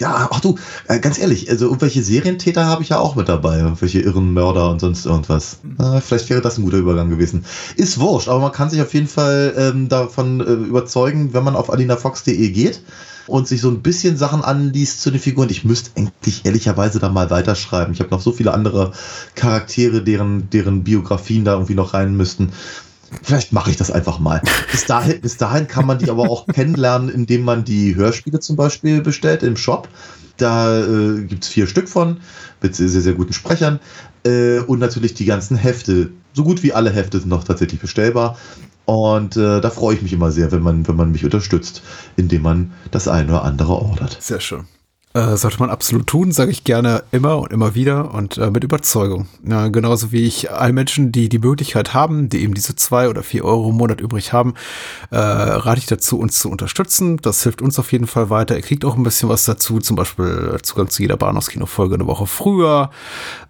Ja, 0.00 0.28
ach 0.30 0.40
du, 0.40 0.56
äh, 0.86 1.00
ganz 1.00 1.18
ehrlich, 1.18 1.50
also 1.50 1.66
irgendwelche 1.66 2.04
Serientäter 2.04 2.66
habe 2.66 2.84
ich 2.84 2.90
ja 2.90 3.00
auch 3.00 3.16
mit 3.16 3.28
dabei. 3.28 3.58
Irgendwelche 3.58 4.00
irren 4.00 4.32
Mörder 4.32 4.70
und 4.70 4.80
sonst 4.80 5.06
irgendwas. 5.06 5.58
Äh, 5.78 6.00
vielleicht 6.00 6.30
wäre 6.30 6.40
das 6.40 6.56
ein 6.56 6.64
guter 6.64 6.76
Übergang 6.76 7.10
gewesen. 7.10 7.44
Ist 7.74 7.98
wurscht, 7.98 8.28
aber 8.28 8.38
man 8.38 8.52
kann 8.52 8.70
sich 8.70 8.80
auf 8.80 8.94
jeden 8.94 9.08
Fall 9.08 9.54
ähm, 9.56 9.88
davon 9.88 10.40
äh, 10.40 10.44
überzeugen, 10.44 11.34
wenn 11.34 11.42
man 11.42 11.56
auf 11.56 11.70
alinafox.de 11.70 12.50
geht 12.50 12.80
und 13.26 13.48
sich 13.48 13.60
so 13.60 13.70
ein 13.70 13.82
bisschen 13.82 14.16
Sachen 14.16 14.42
anliest 14.42 15.02
zu 15.02 15.10
den 15.10 15.20
Figuren. 15.20 15.50
Ich 15.50 15.64
müsste 15.64 15.90
eigentlich 15.96 16.44
ehrlicherweise 16.44 17.00
da 17.00 17.08
mal 17.08 17.30
weiterschreiben. 17.30 17.92
Ich 17.92 17.98
habe 17.98 18.10
noch 18.10 18.20
so 18.20 18.30
viele 18.30 18.54
andere 18.54 18.92
Charaktere, 19.34 20.02
deren, 20.02 20.48
deren 20.50 20.84
Biografien 20.84 21.44
da 21.44 21.54
irgendwie 21.54 21.74
noch 21.74 21.94
rein 21.94 22.16
müssten. 22.16 22.52
Vielleicht 23.22 23.52
mache 23.52 23.70
ich 23.70 23.76
das 23.76 23.90
einfach 23.90 24.18
mal. 24.18 24.42
Bis 24.70 24.84
dahin, 24.86 25.20
bis 25.20 25.36
dahin 25.36 25.66
kann 25.66 25.86
man 25.86 25.98
die 25.98 26.10
aber 26.10 26.30
auch 26.30 26.46
kennenlernen, 26.52 27.08
indem 27.08 27.42
man 27.42 27.64
die 27.64 27.94
Hörspiele 27.94 28.40
zum 28.40 28.56
Beispiel 28.56 29.00
bestellt 29.00 29.42
im 29.42 29.56
Shop. 29.56 29.88
Da 30.36 30.80
äh, 30.80 31.22
gibt 31.22 31.44
es 31.44 31.50
vier 31.50 31.66
Stück 31.66 31.88
von 31.88 32.18
mit 32.62 32.76
sehr, 32.76 32.88
sehr 32.88 33.14
guten 33.14 33.32
Sprechern. 33.32 33.80
Äh, 34.24 34.60
und 34.60 34.78
natürlich 34.78 35.14
die 35.14 35.24
ganzen 35.24 35.56
Hefte. 35.56 36.10
So 36.34 36.44
gut 36.44 36.62
wie 36.62 36.72
alle 36.72 36.90
Hefte 36.90 37.18
sind 37.18 37.28
noch 37.28 37.44
tatsächlich 37.44 37.80
bestellbar. 37.80 38.38
Und 38.84 39.36
äh, 39.36 39.60
da 39.60 39.70
freue 39.70 39.96
ich 39.96 40.02
mich 40.02 40.12
immer 40.12 40.30
sehr, 40.30 40.52
wenn 40.52 40.62
man, 40.62 40.86
wenn 40.88 40.96
man 40.96 41.12
mich 41.12 41.24
unterstützt, 41.24 41.82
indem 42.16 42.42
man 42.42 42.72
das 42.90 43.08
eine 43.08 43.28
oder 43.28 43.44
andere 43.44 43.72
ordert. 43.74 44.16
Sehr 44.20 44.40
schön. 44.40 44.64
Äh, 45.18 45.36
sollte 45.36 45.58
man 45.58 45.68
absolut 45.68 46.06
tun, 46.06 46.30
sage 46.30 46.52
ich 46.52 46.62
gerne 46.62 47.02
immer 47.10 47.38
und 47.38 47.52
immer 47.52 47.74
wieder 47.74 48.14
und 48.14 48.38
äh, 48.38 48.52
mit 48.52 48.62
Überzeugung. 48.62 49.26
Ja, 49.44 49.66
genauso 49.66 50.12
wie 50.12 50.24
ich 50.24 50.52
allen 50.52 50.76
Menschen, 50.76 51.10
die 51.10 51.28
die 51.28 51.40
Möglichkeit 51.40 51.92
haben, 51.92 52.28
die 52.28 52.40
eben 52.40 52.54
diese 52.54 52.76
zwei 52.76 53.08
oder 53.08 53.24
vier 53.24 53.44
Euro 53.44 53.70
im 53.70 53.76
Monat 53.76 54.00
übrig 54.00 54.32
haben, 54.32 54.54
äh, 55.10 55.16
rate 55.16 55.80
ich 55.80 55.86
dazu, 55.86 56.20
uns 56.20 56.38
zu 56.38 56.48
unterstützen. 56.48 57.16
Das 57.16 57.42
hilft 57.42 57.62
uns 57.62 57.80
auf 57.80 57.90
jeden 57.90 58.06
Fall 58.06 58.30
weiter. 58.30 58.54
Ihr 58.54 58.62
kriegt 58.62 58.84
auch 58.84 58.96
ein 58.96 59.02
bisschen 59.02 59.28
was 59.28 59.44
dazu, 59.44 59.80
zum 59.80 59.96
Beispiel 59.96 60.56
Zugang 60.62 60.88
zu 60.88 61.02
jeder 61.02 61.16
Bahnhofskino-Folge 61.16 61.96
eine 61.96 62.06
Woche 62.06 62.28
früher, 62.28 62.90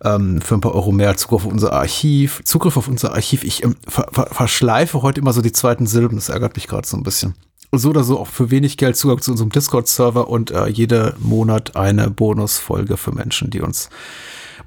ähm, 0.02 0.40
für 0.40 0.54
ein 0.54 0.62
paar 0.62 0.74
Euro 0.74 0.90
mehr 0.90 1.18
Zugriff 1.18 1.44
auf 1.44 1.52
unser 1.52 1.74
Archiv, 1.74 2.40
Zugriff 2.44 2.78
auf 2.78 2.88
unser 2.88 3.12
Archiv. 3.12 3.44
Ich 3.44 3.62
ähm, 3.62 3.76
ver 3.86 4.06
ver 4.10 4.28
verschleife 4.32 5.02
heute 5.02 5.20
immer 5.20 5.34
so 5.34 5.42
die 5.42 5.52
zweiten 5.52 5.86
Silben, 5.86 6.16
das 6.16 6.30
ärgert 6.30 6.56
mich 6.56 6.66
gerade 6.66 6.88
so 6.88 6.96
ein 6.96 7.02
bisschen 7.02 7.34
so 7.72 7.90
oder 7.90 8.04
so 8.04 8.18
auch 8.18 8.26
für 8.26 8.50
wenig 8.50 8.76
Geld 8.76 8.96
Zugang 8.96 9.20
zu 9.20 9.30
unserem 9.30 9.50
Discord-Server 9.50 10.28
und 10.28 10.50
äh, 10.50 10.68
jede 10.68 11.14
Monat 11.18 11.76
eine 11.76 12.10
Bonusfolge 12.10 12.96
für 12.96 13.12
Menschen, 13.12 13.50
die 13.50 13.60
uns 13.60 13.90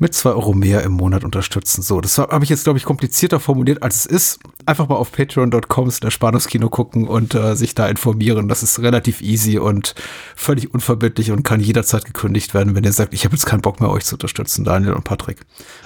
mit 0.01 0.15
zwei 0.15 0.31
Euro 0.31 0.53
mehr 0.53 0.81
im 0.81 0.93
Monat 0.93 1.23
unterstützen. 1.23 1.83
So, 1.83 2.01
das 2.01 2.17
habe 2.17 2.43
ich 2.43 2.49
jetzt, 2.49 2.63
glaube 2.63 2.79
ich, 2.79 2.85
komplizierter 2.85 3.39
formuliert, 3.39 3.83
als 3.83 3.97
es 3.97 4.05
ist. 4.07 4.39
Einfach 4.65 4.89
mal 4.89 4.95
auf 4.95 5.11
patreon.com 5.11 5.91
slash 5.91 6.19
Kino 6.47 6.69
gucken 6.69 7.07
und 7.07 7.35
äh, 7.35 7.55
sich 7.55 7.75
da 7.75 7.87
informieren. 7.87 8.47
Das 8.47 8.63
ist 8.63 8.79
relativ 8.79 9.21
easy 9.21 9.59
und 9.59 9.93
völlig 10.35 10.73
unverbindlich 10.73 11.31
und 11.31 11.43
kann 11.43 11.59
jederzeit 11.59 12.05
gekündigt 12.05 12.55
werden, 12.55 12.75
wenn 12.75 12.83
ihr 12.83 12.93
sagt, 12.93 13.13
ich 13.13 13.25
habe 13.25 13.35
jetzt 13.35 13.45
keinen 13.45 13.61
Bock 13.61 13.79
mehr, 13.79 13.91
euch 13.91 14.03
zu 14.03 14.15
unterstützen, 14.15 14.65
Daniel 14.65 14.93
und 14.93 15.03
Patrick. 15.03 15.37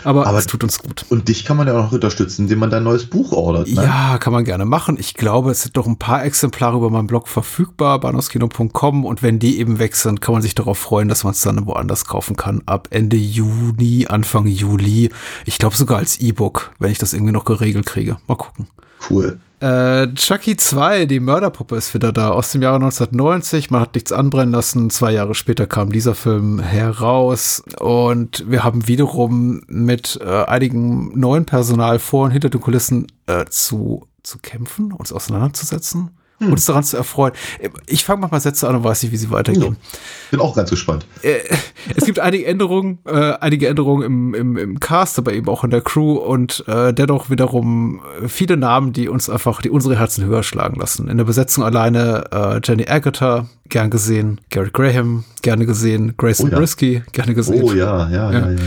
Aber, 0.06 0.26
Aber 0.28 0.38
es 0.38 0.48
tut 0.48 0.64
uns 0.64 0.80
gut. 0.80 1.06
Und 1.10 1.28
dich 1.28 1.44
kann 1.44 1.58
man 1.58 1.68
ja 1.68 1.74
auch 1.74 1.84
noch 1.84 1.92
unterstützen, 1.92 2.44
indem 2.44 2.60
man 2.60 2.70
dein 2.70 2.84
neues 2.84 3.06
Buch 3.06 3.34
ordert. 3.34 3.68
Ne? 3.68 3.84
Ja, 3.84 4.18
kann 4.18 4.32
man 4.32 4.46
gerne 4.46 4.64
machen. 4.64 4.96
Ich 4.98 5.16
glaube, 5.16 5.52
es 5.52 5.64
sind 5.64 5.76
doch 5.76 5.88
ein 5.88 5.98
paar 5.98 6.24
Exemplare 6.24 6.78
über 6.78 6.90
meinem 6.90 7.08
Blog 7.08 7.28
verfügbar, 7.28 8.00
bahnhofskino.com 8.00 9.04
und 9.04 9.24
wenn 9.24 9.40
die 9.40 9.60
eben 9.60 9.78
weg 9.80 9.98
sind, 9.98 10.22
kann 10.22 10.32
man 10.32 10.42
sich 10.42 10.56
darauf 10.56 10.78
freuen, 10.78 11.10
dass 11.10 11.26
man 11.26 11.32
es 11.32 11.42
dann 11.42 11.66
woanders 11.66 12.06
kaufen 12.06 12.38
kann. 12.38 12.62
Ab 12.66 12.88
Ende 12.92 13.18
Juni 13.18 14.05
Anfang 14.10 14.48
Juli. 14.48 15.10
Ich 15.46 15.58
glaube 15.58 15.76
sogar 15.76 15.98
als 15.98 16.20
E-Book, 16.20 16.74
wenn 16.80 16.92
ich 16.92 16.98
das 16.98 17.14
irgendwie 17.14 17.34
noch 17.34 17.46
geregelt 17.46 17.86
kriege. 17.86 18.18
Mal 18.28 18.36
gucken. 18.36 18.68
Cool. 19.10 19.40
Äh, 19.60 20.14
Chucky 20.14 20.58
2, 20.58 21.06
die 21.06 21.20
Mörderpuppe 21.20 21.76
ist 21.76 21.94
wieder 21.94 22.12
da, 22.12 22.30
aus 22.30 22.52
dem 22.52 22.62
Jahre 22.62 22.76
1990. 22.76 23.72
Man 23.72 23.82
hat 23.82 23.96
nichts 23.96 24.12
anbrennen 24.12 24.54
lassen. 24.54 24.90
Zwei 24.90 25.12
Jahre 25.12 25.34
später 25.34 25.66
kam 25.66 25.92
dieser 25.92 26.14
Film 26.14 26.60
heraus 26.60 27.64
und 27.80 28.50
wir 28.50 28.64
haben 28.64 28.88
wiederum 28.88 29.62
mit 29.68 30.20
äh, 30.22 30.44
einigen 30.44 31.18
neuen 31.18 31.46
Personal 31.46 32.00
vor 32.00 32.26
und 32.26 32.32
hinter 32.32 32.50
den 32.50 32.62
Kulissen 32.62 33.08
äh, 33.28 33.46
zu, 33.46 34.08
zu 34.24 34.40
kämpfen, 34.40 34.92
uns 34.92 35.14
auseinanderzusetzen 35.14 36.12
hm. 36.40 36.52
uns 36.52 36.66
daran 36.66 36.84
zu 36.84 36.98
erfreuen. 36.98 37.34
Ich 37.88 38.04
fange 38.04 38.22
manchmal 38.22 38.42
Sätze 38.42 38.68
an 38.68 38.76
und 38.76 38.84
weiß 38.84 39.04
nicht, 39.04 39.12
wie 39.12 39.18
sie 39.18 39.32
weitergehen. 39.32 39.78
Ja, 39.82 39.98
bin 40.32 40.40
auch 40.42 40.56
ganz 40.56 40.70
gespannt. 40.70 41.06
Äh, 41.22 41.40
es 41.96 42.06
gibt 42.06 42.20
einige 42.20 42.46
Änderungen, 42.46 43.00
äh, 43.06 43.34
einige 43.40 43.68
Änderungen 43.68 44.04
im, 44.04 44.34
im, 44.34 44.58
im 44.58 44.80
Cast, 44.80 45.18
aber 45.18 45.34
eben 45.34 45.48
auch 45.48 45.64
in 45.64 45.70
der 45.70 45.82
Crew 45.82 46.14
und 46.14 46.64
äh, 46.68 46.94
dennoch 46.94 47.30
wiederum 47.30 48.02
viele 48.28 48.58
Namen, 48.58 48.94
die 48.94 49.08
uns 49.08 49.30
einfach, 49.30 49.62
die 49.62 49.70
unsere 49.70 49.98
Herzen 49.98 50.26
höher 50.26 50.44
schlagen 50.44 50.80
lassen. 50.80 51.08
In 51.08 51.18
der 51.18 51.26
Besetzung 51.26 51.64
alleine 51.64 52.26
äh, 52.32 52.60
Jenny 52.64 52.88
Agutter, 52.88 53.48
gern 53.70 53.90
gesehen, 53.90 54.42
Gary 54.50 54.70
Graham, 54.72 55.24
gerne 55.42 55.66
gesehen, 55.66 56.16
Grayson 56.18 56.50
oh, 56.50 56.54
ja. 56.54 56.58
Risky, 56.60 57.04
gerne 57.12 57.34
gesehen. 57.34 57.64
Oh 57.64 57.74
ja, 57.74 58.10
ja, 58.10 58.32
ja, 58.32 58.40
ja. 58.40 58.50
ja, 58.52 58.58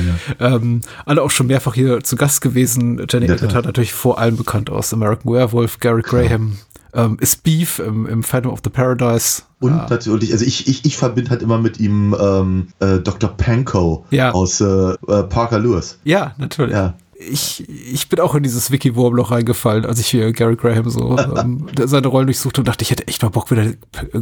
ja. 0.41 0.57
Ähm, 0.57 0.81
alle 1.07 1.23
auch 1.23 1.31
schon 1.31 1.47
mehrfach 1.47 1.75
hier 1.75 2.03
zu 2.03 2.17
Gast 2.17 2.41
gewesen. 2.41 3.07
Jenny 3.09 3.31
Agutter 3.31 3.63
natürlich 3.63 3.93
vor 3.93 4.19
allem 4.19 4.37
bekannt 4.37 4.71
aus 4.71 4.93
American 4.93 5.33
Werewolf, 5.33 5.81
Gary 5.81 6.03
Graham, 6.03 6.59
ähm, 6.95 7.17
ist 7.21 7.43
Beef 7.43 7.79
im, 7.79 8.07
im 8.07 8.23
Phantom 8.23 8.53
of 8.53 8.61
the 8.65 8.71
Paradise. 8.71 9.43
Und 9.61 9.77
ja. 9.77 9.87
natürlich, 9.89 10.33
also 10.33 10.45
ich, 10.45 10.69
ich, 10.69 10.85
ich 10.85 10.97
verbinde 10.97 11.31
halt 11.31 11.43
immer 11.43 11.59
mit 11.59 11.81
ihm 11.81 12.15
ähm, 12.19 12.69
äh, 12.81 12.99
Dr. 12.99 13.31
Panko 13.31 14.05
ja. 14.11 14.33
aus 14.33 14.61
äh, 14.61 14.65
äh, 14.65 15.23
Parker 15.25 15.59
Lewis. 15.59 15.99
Ja, 16.05 16.35
natürlich. 16.39 16.73
Ja. 16.73 16.95
Ich, 17.21 17.69
ich 17.69 18.09
bin 18.09 18.21
auch 18.21 18.37
in 18.37 18.45
dieses 18.45 18.71
Wiki-Wurmloch 18.71 19.33
reingefallen, 19.33 19.85
als 19.85 19.99
ich 19.99 20.07
hier 20.07 20.33
Gary 20.33 20.55
Graham 20.55 20.89
so 20.89 21.19
ähm, 21.37 21.67
seine 21.85 22.07
Rollen 22.07 22.29
durchsuchte 22.29 22.61
und 22.61 22.69
dachte, 22.69 22.83
ich 22.83 22.93
hätte 22.93 23.09
echt 23.09 23.23
mal 23.23 23.31
Bock, 23.31 23.51
wieder 23.51 23.73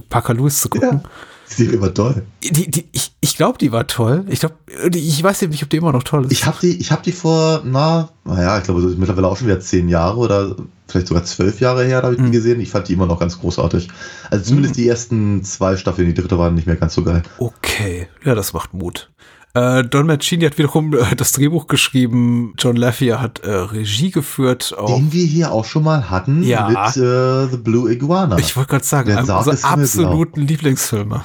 Parker 0.08 0.32
Lewis 0.32 0.62
zu 0.62 0.70
gucken. 0.70 1.02
Ja. 1.02 1.10
Die 1.58 1.80
war 1.80 1.94
toll. 1.94 2.22
Die, 2.42 2.70
die, 2.70 2.88
ich 2.92 3.12
ich 3.20 3.36
glaube, 3.36 3.58
die 3.58 3.72
war 3.72 3.86
toll. 3.86 4.24
Ich 4.28 4.40
glaube, 4.40 4.54
ich 4.94 5.22
weiß 5.22 5.42
eben 5.42 5.50
nicht, 5.50 5.62
ob 5.62 5.68
die 5.70 5.76
immer 5.78 5.92
noch 5.92 6.04
toll 6.04 6.24
ist. 6.24 6.32
Ich 6.32 6.46
habe 6.46 6.56
die, 6.60 6.80
ich 6.80 6.92
hab 6.92 7.02
die 7.02 7.12
vor, 7.12 7.62
na, 7.64 8.08
naja, 8.24 8.56
ich 8.58 8.64
glaube, 8.64 8.80
so 8.80 8.88
mittlerweile 8.96 9.26
auch 9.26 9.36
schon 9.36 9.48
wieder 9.48 9.60
zehn 9.60 9.88
Jahre 9.88 10.16
oder 10.16 10.56
vielleicht 10.88 11.08
sogar 11.08 11.24
zwölf 11.24 11.60
Jahre 11.60 11.84
her, 11.84 12.00
da 12.00 12.06
habe 12.06 12.14
ich 12.14 12.20
die 12.20 12.28
mhm. 12.28 12.32
gesehen. 12.32 12.60
Ich 12.60 12.70
fand 12.70 12.88
die 12.88 12.92
immer 12.92 13.06
noch 13.06 13.18
ganz 13.18 13.38
großartig. 13.40 13.88
Also 14.30 14.44
zumindest 14.44 14.76
mhm. 14.76 14.80
die 14.80 14.88
ersten 14.88 15.44
zwei 15.44 15.76
Staffeln, 15.76 16.06
die 16.06 16.14
dritte 16.14 16.38
waren 16.38 16.54
nicht 16.54 16.66
mehr 16.66 16.76
ganz 16.76 16.94
so 16.94 17.02
geil. 17.02 17.22
Okay, 17.38 18.08
ja, 18.24 18.34
das 18.34 18.52
macht 18.52 18.72
Mut. 18.72 19.10
Äh, 19.56 19.84
Don 19.84 20.06
Mancini 20.06 20.44
hat 20.44 20.58
wiederum 20.58 20.92
äh, 20.92 21.16
das 21.16 21.32
Drehbuch 21.32 21.66
geschrieben. 21.66 22.52
John 22.58 22.76
Lafia 22.76 23.22
hat 23.22 23.38
äh, 23.38 23.50
Regie 23.50 24.10
geführt. 24.10 24.74
Auch. 24.76 24.94
Den 24.94 25.14
wir 25.14 25.24
hier 25.24 25.50
auch 25.50 25.64
schon 25.64 25.82
mal 25.82 26.10
hatten 26.10 26.42
ja. 26.42 26.68
mit 26.68 27.02
äh, 27.02 27.46
The 27.46 27.56
Blue 27.56 27.90
Iguana. 27.90 28.38
Ich 28.38 28.54
wollte 28.54 28.70
gerade 28.70 28.84
sagen, 28.84 29.12
einer 29.12 29.38
unserer 29.38 29.64
absoluten 29.64 30.42
Lieblingsfilme. 30.42 31.22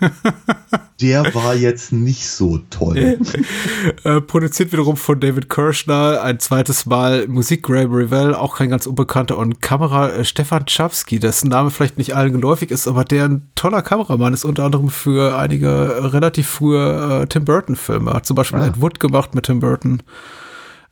Der 1.00 1.34
war 1.34 1.54
jetzt 1.54 1.92
nicht 1.92 2.26
so 2.28 2.58
toll. 2.70 3.18
äh, 4.04 4.20
produziert 4.20 4.72
wiederum 4.72 4.96
von 4.96 5.20
David 5.20 5.48
Kirschner. 5.50 6.22
Ein 6.22 6.38
zweites 6.38 6.86
Mal 6.86 7.26
Musik 7.28 7.64
Graham 7.64 7.92
Revell, 7.92 8.34
auch 8.34 8.56
kein 8.56 8.70
ganz 8.70 8.86
unbekannter. 8.86 9.38
Und 9.38 9.60
Kamera 9.60 10.10
äh, 10.10 10.24
Stefan 10.24 10.66
Czapski, 10.66 11.18
dessen 11.18 11.48
Name 11.48 11.70
vielleicht 11.70 11.98
nicht 11.98 12.14
allen 12.14 12.32
geläufig 12.32 12.70
ist, 12.70 12.86
aber 12.86 13.04
der 13.04 13.24
ein 13.24 13.50
toller 13.54 13.82
Kameramann 13.82 14.34
ist, 14.34 14.44
unter 14.44 14.64
anderem 14.64 14.88
für 14.88 15.36
einige 15.36 16.12
relativ 16.12 16.48
frühe 16.48 17.22
äh, 17.22 17.26
Tim 17.26 17.44
Burton-Filme. 17.44 18.12
Hat 18.12 18.26
zum 18.26 18.36
Beispiel 18.36 18.60
ah. 18.60 18.66
Ed 18.66 18.80
Wood 18.80 19.00
gemacht 19.00 19.34
mit 19.34 19.46
Tim 19.46 19.60
Burton. 19.60 20.02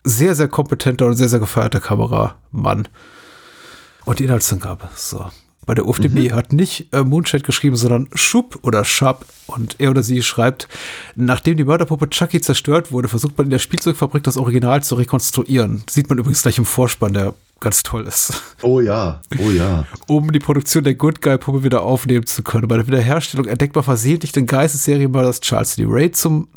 Sehr, 0.05 0.35
sehr 0.35 0.49
kompetenter 0.49 1.07
und 1.07 1.14
sehr, 1.14 1.28
sehr 1.28 1.39
gefeierter 1.39 1.80
Kameramann. 1.80 2.89
Und 4.05 4.18
die 4.18 4.24
Inhaltsangabe. 4.24 4.89
So. 4.97 5.26
Bei 5.64 5.74
der 5.74 5.86
UFDB 5.86 6.30
mhm. 6.30 6.34
hat 6.34 6.52
nicht 6.52 6.92
äh, 6.92 7.04
Moonshade 7.04 7.44
geschrieben, 7.44 7.76
sondern 7.76 8.08
Schub 8.14 8.58
oder 8.62 8.84
Schab. 8.84 9.24
Und 9.46 9.76
er 9.78 9.90
oder 9.90 10.02
sie 10.02 10.22
schreibt, 10.22 10.68
nachdem 11.14 11.56
die 11.56 11.64
Mörderpuppe 11.64 12.10
Chucky 12.10 12.40
zerstört 12.40 12.90
wurde, 12.90 13.08
versucht 13.08 13.38
man 13.38 13.46
in 13.46 13.50
der 13.50 13.58
Spielzeugfabrik 13.58 14.24
das 14.24 14.36
Original 14.36 14.82
zu 14.82 14.96
rekonstruieren. 14.96 15.84
Sieht 15.88 16.08
man 16.08 16.18
übrigens 16.18 16.42
gleich 16.42 16.58
im 16.58 16.64
Vorspann 16.64 17.12
der 17.12 17.34
ganz 17.62 17.82
toll 17.82 18.06
ist. 18.06 18.42
Oh 18.60 18.80
ja, 18.80 19.20
oh 19.38 19.50
ja. 19.50 19.86
Um 20.06 20.30
die 20.32 20.38
Produktion 20.38 20.84
der 20.84 20.94
Good 20.94 21.22
Guy 21.22 21.38
Puppe 21.38 21.64
wieder 21.64 21.82
aufnehmen 21.82 22.26
zu 22.26 22.42
können. 22.42 22.68
Bei 22.68 22.76
der 22.76 22.86
Wiederherstellung 22.86 23.46
entdeckt 23.46 23.74
man 23.74 23.84
versehentlich 23.84 24.32
den 24.32 24.46
Geistesserienmörder 24.46 25.32
Charles 25.40 25.76
Lee 25.78 25.86
Ray 25.88 26.10
zum, 26.10 26.48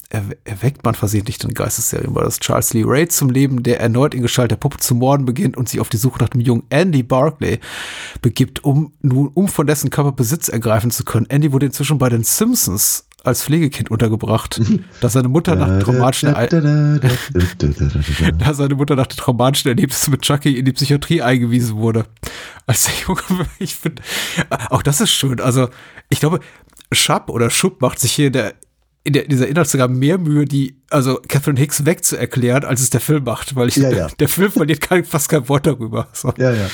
erweckt 0.44 0.84
man 0.84 0.96
versehentlich 0.96 1.38
den 1.38 1.54
Geistesserienmörder 1.54 2.32
Charles 2.32 2.74
Lee 2.74 2.84
Ray 2.86 3.08
zum 3.08 3.30
Leben, 3.30 3.64
der 3.64 3.80
erneut 3.80 4.14
in 4.14 4.22
Gestalt 4.22 4.52
der 4.52 4.58
Puppe 4.58 4.78
zu 4.78 4.96
morden 4.96 5.26
beginnt 5.26 5.56
und 5.56 5.70
sich 5.70 5.80
auf 5.80 5.90
die 5.90 5.98
Suche 5.98 6.20
nach 6.20 6.30
dem 6.30 6.42
jungen 6.42 6.64
Andy 6.70 7.04
Barclay 7.04 7.60
begibt, 8.22 8.64
um 8.64 8.92
nun, 9.02 9.30
um 9.34 9.48
von 9.48 9.68
dessen 9.68 9.90
Körper 9.92 10.12
Besitz 10.12 10.50
ergreifen 10.50 10.92
zu 10.92 11.06
können. 11.06 11.28
Andy 11.30 11.54
wurde 11.54 11.68
inzwischen 11.68 11.98
bei 11.98 12.10
den 12.10 12.24
Simpsons 12.24 13.05
als 13.26 13.44
Pflegekind 13.44 13.92
untergebracht, 13.92 14.62
da 15.02 15.10
seine 15.10 15.28
Mutter 15.30 15.56
nach 15.56 15.82
traumatischen 15.82 16.34
da 18.40 18.54
seine 18.54 18.76
Mutter 18.76 18.96
nach 18.96 19.08
traumatischen 19.08 19.70
Erlebnissen 19.70 20.12
mit 20.12 20.22
Chucky 20.22 20.58
in 20.58 20.66
die 20.66 20.74
Psychiatrie 20.74 21.22
eingewiesen 21.22 21.78
wurde. 21.78 22.06
Als 22.68 22.84
der 22.84 22.94
Junge, 23.08 23.22
ich 23.60 23.76
finde, 23.76 24.02
auch 24.70 24.84
das 24.84 25.02
ist 25.02 25.12
schön. 25.12 25.40
Also, 25.40 25.70
ich 26.10 26.20
glaube, 26.20 26.40
Schab 26.92 27.30
oder 27.30 27.50
Schub 27.50 27.82
macht 27.82 28.00
sich 28.00 28.12
hier 28.12 28.28
in 28.28 28.34
der 28.34 28.54
in, 29.06 29.14
der, 29.14 29.24
in 29.24 29.30
dieser 29.30 29.48
Inhaltsangabe 29.48 29.94
mehr 29.94 30.18
Mühe, 30.18 30.46
die, 30.46 30.82
also 30.90 31.20
Catherine 31.28 31.60
Hicks 31.60 31.86
wegzuerklären, 31.86 32.66
als 32.66 32.82
es 32.82 32.90
der 32.90 33.02
Film 33.02 33.24
macht, 33.24 33.56
weil 33.56 33.68
ich, 33.68 33.76
ja, 33.76 33.92
ja. 33.92 34.08
der 34.08 34.28
Film 34.28 34.52
verliert 34.52 34.82
kein, 34.82 35.06
fast 35.06 35.30
kein 35.30 35.48
Wort 35.48 35.68
darüber. 35.68 36.08
So. 36.12 36.34
Ja, 36.38 36.52
ja. 36.52 36.68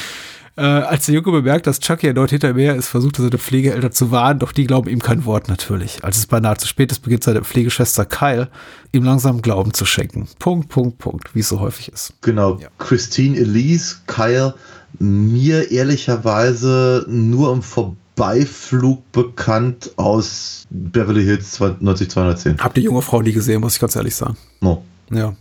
Äh, 0.57 0.61
als 0.61 1.05
der 1.05 1.15
Junge 1.15 1.31
bemerkt, 1.31 1.65
dass 1.65 1.79
Chucky 1.79 2.07
erneut 2.07 2.29
hinter 2.29 2.53
mir 2.53 2.75
ist, 2.75 2.89
versucht 2.89 3.19
er 3.19 3.23
seine 3.23 3.37
Pflegeeltern 3.37 3.91
zu 3.91 4.11
warnen, 4.11 4.39
doch 4.39 4.51
die 4.51 4.65
glauben 4.67 4.89
ihm 4.89 4.99
kein 4.99 5.25
Wort 5.25 5.47
natürlich. 5.47 6.03
Als 6.03 6.17
es 6.17 6.27
beinahe 6.27 6.57
zu 6.57 6.67
spät 6.67 6.91
ist, 6.91 6.99
beginnt 6.99 7.23
seine 7.23 7.43
Pflegeschwester 7.43 8.05
Kyle, 8.05 8.49
ihm 8.91 9.03
langsam 9.03 9.41
Glauben 9.41 9.73
zu 9.73 9.85
schenken. 9.85 10.27
Punkt, 10.39 10.67
Punkt, 10.67 10.97
Punkt, 10.97 11.33
wie 11.33 11.39
es 11.39 11.49
so 11.49 11.61
häufig 11.61 11.89
ist. 11.91 12.13
Genau. 12.21 12.57
Ja. 12.59 12.67
Christine 12.79 13.37
Elise, 13.37 13.97
Kyle, 14.07 14.53
mir 14.99 15.71
ehrlicherweise 15.71 17.05
nur 17.07 17.53
im 17.53 17.61
Vorbeiflug 17.61 19.09
bekannt 19.13 19.91
aus 19.95 20.65
Beverly 20.69 21.23
Hills 21.23 21.59
90210. 21.59 22.57
Habt 22.59 22.75
die 22.75 22.81
junge 22.81 23.01
Frau 23.01 23.21
nie 23.21 23.31
gesehen, 23.31 23.61
muss 23.61 23.75
ich 23.75 23.79
ganz 23.79 23.95
ehrlich 23.95 24.15
sagen. 24.15 24.35
No. 24.59 24.83
Ja. 25.09 25.33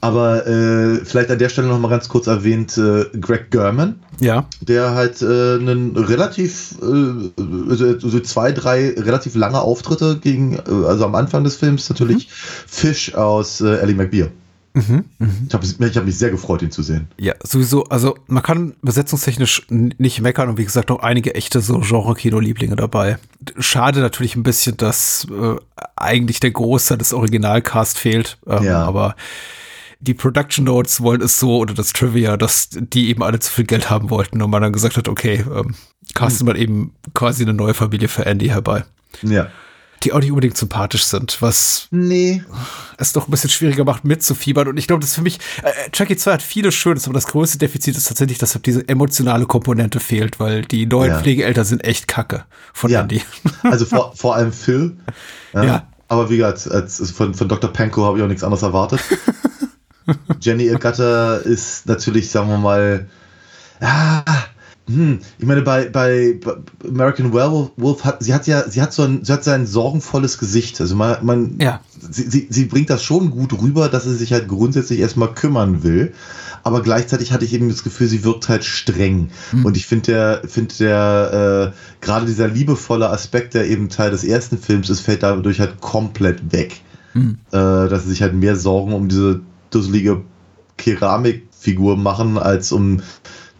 Aber 0.00 0.46
äh, 0.46 1.04
vielleicht 1.04 1.30
an 1.30 1.38
der 1.38 1.48
Stelle 1.48 1.68
noch 1.68 1.78
mal 1.78 1.88
ganz 1.88 2.08
kurz 2.08 2.26
erwähnt, 2.26 2.76
äh, 2.76 3.04
Greg 3.18 3.50
German, 3.50 3.96
Ja. 4.20 4.46
der 4.60 4.94
halt 4.94 5.22
äh, 5.22 5.54
einen 5.54 5.96
relativ, 5.96 6.76
äh, 6.82 7.40
also 7.70 7.98
so 7.98 8.20
zwei, 8.20 8.52
drei 8.52 8.94
relativ 8.96 9.34
lange 9.34 9.60
Auftritte 9.60 10.18
gegen, 10.20 10.54
äh, 10.54 10.86
also 10.86 11.04
am 11.04 11.14
Anfang 11.14 11.44
des 11.44 11.56
Films 11.56 11.88
natürlich 11.88 12.28
Fish 12.30 13.14
aus 13.14 13.60
äh, 13.60 13.76
Ellie 13.78 13.94
McBeal. 13.94 14.30
Ich 14.74 15.54
habe 15.54 15.64
ich 15.64 15.96
hab 15.96 16.04
mich 16.04 16.18
sehr 16.18 16.30
gefreut, 16.30 16.60
ihn 16.62 16.70
zu 16.72 16.82
sehen. 16.82 17.06
Ja, 17.16 17.34
sowieso, 17.42 17.84
also 17.84 18.16
man 18.26 18.42
kann 18.42 18.74
besetzungstechnisch 18.82 19.66
nicht 19.70 20.20
meckern 20.20 20.48
und 20.48 20.58
wie 20.58 20.64
gesagt 20.64 20.90
auch 20.90 20.98
einige 20.98 21.34
echte 21.36 21.60
so 21.60 21.78
Genre-Kino-Lieblinge 21.78 22.74
dabei. 22.74 23.18
Schade 23.58 24.00
natürlich 24.00 24.34
ein 24.34 24.42
bisschen, 24.42 24.76
dass 24.76 25.28
äh, 25.30 25.56
eigentlich 25.94 26.40
der 26.40 26.50
Großteil 26.50 26.98
des 26.98 27.12
Originalcast 27.12 27.98
fehlt, 27.98 28.36
ähm, 28.48 28.64
Ja. 28.64 28.84
aber 28.84 29.14
die 30.00 30.14
Production 30.14 30.64
Notes 30.64 31.00
wollen 31.00 31.22
es 31.22 31.38
so 31.38 31.56
oder 31.58 31.72
das 31.72 31.92
Trivia, 31.92 32.36
dass 32.36 32.68
die 32.72 33.08
eben 33.10 33.22
alle 33.22 33.38
zu 33.38 33.50
viel 33.52 33.64
Geld 33.64 33.90
haben 33.90 34.10
wollten 34.10 34.42
und 34.42 34.50
man 34.50 34.60
dann 34.60 34.72
gesagt 34.72 34.96
hat, 34.96 35.08
okay, 35.08 35.44
ähm, 35.54 35.74
casten 36.14 36.46
mal 36.46 36.58
eben 36.58 36.92
quasi 37.14 37.44
eine 37.44 37.54
neue 37.54 37.74
Familie 37.74 38.08
für 38.08 38.26
Andy 38.26 38.48
herbei. 38.48 38.84
Ja. 39.22 39.46
Die 40.04 40.12
auch 40.12 40.20
nicht 40.20 40.30
unbedingt 40.30 40.56
sympathisch 40.56 41.04
sind, 41.04 41.40
was 41.40 41.88
Nee. 41.90 42.44
es 42.98 43.12
doch 43.14 43.26
ein 43.26 43.30
bisschen 43.30 43.50
schwieriger 43.50 43.84
macht, 43.84 44.04
mitzufiebern. 44.04 44.68
Und 44.68 44.76
ich 44.76 44.86
glaube, 44.86 45.00
das 45.00 45.10
ist 45.10 45.16
für 45.16 45.22
mich, 45.22 45.38
äh, 45.62 45.90
Chucky 45.90 46.16
2 46.16 46.32
hat 46.34 46.42
vieles 46.42 46.74
Schönes, 46.74 47.06
aber 47.06 47.14
das 47.14 47.26
größte 47.26 47.58
Defizit 47.58 47.96
ist 47.96 48.06
tatsächlich, 48.08 48.36
dass 48.38 48.58
diese 48.64 48.86
emotionale 48.88 49.46
Komponente 49.46 50.00
fehlt, 50.00 50.38
weil 50.38 50.62
die 50.62 50.86
neuen 50.86 51.12
Ja. 51.12 51.20
Pflegeeltern 51.20 51.64
sind 51.64 51.84
echt 51.84 52.06
kacke 52.06 52.44
von 52.72 52.90
Ja. 52.90 53.00
Andy. 53.00 53.22
Also 53.62 53.86
vor, 53.86 54.12
vor 54.14 54.36
allem 54.36 54.52
Phil. 54.52 54.96
Ja. 55.54 55.86
Aber 56.08 56.28
wie 56.28 56.36
gesagt, 56.36 56.70
als, 56.70 57.10
von, 57.10 57.34
von 57.34 57.48
Dr. 57.48 57.72
Pankow 57.72 58.04
habe 58.06 58.18
ich 58.18 58.24
auch 58.24 58.28
nichts 58.28 58.44
anderes 58.44 58.62
erwartet. 58.62 59.00
Jenny, 60.40 60.64
ihr 60.66 60.78
Gatter, 60.78 61.40
ist 61.44 61.86
natürlich, 61.86 62.30
sagen 62.30 62.48
wir 62.50 62.58
mal, 62.58 63.08
ah, 63.80 64.22
hm, 64.86 65.20
ich 65.38 65.46
meine, 65.46 65.62
bei, 65.62 65.88
bei, 65.88 66.38
American 66.86 67.32
Werewolf 67.32 68.04
hat 68.04 68.22
sie 68.22 68.34
hat 68.34 68.46
ja, 68.46 68.68
sie 68.68 68.82
hat 68.82 68.92
so 68.92 69.02
ein, 69.02 69.24
sie 69.24 69.32
hat 69.32 69.42
sein 69.42 69.66
sorgenvolles 69.66 70.38
Gesicht. 70.38 70.80
Also 70.80 70.94
man, 70.94 71.24
man 71.24 71.56
Ja. 71.58 71.80
sie, 72.10 72.28
sie, 72.28 72.46
sie 72.50 72.66
bringt 72.66 72.90
das 72.90 73.02
schon 73.02 73.30
gut 73.30 73.58
rüber, 73.62 73.88
dass 73.88 74.04
sie 74.04 74.14
sich 74.14 74.32
halt 74.32 74.46
grundsätzlich 74.46 75.00
erstmal 75.00 75.32
kümmern 75.32 75.82
will. 75.82 76.12
Aber 76.64 76.82
gleichzeitig 76.82 77.32
hatte 77.32 77.44
ich 77.44 77.54
eben 77.54 77.68
das 77.68 77.82
Gefühl, 77.82 78.08
sie 78.08 78.24
wirkt 78.24 78.48
halt 78.48 78.64
streng. 78.64 79.28
Und 79.64 79.76
ich 79.76 79.86
finde 79.86 80.12
der, 80.12 80.42
finde 80.46 80.74
der, 80.78 81.72
äh, 81.74 82.04
gerade 82.04 82.24
dieser 82.26 82.48
liebevolle 82.48 83.10
Aspekt, 83.10 83.54
der 83.54 83.66
eben 83.68 83.90
Teil 83.90 84.10
des 84.10 84.24
ersten 84.24 84.58
Films 84.58 84.88
ist, 84.88 85.00
fällt 85.00 85.22
dadurch 85.22 85.60
halt 85.60 85.80
komplett 85.80 86.52
weg. 86.52 86.80
Äh, 87.52 87.88
dass 87.88 88.04
sie 88.04 88.10
sich 88.10 88.22
halt 88.22 88.34
mehr 88.34 88.56
Sorgen 88.56 88.92
um 88.92 89.08
diese 89.08 89.40
dusselige 89.70 90.22
Keramikfigur 90.78 91.96
machen, 91.96 92.38
als 92.38 92.72
um 92.72 93.00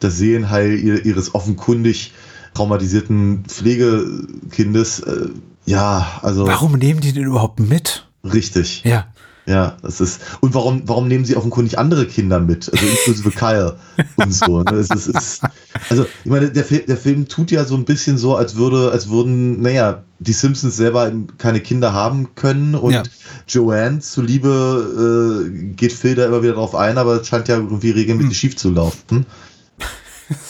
das 0.01 0.17
Seelenheil 0.19 0.79
ihr- 0.79 1.05
ihres 1.05 1.35
offenkundig 1.35 2.13
traumatisierten 2.55 3.45
Pflegekindes. 3.49 5.01
Äh, 5.01 5.29
ja, 5.67 6.07
also 6.23 6.47
Warum 6.47 6.73
nehmen 6.75 7.01
die 7.01 7.13
den 7.13 7.25
überhaupt 7.25 7.61
mit? 7.61 8.07
richtig. 8.25 8.83
Ja. 8.85 9.07
Ja, 9.47 9.77
das 9.83 10.01
ist. 10.01 10.23
Und 10.41 10.55
warum, 10.55 10.85
warum 10.87 11.07
nehmen 11.07 11.27
sie 11.27 11.37
offenkundig 11.37 11.79
andere 11.79 12.07
Kinder 12.07 12.41
mit? 12.41 12.73
Also 12.73 12.87
inklusive 12.87 13.31
Kyle 13.31 13.77
und 14.17 14.33
so. 14.33 14.63
Ne? 14.63 14.73
Es 14.77 14.89
ist, 14.89 15.07
es 15.07 15.17
ist, 15.17 15.43
also, 15.91 16.07
ich 16.25 16.31
meine, 16.31 16.51
der, 16.51 16.63
der 16.65 16.97
Film 16.97 17.29
tut 17.29 17.51
ja 17.51 17.67
so 17.67 17.75
ein 17.77 17.85
bisschen 17.85 18.17
so, 18.17 18.37
als 18.37 18.57
würde, 18.57 18.91
als 18.91 19.11
würden, 19.11 19.61
naja, 19.61 20.03
die 20.19 20.33
Simpsons 20.33 20.79
selber 20.79 21.13
keine 21.37 21.61
Kinder 21.61 21.93
haben 21.93 22.35
können 22.37 22.75
und 22.75 22.93
Ja. 22.95 23.03
Joanne 23.47 23.99
zuliebe 23.99 25.45
äh, 25.47 25.73
geht 25.75 25.93
Phil 25.93 26.15
da 26.15 26.25
immer 26.25 26.43
wieder 26.43 26.55
drauf 26.55 26.75
ein, 26.75 26.97
aber 26.97 27.21
es 27.21 27.29
scheint 27.29 27.49
ja 27.49 27.57
irgendwie 27.57 27.91
regelmäßig 27.91 28.31
Hm. 28.31 28.35
schief 28.35 28.57
zu 28.57 28.71
laufen. 28.71 29.27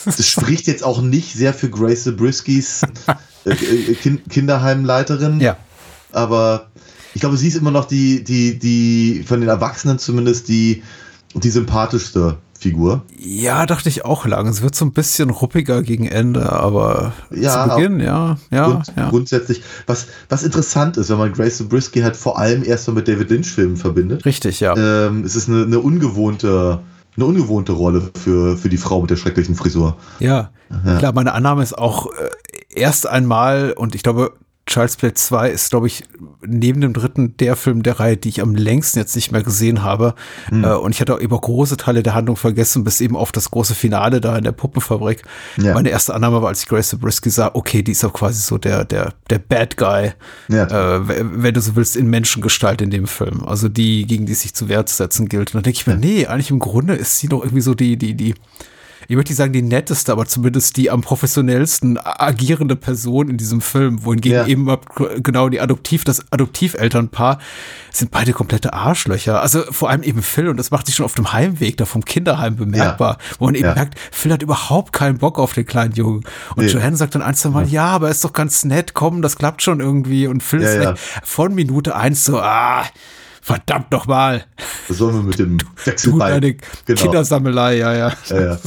Das 0.05 0.27
spricht 0.27 0.66
jetzt 0.66 0.85
auch 0.85 1.01
nicht 1.03 1.35
sehr 1.35 1.53
für 1.55 1.68
Grace 1.68 2.05
Zabriskis 2.05 2.83
äh, 3.45 3.51
äh, 3.51 3.95
kind, 3.95 4.29
Kinderheimleiterin 4.31 5.41
Ja. 5.41 5.57
aber 6.12 6.68
ich 7.14 7.20
glaube, 7.20 7.37
sie 7.37 7.49
ist 7.49 7.57
immer 7.57 7.70
noch 7.70 7.85
die, 7.85 8.25
die, 8.25 8.59
die, 8.59 9.25
von 9.27 9.41
den 9.41 9.49
Erwachsenen 9.49 9.99
zumindest 10.01 10.49
die, 10.49 10.83
die 11.35 11.51
sympathischste 11.51 12.39
Figur. 12.59 13.03
Ja, 13.18 13.66
dachte 13.66 13.89
ich 13.89 14.05
auch 14.05 14.27
lang. 14.27 14.49
Es 14.49 14.62
wird 14.62 14.75
so 14.75 14.85
ein 14.85 14.93
bisschen 14.93 15.31
ruppiger 15.31 15.83
gegen 15.83 16.07
Ende, 16.09 16.51
aber 16.51 17.12
Ja, 17.31 17.68
zu 17.68 17.77
Beginn, 17.77 18.01
ja, 18.01 18.39
ja, 18.51 18.66
Grund, 18.68 18.93
ja. 18.97 19.11
Grundsätzlich, 19.11 19.62
was, 19.87 20.07
was 20.29 20.43
interessant 20.45 20.97
ist, 20.97 21.11
wenn 21.11 21.18
man 21.18 21.33
Grace 21.33 21.59
Zabriskie 21.59 22.03
halt 22.03 22.16
vor 22.16 22.39
allem 22.39 22.64
erst 22.64 22.89
mal 22.89 22.95
mit 22.95 23.07
David 23.07 23.31
Lynch-Filmen 23.31 23.77
verbindet, 23.77 24.25
Richtig, 24.25 24.61
ja. 24.61 24.75
ähm, 24.77 25.25
es 25.25 25.37
ist 25.37 25.49
eine, 25.49 25.64
eine 25.64 25.79
ungewohnte, 25.81 26.81
eine 27.17 27.27
ungewohnte 27.27 27.73
Rolle 27.73 28.11
für, 28.17 28.57
für 28.57 28.69
die 28.69 28.77
Frau 28.77 29.01
mit 29.01 29.11
der 29.11 29.17
schrecklichen 29.17 29.55
Frisur. 29.55 29.97
Ja, 30.19 30.51
klar, 30.99 31.12
meine 31.12 31.33
Annahme 31.33 31.62
ist 31.62 31.77
auch 31.77 32.07
äh, 32.07 32.31
erst 32.75 33.09
einmal, 33.09 33.73
und 33.73 33.95
ich 33.95 34.03
glaube, 34.03 34.33
Child's 34.67 34.97
Play 34.97 35.12
2 35.12 35.51
ist, 35.51 35.71
glaube 35.71 35.87
ich, 35.87 36.05
neben 36.41 36.81
dem 36.81 36.95
dritten 36.95 37.37
der 37.37 37.55
Film 37.55 37.83
der 37.83 38.01
Reihe, 38.01 38.17
die 38.17 38.31
ich 38.31 38.41
am 38.41 38.55
längsten 38.55 38.99
jetzt 38.99 39.15
nicht 39.15 39.31
mehr 39.31 39.43
gesehen 39.43 39.83
habe. 39.83 40.15
Äh, 40.51 40.69
und 40.75 40.93
ich 40.93 41.01
hatte 41.03 41.15
auch 41.15 41.21
eben 41.21 41.35
auch 41.35 41.43
große 41.43 41.77
Teile 41.77 42.03
der 42.03 42.15
Handlung 42.15 42.37
vergessen, 42.37 42.83
bis 42.83 43.01
eben 43.03 43.15
auf 43.15 43.31
das 43.31 43.51
große 43.51 43.75
Finale 43.75 44.23
da 44.23 44.37
in 44.39 44.45
der 44.45 44.53
Puppenfabrik. 44.53 45.23
Ja. 45.59 45.75
Meine 45.75 45.91
erste 45.91 46.15
Annahme 46.15 46.41
war, 46.41 46.49
als 46.49 46.62
ich 46.62 46.69
Grace 46.69 46.89
Zabriskie 46.89 47.29
sah, 47.31 47.51
okay, 47.53 47.83
die 47.83 47.93
ist 47.93 48.05
auch 48.05 48.12
quasi 48.15 48.41
so 48.41 48.57
der, 48.57 48.85
der, 48.87 49.12
der 49.29 49.39
Bad 49.39 49.77
Guy, 49.77 50.12
Ja. 50.49 50.97
äh, 50.97 51.01
wenn 51.07 51.53
du 51.53 51.61
so 51.61 51.77
willst, 51.77 51.95
in 51.97 52.09
Menschengestalt 52.09 52.81
in 52.81 52.91
dem 52.91 53.07
Film. 53.07 53.45
Also 53.45 53.69
die, 53.69 54.07
gegen 54.07 54.25
die 54.25 54.35
sich 54.35 54.55
zu 54.55 54.69
Wehr 54.71 54.87
zu 54.87 54.97
setzen 54.97 55.29
gilt. 55.29 55.51
Und 55.51 55.57
dann 55.57 55.62
denke 55.65 55.79
ich 55.79 55.87
mir, 55.87 55.97
nee, 55.97 56.27
eigentlich 56.27 56.51
im 56.51 56.59
Grunde 56.59 56.95
ist 56.95 57.19
sie 57.19 57.29
doch 57.29 57.43
irgendwie 57.43 57.61
so 57.61 57.75
die, 57.75 57.97
die, 57.99 58.15
die, 58.15 58.35
ich 59.09 59.16
möchte 59.16 59.32
nicht 59.32 59.38
sagen 59.38 59.52
die 59.52 59.62
netteste, 59.62 60.12
aber 60.12 60.26
zumindest 60.26 60.76
die 60.76 60.90
am 60.90 61.00
professionellsten 61.00 61.98
agierende 62.02 62.76
Person 62.76 63.28
in 63.28 63.36
diesem 63.36 63.61
Film, 63.61 64.05
wohingegen 64.05 64.38
Ja. 64.38 64.46
eben 64.46 64.68
genau 65.22 65.48
die 65.48 65.61
Adoptiv, 65.61 66.05
das 66.05 66.24
Adoptivelternpaar 66.32 67.38
sind 67.90 68.11
beide 68.11 68.32
komplette 68.32 68.72
Arschlöcher. 68.72 69.40
Also 69.40 69.62
vor 69.70 69.90
allem 69.90 70.02
eben 70.02 70.22
Phil 70.22 70.48
und 70.48 70.57
das 70.57 70.70
macht 70.70 70.86
sich 70.86 70.94
schon 70.96 71.05
auf 71.07 71.14
dem 71.14 71.32
Heimweg 71.32 71.76
da 71.76 71.84
vom 71.84 72.05
Kinderheim 72.05 72.57
bemerkbar, 72.57 73.18
wo 73.38 73.46
man 73.46 73.55
eben 73.55 73.64
Ja. 73.68 73.74
merkt, 73.74 73.98
Phil 74.11 74.32
hat 74.32 74.42
überhaupt 74.42 74.92
keinen 74.92 75.18
Bock 75.18 75.38
auf 75.38 75.52
den 75.52 75.66
kleinen 75.66 75.92
Jungen. 75.94 76.24
Und 76.57 76.64
Nee. 76.64 76.70
Joanne 76.72 76.96
sagt 76.96 77.14
dann 77.14 77.22
ein, 77.22 77.34
zwei 77.34 77.50
Mal, 77.50 77.68
ja, 77.68 77.86
aber 77.86 78.09
er 78.09 78.11
ist 78.12 78.24
doch 78.24 78.32
ganz 78.32 78.64
nett, 78.64 78.94
komm, 78.94 79.22
das 79.22 79.36
klappt 79.36 79.62
schon 79.62 79.80
irgendwie. 79.80 80.26
Und 80.26 80.42
Phil 80.42 80.62
Ja, 80.62 80.68
ist 80.68 80.82
ja. 80.82 80.94
von 81.22 81.55
Minute 81.55 81.94
eins 81.96 82.24
so, 82.24 82.38
ah, 82.40 82.84
verdammt 83.45 83.90
noch 83.92 84.07
mal. 84.07 84.42
Was 84.88 84.97
sollen 84.97 85.16
wir 85.16 85.22
mit 85.22 85.38
dem 85.38 85.59
Du 85.59 85.66
Wechselball? 85.84 86.30
deine 86.40 86.57
Genau. 86.86 87.01
Kindersammelei, 87.03 87.76
ja, 87.76 87.95
ja. 87.95 88.12
Ja, 88.30 88.40
ja. 88.40 88.59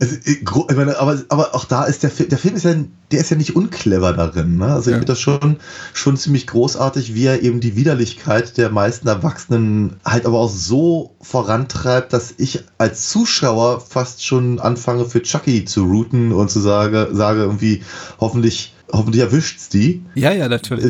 Ich 0.00 0.76
meine, 0.76 0.98
aber, 0.98 1.18
aber 1.30 1.54
auch 1.54 1.64
da 1.64 1.84
ist 1.84 2.02
der 2.02 2.10
Film, 2.10 2.28
der 2.28 2.38
Film 2.38 2.54
ist 2.54 2.64
ja, 2.64 2.74
der 3.10 3.20
ist 3.20 3.30
ja 3.30 3.36
nicht 3.38 3.56
unclever 3.56 4.12
darin. 4.12 4.58
Ne? 4.58 4.66
Also 4.66 4.90
ich 4.90 4.92
Ja. 4.92 4.98
finde 4.98 5.06
das 5.12 5.20
schon, 5.20 5.56
schon 5.94 6.16
ziemlich 6.18 6.46
großartig, 6.46 7.14
wie 7.14 7.24
er 7.24 7.42
eben 7.42 7.60
die 7.60 7.74
Widerlichkeit 7.74 8.58
der 8.58 8.68
meisten 8.70 9.08
Erwachsenen 9.08 9.96
halt 10.04 10.26
aber 10.26 10.38
auch 10.38 10.50
so 10.50 11.16
vorantreibt, 11.22 12.12
dass 12.12 12.34
ich 12.36 12.62
als 12.76 13.08
Zuschauer 13.08 13.80
fast 13.80 14.24
schon 14.24 14.60
anfange 14.60 15.06
für 15.06 15.22
Chucky 15.22 15.64
zu 15.64 15.84
routen 15.84 16.32
und 16.32 16.50
zu 16.50 16.60
sage, 16.60 17.08
sage 17.12 17.40
irgendwie, 17.40 17.82
hoffentlich, 18.20 18.74
hoffentlich 18.92 19.22
erwischt's 19.22 19.68
die. 19.70 20.04
Ja, 20.14 20.32
ja, 20.32 20.48
natürlich. 20.48 20.84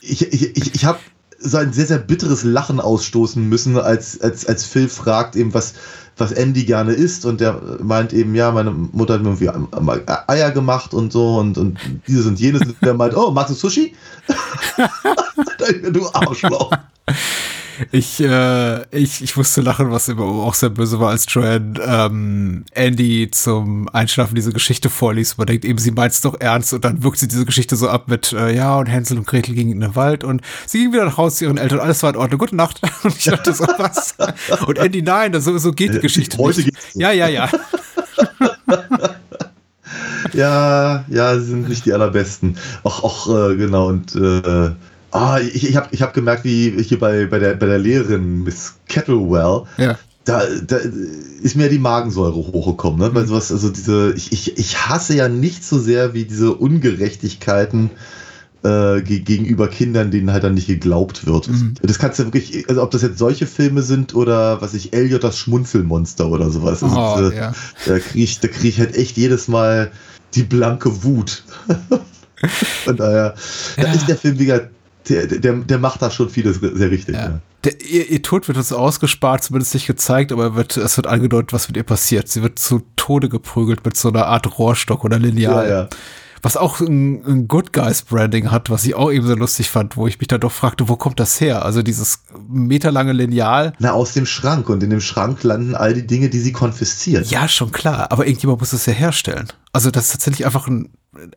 Ich, 0.00 0.22
ich, 0.32 0.56
ich, 0.56 0.74
ich 0.74 0.84
habe 0.84 0.98
so 1.40 1.56
ein 1.56 1.72
sehr, 1.72 1.86
sehr 1.86 1.98
bitteres 1.98 2.44
Lachen 2.44 2.80
ausstoßen 2.80 3.48
müssen, 3.48 3.78
als, 3.78 4.20
als, 4.20 4.46
als 4.46 4.64
Phil 4.64 4.88
fragt 4.88 5.36
eben, 5.36 5.54
was, 5.54 5.74
was 6.16 6.32
Andy 6.32 6.64
gerne 6.64 6.92
isst 6.92 7.24
und 7.24 7.40
der 7.40 7.60
meint 7.82 8.12
eben, 8.12 8.34
ja, 8.34 8.52
meine 8.52 8.70
Mutter 8.70 9.14
hat 9.14 9.22
mir 9.22 9.36
irgendwie 9.40 9.80
mal 9.80 10.02
Eier 10.26 10.50
gemacht 10.50 10.92
und 10.92 11.12
so 11.12 11.36
und, 11.36 11.56
und 11.56 11.78
dieses 12.06 12.26
und 12.26 12.38
jenes 12.38 12.62
und 12.62 12.76
der 12.82 12.94
meint, 12.94 13.16
oh, 13.16 13.30
magst 13.30 13.50
du 13.50 13.54
Sushi? 13.54 13.94
du 15.92 16.08
Arschloch. 16.12 16.70
Ich, 17.92 18.20
äh, 18.20 18.82
ich, 18.96 19.22
ich 19.22 19.36
musste 19.36 19.60
lachen, 19.60 19.90
was 19.90 20.08
immer 20.08 20.24
auch 20.24 20.54
sehr 20.54 20.70
böse 20.70 21.00
war, 21.00 21.10
als 21.10 21.26
Joanne 21.28 21.80
ähm, 21.84 22.64
Andy 22.72 23.30
zum 23.30 23.88
Einschlafen 23.88 24.34
diese 24.34 24.52
Geschichte 24.52 24.90
vorliest. 24.90 25.38
Man 25.38 25.46
denkt 25.46 25.64
eben, 25.64 25.78
sie 25.78 25.90
meint 25.90 26.12
es 26.12 26.20
doch 26.20 26.38
ernst 26.38 26.72
und 26.72 26.84
dann 26.84 27.02
wirkt 27.02 27.18
sie 27.18 27.28
diese 27.28 27.44
Geschichte 27.44 27.76
so 27.76 27.88
ab 27.88 28.08
mit, 28.08 28.32
äh, 28.32 28.54
ja, 28.54 28.76
und 28.78 28.86
Hänsel 28.86 29.18
und 29.18 29.26
Gretel 29.26 29.54
gingen 29.54 29.72
in 29.72 29.80
den 29.80 29.96
Wald 29.96 30.24
und 30.24 30.42
sie 30.66 30.78
ging 30.78 30.92
wieder 30.92 31.04
nach 31.04 31.16
Hause 31.16 31.36
zu 31.36 31.44
ihren 31.44 31.58
Eltern, 31.58 31.80
alles 31.80 32.02
war 32.02 32.10
in 32.10 32.16
Ordnung, 32.16 32.38
gute 32.38 32.56
Nacht. 32.56 32.80
Und 33.02 33.16
ich 33.16 33.24
dachte 33.24 33.54
so, 33.54 33.64
was? 33.78 34.14
Und 34.66 34.78
Andy, 34.78 35.00
nein, 35.00 35.32
das, 35.32 35.44
so, 35.44 35.56
so 35.56 35.72
geht 35.72 35.94
die 35.94 36.00
Geschichte 36.00 36.36
Heute 36.38 36.58
nicht. 36.60 36.70
geht's 36.74 36.92
so. 36.92 37.00
Ja, 37.00 37.12
ja, 37.12 37.28
ja. 37.28 37.48
Ja, 40.32 41.04
ja, 41.08 41.38
sie 41.38 41.46
sind 41.46 41.68
nicht 41.68 41.86
die 41.86 41.92
allerbesten. 41.92 42.56
Auch, 42.84 43.02
auch 43.02 43.50
äh, 43.50 43.56
genau, 43.56 43.88
und 43.88 44.14
äh, 44.14 44.70
ah, 45.12 45.38
ich, 45.40 45.68
ich 45.68 45.76
habe 45.76 45.88
ich 45.92 46.02
hab 46.02 46.14
gemerkt, 46.14 46.44
wie 46.44 46.70
hier 46.82 46.98
bei, 46.98 47.26
bei, 47.26 47.38
der, 47.38 47.54
bei 47.54 47.66
der 47.66 47.78
Lehrerin 47.78 48.42
Miss 48.44 48.74
Kettlewell, 48.88 49.62
Ja. 49.78 49.98
da, 50.24 50.42
da 50.66 50.76
ist 51.42 51.56
mir 51.56 51.68
die 51.68 51.78
Magensäure 51.78 52.34
hochgekommen, 52.36 53.00
ne? 53.00 53.14
Weil 53.14 53.26
sowas, 53.26 53.50
also 53.50 53.70
diese, 53.70 54.12
ich, 54.16 54.32
ich, 54.32 54.58
ich 54.58 54.88
hasse 54.88 55.14
ja 55.16 55.28
nicht 55.28 55.64
so 55.64 55.78
sehr 55.78 56.14
wie 56.14 56.24
diese 56.24 56.52
Ungerechtigkeiten 56.54 57.90
äh, 58.62 59.00
ge 59.00 59.20
gegenüber 59.20 59.68
Kindern, 59.68 60.10
denen 60.10 60.30
halt 60.32 60.44
dann 60.44 60.52
nicht 60.54 60.66
geglaubt 60.66 61.26
wird. 61.26 61.48
Mhm. 61.48 61.74
Das 61.82 61.98
kannst 61.98 62.18
du 62.18 62.24
wirklich, 62.24 62.68
also 62.68 62.82
ob 62.82 62.90
das 62.90 63.00
jetzt 63.00 63.16
solche 63.18 63.46
Filme 63.46 63.80
sind 63.82 64.14
oder 64.14 64.60
was 64.60 64.74
ich, 64.74 64.92
Elliot 64.92 65.24
das 65.24 65.38
Schmunzelmonster 65.38 66.28
oder 66.28 66.50
sowas. 66.50 66.82
Also, 66.82 66.96
Oh, 66.96 67.30
äh, 67.30 67.36
ja. 67.36 67.52
Da 67.86 67.98
kriege 67.98 68.22
ich, 68.24 68.38
da 68.40 68.48
krieg 68.48 68.64
ich 68.68 68.78
halt 68.78 68.94
echt 68.96 69.16
jedes 69.16 69.48
Mal 69.48 69.90
die 70.34 70.42
blanke 70.42 71.02
Wut. 71.04 71.42
Von 72.84 72.96
daher, 72.96 73.34
da 73.76 73.82
Ja. 73.82 73.92
ist 73.92 74.08
der 74.08 74.16
Film 74.16 74.38
wieder, 74.38 74.68
der, 75.08 75.26
der, 75.26 75.52
der 75.54 75.78
macht 75.78 76.02
da 76.02 76.10
schon 76.10 76.28
vieles 76.28 76.60
sehr 76.60 76.90
richtig. 76.90 77.14
Ja. 77.14 77.20
Ja. 77.28 77.40
Der, 77.64 77.80
ihr, 77.80 78.08
ihr 78.08 78.22
Tod 78.22 78.48
wird 78.48 78.56
uns 78.56 78.72
ausgespart, 78.72 79.44
zumindest 79.44 79.74
nicht 79.74 79.86
gezeigt, 79.86 80.32
aber 80.32 80.54
wird, 80.54 80.76
es 80.76 80.96
wird 80.96 81.06
angedeutet, 81.06 81.52
was 81.52 81.68
mit 81.68 81.76
ihr 81.76 81.82
passiert. 81.82 82.28
Sie 82.28 82.42
wird 82.42 82.58
zu 82.58 82.82
Tode 82.96 83.28
geprügelt 83.28 83.84
mit 83.84 83.96
so 83.96 84.08
einer 84.08 84.26
Art 84.26 84.58
Rohrstock 84.58 85.04
oder 85.04 85.18
Lineal. 85.18 85.68
Ja. 85.68 85.88
Was 86.42 86.56
auch 86.56 86.80
ein, 86.80 87.22
ein 87.26 87.48
Good 87.48 87.74
Guys 87.74 88.02
Branding 88.02 88.50
hat, 88.50 88.70
was 88.70 88.84
ich 88.84 88.94
auch 88.94 89.12
eben 89.12 89.26
so 89.26 89.34
lustig 89.34 89.68
fand, 89.68 89.96
wo 89.98 90.06
ich 90.06 90.18
mich 90.18 90.28
dann 90.28 90.40
doch 90.40 90.52
fragte, 90.52 90.88
wo 90.88 90.96
kommt 90.96 91.20
das 91.20 91.38
her? 91.40 91.64
Also 91.64 91.82
dieses 91.82 92.22
meterlange 92.48 93.12
Lineal. 93.12 93.74
Na, 93.78 93.92
aus 93.92 94.14
dem 94.14 94.24
Schrank. 94.24 94.70
Und 94.70 94.82
in 94.82 94.88
dem 94.88 95.02
Schrank 95.02 95.42
landen 95.42 95.74
all 95.74 95.92
die 95.92 96.06
Dinge, 96.06 96.30
die 96.30 96.38
sie 96.38 96.52
konfisziert. 96.52 97.30
Ja, 97.30 97.46
schon 97.46 97.72
klar, 97.72 98.10
aber 98.10 98.26
irgendjemand 98.26 98.60
muss 98.60 98.72
es 98.72 98.86
ja 98.86 98.94
herstellen. 98.94 99.48
Also 99.72 99.90
das 99.90 100.06
ist 100.06 100.12
tatsächlich 100.12 100.46
einfach 100.46 100.66
ein 100.66 100.90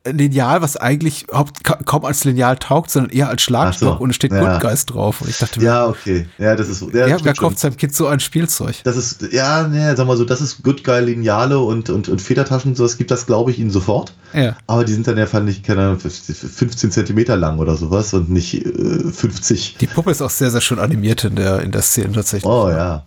Lineal, 0.05 0.61
was 0.61 0.77
eigentlich 0.77 1.25
kaum 1.27 2.05
als 2.05 2.23
Lineal 2.25 2.57
taugt, 2.57 2.91
sondern 2.91 3.11
eher 3.11 3.29
als 3.29 3.41
Schlagstock 3.41 3.97
so, 3.97 4.03
und 4.03 4.11
es 4.11 4.15
steht 4.15 4.31
ja. 4.31 4.53
Good 4.53 4.61
Guys 4.61 4.85
drauf. 4.85 5.21
Und 5.21 5.29
ich 5.29 5.39
dachte 5.39 5.59
mir, 5.59 5.65
Ja, 5.65 5.87
okay. 5.87 6.27
Ja, 6.37 6.55
das 6.55 6.69
ist 6.69 6.83
ja, 6.93 7.07
ja, 7.07 7.17
wer 7.23 7.33
kauft 7.33 7.57
seinem 7.57 7.75
Kind 7.75 7.95
so 7.95 8.05
ein 8.05 8.19
Spielzeug? 8.19 8.75
Das 8.83 8.97
ist, 8.97 9.33
ja, 9.33 9.67
ne, 9.67 9.95
sag 9.95 10.05
mal 10.05 10.15
so, 10.15 10.25
das 10.25 10.41
ist 10.41 10.61
Good 10.61 10.83
Guy 10.83 11.01
Lineale 11.01 11.57
und, 11.57 11.89
und, 11.89 12.07
und 12.07 12.21
Federtaschen, 12.21 12.75
sowas 12.75 12.97
gibt 12.97 13.09
das, 13.09 13.25
glaube 13.25 13.49
ich, 13.49 13.57
ihnen 13.57 13.71
sofort. 13.71 14.13
Ja. 14.33 14.55
Aber 14.67 14.83
die 14.83 14.93
sind 14.93 15.07
dann 15.07 15.17
ja, 15.17 15.25
fand 15.25 15.49
ich, 15.49 15.63
keine 15.63 15.81
Ahnung, 15.81 15.99
15 15.99 16.91
Zentimeter 16.91 17.35
lang 17.35 17.57
oder 17.57 17.75
sowas 17.75 18.13
und 18.13 18.29
nicht 18.29 18.63
äh, 18.63 19.11
50. 19.11 19.77
Die 19.79 19.87
Puppe 19.87 20.11
ist 20.11 20.21
auch 20.21 20.29
sehr, 20.29 20.51
sehr 20.51 20.61
schön 20.61 20.77
animiert 20.77 21.23
in 21.23 21.35
der, 21.35 21.61
in 21.61 21.71
der 21.71 21.81
Szene 21.81 22.11
tatsächlich. 22.11 22.45
Oh 22.45 22.69
ja. 22.69 23.05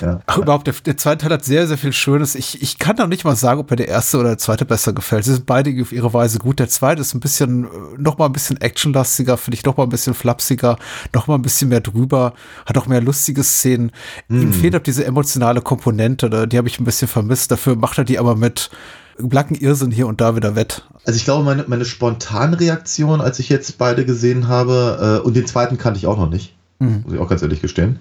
Ja. 0.00 0.20
Ach, 0.26 0.38
überhaupt, 0.38 0.66
der, 0.66 0.74
der 0.84 0.96
zweite 0.96 1.24
Teil 1.24 1.32
hat 1.34 1.44
sehr, 1.44 1.66
sehr 1.66 1.78
viel 1.78 1.92
Schönes. 1.92 2.34
Ich, 2.34 2.62
ich 2.62 2.78
kann 2.78 2.96
noch 2.96 3.06
nicht 3.06 3.24
mal 3.24 3.36
sagen, 3.36 3.60
ob 3.60 3.70
mir 3.70 3.76
der 3.76 3.88
erste 3.88 4.18
oder 4.18 4.30
der 4.30 4.38
zweite 4.38 4.64
besser 4.64 4.92
gefällt. 4.92 5.24
Sie 5.24 5.32
sind 5.32 5.46
beide 5.46 5.70
auf 5.82 5.92
ihre 5.92 6.12
Weise 6.14 6.38
gut. 6.38 6.58
Der 6.58 6.68
zweite 6.68 7.00
ist 7.02 7.14
ein 7.14 7.20
bisschen, 7.20 7.64
äh, 7.64 7.68
noch 7.98 8.18
mal 8.18 8.26
ein 8.26 8.32
bisschen 8.32 8.60
actionlastiger, 8.60 9.36
finde 9.36 9.56
ich, 9.56 9.64
noch 9.64 9.76
mal 9.76 9.84
ein 9.84 9.88
bisschen 9.90 10.14
flapsiger, 10.14 10.78
noch 11.14 11.26
mal 11.26 11.34
ein 11.36 11.42
bisschen 11.42 11.68
mehr 11.68 11.80
drüber, 11.80 12.34
hat 12.66 12.78
auch 12.78 12.86
mehr 12.86 13.00
lustige 13.00 13.42
Szenen. 13.44 13.90
Ihm 14.28 14.52
fehlt 14.52 14.74
auch 14.76 14.80
diese 14.80 15.04
emotionale 15.04 15.60
Komponente, 15.60 16.30
da- 16.30 16.46
die 16.46 16.56
habe 16.58 16.68
ich 16.68 16.78
ein 16.80 16.84
bisschen 16.84 17.08
vermisst. 17.08 17.50
Dafür 17.50 17.76
macht 17.76 17.98
er 17.98 18.04
die 18.04 18.18
aber 18.18 18.36
mit 18.36 18.70
blanken 19.18 19.54
Irrsinn 19.54 19.90
hier 19.90 20.06
und 20.06 20.20
da 20.22 20.34
wieder 20.34 20.54
wett. 20.56 20.86
Also 21.04 21.16
ich 21.16 21.24
glaube, 21.24 21.44
meine, 21.44 21.64
meine 21.68 21.84
Spontanreaktion, 21.84 23.20
als 23.20 23.38
ich 23.38 23.48
jetzt 23.48 23.76
beide 23.78 24.04
gesehen 24.04 24.48
habe, 24.48 25.20
äh, 25.22 25.26
und 25.26 25.34
den 25.36 25.46
zweiten 25.46 25.78
kannte 25.78 25.98
ich 25.98 26.06
auch 26.06 26.16
noch 26.16 26.30
nicht, 26.30 26.54
Mhm. 26.78 27.02
muss 27.04 27.12
ich 27.14 27.20
auch 27.20 27.28
ganz 27.28 27.42
ehrlich 27.42 27.60
gestehen. 27.60 27.98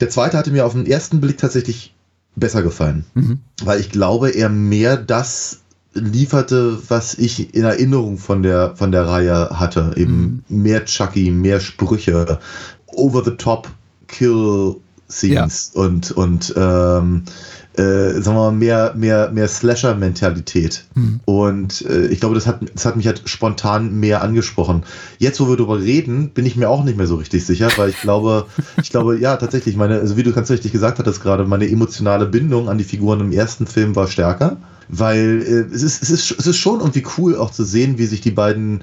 Der 0.00 0.10
zweite 0.10 0.36
hatte 0.36 0.50
mir 0.50 0.66
auf 0.66 0.72
den 0.72 0.86
ersten 0.86 1.20
Blick 1.20 1.38
tatsächlich 1.38 1.94
besser 2.36 2.62
gefallen, 2.62 3.04
Mhm. 3.14 3.38
weil 3.62 3.80
ich 3.80 3.90
glaube, 3.90 4.30
er 4.30 4.48
mehr 4.48 4.96
das 4.96 5.60
lieferte, 5.92 6.78
was 6.88 7.14
ich 7.14 7.54
in 7.54 7.62
Erinnerung 7.64 8.18
von 8.18 8.42
der, 8.42 8.74
von 8.74 8.90
der 8.90 9.06
Reihe 9.06 9.50
hatte. 9.50 9.92
Eben 9.96 10.44
mehr 10.48 10.84
Chucky, 10.84 11.30
mehr 11.30 11.60
Sprüche, 11.60 12.40
over 12.86 13.22
the 13.24 13.30
top 13.32 13.68
Kill 14.08 14.76
Scenes 15.08 15.70
und, 15.74 16.10
und 16.12 16.52
ähm, 16.56 17.22
äh, 17.76 18.20
sagen 18.20 18.36
wir 18.36 18.50
mal, 18.50 18.52
mehr, 18.52 18.94
mehr, 18.96 19.30
mehr 19.32 19.48
Slasher-Mentalität. 19.48 20.84
Und 21.24 21.82
äh, 21.82 22.06
ich 22.06 22.20
glaube, 22.20 22.36
das 22.36 22.46
hat, 22.46 22.60
das 22.72 22.86
hat 22.86 22.96
mich 22.96 23.06
halt 23.06 23.22
spontan 23.24 23.98
mehr 23.98 24.22
angesprochen. 24.22 24.84
Jetzt, 25.18 25.40
wo 25.40 25.48
wir 25.48 25.56
darüber 25.56 25.80
reden, 25.80 26.30
bin 26.30 26.46
ich 26.46 26.54
mir 26.56 26.68
auch 26.68 26.84
nicht 26.84 26.96
mehr 26.96 27.06
so 27.06 27.16
richtig 27.16 27.44
sicher, 27.44 27.68
weil 27.76 27.90
ich 27.90 28.00
glaube, 28.00 28.46
ich 28.82 28.90
glaube, 28.90 29.18
ja, 29.18 29.36
tatsächlich, 29.36 29.76
meine, 29.76 29.98
also 29.98 30.16
wie 30.16 30.22
du 30.22 30.32
ganz 30.32 30.50
richtig 30.50 30.72
gesagt 30.72 30.98
hattest 30.98 31.22
gerade, 31.22 31.44
meine 31.44 31.68
emotionale 31.68 32.26
Bindung 32.26 32.68
an 32.68 32.78
die 32.78 32.84
Figuren 32.84 33.20
im 33.20 33.32
ersten 33.32 33.66
Film 33.66 33.96
war 33.96 34.06
stärker. 34.06 34.56
Weil 34.88 35.42
äh, 35.42 35.74
es, 35.74 35.82
ist, 35.82 36.02
es, 36.02 36.10
ist, 36.10 36.38
es 36.38 36.46
ist 36.46 36.58
schon 36.58 36.80
irgendwie 36.80 37.04
cool 37.16 37.36
auch 37.36 37.50
zu 37.50 37.64
sehen, 37.64 37.98
wie 37.98 38.06
sich 38.06 38.20
die 38.20 38.30
beiden 38.30 38.82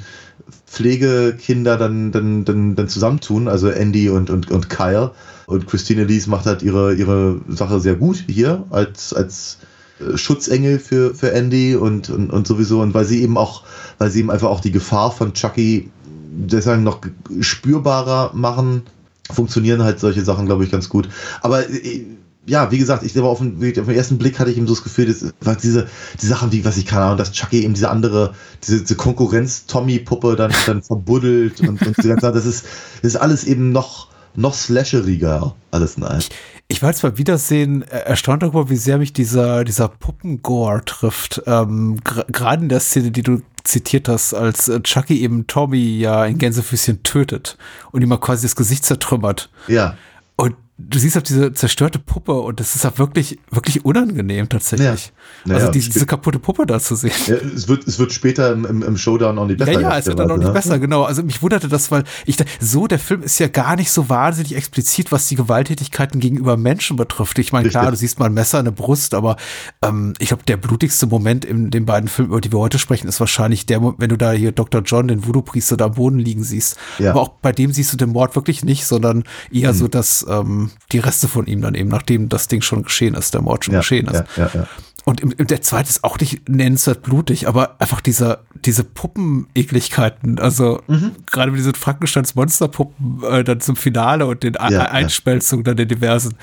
Pflegekinder 0.65 1.77
dann, 1.77 2.11
dann, 2.11 2.45
dann, 2.45 2.75
dann 2.75 2.87
zusammentun, 2.87 3.47
also 3.47 3.69
Andy 3.69 4.09
und, 4.09 4.29
und, 4.29 4.51
und 4.51 4.69
Kyle. 4.69 5.11
Und 5.47 5.67
Christine 5.67 6.05
Lees 6.05 6.27
macht 6.27 6.45
halt 6.45 6.61
ihre, 6.61 6.93
ihre 6.93 7.41
Sache 7.47 7.79
sehr 7.79 7.95
gut 7.95 8.23
hier 8.27 8.65
als, 8.69 9.13
als 9.13 9.57
äh, 9.99 10.17
Schutzengel 10.17 10.79
für, 10.79 11.13
für 11.13 11.31
Andy 11.31 11.75
und, 11.75 12.09
und, 12.09 12.31
und 12.31 12.47
sowieso. 12.47 12.81
Und 12.81 12.93
weil 12.93 13.05
sie 13.05 13.21
eben 13.21 13.37
auch, 13.37 13.63
weil 13.97 14.11
sie 14.11 14.19
eben 14.19 14.31
einfach 14.31 14.49
auch 14.49 14.61
die 14.61 14.71
Gefahr 14.71 15.11
von 15.11 15.33
Chucky 15.33 15.91
deshalb 16.31 16.81
noch 16.81 17.01
spürbarer 17.41 18.31
machen, 18.33 18.83
funktionieren 19.31 19.83
halt 19.83 19.99
solche 19.99 20.23
Sachen, 20.23 20.45
glaube 20.45 20.63
ich, 20.63 20.71
ganz 20.71 20.89
gut. 20.89 21.09
Aber 21.41 21.69
äh, 21.69 22.05
ja, 22.45 22.71
wie 22.71 22.77
gesagt, 22.77 23.03
ich 23.03 23.13
glaube, 23.13 23.29
auf 23.29 23.39
den, 23.39 23.55
auf 23.55 23.85
den 23.85 23.95
ersten 23.95 24.17
Blick 24.17 24.39
hatte 24.39 24.51
ich 24.51 24.57
eben 24.57 24.67
so 24.67 24.73
das 24.73 24.83
Gefühl, 24.83 25.05
das 25.05 25.33
war 25.41 25.55
diese, 25.55 25.87
die 26.21 26.25
Sachen 26.25 26.51
wie, 26.51 26.65
was 26.65 26.77
ich 26.77 26.85
keine 26.85 27.05
Ahnung, 27.05 27.17
dass 27.17 27.31
Chucky 27.31 27.63
eben 27.63 27.73
diese 27.73 27.89
andere, 27.89 28.33
diese, 28.63 28.81
diese 28.81 28.95
Konkurrenz-Tommy-Puppe 28.95 30.35
dann, 30.35 30.51
dann 30.65 30.81
verbuddelt 30.81 31.61
und, 31.61 31.85
und 31.85 31.97
die 32.03 32.07
ganze 32.07 32.31
das 32.31 32.45
ist, 32.45 32.65
das 33.01 33.13
ist 33.13 33.15
alles 33.17 33.43
eben 33.43 33.71
noch, 33.71 34.07
noch 34.35 34.53
slasheriger, 34.53 35.55
alles 35.69 35.97
in 35.97 36.03
allem. 36.03 36.21
Ich 36.67 36.81
war 36.81 36.89
jetzt 36.89 37.01
beim 37.01 37.17
Wiedersehen 37.17 37.83
äh, 37.83 37.99
erstaunt 37.99 38.43
darüber, 38.43 38.69
wie 38.69 38.77
sehr 38.77 38.97
mich 38.97 39.13
dieser, 39.13 39.63
dieser 39.63 39.89
Puppengore 39.89 40.83
trifft. 40.85 41.43
Ähm, 41.45 41.99
Gerade 42.03 42.63
in 42.63 42.69
der 42.69 42.79
Szene, 42.79 43.11
die 43.11 43.23
du 43.23 43.41
zitiert 43.63 44.07
hast, 44.07 44.33
als 44.33 44.67
äh, 44.67 44.81
Chucky 44.81 45.21
eben 45.21 45.47
Tommy 45.47 45.99
ja 45.99 46.25
in 46.25 46.37
Gänsefüßchen 46.37 47.03
tötet 47.03 47.57
und 47.91 48.01
ihm 48.01 48.09
mal 48.09 48.19
quasi 48.19 48.43
das 48.43 48.55
Gesicht 48.55 48.85
zertrümmert. 48.85 49.49
Ja, 49.67 49.97
Und 50.37 50.55
du 50.89 50.99
siehst 50.99 51.15
halt 51.15 51.29
diese 51.29 51.53
zerstörte 51.53 51.99
Puppe 51.99 52.33
und 52.33 52.59
das 52.59 52.75
ist 52.75 52.83
halt 52.83 52.99
wirklich, 52.99 53.39
wirklich 53.49 53.85
unangenehm 53.85 54.49
tatsächlich. 54.49 54.87
Ja. 54.87 54.91
Also 54.91 55.65
Naja, 55.65 55.71
diese, 55.71 55.89
diese 55.89 56.05
kaputte 56.05 56.39
Puppe 56.39 56.65
da 56.65 56.79
zu 56.79 56.95
sehen. 56.95 57.11
ja 57.27 57.35
es, 57.35 57.67
wird, 57.67 57.87
es 57.87 57.99
wird 57.99 58.11
später 58.11 58.51
im, 58.51 58.65
im, 58.65 58.83
im 58.83 58.97
Showdown 58.97 59.37
auch 59.37 59.47
nicht 59.47 59.59
besser. 59.59 59.73
Ja, 59.73 59.79
ja, 59.81 59.97
es 59.97 60.05
wird 60.05 60.19
dann 60.19 60.27
noch 60.27 60.37
nicht 60.37 60.45
ehrlicherweise, 60.45 60.69
besser, 60.69 60.79
genau. 60.79 61.03
Also 61.03 61.23
mich 61.23 61.41
wunderte 61.41 61.67
das, 61.67 61.91
weil 61.91 62.03
ich 62.25 62.37
so, 62.59 62.87
der 62.87 62.99
Film 62.99 63.23
ist 63.23 63.39
ja 63.39 63.47
gar 63.47 63.75
nicht 63.75 63.91
so 63.91 64.09
wahnsinnig 64.09 64.55
explizit, 64.55 65.11
was 65.11 65.27
die 65.27 65.35
Gewalttätigkeiten 65.35 66.19
gegenüber 66.19 66.57
Menschen 66.57 66.97
betrifft. 66.97 67.37
Ich 67.39 67.51
meine, 67.51 67.69
klar, 67.69 67.91
du 67.91 67.97
siehst 67.97 68.19
mal 68.19 68.25
ein 68.25 68.33
Messer 68.33 68.59
in 68.59 68.65
der 68.65 68.71
Brust, 68.71 69.13
aber 69.13 69.37
ähm, 69.81 70.13
ich 70.19 70.29
glaube, 70.29 70.43
der 70.43 70.57
blutigste 70.57 71.07
Moment 71.07 71.45
in 71.45 71.69
den 71.69 71.85
beiden 71.85 72.09
Filmen, 72.09 72.31
über 72.31 72.41
die 72.41 72.51
wir 72.51 72.59
heute 72.59 72.79
sprechen, 72.79 73.07
ist 73.07 73.19
wahrscheinlich 73.19 73.65
der, 73.65 73.81
wenn 73.81 74.09
du 74.09 74.17
da 74.17 74.31
hier 74.31 74.51
Dr. 74.51 74.81
John, 74.81 75.07
den 75.07 75.25
Voodoo-Priester, 75.25 75.77
da 75.77 75.85
am 75.85 75.93
Boden 75.93 76.19
liegen 76.19 76.43
siehst. 76.43 76.77
Ja. 76.99 77.11
Aber 77.11 77.21
auch 77.21 77.29
bei 77.41 77.51
dem 77.51 77.71
siehst 77.71 77.93
du 77.93 77.97
den 77.97 78.09
Mord 78.09 78.35
wirklich 78.35 78.63
nicht, 78.63 78.85
sondern 78.85 79.23
eher 79.51 79.73
so, 79.73 79.87
dass 79.87 80.25
ähm, 80.29 80.70
die 80.91 80.99
Reste 80.99 81.27
von 81.27 81.45
ihm 81.47 81.61
dann 81.61 81.75
eben, 81.75 81.89
nachdem 81.89 82.29
das 82.29 82.47
Ding 82.47 82.61
schon 82.61 82.83
geschehen 82.83 83.13
ist, 83.15 83.33
der 83.33 83.41
Mord 83.41 83.65
schon 83.65 83.73
Ja, 83.75 83.79
geschehen 83.81 84.07
ist. 84.07 84.23
ja, 84.37 84.49
ja. 84.53 84.67
Und 85.03 85.19
im, 85.21 85.31
im, 85.31 85.47
der 85.47 85.61
zweite 85.63 85.89
ist 85.89 86.03
auch 86.03 86.19
nicht 86.19 86.47
nennenswert 86.47 87.01
blutig, 87.01 87.47
aber 87.47 87.75
einfach 87.81 88.01
dieser, 88.01 88.41
diese 88.65 88.83
Puppenekligkeiten, 88.83 90.39
also 90.39 90.81
Mhm. 90.87 91.11
gerade 91.25 91.51
mit 91.51 91.59
diesen 91.59 91.73
Frankensteins 91.75 92.35
Monsterpuppen 92.35 93.23
äh, 93.23 93.43
dann 93.43 93.61
zum 93.61 93.75
Finale 93.75 94.25
und 94.25 94.43
den. 94.43 94.55
Einspelzungen 94.57 95.63
dann 95.63 95.77
den 95.77 95.87
diversen. 95.87 96.35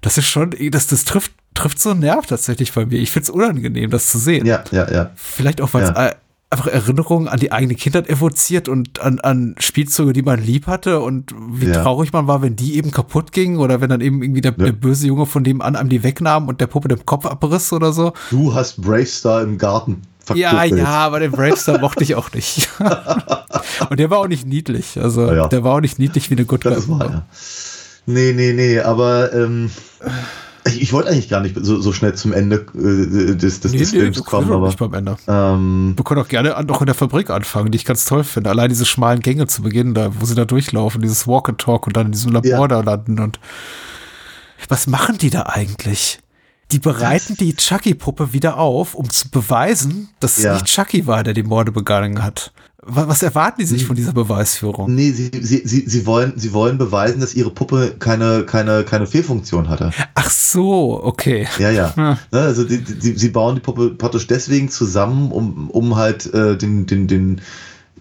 Das 0.00 0.18
ist 0.18 0.26
schon, 0.26 0.52
das, 0.70 0.88
das 0.88 1.04
trifft, 1.04 1.32
trifft 1.54 1.78
so 1.80 1.90
einen 1.90 2.00
Nerv 2.00 2.26
tatsächlich 2.26 2.72
bei 2.72 2.86
mir. 2.86 2.98
Ich 2.98 3.12
find's 3.12 3.30
unangenehm, 3.30 3.90
das 3.90 4.08
zu 4.08 4.18
sehen. 4.18 4.46
Ja, 4.46 4.64
ja, 4.72 4.90
ja. 4.90 5.10
Vielleicht 5.14 5.60
auch, 5.60 5.72
weil 5.74 5.84
es 5.84 5.90
einfach 6.52 6.66
Erinnerungen 6.68 7.28
an 7.28 7.40
die 7.40 7.50
eigene 7.50 7.74
Kindheit 7.74 8.08
evoziert 8.08 8.68
und 8.68 9.00
an, 9.00 9.18
an 9.20 9.54
Spielzeuge, 9.58 10.12
die 10.12 10.22
man 10.22 10.40
lieb 10.40 10.66
hatte 10.66 11.00
und 11.00 11.34
wie 11.50 11.66
Ja. 11.66 11.82
traurig 11.82 12.12
man 12.12 12.26
war, 12.26 12.42
wenn 12.42 12.54
die 12.56 12.76
eben 12.76 12.90
kaputt 12.90 13.32
gingen 13.32 13.58
oder 13.58 13.80
wenn 13.80 13.88
dann 13.90 14.00
eben 14.00 14.22
irgendwie 14.22 14.40
der, 14.42 14.52
Ja. 14.58 14.64
der 14.66 14.72
böse 14.72 15.06
Junge 15.06 15.26
von 15.26 15.42
dem 15.44 15.60
an 15.62 15.74
einem 15.76 15.88
die 15.88 16.02
wegnahm 16.02 16.48
und 16.48 16.60
der 16.60 16.66
Puppe 16.68 16.88
den 16.88 17.04
Kopf 17.06 17.26
abriss 17.26 17.72
oder 17.72 17.92
so. 17.92 18.12
Du 18.30 18.54
hast 18.54 18.80
Bravestar 18.82 19.42
im 19.42 19.58
Garten 19.58 20.02
Ja, 20.34 20.62
ja, 20.64 20.86
aber 20.86 21.18
den 21.20 21.32
Bravestar 21.32 21.80
mochte 21.80 22.04
ich 22.04 22.14
auch 22.14 22.32
nicht. 22.32 22.68
und 23.90 23.98
der 23.98 24.10
war 24.10 24.18
auch 24.18 24.28
nicht 24.28 24.46
niedlich. 24.46 24.98
Also 25.00 25.26
Ja, 25.26 25.34
ja. 25.34 25.48
der 25.48 25.64
war 25.64 25.74
auch 25.76 25.80
nicht 25.80 25.98
niedlich 25.98 26.30
wie 26.30 26.34
eine 26.36 26.44
Good 26.44 26.64
ja. 26.64 27.24
Nee, 28.06 28.32
nee, 28.32 28.52
nee, 28.52 28.80
aber 28.80 29.32
ähm, 29.32 29.70
ich, 30.64 30.80
ich 30.82 30.92
wollte 30.92 31.10
eigentlich 31.10 31.28
gar 31.28 31.40
nicht 31.40 31.56
so, 31.60 31.80
so 31.80 31.92
schnell 31.92 32.14
zum 32.14 32.32
Ende 32.32 32.66
äh, 32.74 33.34
des, 33.36 33.60
des, 33.60 33.72
Nee, 33.72 33.78
des 33.78 33.92
nee, 33.92 34.00
Films 34.00 34.24
kommen, 34.24 34.52
aber 34.52 34.66
nicht 34.68 34.78
beim 34.78 34.94
Ende. 34.94 35.16
ähm, 35.28 35.94
Wir 35.96 36.04
können 36.04 36.20
auch 36.20 36.28
gerne 36.28 36.56
an- 36.56 36.66
noch 36.66 36.80
in 36.80 36.86
der 36.86 36.94
Fabrik 36.94 37.30
anfangen, 37.30 37.70
die 37.72 37.76
ich 37.76 37.84
ganz 37.84 38.04
toll 38.04 38.24
finde. 38.24 38.50
Allein 38.50 38.68
diese 38.68 38.86
schmalen 38.86 39.20
Gänge 39.20 39.46
zu 39.46 39.62
Beginn, 39.62 39.94
da, 39.94 40.10
wo 40.20 40.24
sie 40.26 40.34
da 40.34 40.44
durchlaufen, 40.44 41.00
dieses 41.02 41.26
Walk 41.26 41.48
and 41.48 41.58
Talk 41.60 41.86
und 41.86 41.96
dann 41.96 42.06
in 42.06 42.12
diesem 42.12 42.32
Labor 42.32 42.50
Ja. 42.50 42.66
da 42.68 42.80
landen 42.80 43.18
und 43.20 43.40
was 44.68 44.86
machen 44.86 45.18
die 45.18 45.30
da 45.30 45.44
eigentlich? 45.46 46.20
Die 46.70 46.78
bereiten 46.78 47.36
die 47.36 47.54
Chucky-Puppe 47.54 48.32
wieder 48.32 48.56
auf, 48.56 48.94
um 48.94 49.10
zu 49.10 49.28
beweisen, 49.28 50.08
dass 50.20 50.38
es 50.38 50.44
Ja. 50.44 50.54
nicht 50.54 50.66
Chucky 50.66 51.06
war, 51.06 51.22
der 51.22 51.34
die 51.34 51.42
Morde 51.42 51.72
begangen 51.72 52.22
hat. 52.22 52.52
Was, 52.84 53.22
erwarten 53.22 53.60
die 53.60 53.66
sich 53.66 53.86
von 53.86 53.94
dieser 53.94 54.12
Beweisführung? 54.12 54.92
nee, 54.92 55.12
sie, 55.12 55.30
sie, 55.40 55.62
sie, 55.64 55.84
sie, 55.86 56.04
wollen, 56.04 56.32
sie 56.36 56.52
wollen 56.52 56.78
beweisen, 56.78 57.20
dass 57.20 57.32
ihre 57.32 57.50
Puppe 57.50 57.94
keine, 58.00 58.42
keine, 58.44 58.82
keine 58.82 59.06
Fehlfunktion 59.06 59.68
hatte. 59.68 59.92
Ach 60.16 60.28
so, 60.30 61.00
okay. 61.04 61.46
Ja, 61.60 61.70
ja. 61.70 61.94
Hm. 61.94 62.16
Ne, 62.32 62.40
also 62.40 62.64
die, 62.64 62.78
die, 62.82 63.12
sie 63.16 63.28
bauen 63.28 63.54
die 63.54 63.60
Puppe 63.60 63.90
praktisch 63.90 64.26
deswegen 64.26 64.68
zusammen, 64.68 65.30
um, 65.30 65.70
um 65.70 65.94
halt 65.94 66.32
äh, 66.34 66.56
den, 66.58 66.86
den, 66.86 67.06
den, 67.06 67.40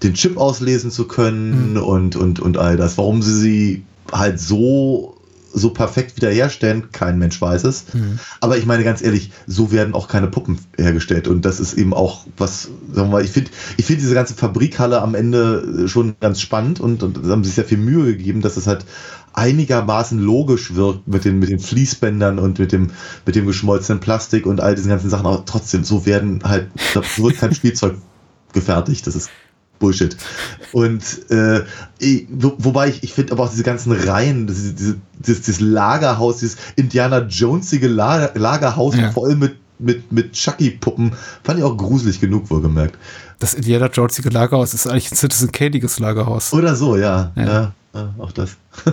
den 0.02 0.14
Chip 0.16 0.38
auslesen 0.38 0.90
zu 0.90 1.08
können 1.08 1.74
Mhm. 1.74 1.84
und, 1.84 2.16
und, 2.16 2.40
und 2.40 2.58
all 2.58 2.76
das. 2.76 2.98
Warum 2.98 3.22
sie 3.22 3.34
sie 3.40 3.84
halt 4.12 4.40
so, 4.40 5.16
so 5.54 5.72
perfekt 5.72 6.16
wiederherstellen, 6.16 6.92
kein 6.92 7.20
Mensch 7.20 7.42
weiß 7.42 7.64
es. 7.66 7.94
Mhm. 7.94 8.20
Aber 8.40 8.58
ich 8.58 8.66
meine 8.66 8.84
ganz 8.84 9.02
ehrlich, 9.02 9.32
so 9.48 9.72
werden 9.72 9.94
auch 9.94 10.08
keine 10.08 10.28
Puppen 10.28 10.60
hergestellt. 10.78 11.28
Und 11.28 11.46
das 11.46 11.60
ist 11.60 11.74
eben 11.74 11.94
auch 11.94 12.26
was, 12.38 12.64
sagen 12.64 13.10
wir 13.10 13.12
mal, 13.12 13.26
ich 13.26 13.32
finde 13.32 13.52
ich 13.78 13.86
finde 13.86 14.02
diese 14.02 14.14
ganze 14.14 14.34
Fabrikhalle 14.34 15.02
am 15.02 15.16
Ende 15.16 15.88
schon 15.88 16.16
ganz 16.20 16.42
spannend 16.42 16.80
und, 16.80 17.04
und 17.04 17.26
haben 17.26 17.44
sich 17.44 17.54
sehr 17.54 17.66
viel 17.66 17.78
Mühe 17.78 18.06
gegeben, 18.06 18.42
dass 18.42 18.58
es 18.58 18.68
halt 18.68 18.86
einigermaßen 19.34 20.20
logisch 20.20 20.76
wirkt 20.76 21.08
mit 21.08 21.26
den, 21.26 21.40
mit 21.40 21.50
den 21.50 21.60
Fließbändern 21.60 22.40
und 22.40 22.60
mit 22.60 22.72
dem, 22.72 22.92
mit 23.26 23.36
dem 23.36 23.46
geschmolzenen 23.46 24.00
Plastik 24.00 24.46
und 24.46 24.60
all 24.60 24.76
diesen 24.76 24.90
ganzen 24.90 25.10
Sachen. 25.10 25.26
Aber 25.26 25.46
trotzdem, 25.46 25.84
so 25.84 26.06
werden 26.06 26.42
halt, 26.44 26.70
da 26.94 27.02
wird 27.18 27.38
kein 27.38 27.54
Spielzeug 27.56 27.96
gefertigt. 28.54 29.08
Das 29.08 29.16
ist 29.16 29.30
Bullshit. 29.82 30.16
Und 30.72 31.04
äh, 31.30 31.64
ich- 32.00 32.28
wo, 32.30 32.54
wobei 32.60 32.88
ich, 32.88 33.04
ich 33.04 33.12
finde 33.14 33.34
aber 33.34 33.44
auch 33.44 33.50
diese 33.50 33.64
ganzen 33.64 33.92
Reihen, 33.92 34.48
diese, 34.48 34.74
diese, 34.74 34.96
dieses, 35.20 35.42
dieses 35.42 35.60
Lagerhaus, 35.60 36.38
dieses 36.38 36.56
Indiana 36.78 37.20
Jonesige 37.28 37.90
Lager, 37.90 38.32
Lagerhaus 38.40 38.96
Ja. 38.96 39.12
voll 39.12 39.36
mit, 39.36 39.58
mit, 39.80 40.10
mit 40.12 40.32
Chucky-Puppen, 40.34 41.12
fand 41.44 41.60
ich 41.60 41.66
auch 41.66 41.76
gruselig 41.76 42.22
genug, 42.22 42.50
wohlgemerkt. 42.50 42.98
Das 43.40 43.54
Indiana 43.56 43.88
Jonesige 43.88 44.30
Lagerhaus 44.30 44.74
ist 44.74 44.88
eigentlich 44.88 45.12
ein 45.12 45.16
Citizen 45.18 45.52
Kaniges 45.52 46.00
Lagerhaus. 46.00 46.54
Oder 46.54 46.76
so, 46.76 46.96
ja. 46.96 47.32
Ja. 47.36 47.44
ja. 47.46 47.74
ja 47.96 48.14
auch 48.20 48.32
das. 48.32 48.52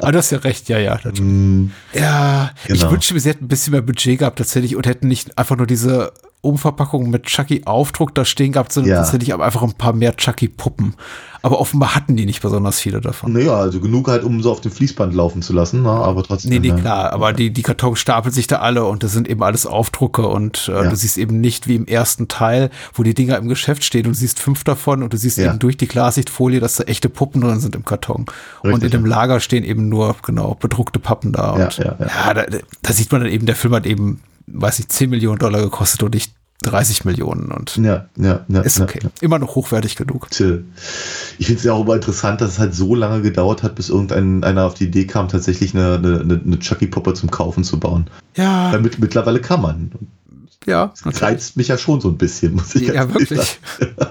Aber 0.00 0.12
du 0.12 0.18
hast 0.18 0.30
ja 0.30 0.38
recht, 0.38 0.68
ja, 0.68 0.78
ja. 0.78 0.98
Mm, 1.20 1.70
Ja, 1.92 2.50
ich 2.66 2.80
Genau. 2.80 2.92
wünschte, 2.92 3.18
sie 3.18 3.28
hätten 3.28 3.44
ein 3.44 3.48
bisschen 3.48 3.72
mehr 3.72 3.82
Budget 3.82 4.18
gehabt 4.20 4.38
tatsächlich 4.38 4.76
und 4.76 4.86
hätten 4.86 5.08
nicht 5.08 5.36
einfach 5.36 5.56
nur 5.56 5.66
diese 5.66 6.12
Umverpackung 6.40 7.10
mit 7.10 7.24
Chucky-Aufdruck 7.24 8.14
da 8.14 8.24
stehen 8.24 8.52
gehabt, 8.52 8.72
sondern 8.72 8.92
Ja. 8.92 8.96
tatsächlich 9.02 9.34
einfach 9.34 9.62
ein 9.62 9.72
paar 9.72 9.92
mehr 9.92 10.16
Chucky-Puppen. 10.16 10.94
Aber 11.40 11.60
offenbar 11.60 11.94
hatten 11.94 12.16
die 12.16 12.26
nicht 12.26 12.42
besonders 12.42 12.80
viele 12.80 13.00
davon. 13.00 13.32
naja, 13.32 13.52
also 13.54 13.78
genug 13.80 14.08
halt, 14.08 14.24
um 14.24 14.42
so 14.42 14.50
auf 14.50 14.60
dem 14.60 14.72
Fließband 14.72 15.14
laufen 15.14 15.40
zu 15.40 15.52
lassen, 15.52 15.82
na, 15.84 16.02
aber 16.02 16.24
trotzdem. 16.24 16.50
Nee, 16.50 16.58
nee, 16.58 16.68
ja. 16.68 16.74
klar, 16.76 17.12
aber 17.12 17.32
die, 17.32 17.52
die 17.52 17.62
Kartons 17.62 18.00
stapeln 18.00 18.34
sich 18.34 18.48
da 18.48 18.56
alle 18.58 18.84
und 18.84 19.02
das 19.04 19.12
sind 19.12 19.28
eben 19.28 19.42
alles 19.44 19.64
Aufdrucke 19.64 20.26
und 20.26 20.68
äh, 20.68 20.72
Ja. 20.84 20.90
du 20.90 20.96
siehst 20.96 21.16
eben 21.16 21.40
nicht 21.40 21.68
wie 21.68 21.76
im 21.76 21.86
ersten 21.86 22.26
Teil, 22.26 22.70
wo 22.92 23.04
die 23.04 23.14
Dinger 23.14 23.36
im 23.38 23.48
Geschäft 23.48 23.84
stehen 23.84 24.06
und 24.06 24.12
du 24.14 24.18
siehst 24.18 24.40
fünf 24.40 24.64
davon 24.64 25.02
und 25.04 25.12
du 25.12 25.16
siehst 25.16 25.38
Ja. 25.38 25.50
eben 25.50 25.58
durch 25.60 25.76
die 25.76 25.86
Klarsichtfolie, 25.86 26.58
dass 26.60 26.74
da 26.74 26.84
echte 26.84 27.08
Puppen 27.08 27.40
drin 27.40 27.60
sind 27.60 27.76
im 27.76 27.84
Karton. 27.84 28.26
und 28.62 28.70
Richtig, 28.70 28.84
in 28.94 29.02
dem. 29.02 29.06
Lager 29.06 29.38
stehen 29.40 29.62
eben 29.64 29.88
nur, 29.88 30.16
genau, 30.24 30.56
bedruckte 30.58 30.98
Pappen 30.98 31.32
da. 31.32 31.56
Ja, 31.56 31.64
und 31.66 31.78
ja, 31.78 31.96
ja. 32.00 32.34
da, 32.34 32.44
da 32.82 32.92
sieht 32.92 33.12
man 33.12 33.20
dann 33.22 33.30
eben, 33.30 33.46
der 33.46 33.54
Film 33.56 33.74
hat 33.74 33.86
eben, 33.86 34.20
weiß 34.52 34.78
ich, 34.80 34.88
10 34.88 35.10
Millionen 35.10 35.38
Dollar 35.38 35.60
gekostet 35.62 36.02
und 36.02 36.14
nicht 36.14 36.32
30 36.62 37.04
Millionen 37.04 37.52
und 37.52 37.76
Ja, 37.76 38.08
ja, 38.16 38.44
ja. 38.48 38.60
ist 38.62 38.78
ja, 38.78 38.84
okay. 38.84 38.98
ja. 39.02 39.10
Immer 39.20 39.38
noch 39.38 39.54
hochwertig 39.54 39.94
genug. 39.94 40.26
Ich 40.32 40.36
finde 41.46 41.58
es 41.58 41.62
ja 41.62 41.72
auch 41.72 41.84
immer 41.84 41.94
interessant, 41.94 42.40
dass 42.40 42.52
es 42.52 42.58
halt 42.58 42.74
so 42.74 42.96
lange 42.96 43.22
gedauert 43.22 43.62
hat, 43.62 43.76
bis 43.76 43.90
irgendein 43.90 44.42
einer 44.42 44.64
auf 44.66 44.74
die 44.74 44.84
Idee 44.86 45.06
kam, 45.06 45.28
tatsächlich 45.28 45.72
eine, 45.74 45.94
eine, 45.94 46.20
eine- 46.44 46.58
Chucky-Puppe 46.58 47.14
zum 47.14 47.30
Kaufen 47.30 47.62
zu 47.62 47.78
bauen. 47.78 48.08
Ja, 48.34 48.72
Damit 48.72 48.98
mittlerweile 48.98 49.40
kann 49.40 49.62
man. 49.62 49.92
ja. 50.66 50.92
Das 51.04 51.22
reizt 51.22 51.56
mich 51.56 51.68
ja 51.68 51.78
schon 51.78 52.00
so 52.00 52.08
ein 52.08 52.18
bisschen, 52.18 52.54
muss 52.54 52.74
ich 52.74 52.88
Ja, 52.88 53.04
ganz 53.04 53.14
ehrlich 53.14 53.30
wirklich. 53.30 53.60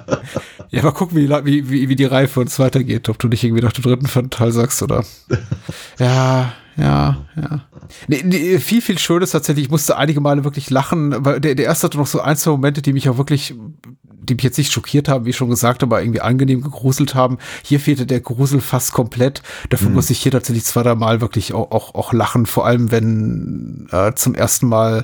ja, 0.69 0.83
mal 0.83 0.91
gucken, 0.91 1.17
wie, 1.17 1.21
die 1.21 1.27
La- 1.27 1.45
wie, 1.45 1.69
wie, 1.69 1.89
wie 1.89 1.95
die 1.97 2.05
Reihe 2.05 2.29
für 2.29 2.39
uns 2.39 2.57
weitergeht. 2.59 3.09
Ob 3.09 3.19
du 3.19 3.27
nicht 3.27 3.43
irgendwie 3.43 3.61
nach 3.63 3.73
dem 3.73 3.83
dritten 3.83 4.29
Teil 4.29 4.53
sagst 4.53 4.81
oder. 4.81 5.03
Ja, 5.99 6.53
ja, 6.77 7.17
ja. 7.35 7.61
Nee, 8.07 8.21
nee, 8.23 8.59
viel, 8.59 8.81
viel 8.81 8.99
Schönes 8.99 9.31
tatsächlich. 9.31 9.65
Ich 9.65 9.71
musste 9.71 9.97
einige 9.97 10.21
Male 10.21 10.43
wirklich 10.43 10.69
lachen, 10.69 11.25
weil 11.25 11.39
der, 11.39 11.55
der 11.55 11.65
erste 11.65 11.87
hatte 11.87 11.97
noch 11.97 12.07
so 12.07 12.21
ein, 12.21 12.37
zwei 12.37 12.51
Momente, 12.51 12.81
die 12.81 12.93
mich 12.93 13.09
auch 13.09 13.17
wirklich, 13.17 13.55
die 14.03 14.35
mich 14.35 14.43
jetzt 14.43 14.57
nicht 14.57 14.71
schockiert 14.71 15.07
haben, 15.07 15.25
wie 15.25 15.31
ich 15.31 15.37
schon 15.37 15.49
gesagt 15.49 15.83
aber 15.83 16.01
irgendwie 16.01 16.21
angenehm 16.21 16.61
gegruselt 16.61 17.15
haben. 17.15 17.37
Hier 17.63 17.79
fehlte 17.79 18.05
der 18.05 18.19
Grusel 18.19 18.61
fast 18.61 18.91
komplett. 18.93 19.41
Dafür 19.69 19.89
muss 19.89 20.09
ich 20.09 20.19
hier 20.19 20.31
tatsächlich 20.31 20.65
zwei, 20.65 20.83
drei 20.83 20.95
Mal 20.95 21.21
wirklich 21.21 21.53
auch, 21.53 21.71
auch, 21.71 21.95
auch 21.95 22.13
lachen. 22.13 22.45
Vor 22.45 22.65
allem, 22.65 22.91
wenn 22.91 23.87
äh, 23.91 24.13
zum 24.13 24.35
ersten 24.35 24.67
Mal 24.67 25.03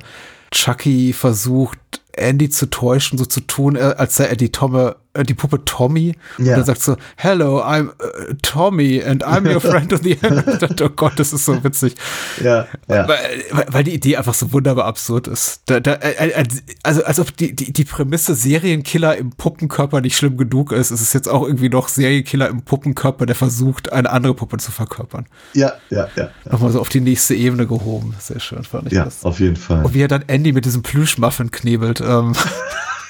Chucky 0.51 1.13
versucht, 1.13 1.79
Andy 2.11 2.49
zu 2.49 2.69
täuschen, 2.69 3.17
so 3.17 3.25
zu 3.25 3.41
tun, 3.41 3.75
äh, 3.75 3.95
als 3.97 4.15
sei 4.15 4.25
er 4.25 4.35
die 4.35 4.51
Tomme, 4.51 4.97
die 5.27 5.33
Puppe 5.35 5.63
Tommy. 5.65 6.15
Und 6.39 6.45
Ja. 6.45 6.57
er 6.57 6.63
sagt 6.63 6.81
so, 6.81 6.95
Hello, 7.17 7.61
I'm 7.61 7.89
äh, 7.89 8.33
Tommy 8.41 9.03
and 9.03 9.23
I'm 9.25 9.47
your 9.51 9.61
friend 9.61 9.93
of 9.93 10.01
the 10.03 10.17
end. 10.21 10.81
oh 10.81 10.89
Gott, 10.89 11.13
das 11.17 11.33
ist 11.33 11.45
so 11.45 11.63
witzig. 11.63 11.95
Ja, 12.43 12.65
ja. 12.87 13.07
Weil, 13.07 13.43
weil- 13.67 13.83
die 13.83 13.93
Idee 13.93 14.15
einfach 14.17 14.33
so 14.33 14.51
wunderbar 14.53 14.85
absurd 14.85 15.27
ist. 15.27 15.61
Da, 15.65 15.79
da, 15.79 15.93
äh, 15.95 16.29
äh, 16.29 16.45
also 16.83 17.03
als 17.03 17.19
ob 17.19 17.35
die, 17.37 17.53
die, 17.55 17.73
die 17.73 17.83
Prämisse 17.83 18.33
Serienkiller 18.33 19.17
im 19.17 19.31
Puppenkörper 19.31 19.99
nicht 20.01 20.15
schlimm 20.17 20.37
genug 20.37 20.71
ist, 20.71 20.89
ist 20.91 21.01
es 21.01 21.11
jetzt 21.13 21.27
auch 21.29 21.43
irgendwie 21.45 21.69
noch 21.69 21.89
Serienkiller 21.89 22.47
im 22.47 22.61
Puppenkörper, 22.61 23.25
der 23.25 23.35
versucht, 23.35 23.91
eine 23.91 24.09
andere 24.09 24.33
Puppe 24.33 24.57
zu 24.57 24.71
verkörpern. 24.71 25.25
Ja, 25.53 25.73
ja, 25.89 26.07
ja. 26.15 26.29
Nochmal 26.49 26.71
so 26.71 26.79
auf 26.79 26.89
die 26.89 27.01
nächste 27.01 27.35
Ebene 27.35 27.67
gehoben. 27.67 28.15
Sehr 28.19 28.39
schön, 28.39 28.63
fand 28.63 28.87
ich 28.87 28.93
Ja, 28.93 29.03
das. 29.05 29.23
auf 29.25 29.39
jeden 29.39 29.57
Fall. 29.57 29.83
Und 29.83 29.93
wie 29.93 30.01
er 30.01 30.07
dann 30.07 30.23
Andy 30.27 30.53
mit 30.53 30.65
diesem 30.65 30.81
Plüschmuffin 30.81 31.51
knebelt. 31.51 32.01
Ähm. 32.01 32.33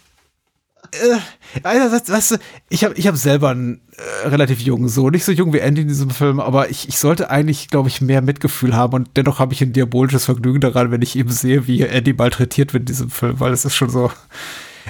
Äh, 0.93 1.19
Einerseits, 1.65 2.11
weißt 2.11 2.31
du, 2.33 2.37
ich 2.71 2.85
habe 2.85 2.95
ich 2.97 3.07
hab 3.07 3.17
selber 3.17 3.51
einen 3.51 3.81
äh, 4.25 4.29
relativ 4.29 4.61
jungen 4.61 4.89
Sohn, 4.89 5.13
nicht 5.13 5.25
so 5.25 5.33
jung 5.33 5.53
wie 5.53 5.59
Andy 5.59 5.83
in 5.83 5.89
diesem 5.89 6.11
Film, 6.11 6.41
aber 6.41 6.71
ich, 6.71 6.89
ich 6.89 6.99
sollte 6.99 7.29
eigentlich, 7.31 7.69
glaube 7.69 7.89
ich, 7.89 8.01
mehr 8.01 8.23
Mitgefühl 8.23 8.75
haben 8.75 8.95
und 8.95 9.11
dennoch 9.17 9.39
habe 9.39 9.53
ich 9.53 9.61
ein 9.63 9.73
diabolisches 9.73 10.25
Vergnügen 10.25 10.61
daran, 10.61 10.91
wenn 10.91 11.03
ich 11.03 11.17
eben 11.17 11.31
sehe, 11.31 11.67
wie 11.67 11.83
Andy 11.83 12.13
malträtiert 12.15 12.73
wird 12.73 12.83
in 12.83 12.87
diesem 12.87 13.11
Film, 13.11 13.39
weil 13.41 13.53
es 13.53 13.65
ist 13.67 13.75
schon 13.75 13.91
so, 13.91 14.11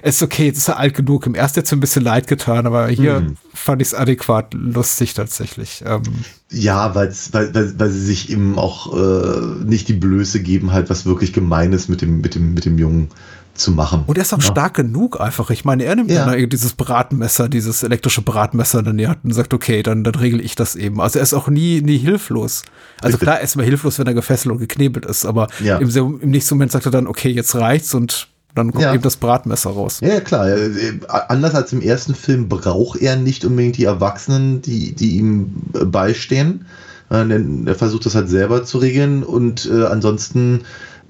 es 0.03 0.17
ist 0.17 0.23
okay, 0.23 0.47
jetzt 0.47 0.59
ist 0.59 0.69
er 0.69 0.79
alt 0.79 0.95
genug. 0.95 1.27
Im 1.27 1.35
ersten 1.35 1.61
es 1.61 1.73
ein 1.73 1.81
bisschen 1.81 2.03
leid 2.05 2.27
getan, 2.27 2.67
aber 2.67 2.89
hier 2.89 3.21
Mhm. 3.21 3.37
fand 3.53 3.83
ich 3.83 3.89
es 3.89 3.95
adäquat 3.95 4.55
lustig 4.55 5.15
tatsächlich. 5.15 5.83
Ähm, 5.85 6.03
Ja, 6.51 6.95
weil's, 6.95 7.33
weil, 7.33 7.55
weil, 7.55 7.79
weil 7.79 7.91
sie 7.91 8.05
sich 8.05 8.31
eben 8.31 8.59
auch 8.59 8.95
äh, 8.97 9.65
nicht 9.65 9.89
die 9.89 9.93
Blöße 9.95 10.41
geben, 10.43 10.73
halt 10.73 10.89
was 10.91 11.07
wirklich 11.07 11.33
Gemeines 11.33 11.89
mit 11.89 12.01
dem, 12.03 12.21
mit 12.21 12.35
dem, 12.35 12.55
mit 12.55 12.65
dem 12.65 12.79
Jungen 12.79 13.09
zu 13.55 13.71
machen. 13.73 14.05
Und 14.07 14.17
er 14.19 14.23
ist 14.23 14.33
auch 14.33 14.39
Ja. 14.39 14.45
stark 14.51 14.75
genug 14.75 15.21
einfach. 15.21 15.51
Ich 15.51 15.65
meine, 15.65 15.85
er 15.85 15.95
nimmt 15.97 16.11
Ja. 16.11 16.25
dann 16.27 16.49
dieses 16.49 16.73
Bratmesser, 16.73 17.49
dieses 17.49 17.83
elektrische 17.83 18.23
Bratmesser 18.23 18.83
dann 18.83 18.99
hat 19.07 19.19
und 19.25 19.33
sagt, 19.35 19.53
okay, 19.55 19.83
dann, 19.83 20.05
dann 20.05 20.15
regel 20.15 20.41
ich 20.41 20.55
das 20.55 20.75
eben. 20.75 21.01
Also 21.01 21.19
er 21.19 21.23
ist 21.23 21.35
auch 21.35 21.49
nie, 21.49 21.81
nie 21.83 21.99
hilflos. 21.99 22.63
Also 23.01 23.15
Richtig. 23.17 23.21
klar, 23.21 23.37
er 23.39 23.45
ist 23.45 23.55
immer 23.55 23.65
hilflos, 23.65 23.99
wenn 23.99 24.07
er 24.07 24.15
gefesselt 24.15 24.53
und 24.53 24.59
geknebelt 24.59 25.05
ist, 25.07 25.27
aber 25.27 25.49
Ja. 25.63 25.79
im, 25.79 25.89
im 26.21 26.31
nächsten 26.31 26.55
Moment 26.55 26.73
sagt 26.73 26.87
er 26.87 26.93
dann, 26.93 27.07
okay, 27.07 27.31
jetzt 27.31 27.55
reicht's 27.55 27.95
und 27.95 28.29
dann 28.55 28.71
kommt 28.73 28.85
eben 28.85 29.03
das 29.03 29.17
Bratmesser 29.17 29.71
raus. 29.71 30.01
Ja, 30.03 30.21
klar. 30.21 30.47
Äh, 30.49 30.99
Anders 31.29 31.55
als 31.55 31.73
im 31.73 31.81
ersten 31.81 32.15
Film 32.15 32.49
braucht 32.49 33.01
er 33.01 33.17
nicht 33.17 33.45
unbedingt 33.47 33.79
die 33.79 33.85
Erwachsenen, 33.85 34.61
die, 34.61 34.93
die 34.93 35.17
ihm 35.17 35.55
äh, 35.75 35.85
beistehen. 35.87 36.67
Äh, 37.11 37.41
Er 37.67 37.75
versucht 37.75 38.05
das 38.07 38.15
halt 38.15 38.29
selber 38.29 38.63
zu 38.65 38.77
regeln 38.79 39.23
und 39.23 39.71
äh, 39.73 39.85
ansonsten 39.87 40.63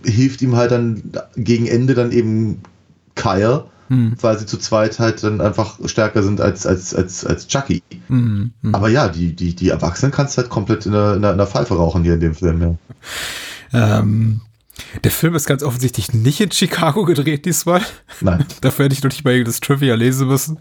hilft 0.05 0.43
ihm 0.43 0.57
halt 0.57 0.71
dann 0.71 1.03
gegen 1.37 1.67
Ende 1.67 1.95
dann 1.95 2.13
eben 2.13 2.61
Kyle, 3.15 3.65
Hm. 3.89 4.15
weil 4.23 4.39
sie 4.39 4.47
zu 4.47 4.57
zweit 4.57 4.99
halt 4.99 5.23
dann 5.23 5.43
einfach 5.43 5.79
stärker 5.85 6.23
sind 6.23 6.41
als, 6.41 6.65
als, 6.67 6.95
als, 6.95 7.27
als 7.27 7.47
Chucky. 7.47 7.83
Hm, 8.07 8.53
hm. 8.63 8.75
Aber 8.75 8.89
ja, 8.89 9.09
die, 9.09 9.37
die, 9.37 9.55
die 9.55 9.69
Erwachsenen 9.69 10.13
kannst 10.13 10.35
du 10.35 10.41
halt 10.41 10.51
komplett 10.51 10.87
in 10.87 10.93
der, 10.93 11.17
in 11.17 11.21
der, 11.21 11.33
in 11.33 11.37
der 11.37 11.47
Pfeife 11.47 11.75
rauchen 11.75 12.03
hier 12.03 12.15
in 12.15 12.21
dem 12.21 12.35
Film, 12.35 12.63
ja. 12.63 12.77
Ähm, 13.75 14.41
der 15.05 15.11
Film 15.11 15.35
ist 15.35 15.47
ganz 15.47 15.63
offensichtlich 15.63 16.15
nicht 16.15 16.41
in 16.41 16.51
Chicago 16.51 17.05
gedreht 17.05 17.45
diesmal. 17.45 17.83
Nein. 18.21 18.47
Dafür 18.63 18.87
hätte 18.87 18.95
ich 18.95 19.03
noch 19.03 19.11
nicht 19.11 19.25
mal 19.25 19.45
das 19.45 19.61
Trivia 19.61 19.95
lesen 19.95 20.29
müssen. 20.29 20.59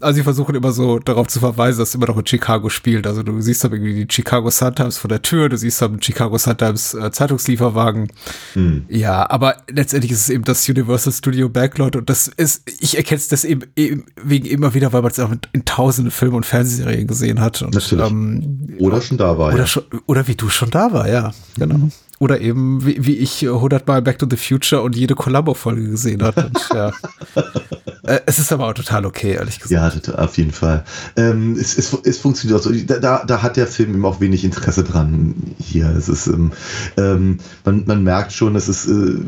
Also 0.00 0.16
sie 0.16 0.22
versuchen 0.22 0.54
immer 0.54 0.72
so 0.72 0.98
darauf 0.98 1.28
zu 1.28 1.40
verweisen, 1.40 1.78
dass 1.78 1.90
es 1.90 1.94
immer 1.94 2.06
noch 2.06 2.18
in 2.18 2.26
Chicago 2.26 2.68
spielt. 2.68 3.06
Also 3.06 3.22
du 3.22 3.40
siehst 3.40 3.64
dann 3.64 3.72
irgendwie 3.72 4.04
die 4.04 4.12
Chicago 4.12 4.50
Sun-Times 4.50 4.98
vor 4.98 5.08
der 5.08 5.22
Tür, 5.22 5.48
du 5.48 5.56
siehst 5.56 5.80
dann 5.80 6.02
Chicago 6.02 6.36
Sun-Times 6.36 6.94
äh, 6.94 7.10
Zeitungslieferwagen. 7.10 8.08
Hm. 8.54 8.84
Ja, 8.88 9.28
aber 9.30 9.56
letztendlich 9.70 10.12
ist 10.12 10.20
es 10.20 10.30
eben 10.30 10.44
das 10.44 10.68
Universal 10.68 11.12
Studio 11.12 11.48
Backlot 11.48 11.96
und 11.96 12.10
das 12.10 12.28
ist, 12.28 12.62
ich 12.80 12.96
erkenne 12.96 13.18
es 13.18 13.28
das 13.28 13.44
eben, 13.44 13.62
eben 13.76 14.04
wegen 14.22 14.46
immer 14.46 14.74
wieder, 14.74 14.92
weil 14.92 15.02
man 15.02 15.10
es 15.10 15.20
auch 15.20 15.30
in, 15.30 15.40
in 15.52 15.64
tausenden 15.64 16.10
Filmen 16.10 16.36
und 16.36 16.46
Fernsehserien 16.46 17.06
gesehen 17.06 17.40
hat. 17.40 17.62
Und, 17.62 17.74
Natürlich. 17.74 18.10
Ähm, 18.10 18.76
Oder 18.78 19.00
schon 19.00 19.18
da 19.18 19.38
war, 19.38 19.48
oder, 19.48 19.58
ja. 19.58 19.66
schon, 19.66 19.84
oder 20.06 20.26
wie 20.26 20.34
du 20.34 20.48
schon 20.48 20.70
da 20.70 20.92
war, 20.92 21.08
ja, 21.08 21.32
genau. 21.56 21.90
Oder 22.24 22.40
eben, 22.40 22.86
wie, 22.86 23.04
wie 23.04 23.16
ich 23.16 23.46
100 23.46 23.86
Mal 23.86 24.00
Back 24.00 24.18
to 24.18 24.26
the 24.26 24.38
Future 24.38 24.80
und 24.80 24.96
jede 24.96 25.14
Columbo-Folge 25.14 25.90
gesehen 25.90 26.22
hat. 26.22 26.34
Und, 26.38 26.58
ja. 26.72 26.90
äh, 28.02 28.20
es 28.24 28.38
ist 28.38 28.50
aber 28.50 28.66
auch 28.66 28.72
total 28.72 29.04
okay, 29.04 29.32
ehrlich 29.32 29.60
gesagt. 29.60 30.06
Ja, 30.06 30.14
auf 30.14 30.38
jeden 30.38 30.52
Fall. 30.52 30.84
Ähm, 31.16 31.52
es, 31.60 31.76
es, 31.76 31.94
es 32.02 32.16
funktioniert 32.16 32.58
auch 32.58 32.64
so. 32.64 32.72
Da, 32.72 32.98
da, 32.98 33.24
da 33.26 33.42
hat 33.42 33.58
der 33.58 33.66
Film 33.66 33.92
eben 33.92 34.06
auch 34.06 34.22
wenig 34.22 34.42
Interesse 34.42 34.84
dran 34.84 35.34
hier. 35.58 35.90
Es 35.90 36.08
ist, 36.08 36.26
ähm, 36.28 36.52
ähm, 36.96 37.40
man, 37.66 37.84
man 37.84 38.02
merkt 38.02 38.32
schon, 38.32 38.56
es 38.56 38.70
ist, 38.70 38.88
äh, 38.88 39.18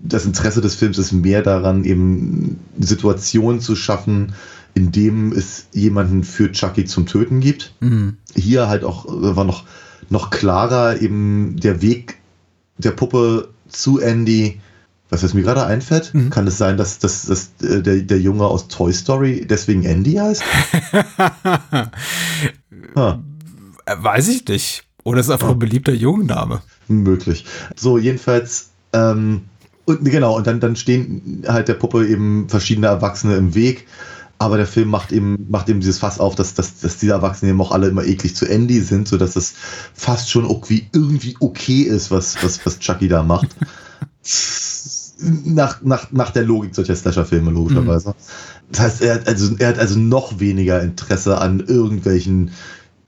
das 0.00 0.26
Interesse 0.26 0.60
des 0.60 0.74
Films 0.74 0.98
ist 0.98 1.12
mehr 1.12 1.42
daran, 1.42 1.84
eben 1.84 2.58
Situationen 2.80 3.60
zu 3.60 3.76
schaffen, 3.76 4.32
in 4.74 4.90
dem 4.90 5.30
es 5.30 5.68
jemanden 5.72 6.24
für 6.24 6.50
Chucky 6.50 6.86
zum 6.86 7.06
Töten 7.06 7.38
gibt. 7.38 7.72
Mhm. 7.78 8.16
Hier 8.34 8.66
halt 8.66 8.82
auch 8.82 9.06
äh, 9.06 9.36
war 9.36 9.44
noch, 9.44 9.62
noch 10.10 10.30
klarer 10.30 11.00
eben 11.00 11.54
der 11.60 11.82
Weg 11.82 12.18
der 12.84 12.90
Puppe 12.92 13.48
zu 13.68 14.00
Andy 14.00 14.60
Was 15.10 15.22
was 15.22 15.34
mir 15.34 15.42
gerade 15.42 15.66
einfällt, 15.66 16.12
Mhm. 16.14 16.30
kann 16.30 16.46
es 16.46 16.56
sein, 16.58 16.76
dass, 16.78 16.98
dass, 16.98 17.26
dass 17.26 17.50
äh, 17.62 17.82
der, 17.82 17.96
der 18.02 18.18
Junge 18.18 18.44
aus 18.46 18.68
Toy 18.68 18.92
Story 18.94 19.46
deswegen 19.48 19.84
Andy 19.84 20.14
heißt? 20.14 20.42
ah, 22.94 23.18
Weiß 23.96 24.28
ich 24.28 24.46
nicht. 24.48 24.84
Oder 25.04 25.20
ist 25.20 25.30
einfach 25.30 25.50
ein 25.50 25.58
beliebter 25.58 25.92
Jungenname. 25.92 26.62
möglich. 26.88 27.44
So, 27.76 27.98
jedenfalls, 27.98 28.70
ähm, 28.92 29.42
und 29.84 30.04
genau, 30.04 30.36
und 30.36 30.46
dann, 30.46 30.60
dann 30.60 30.76
stehen 30.76 31.44
halt 31.48 31.68
der 31.68 31.74
Puppe 31.74 32.06
eben 32.06 32.48
verschiedene 32.48 32.86
Erwachsene 32.86 33.34
im 33.36 33.54
Weg. 33.54 33.86
Aber 34.42 34.56
der 34.56 34.66
Film 34.66 34.88
macht 34.88 35.12
eben, 35.12 35.46
macht 35.48 35.68
eben 35.68 35.78
dieses 35.80 35.98
Fass 36.00 36.18
auf, 36.18 36.34
dass, 36.34 36.54
dass, 36.54 36.80
dass 36.80 36.98
diese 36.98 37.12
Erwachsenen 37.12 37.52
eben 37.52 37.60
auch 37.60 37.70
alle 37.70 37.86
immer 37.86 38.04
eklig 38.04 38.34
zu 38.34 38.44
Andy 38.44 38.80
sind, 38.80 39.06
sodass 39.06 39.36
es 39.36 39.54
fast 39.94 40.30
schon 40.30 40.44
irgendwie, 40.44 40.88
irgendwie 40.92 41.36
okay 41.38 41.82
ist, 41.82 42.10
was, 42.10 42.42
was, 42.42 42.64
was 42.66 42.80
Chucky 42.80 43.06
da 43.06 43.22
macht. 43.22 43.54
nach, 45.44 45.80
nach, 45.82 46.10
nach 46.10 46.30
der 46.30 46.42
Logik 46.42 46.74
solcher 46.74 46.96
Slasher-Filme, 46.96 47.50
logischerweise. 47.52 48.14
Das 48.70 48.80
heißt, 48.80 49.02
er 49.02 49.14
hat, 49.14 49.28
also, 49.28 49.54
er 49.58 49.68
hat 49.68 49.78
also 49.78 49.98
noch 49.98 50.40
weniger 50.40 50.82
Interesse 50.82 51.38
an 51.38 51.60
irgendwelchen 51.60 52.50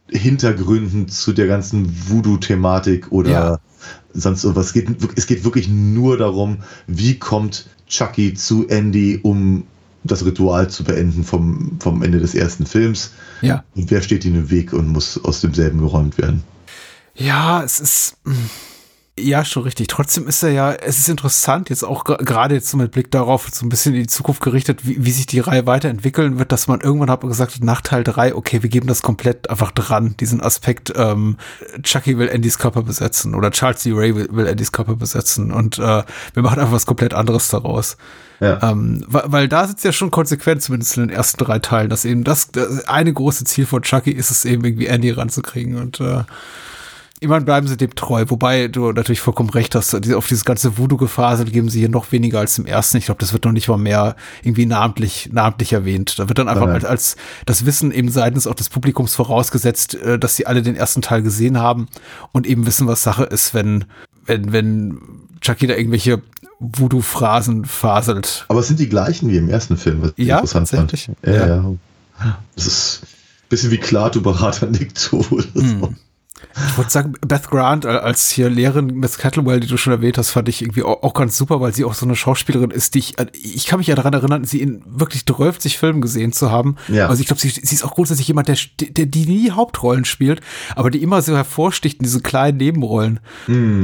Hintergründen 0.08 1.08
zu 1.08 1.32
der 1.32 1.46
ganzen 1.48 1.92
Voodoo-Thematik 2.08 3.10
oder 3.10 3.30
Ja. 3.30 3.58
sonst 4.12 4.44
irgendwas. 4.44 4.66
Es 4.66 4.72
geht, 4.72 4.88
es 5.16 5.26
geht 5.26 5.44
wirklich 5.44 5.68
nur 5.68 6.16
darum, 6.16 6.58
wie 6.86 7.18
kommt 7.18 7.68
Chucky 7.88 8.34
zu 8.34 8.68
Andy, 8.68 9.18
um 9.22 9.64
das 10.04 10.24
Ritual 10.24 10.68
zu 10.70 10.84
beenden 10.84 11.24
vom, 11.24 11.78
vom 11.80 12.02
Ende 12.02 12.20
des 12.20 12.34
ersten 12.34 12.66
Films. 12.66 13.12
Ja. 13.40 13.64
Und 13.74 13.90
wer 13.90 14.02
steht 14.02 14.24
ihm 14.24 14.34
im 14.34 14.50
Weg 14.50 14.72
und 14.72 14.88
muss 14.88 15.22
aus 15.24 15.40
demselben 15.40 15.78
geräumt 15.78 16.18
werden? 16.18 16.44
Ja, 17.14 17.62
es 17.62 17.80
ist. 17.80 18.16
Ja, 19.16 19.44
schon 19.44 19.62
richtig. 19.62 19.86
Trotzdem 19.86 20.26
ist 20.26 20.42
er 20.42 20.50
ja, 20.50 20.72
es 20.72 20.98
ist 20.98 21.08
interessant, 21.08 21.70
jetzt 21.70 21.84
auch 21.84 22.02
gerade 22.02 22.56
jetzt 22.56 22.68
so 22.68 22.76
mit 22.76 22.90
Blick 22.90 23.12
darauf, 23.12 23.48
so 23.52 23.64
ein 23.64 23.68
bisschen 23.68 23.94
in 23.94 24.00
die 24.00 24.08
Zukunft 24.08 24.42
gerichtet, 24.42 24.88
wie, 24.88 25.04
wie 25.04 25.12
sich 25.12 25.26
die 25.26 25.38
Reihe 25.38 25.66
weiterentwickeln 25.66 26.40
wird, 26.40 26.50
dass 26.50 26.66
man 26.66 26.80
irgendwann 26.80 27.10
hat 27.10 27.22
man 27.22 27.30
gesagt, 27.30 27.62
nach 27.62 27.80
Teil 27.80 28.02
3, 28.02 28.34
okay, 28.34 28.64
wir 28.64 28.70
geben 28.70 28.88
das 28.88 29.02
komplett 29.02 29.48
einfach 29.48 29.70
dran, 29.70 30.16
diesen 30.18 30.40
Aspekt, 30.40 30.92
ähm, 30.96 31.36
Chucky 31.84 32.18
will 32.18 32.28
Andys 32.28 32.58
Körper 32.58 32.82
besetzen 32.82 33.36
oder 33.36 33.52
Charles 33.52 33.84
D. 33.84 33.92
Ray 33.92 34.16
will, 34.16 34.28
will 34.32 34.48
Andys 34.48 34.72
Körper 34.72 34.96
besetzen 34.96 35.52
und 35.52 35.78
äh, 35.78 36.02
wir 36.32 36.42
machen 36.42 36.58
einfach 36.58 36.72
was 36.72 36.86
komplett 36.86 37.14
anderes 37.14 37.46
daraus. 37.46 37.96
Ja. 38.40 38.68
Ähm, 38.68 39.04
weil, 39.06 39.22
weil 39.26 39.48
da 39.48 39.68
sitzt 39.68 39.84
ja 39.84 39.92
schon 39.92 40.10
konsequent, 40.10 40.60
zumindest 40.60 40.96
in 40.96 41.06
den 41.06 41.16
ersten 41.16 41.38
drei 41.38 41.60
Teilen, 41.60 41.88
dass 41.88 42.04
eben 42.04 42.24
das, 42.24 42.50
das 42.50 42.88
eine 42.88 43.12
große 43.12 43.44
Ziel 43.44 43.66
von 43.66 43.82
Chucky 43.82 44.10
ist 44.10 44.32
es 44.32 44.44
eben 44.44 44.64
irgendwie 44.64 44.86
Andy 44.86 45.12
ranzukriegen 45.12 45.76
und 45.76 46.00
äh, 46.00 46.24
Immerhin 47.20 47.44
bleiben 47.44 47.66
sie 47.68 47.76
dem 47.76 47.94
treu, 47.94 48.24
wobei 48.28 48.68
du 48.68 48.92
natürlich 48.92 49.20
vollkommen 49.20 49.48
recht 49.50 49.74
hast, 49.74 49.94
auf 49.94 50.26
dieses 50.26 50.44
ganze 50.44 50.76
Voodoo-Gefasel 50.76 51.46
geben 51.46 51.70
sie 51.70 51.78
hier 51.78 51.88
noch 51.88 52.10
weniger 52.12 52.40
als 52.40 52.58
im 52.58 52.66
ersten. 52.66 52.96
Ich 52.98 53.06
glaube, 53.06 53.20
das 53.20 53.32
wird 53.32 53.44
noch 53.44 53.52
nicht 53.52 53.68
mal 53.68 53.78
mehr 53.78 54.16
irgendwie 54.42 54.66
namentlich, 54.66 55.30
namentlich 55.32 55.72
erwähnt. 55.72 56.18
Da 56.18 56.28
wird 56.28 56.38
dann 56.38 56.48
einfach 56.48 56.68
als, 56.68 56.84
als 56.84 57.16
das 57.46 57.64
Wissen 57.66 57.92
eben 57.92 58.10
seitens 58.10 58.46
auch 58.46 58.54
des 58.54 58.68
Publikums 58.68 59.14
vorausgesetzt, 59.14 59.94
äh, 59.94 60.18
dass 60.18 60.36
sie 60.36 60.46
alle 60.46 60.60
den 60.60 60.74
ersten 60.76 61.02
Teil 61.02 61.22
gesehen 61.22 61.58
haben 61.58 61.88
und 62.32 62.46
eben 62.46 62.66
wissen, 62.66 62.88
was 62.88 63.04
Sache 63.04 63.24
ist, 63.24 63.54
wenn, 63.54 63.84
wenn, 64.26 64.52
wenn 64.52 64.98
Chucky 65.40 65.66
da 65.68 65.76
irgendwelche 65.76 66.20
Voodoo-Phrasen 66.58 67.64
faselt. 67.64 68.44
Aber 68.48 68.60
es 68.60 68.68
sind 68.68 68.80
die 68.80 68.88
gleichen 68.88 69.30
wie 69.30 69.36
im 69.36 69.48
ersten 69.48 69.76
Film, 69.76 70.02
was 70.02 70.12
ich 70.16 70.26
Ja, 70.26 70.40
interessant 70.40 70.68
fand. 70.68 70.92
Ja, 71.22 71.32
Ja. 71.32 71.46
ja. 71.46 72.38
Das 72.56 72.66
ist 72.66 73.00
ein 73.02 73.48
bisschen 73.48 73.70
wie 73.70 73.78
Klaatu-Berater 73.78 74.66
Nick 74.66 74.98
zu 74.98 75.20
oder 75.30 75.44
so. 75.54 75.60
Hm. 75.60 75.96
Ich 76.68 76.76
wollte 76.76 76.90
sagen, 76.90 77.14
Beth 77.26 77.48
Grant 77.48 77.84
äh, 77.84 77.88
als 77.88 78.28
hier 78.28 78.50
Lehrerin 78.50 78.86
Miss 78.88 79.18
Kettlewell, 79.18 79.60
die 79.60 79.66
du 79.66 79.76
schon 79.76 79.92
erwähnt 79.92 80.18
hast, 80.18 80.30
fand 80.30 80.48
ich 80.48 80.60
irgendwie 80.62 80.82
auch, 80.82 81.14
ganz 81.14 81.38
super, 81.38 81.60
weil 81.60 81.72
sie 81.74 81.84
auch 81.84 81.94
so 81.94 82.04
eine 82.04 82.16
Schauspielerin 82.16 82.70
ist, 82.70 82.94
die 82.94 82.98
ich, 82.98 83.18
äh, 83.18 83.26
ich 83.32 83.66
kann 83.66 83.78
mich 83.78 83.86
ja 83.86 83.94
daran 83.94 84.12
erinnern, 84.12 84.44
sie 84.44 84.60
in 84.60 84.82
wirklich 84.86 85.24
12 85.24 85.58
Filmen 85.74 86.00
gesehen 86.00 86.32
zu 86.32 86.50
haben. 86.50 86.76
Ja. 86.88 87.08
Also 87.08 87.20
ich 87.20 87.26
glaube, 87.28 87.40
sie, 87.40 87.48
sie 87.48 87.74
ist 87.74 87.82
auch 87.84 87.94
grundsätzlich 87.94 88.28
jemand, 88.28 88.48
der, 88.48 88.56
der 88.78 89.06
die 89.06 89.26
nie 89.26 89.52
Hauptrollen 89.52 90.04
spielt, 90.04 90.42
aber 90.76 90.90
die 90.90 91.02
immer 91.02 91.22
so 91.22 91.34
hervorsticht 91.34 91.98
in 92.00 92.04
diese 92.04 92.20
kleinen 92.20 92.58
Nebenrollen. 92.58 93.20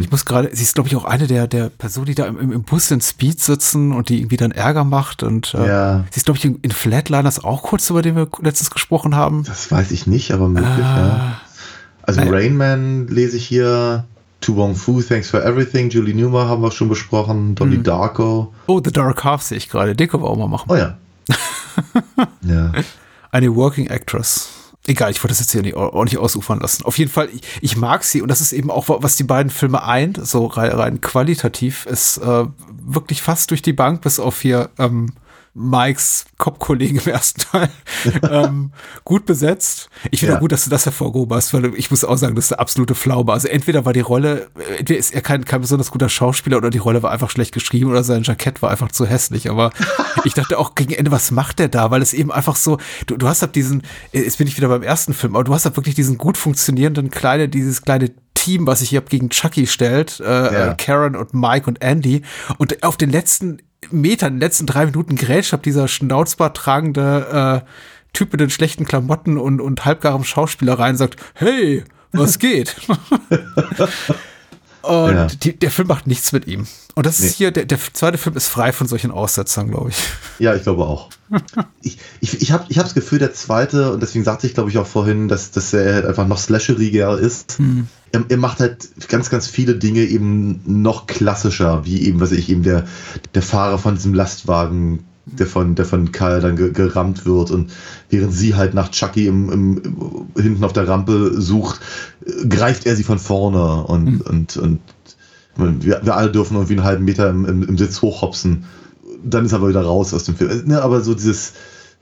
Ich 0.01 0.11
muss 0.11 0.25
gerade, 0.25 0.51
sie 0.53 0.63
ist 0.63 0.75
glaube 0.75 0.89
ich 0.89 0.97
auch 0.97 1.05
eine 1.05 1.27
der, 1.27 1.47
der 1.49 1.71
Personen, 1.71 2.07
die 2.07 2.15
da 2.15 2.27
im, 2.27 2.53
im, 2.53 2.63
Bus 2.63 2.91
in 2.91 3.01
Speed 3.01 3.41
sitzen 3.41 3.93
und 3.93 4.09
die 4.11 4.19
irgendwie 4.19 4.37
dann 4.37 4.51
Ärger 4.51 4.85
macht 4.85 5.23
und 5.23 5.55
äh, 5.55 5.67
Ja. 5.67 6.05
sie 6.11 6.19
ist 6.19 6.25
glaube 6.27 6.39
ich 6.39 6.45
in, 6.45 6.57
in 6.63 6.73
Flatliners 6.73 7.43
auch 7.43 7.63
kurz, 7.63 7.89
über 7.91 8.03
den 8.03 8.17
wir 8.17 8.29
letztens 8.43 8.71
gesprochen 8.71 9.15
haben. 9.17 9.45
Das 9.45 9.71
weiß 9.71 9.91
ich 9.93 10.07
nicht, 10.07 10.33
aber 10.33 10.49
möglich, 10.49 10.69
Ah. 10.85 10.97
ja. 10.99 11.41
Also 12.11 12.23
Naja. 12.23 12.33
Rain 12.33 12.57
Man 12.57 13.07
lese 13.07 13.37
ich 13.37 13.47
hier. 13.47 14.05
Tu 14.41 14.57
Wong 14.57 14.75
Fu, 14.75 15.01
Thanks 15.01 15.31
for 15.31 15.45
Everything. 15.45 15.91
Julie 15.91 16.13
Newmar 16.15 16.49
haben 16.49 16.61
wir 16.63 16.73
schon 16.73 16.89
besprochen. 16.89 17.55
Donnie 17.55 17.77
Hm. 17.77 17.85
Darko. 17.85 18.53
Oh, 18.67 18.81
The 18.83 18.91
Dark 18.91 19.23
Half 19.23 19.43
sehe 19.43 19.59
ich 19.59 19.69
gerade. 19.69 19.95
Den 19.95 20.09
können 20.09 20.25
wir 20.25 20.29
auch 20.29 20.37
mal 20.37 20.49
machen. 20.49 20.67
Oh 20.69 20.75
ja. 20.75 20.97
ja. 22.43 22.73
Eine 23.31 23.55
Working 23.55 23.87
Actress. 23.87 24.49
Egal, 24.87 25.13
ich 25.13 25.19
wollte 25.23 25.29
das 25.29 25.41
jetzt 25.41 25.53
hier 25.53 25.63
nicht, 25.63 25.77
auch 25.77 26.03
nicht 26.03 26.19
ausufern 26.19 26.59
lassen. 26.59 26.85
Auf 26.85 26.99
jeden 26.99 27.11
Fall, 27.13 27.29
ich, 27.33 27.43
ich 27.61 27.77
mag 27.77 28.03
sie 28.03 28.23
und 28.23 28.29
das 28.29 28.41
ist 28.41 28.53
eben 28.53 28.71
auch, 28.73 28.87
was 28.89 29.15
die 29.15 29.25
beiden 29.25 29.51
Filme 29.51 29.85
eint, 29.85 30.19
so 30.27 30.47
rein, 30.47 30.73
rein 30.73 31.01
qualitativ, 31.01 31.87
ist 31.87 32.17
äh, 32.17 32.47
wirklich 32.83 33.23
fast 33.23 33.51
durch 33.53 33.63
die 33.63 33.75
Bank, 33.75 34.01
bis 34.01 34.19
auf 34.19 34.41
hier 34.41 34.71
ähm, 34.79 35.13
Mikes 35.61 36.25
Cop-Kollegen 36.39 36.99
im 36.99 37.07
ersten 37.13 37.41
Teil, 37.43 37.69
ähm, 38.31 38.73
gut 39.05 39.27
besetzt. 39.27 39.91
Ich 40.11 40.21
finde 40.21 40.33
Ja. 40.33 40.37
auch 40.39 40.41
gut, 40.41 40.53
dass 40.53 40.65
du 40.65 40.71
das 40.71 40.87
hervorgehoben 40.87 41.37
hast, 41.37 41.53
weil 41.53 41.75
ich 41.77 41.91
muss 41.91 42.05
auch 42.05 42.17
sagen, 42.17 42.35
das 42.35 42.47
ist 42.47 42.51
der 42.53 42.61
absolute 42.61 42.95
Pflaume. 42.95 43.33
Also 43.33 43.49
entweder 43.49 43.85
war 43.85 43.93
die 43.93 44.01
Rolle, 44.01 44.49
entweder 44.79 44.99
ist 44.99 45.13
er 45.15 45.21
kein, 45.21 45.45
kein 45.45 45.61
besonders 45.61 45.91
guter 45.91 46.09
Schauspieler 46.09 46.57
oder 46.57 46.71
die 46.71 46.79
Rolle 46.79 47.03
war 47.03 47.11
einfach 47.11 47.31
schlecht 47.31 47.53
geschrieben 47.53 47.91
oder 47.91 48.03
sein 48.03 48.23
Jackett 48.23 48.63
war 48.63 48.71
einfach 48.71 48.91
zu 48.91 49.07
hässlich. 49.07 49.51
Aber 49.51 49.71
ich 50.25 50.35
dachte 50.35 50.59
auch 50.59 50.75
gegen 50.75 50.93
Ende, 50.95 51.11
was 51.11 51.31
macht 51.31 51.59
der 51.59 51.69
da? 51.69 51.91
Weil 51.91 52.03
es 52.03 52.15
eben 52.15 52.33
einfach 52.33 52.57
so, 52.57 52.79
du, 53.07 53.17
du 53.17 53.29
hast 53.29 53.43
halt 53.43 53.55
diesen, 53.55 53.83
jetzt 54.13 54.39
bin 54.39 54.47
ich 54.47 54.57
wieder 54.57 54.69
beim 54.69 54.83
ersten 54.83 55.13
Film, 55.15 55.35
aber 55.37 55.45
du 55.45 55.53
hast 55.55 55.65
halt 55.67 55.77
wirklich 55.77 55.95
diesen 55.95 56.17
gut 56.19 56.39
funktionierenden 56.39 57.11
kleine, 57.11 57.49
dieses 57.49 57.83
kleine 57.83 58.11
Team, 58.35 58.67
was 58.67 58.79
sich 58.81 58.89
hier 58.89 59.03
gegen 59.03 59.29
Chucky 59.29 59.67
stellt, 59.67 60.21
äh, 60.21 60.25
Ja. 60.69 60.75
Karen 60.75 61.15
und 61.17 61.35
Mike 61.35 61.67
und 61.69 61.83
Andy. 61.83 62.23
Und 62.57 62.83
auf 62.83 62.97
den 62.97 63.11
letzten 63.11 63.59
Metern, 63.91 64.35
den 64.35 64.41
letzten 64.41 64.67
drei 64.67 64.87
Minuten 64.87 65.17
grätscht 65.17 65.53
hab 65.53 65.63
dieser 65.63 65.89
Schnauzbart 65.89 66.57
tragende 66.57 67.63
äh, 67.65 67.67
Typ 68.13 68.33
mit 68.33 68.41
den 68.41 68.51
schlechten 68.51 68.85
Klamotten 68.85 69.39
und, 69.39 69.61
und 69.61 69.85
halbgarem 69.85 70.25
Schauspieler 70.25 70.79
rein 70.79 70.97
sagt, 70.97 71.17
hey, 71.35 71.85
was 72.13 72.39
geht? 72.39 72.77
und 74.83 75.15
Ja. 75.15 75.27
die, 75.27 75.59
der 75.59 75.71
Film 75.71 75.89
macht 75.89 76.07
nichts 76.07 76.33
mit 76.33 76.47
ihm. 76.47 76.67
Und 76.95 77.07
das 77.07 77.21
Nee. 77.21 77.27
ist 77.27 77.37
hier, 77.37 77.51
der, 77.51 77.65
der 77.67 77.79
zweite 77.93 78.19
Film 78.19 78.37
ist 78.37 78.49
frei 78.49 78.73
von 78.73 78.87
solchen 78.89 79.11
Aussetzern, 79.11 79.71
glaube 79.71 79.91
ich. 79.91 79.97
Ja, 80.39 80.55
ich 80.55 80.63
glaube 80.63 80.85
auch. 80.85 81.11
ich 81.83 81.99
ich, 82.21 82.43
ich 82.43 82.53
habe 82.53 82.65
ich 82.69 82.79
hab 82.79 82.85
das 82.87 82.95
Gefühl, 82.95 83.19
der 83.19 83.33
zweite, 83.33 83.93
und 83.93 84.01
deswegen 84.03 84.25
sagte 84.25 84.47
ich, 84.47 84.55
glaube 84.55 84.71
ich, 84.71 84.79
auch 84.79 84.87
vorhin, 84.87 85.29
dass, 85.29 85.51
dass 85.51 85.73
er 85.73 85.95
halt 85.95 86.05
einfach 86.07 86.27
noch 86.27 86.39
slasheriger 86.39 87.19
ist. 87.19 87.59
Er, 88.13 88.25
er 88.29 88.37
macht 88.37 88.61
halt 88.61 88.89
ganz, 89.09 89.31
ganz 89.31 89.47
viele 89.47 89.77
Dinge 89.77 90.01
eben 90.03 90.61
noch 90.67 91.07
klassischer, 91.07 91.85
wie 91.85 92.03
eben, 92.07 92.21
was 92.21 92.33
ich 92.33 92.49
eben, 92.49 92.63
der, 92.63 92.87
der 93.35 93.43
Fahrer 93.43 93.79
von 93.79 93.95
diesem 93.95 94.15
Lastwagen, 94.15 95.05
der 95.39 95.47
von, 95.47 95.75
der 95.75 95.85
von 95.85 96.13
Karl 96.13 96.41
dann 96.41 96.57
ge, 96.57 96.73
gerammt 96.73 97.27
wird 97.27 97.51
und 97.51 97.73
während 98.09 98.33
sie 98.33 98.55
halt 98.55 98.75
nach 98.75 98.91
Chucky 98.91 99.27
im, 99.27 99.51
im, 99.51 99.83
hinten 100.37 100.65
auf 100.65 100.73
der 100.73 100.89
Rampe 100.89 101.41
sucht, 101.41 101.81
äh, 102.25 102.47
greift 102.47 102.87
er 102.87 102.97
sie 102.97 103.05
von 103.05 103.19
vorne 103.19 103.85
und, 103.85 104.23
und, 104.23 104.57
und 104.57 104.81
wir, 105.57 106.01
wir 106.03 106.17
alle 106.17 106.31
dürfen 106.31 106.55
irgendwie 106.55 106.75
einen 106.75 106.85
halben 106.85 107.05
Meter 107.05 107.29
im, 107.29 107.45
im, 107.45 107.63
im 107.63 107.79
Sitz 107.79 108.03
hochhopsen. 108.03 108.65
Dann 109.25 109.45
ist 109.45 109.53
er 109.53 109.59
aber 109.59 109.69
wieder 109.69 109.83
raus 109.83 110.15
aus 110.15 110.25
dem 110.25 110.37
Film. 110.37 110.51
Also, 110.51 110.67
Ne, 110.67 110.81
aber 110.81 111.01
so 111.03 111.15
dieses, 111.15 111.53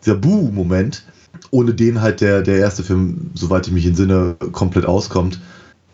dieser 0.05 0.17
Buh-Moment, 0.17 1.05
ohne 1.51 1.75
den 1.75 2.01
halt 2.01 2.21
der, 2.21 2.43
der 2.43 2.59
erste 2.59 2.83
Film, 2.83 3.31
soweit 3.35 3.67
ich 3.67 3.73
mich 3.73 3.87
entsinne, 3.87 4.37
komplett 4.53 4.87
auskommt. 4.87 5.41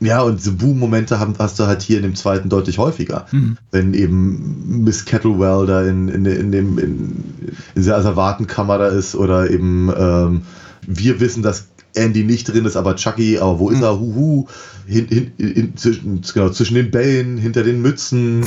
Ja, 0.00 0.20
und 0.22 0.44
diese 0.44 1.18
haben- 1.20 1.34
hast 1.38 1.58
du 1.58 1.66
halt 1.66 1.80
hier 1.82 1.96
in 1.98 2.02
dem 2.02 2.14
zweiten 2.14 2.48
deutlich 2.48 2.78
häufiger. 2.78 3.26
Wenn 3.70 3.94
eben 3.94 4.82
Miss 4.84 5.04
Kettlewell 5.04 5.66
da 5.66 5.82
in, 5.82 6.08
in, 6.08 6.26
in, 6.26 6.52
dem, 6.52 6.78
in, 6.78 7.24
in 7.40 7.56
dieser 7.76 7.96
Asservatenkammer 7.96 8.78
da 8.78 8.88
ist 8.88 9.14
oder 9.14 9.50
eben 9.50 9.90
ähm, 9.96 10.42
wir 10.86 11.20
wissen, 11.20 11.42
dass 11.42 11.68
Andy 11.94 12.24
nicht 12.24 12.52
drin 12.52 12.64
ist, 12.64 12.76
aber 12.76 12.96
Chucky, 12.96 13.38
aber 13.38 13.58
wo 13.60 13.70
ist 13.70 13.80
er? 13.80 13.98
Huhu. 13.98 14.46
Hin, 14.86 15.06
hin, 15.08 15.32
in, 15.38 15.76
zwischen, 15.76 16.20
genau, 16.34 16.50
zwischen 16.50 16.74
den 16.74 16.90
Bällen, 16.90 17.38
hinter 17.38 17.62
den 17.62 17.80
Mützen 17.80 18.44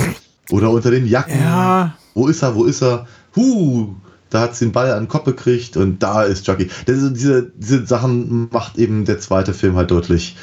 oder 0.50 0.70
unter 0.70 0.90
den 0.90 1.06
Jacken. 1.06 1.40
Ja. 1.40 1.94
Wo 2.14 2.28
ist 2.28 2.42
er? 2.42 2.54
Wo 2.54 2.64
ist 2.64 2.82
er? 2.82 3.06
Huh, 3.34 3.88
da 4.30 4.40
hat 4.42 4.54
sie 4.54 4.66
den 4.66 4.72
Ball 4.72 4.92
an 4.92 5.04
den 5.04 5.08
Kopf 5.08 5.24
gekriegt 5.24 5.76
und 5.76 6.02
da 6.02 6.22
ist 6.22 6.44
Chucky. 6.44 6.68
Das, 6.86 6.98
diese, 7.12 7.50
diese 7.56 7.86
Sachen 7.86 8.48
macht 8.52 8.78
eben 8.78 9.04
der 9.04 9.18
zweite 9.18 9.54
Film 9.54 9.76
halt 9.76 9.90
deutlich, 9.90 10.36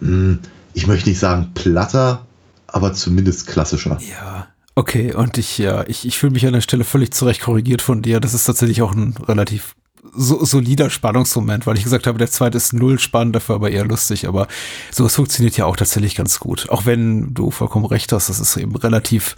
ich 0.00 0.86
möchte 0.86 1.08
nicht 1.08 1.18
sagen 1.18 1.50
platter, 1.54 2.26
aber 2.66 2.92
zumindest 2.92 3.46
klassischer. 3.46 3.98
Ja. 4.00 4.48
Okay, 4.74 5.12
und 5.12 5.38
ich, 5.38 5.58
ja, 5.58 5.84
ich, 5.88 6.06
ich 6.06 6.18
fühle 6.18 6.32
mich 6.32 6.46
an 6.46 6.52
der 6.52 6.60
Stelle 6.60 6.84
völlig 6.84 7.12
zurecht 7.12 7.40
korrigiert 7.40 7.82
von 7.82 8.00
dir. 8.00 8.20
Das 8.20 8.32
ist 8.32 8.44
tatsächlich 8.44 8.80
auch 8.82 8.92
ein 8.92 9.14
relativ 9.26 9.74
so, 10.14 10.44
solider 10.44 10.90
Spannungsmoment, 10.90 11.66
weil 11.66 11.76
ich 11.76 11.84
gesagt 11.84 12.06
habe, 12.06 12.18
der 12.18 12.30
zweite 12.30 12.56
ist 12.56 12.72
null 12.72 12.98
spannend, 12.98 13.34
dafür 13.34 13.56
aber 13.56 13.70
eher 13.70 13.84
lustig. 13.84 14.28
Aber 14.28 14.46
sowas 14.92 15.16
funktioniert 15.16 15.56
ja 15.56 15.66
auch 15.66 15.76
tatsächlich 15.76 16.14
ganz 16.14 16.38
gut. 16.38 16.68
Auch 16.70 16.86
wenn 16.86 17.34
du 17.34 17.50
vollkommen 17.50 17.86
recht 17.86 18.12
hast, 18.12 18.28
das 18.28 18.38
ist 18.40 18.56
eben 18.56 18.76
relativ, 18.76 19.36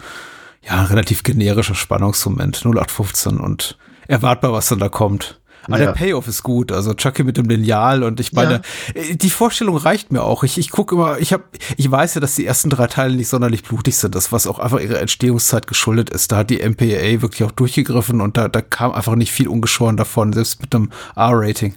ja, 0.62 0.84
relativ 0.84 1.22
generischer 1.22 1.74
Spannungsmoment, 1.74 2.64
0815 2.64 3.38
und 3.38 3.78
erwartbar, 4.08 4.52
was 4.52 4.68
dann 4.68 4.78
da 4.78 4.88
kommt. 4.88 5.40
Aber 5.66 5.78
Ja. 5.78 5.86
der 5.86 5.92
Payoff 5.92 6.26
ist 6.28 6.42
gut, 6.42 6.72
also 6.72 6.94
Chucky 6.94 7.22
mit 7.22 7.36
dem 7.36 7.46
Lineal 7.48 8.02
und 8.02 8.18
ich 8.20 8.32
meine, 8.32 8.62
äh, 8.94 9.14
die 9.16 9.30
Vorstellung 9.30 9.76
reicht 9.76 10.10
mir 10.12 10.22
auch. 10.22 10.42
Ich, 10.42 10.56
ich 10.58 10.70
gucke 10.70 10.94
immer, 10.94 11.18
ich 11.18 11.32
habe, 11.32 11.44
ich 11.76 11.90
weiß 11.90 12.14
ja, 12.14 12.20
dass 12.20 12.34
die 12.34 12.46
ersten 12.46 12.70
drei 12.70 12.86
Teile 12.86 13.14
nicht 13.14 13.28
sonderlich 13.28 13.62
blutig 13.62 13.96
sind, 13.96 14.14
das 14.14 14.32
was 14.32 14.46
auch 14.46 14.58
einfach 14.58 14.80
ihrer 14.80 15.00
Entstehungszeit 15.00 15.66
geschuldet 15.66 16.10
ist. 16.10 16.32
Da 16.32 16.38
hat 16.38 16.50
die 16.50 16.58
MPAA 16.66 17.20
wirklich 17.22 17.44
auch 17.44 17.52
durchgegriffen 17.52 18.20
und 18.20 18.36
da, 18.36 18.48
da 18.48 18.60
kam 18.62 18.92
einfach 18.92 19.14
nicht 19.16 19.32
viel 19.32 19.48
ungeschoren 19.48 19.96
davon, 19.96 20.32
selbst 20.32 20.60
mit 20.62 20.74
einem 20.74 20.90
R-Rating. 21.16 21.74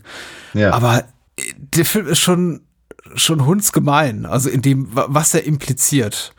Ja. 0.53 0.71
Aber 0.73 0.99
äh, 1.37 1.41
der 1.57 1.85
Film 1.85 2.07
ist 2.07 2.19
schon, 2.19 2.61
schon 3.15 3.45
hundsgemein, 3.45 4.25
also 4.25 4.49
in 4.49 4.61
dem, 4.61 4.95
wa- 4.95 5.07
was 5.09 5.33
er 5.33 5.43
impliziert. 5.45 6.33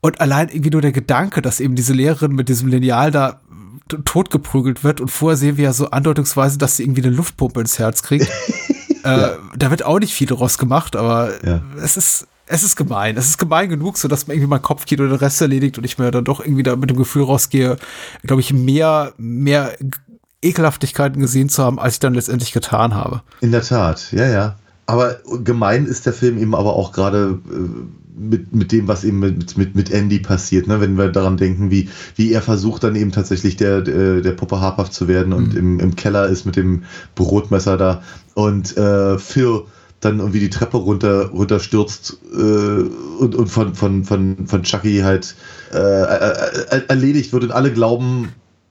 Und 0.00 0.20
allein 0.20 0.48
irgendwie 0.48 0.70
nur 0.70 0.80
der 0.80 0.92
Gedanke, 0.92 1.42
dass 1.42 1.60
eben 1.60 1.74
diese 1.74 1.92
Lehrerin 1.92 2.32
mit 2.32 2.48
diesem 2.48 2.68
Lineal 2.68 3.10
da 3.10 3.40
totgeprügelt 3.88 4.84
wird 4.84 5.00
und 5.00 5.08
vorher 5.10 5.36
sehen 5.36 5.56
wir 5.56 5.64
ja 5.64 5.72
so 5.72 5.90
andeutungsweise, 5.90 6.58
dass 6.58 6.76
sie 6.76 6.84
irgendwie 6.84 7.04
eine 7.04 7.14
Luftpumpe 7.14 7.60
ins 7.60 7.78
Herz 7.78 8.02
kriegt. 8.02 8.28
äh, 9.04 9.30
Da 9.56 9.70
wird 9.70 9.82
auch 9.84 9.98
nicht 9.98 10.12
viel 10.14 10.26
draus 10.26 10.58
gemacht, 10.58 10.96
aber 10.96 11.30
Ja. 11.44 11.62
es 11.82 11.96
ist, 11.96 12.26
es 12.46 12.62
ist 12.62 12.76
gemein. 12.76 13.16
Es 13.16 13.26
ist 13.26 13.38
gemein 13.38 13.68
genug, 13.68 13.98
so 13.98 14.08
dass 14.08 14.26
man 14.26 14.36
irgendwie 14.36 14.50
mein 14.50 14.62
Kopfkino 14.62 15.04
den 15.06 15.14
Rest 15.16 15.40
erledigt 15.40 15.78
und 15.78 15.84
ich 15.84 15.98
mir 15.98 16.10
dann 16.10 16.24
doch 16.24 16.40
irgendwie 16.40 16.62
da 16.62 16.76
mit 16.76 16.90
dem 16.90 16.96
Gefühl 16.96 17.24
rausgehe, 17.24 17.76
glaube 18.22 18.40
ich, 18.40 18.52
mehr, 18.52 19.12
mehr 19.18 19.72
Ekelhaftigkeiten 20.42 21.20
gesehen 21.20 21.48
zu 21.48 21.62
haben, 21.62 21.78
als 21.78 21.94
ich 21.94 22.00
dann 22.00 22.14
letztendlich 22.14 22.52
getan 22.52 22.94
habe. 22.94 23.22
In 23.40 23.52
der 23.52 23.62
Tat, 23.62 24.12
ja, 24.12 24.26
ja. 24.26 24.56
Aber 24.86 25.16
gemein 25.44 25.84
ist 25.84 26.06
der 26.06 26.12
Film 26.14 26.38
eben 26.38 26.54
aber 26.54 26.74
auch 26.74 26.92
gerade 26.92 27.38
äh, 27.50 27.68
mit, 28.18 28.54
mit 28.54 28.72
dem, 28.72 28.88
was 28.88 29.04
eben 29.04 29.20
mit, 29.20 29.56
mit, 29.56 29.74
mit 29.74 29.90
Andy 29.90 30.18
passiert, 30.18 30.66
ne? 30.66 30.80
wenn 30.80 30.98
wir 30.98 31.08
daran 31.08 31.36
denken, 31.36 31.70
wie, 31.70 31.88
wie 32.16 32.32
er 32.32 32.42
versucht 32.42 32.84
dann 32.84 32.96
eben 32.96 33.12
tatsächlich 33.12 33.56
der, 33.56 33.80
der, 33.80 34.20
der 34.20 34.32
Puppe 34.32 34.60
habhaft 34.60 34.92
zu 34.92 35.08
werden 35.08 35.32
und 35.32 35.54
im, 35.54 35.80
im 35.80 35.96
Keller 35.96 36.26
ist 36.26 36.44
mit 36.44 36.56
dem 36.56 36.84
Brotmesser 37.14 37.76
da 37.76 38.02
und 38.34 38.76
äh, 38.76 39.18
Phil 39.18 39.62
dann 40.00 40.18
irgendwie 40.20 40.40
die 40.40 40.50
Treppe 40.50 40.76
runter, 40.76 41.26
runterstürzt 41.26 42.18
äh, 42.32 42.36
und, 42.36 43.34
und 43.34 43.48
von, 43.48 43.74
von, 43.74 44.04
von, 44.04 44.46
von 44.46 44.62
Chucky 44.62 45.00
halt 45.00 45.34
äh, 45.72 45.76
äh, 45.78 46.52
äh, 46.70 46.82
erledigt 46.88 47.32
wird 47.32 47.44
und 47.44 47.50
alle 47.50 47.72
glauben, 47.72 48.28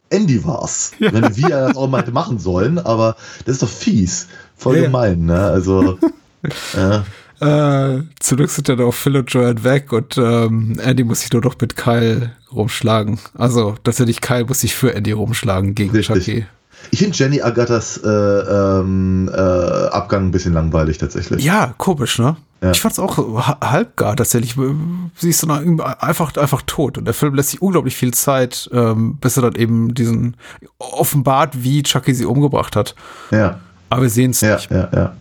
Andy 0.10 0.46
war's. 0.46 0.92
Wenn 1.00 1.36
wie 1.36 1.52
er 1.52 1.68
das 1.68 1.78
auch 1.78 1.90
mal 1.90 2.02
hätte 2.02 2.12
machen 2.12 2.40
sollen, 2.40 2.80
aber 2.80 3.18
das 3.46 3.56
ist 3.56 3.64
doch 3.64 3.70
fies. 3.70 4.28
Voll 4.56 4.76
Ja, 4.76 4.82
ja. 4.84 4.88
gemein, 4.88 5.26
ne? 5.26 5.44
Also, 5.44 6.00
äh, 6.76 7.00
Äh, 7.40 8.02
zum 8.20 8.38
Glück 8.38 8.50
sind 8.50 8.68
ja 8.68 8.76
noch 8.76 8.94
Phil 8.94 9.16
und 9.18 9.32
Joanne 9.32 9.64
weg 9.64 9.92
und 9.94 10.18
ähm, 10.18 10.78
Andy 10.84 11.04
muss 11.04 11.22
sich 11.22 11.32
nur 11.32 11.42
noch 11.44 11.56
mit 11.62 11.76
Kyle 11.76 12.32
rumschlagen. 12.52 13.20
Also 13.38 13.76
tatsächlich 13.84 14.22
Kyle 14.22 14.46
muss 14.46 14.62
sich 14.62 14.74
für 14.76 14.96
Andy 14.96 15.12
rumschlagen 15.12 15.76
gegen 15.76 15.92
Richtig. 15.92 16.26
Chucky. 16.26 16.46
ich 16.92 17.00
finde 17.00 17.16
Jenny 17.18 17.42
Agathas 17.42 17.98
äh, 18.04 18.10
ähm, 18.10 19.30
äh, 19.34 19.38
Abgang 19.40 20.26
ein 20.28 20.32
bisschen 20.32 20.54
langweilig 20.54 20.98
tatsächlich. 20.98 21.44
Ja, 21.44 21.74
komisch, 21.78 22.18
ne? 22.20 22.38
Ja. 22.64 22.72
Ich 22.72 22.82
fand's 22.82 22.98
auch 22.98 23.18
ha- 23.48 23.60
halbgar 23.64 24.16
tatsächlich. 24.16 24.56
Sie 25.16 25.30
ist 25.30 25.44
dann 25.44 25.80
einfach, 25.80 26.36
einfach 26.38 26.64
tot. 26.66 26.98
Und 26.98 27.06
der 27.06 27.14
Film 27.14 27.36
lässt 27.36 27.50
sich 27.52 27.62
unglaublich 27.62 27.96
viel 27.96 28.16
Zeit, 28.16 28.68
ähm, 28.74 29.18
bis 29.22 29.38
er 29.38 29.44
dann 29.44 29.54
eben 29.56 29.94
diesen 29.94 30.38
offenbart, 30.80 31.64
wie 31.64 31.84
Chucky 31.84 32.16
sie 32.16 32.26
umgebracht 32.26 32.76
hat. 32.76 32.96
Ja, 33.30 33.60
Aber 33.92 34.02
wir 34.02 34.10
sehen 34.10 34.32
es 34.32 34.42
ja, 34.42 34.56
nicht. 34.56 34.72
ja, 34.72 34.90
ja. 34.92 35.14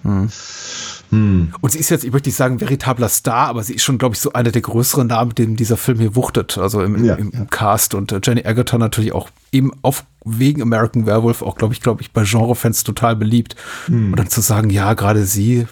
Und 1.11 1.73
sie 1.73 1.79
ist 1.79 1.91
jetzt, 1.91 2.05
ich 2.05 2.13
möchte 2.13 2.29
nicht 2.29 2.37
sagen, 2.37 2.61
veritabler 2.61 3.09
Star, 3.09 3.49
aber 3.49 3.63
sie 3.63 3.75
ist 3.75 3.85
schon, 3.85 3.99
glaube 3.99 4.15
ich, 4.15 4.21
so 4.21 4.33
einer 4.33 4.51
der 4.51 4.63
größeren 4.63 5.07
Namen, 5.07 5.29
mit 5.29 5.39
denen 5.39 5.57
dieser 5.57 5.77
Film 5.77 5.99
hier 5.99 6.17
wuchtet. 6.17 6.59
Also 6.59 6.83
im, 6.83 7.05
Ja, 7.05 7.15
im, 7.15 7.31
ja. 7.33 7.41
im 7.41 7.51
Cast. 7.51 7.95
Und 7.95 8.13
äh, 8.13 8.21
Jenny 8.23 8.45
Agutter 8.45 8.79
natürlich 8.79 9.13
auch 9.13 9.29
eben 9.53 9.71
auf 9.83 10.05
wegen 10.25 10.63
American 10.63 11.07
Werewolf 11.07 11.43
auch, 11.43 11.57
glaube 11.57 11.75
ich, 11.75 11.81
glaube 11.81 12.03
ich, 12.03 12.13
bei 12.13 12.25
Genrefans 12.25 12.83
total 12.85 13.15
beliebt. 13.17 13.55
Und 13.89 14.17
dann 14.17 14.29
zu 14.29 14.41
sagen, 14.41 14.71
ja, 14.71 14.95
gerade 14.95 15.25
sie 15.25 15.67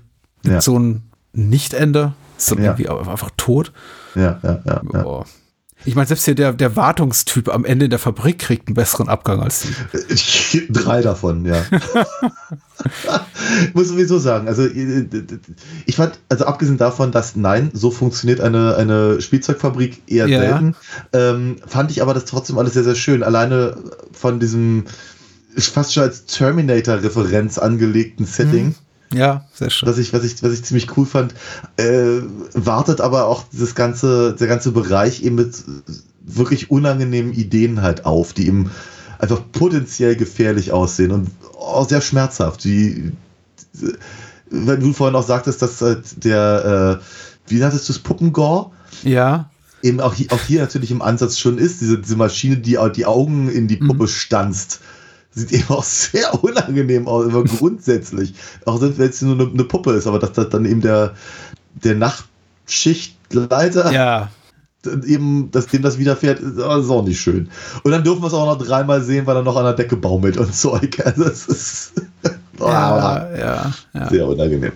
Hm. 0.45 0.53
Ja. 0.53 0.61
so 0.61 0.79
ein 0.79 1.03
Nicht-Ende, 1.33 2.13
ist 2.39 2.51
dann 2.51 2.59
Ja. 2.59 2.77
irgendwie 2.77 2.89
einfach 2.89 3.31
tot. 3.37 3.73
Ja, 4.15 4.39
ja, 4.43 4.61
ja, 4.65 4.83
ja. 4.93 5.25
Ich 5.87 5.95
meine, 5.95 6.07
selbst 6.07 6.25
hier 6.25 6.35
der, 6.35 6.53
der 6.53 6.77
Wartungstyp 6.77 7.49
am 7.49 7.65
Ende 7.65 7.87
in 7.87 7.91
der 7.91 7.99
Fabrik 7.99 8.39
kriegt 8.39 8.69
einen 8.69 8.75
besseren 8.75 9.09
Abgang 9.09 9.41
als 9.41 9.63
sie. 9.63 10.67
Drei 10.71 11.03
davon, 11.03 11.45
ja. 11.45 11.63
Muss 13.75 13.89
sowieso 13.89 14.19
sagen, 14.19 14.49
also 14.49 14.65
äh, 14.65 15.07
ich 15.87 15.97
fand, 15.97 16.19
also 16.29 16.47
abgesehen 16.47 16.79
davon, 16.79 17.13
dass 17.13 17.37
nein, 17.37 17.71
so 17.73 17.91
funktioniert 17.91 18.41
eine, 18.41 18.77
eine 18.77 19.21
Spielzeugfabrik 19.21 20.03
eher 20.07 20.27
Ja. 20.27 20.41
selten, 20.41 20.75
ähm, 21.13 21.57
fand 21.67 21.91
ich 21.91 22.03
aber 22.03 22.15
das 22.15 22.25
trotzdem 22.25 22.59
alles 22.59 22.75
sehr, 22.75 22.85
sehr 22.85 22.95
schön. 22.95 23.23
Alleine 23.23 23.77
von 24.13 24.41
diesem 24.41 24.85
fast 25.57 25.95
schon 25.95 26.03
als 26.03 26.25
Terminator-Referenz 26.25 27.59
angelegten 27.59 28.27
Setting. 28.27 28.75
Ja, 29.15 29.45
sehr 29.55 29.71
schön. 29.71 29.89
was 29.89 29.99
ich, 29.99 30.13
was 30.13 30.25
ich, 30.25 30.43
was 30.43 30.53
ich 30.53 30.65
ziemlich 30.65 30.97
cool 30.97 31.07
fand, 31.07 31.35
äh, 31.77 32.21
wartet 32.53 33.01
aber 33.01 33.27
auch 33.27 33.45
dieses 33.53 33.75
ganze, 33.75 34.35
der 34.35 34.47
ganze 34.47 34.73
Bereich 34.73 35.23
eben 35.23 35.37
mit 35.37 35.65
wirklich 36.23 36.71
unangenehmen 36.71 37.33
Ideen 37.33 37.83
halt 37.83 38.05
auf, 38.07 38.33
die 38.33 38.47
eben 38.47 38.71
einfach 39.19 39.41
potenziell 39.53 40.17
gefährlich 40.17 40.73
aussehen 40.73 41.13
und 41.13 41.31
auch 41.59 41.89
sehr 41.89 42.01
schmerzhaft. 42.01 42.65
Die, 42.65 43.13
wenn 44.51 44.81
du 44.81 44.93
vorhin 44.93 45.17
auch 45.17 45.27
sagtest, 45.27 45.63
dass 45.63 45.81
halt 45.81 46.25
der, 46.25 47.01
äh, 47.01 47.51
wie 47.51 47.59
nanntest 47.59 47.89
du 47.89 47.93
es, 47.93 47.99
Puppengore? 47.99 48.71
Ja, 49.03 49.51
eben 49.85 50.01
auch 50.01 50.15
hier, 50.15 50.33
auch 50.33 50.41
hier 50.41 50.63
natürlich 50.63 50.91
im 50.91 51.03
Ansatz 51.03 51.39
schon 51.39 51.59
ist, 51.59 51.81
diese, 51.83 51.99
diese 51.99 52.17
Maschine, 52.17 52.57
die 52.57 52.79
auch 52.79 52.89
die 52.89 53.07
Augen 53.07 53.51
in 53.51 53.69
die 53.69 53.77
Puppe 53.77 54.09
stanzt. 54.09 54.81
Sieht 55.35 55.53
eben 55.53 55.69
auch 55.69 55.85
sehr 55.85 56.43
unangenehm 56.45 57.09
aus, 57.09 57.27
immer 57.27 57.45
grundsätzlich. 57.45 58.35
Auch 58.67 58.81
wenn 58.81 58.93
es 59.01 59.23
nur 59.23 59.35
eine, 59.35 59.51
eine 59.51 59.65
Puppe 59.65 59.93
ist, 59.93 60.07
aber 60.07 60.19
dass 60.19 60.33
das 60.33 60.49
dann 60.49 60.65
eben 60.65 60.81
der, 60.81 61.15
der 61.75 61.97
Nachtschichtleiter 61.97 63.93
ja. 63.93 64.31
eben, 65.07 65.51
dass 65.51 65.67
dem 65.67 65.83
das 65.83 65.99
widerfährt, 65.99 66.39
ist 66.41 66.57
ist 66.57 66.61
auch 66.63 67.05
nicht 67.05 67.21
schön. 67.21 67.51
Und 67.83 67.91
dann 67.91 68.05
dürfen 68.05 68.23
wir 68.23 68.29
es 68.29 68.35
auch 68.35 68.47
noch 68.47 68.65
dreimal 68.65 69.03
sehen, 69.03 69.27
weil 69.27 69.37
er 69.37 69.43
noch 69.43 69.57
an 69.57 69.65
der 69.65 69.75
Decke 69.75 69.97
baumelt 69.97 70.37
und 70.37 70.55
Zeug. 70.55 71.03
Also 71.05 71.25
es 71.25 71.47
ist 71.47 71.93
Ja, 72.61 73.29
ja, 73.37 73.73
ja. 73.93 74.09
sehr 74.09 74.29
unangenehm. 74.29 74.73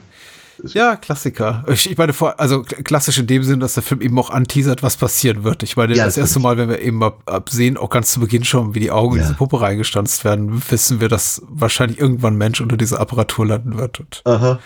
Ja, 0.64 0.96
Klassiker. 0.96 1.64
Ich, 1.68 1.96
meine, 1.96 2.12
vor, 2.12 2.38
also 2.40 2.62
klassisch 2.62 3.18
in 3.18 3.26
dem 3.26 3.42
Sinn, 3.44 3.60
dass 3.60 3.74
der 3.74 3.82
Film 3.82 4.00
eben 4.00 4.18
auch 4.18 4.30
anteasert, 4.30 4.82
was 4.82 4.96
passieren 4.96 5.44
wird. 5.44 5.62
Ich 5.62 5.76
meine, 5.76 5.94
Ja, 5.94 6.04
das 6.04 6.16
erste 6.16 6.40
Mal, 6.40 6.56
wenn 6.56 6.68
wir 6.68 6.80
eben 6.80 7.02
ab, 7.02 7.22
absehen, 7.26 7.76
auch 7.76 7.90
ganz 7.90 8.12
zu 8.12 8.20
Beginn 8.20 8.44
schon, 8.44 8.74
wie 8.74 8.80
die 8.80 8.90
Augen 8.90 9.14
in 9.14 9.20
Ja. 9.20 9.26
diese 9.28 9.36
Puppe 9.36 9.60
reingestanzt 9.60 10.24
werden, 10.24 10.62
wissen 10.70 11.00
wir, 11.00 11.08
dass 11.08 11.42
wahrscheinlich 11.48 11.98
irgendwann 12.00 12.34
ein 12.34 12.38
Mensch 12.38 12.60
unter 12.60 12.76
dieser 12.76 13.00
Apparatur 13.00 13.46
landen 13.46 13.78
wird. 13.78 14.00
Und 14.00 14.22
Aha. 14.24 14.58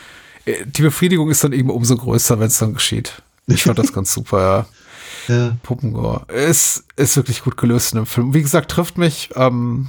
äh, 0.46 0.64
die 0.66 0.82
Befriedigung 0.82 1.30
ist 1.30 1.44
dann 1.44 1.52
eben 1.52 1.70
umso 1.70 1.96
größer, 1.96 2.38
wenn 2.40 2.46
es 2.48 2.58
dann 2.58 2.74
geschieht. 2.74 3.22
Ich 3.46 3.64
fand 3.64 3.78
das 3.78 3.92
ganz 3.94 4.12
super, 4.14 4.66
ja. 5.28 5.34
Ja. 5.34 5.56
Puppengor. 5.62 6.24
Es 6.28 6.84
ist 6.96 7.16
wirklich 7.16 7.44
gut 7.44 7.56
gelöst 7.56 7.92
in 7.92 7.98
dem 7.98 8.06
Film. 8.06 8.34
Wie 8.34 8.42
gesagt, 8.42 8.70
trifft 8.72 8.98
mich. 8.98 9.30
Ähm, 9.36 9.88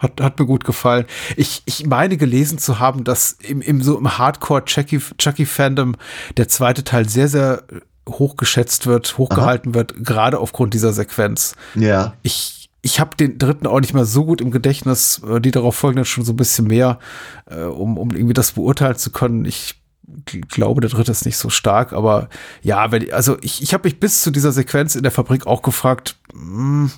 hat, 0.00 0.20
hat 0.20 0.38
mir 0.40 0.46
gut 0.46 0.64
gefallen. 0.64 1.04
Ich, 1.36 1.62
ich 1.66 1.86
meine 1.86 2.16
gelesen 2.16 2.58
zu 2.58 2.80
haben, 2.80 3.04
dass 3.04 3.32
im, 3.32 3.60
im 3.60 3.82
so 3.82 3.96
im 3.96 4.18
Hardcore 4.18 4.64
Chucky, 4.64 5.00
Chucky 5.18 5.46
Fandom 5.46 5.94
der 6.36 6.48
zweite 6.48 6.82
Teil 6.82 7.08
sehr, 7.08 7.28
sehr 7.28 7.62
hoch 8.08 8.36
geschätzt 8.36 8.86
wird, 8.86 9.18
hochgehalten 9.18 9.74
wird, 9.74 9.94
gerade 10.04 10.38
aufgrund 10.40 10.74
dieser 10.74 10.92
Sequenz. 10.92 11.54
Ja. 11.74 12.14
Ich, 12.22 12.70
ich 12.82 12.98
habe 12.98 13.16
den 13.16 13.38
dritten 13.38 13.66
auch 13.66 13.80
nicht 13.80 13.94
mehr 13.94 14.06
so 14.06 14.24
gut 14.24 14.40
im 14.40 14.50
Gedächtnis, 14.50 15.20
äh, 15.28 15.40
die 15.40 15.50
darauf 15.50 15.76
folgenden 15.76 16.06
schon 16.06 16.24
so 16.24 16.32
ein 16.32 16.36
bisschen 16.36 16.66
mehr, 16.66 16.98
äh, 17.46 17.62
um, 17.62 17.98
um 17.98 18.10
irgendwie 18.10 18.34
das 18.34 18.52
beurteilen 18.52 18.96
zu 18.96 19.10
können. 19.10 19.44
Ich 19.44 19.79
glaube, 20.24 20.80
der 20.80 20.90
dritte 20.90 21.12
ist 21.12 21.26
nicht 21.26 21.36
so 21.36 21.50
stark, 21.50 21.92
aber 21.92 22.28
ja, 22.62 22.90
wenn, 22.92 23.12
also 23.12 23.36
ich, 23.40 23.62
ich 23.62 23.74
habe 23.74 23.88
mich 23.88 24.00
bis 24.00 24.22
zu 24.22 24.30
dieser 24.30 24.52
Sequenz 24.52 24.94
in 24.94 25.02
der 25.02 25.12
Fabrik 25.12 25.46
auch 25.46 25.62
gefragt, 25.62 26.16
hm, 26.32 26.90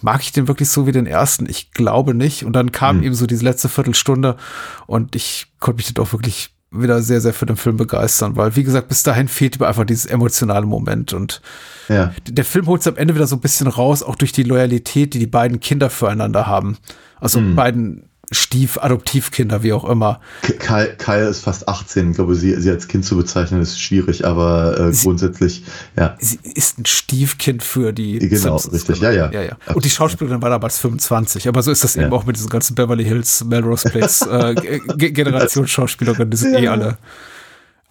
mag 0.00 0.22
ich 0.22 0.32
den 0.32 0.48
wirklich 0.48 0.68
so 0.68 0.86
wie 0.86 0.92
den 0.92 1.06
ersten? 1.06 1.48
Ich 1.48 1.72
glaube 1.72 2.14
nicht. 2.14 2.44
Und 2.44 2.52
dann 2.54 2.72
kam 2.72 3.02
eben 3.02 3.14
so 3.14 3.26
diese 3.26 3.44
letzte 3.44 3.68
Viertelstunde 3.68 4.36
und 4.86 5.16
ich 5.16 5.46
konnte 5.60 5.78
mich 5.78 5.92
dann 5.92 6.04
auch 6.04 6.12
wirklich 6.12 6.50
wieder 6.70 7.02
sehr, 7.02 7.20
sehr 7.20 7.32
für 7.32 7.46
den 7.46 7.56
Film 7.56 7.76
begeistern, 7.76 8.36
weil, 8.36 8.56
wie 8.56 8.64
gesagt, 8.64 8.88
bis 8.88 9.02
dahin 9.04 9.28
fehlt 9.28 9.60
mir 9.60 9.68
einfach 9.68 9.84
dieses 9.84 10.06
emotionale 10.06 10.66
Moment 10.66 11.12
und 11.12 11.40
Ja. 11.88 12.12
der 12.28 12.44
Film 12.44 12.66
holt 12.66 12.80
es 12.80 12.86
am 12.88 12.96
Ende 12.96 13.14
wieder 13.14 13.28
so 13.28 13.36
ein 13.36 13.40
bisschen 13.40 13.68
raus, 13.68 14.02
auch 14.02 14.16
durch 14.16 14.32
die 14.32 14.42
Loyalität, 14.42 15.14
die 15.14 15.20
die 15.20 15.26
beiden 15.28 15.60
Kinder 15.60 15.88
füreinander 15.88 16.46
haben. 16.46 16.76
Also 17.20 17.40
beiden 17.54 18.10
Stief-Adoptivkinder, 18.30 19.62
wie 19.62 19.72
auch 19.72 19.84
immer. 19.88 20.20
K- 20.42 20.52
Kyle, 20.54 20.94
Kyle 20.96 21.28
ist 21.28 21.40
fast 21.44 21.68
18. 21.68 22.10
Ich 22.10 22.16
glaube, 22.16 22.34
sie, 22.34 22.54
sie 22.60 22.70
als 22.70 22.88
Kind 22.88 23.04
zu 23.04 23.16
bezeichnen, 23.16 23.60
ist 23.60 23.80
schwierig, 23.80 24.24
aber 24.26 24.78
äh, 24.78 24.92
grundsätzlich, 24.92 25.64
ja. 25.96 26.16
Sie 26.20 26.38
ist 26.54 26.78
ein 26.78 26.86
Stiefkind 26.86 27.62
für 27.62 27.92
die 27.92 28.18
Genau, 28.18 28.58
Simpsons. 28.58 28.72
richtig. 28.72 29.00
Ja, 29.00 29.10
ja. 29.10 29.30
ja, 29.30 29.42
ja. 29.42 29.56
Und 29.74 29.84
die 29.84 29.90
Schauspielerin 29.90 30.40
war 30.42 30.50
damals 30.50 30.78
25. 30.78 31.48
Aber 31.48 31.62
so 31.62 31.70
ist 31.70 31.84
das 31.84 31.94
Ja. 31.94 32.02
eben 32.04 32.12
auch 32.12 32.24
mit 32.26 32.36
diesen 32.36 32.48
ganzen 32.50 32.74
Beverly 32.74 33.04
Hills, 33.04 33.44
Melrose 33.44 33.88
Place 33.90 34.22
äh, 34.22 34.54
Ge- 34.96 35.10
Generation 35.12 35.66
Schauspielerinnen. 35.66 36.30
Die 36.30 36.36
sind 36.36 36.54
eh 36.54 36.68
alle 36.68 36.98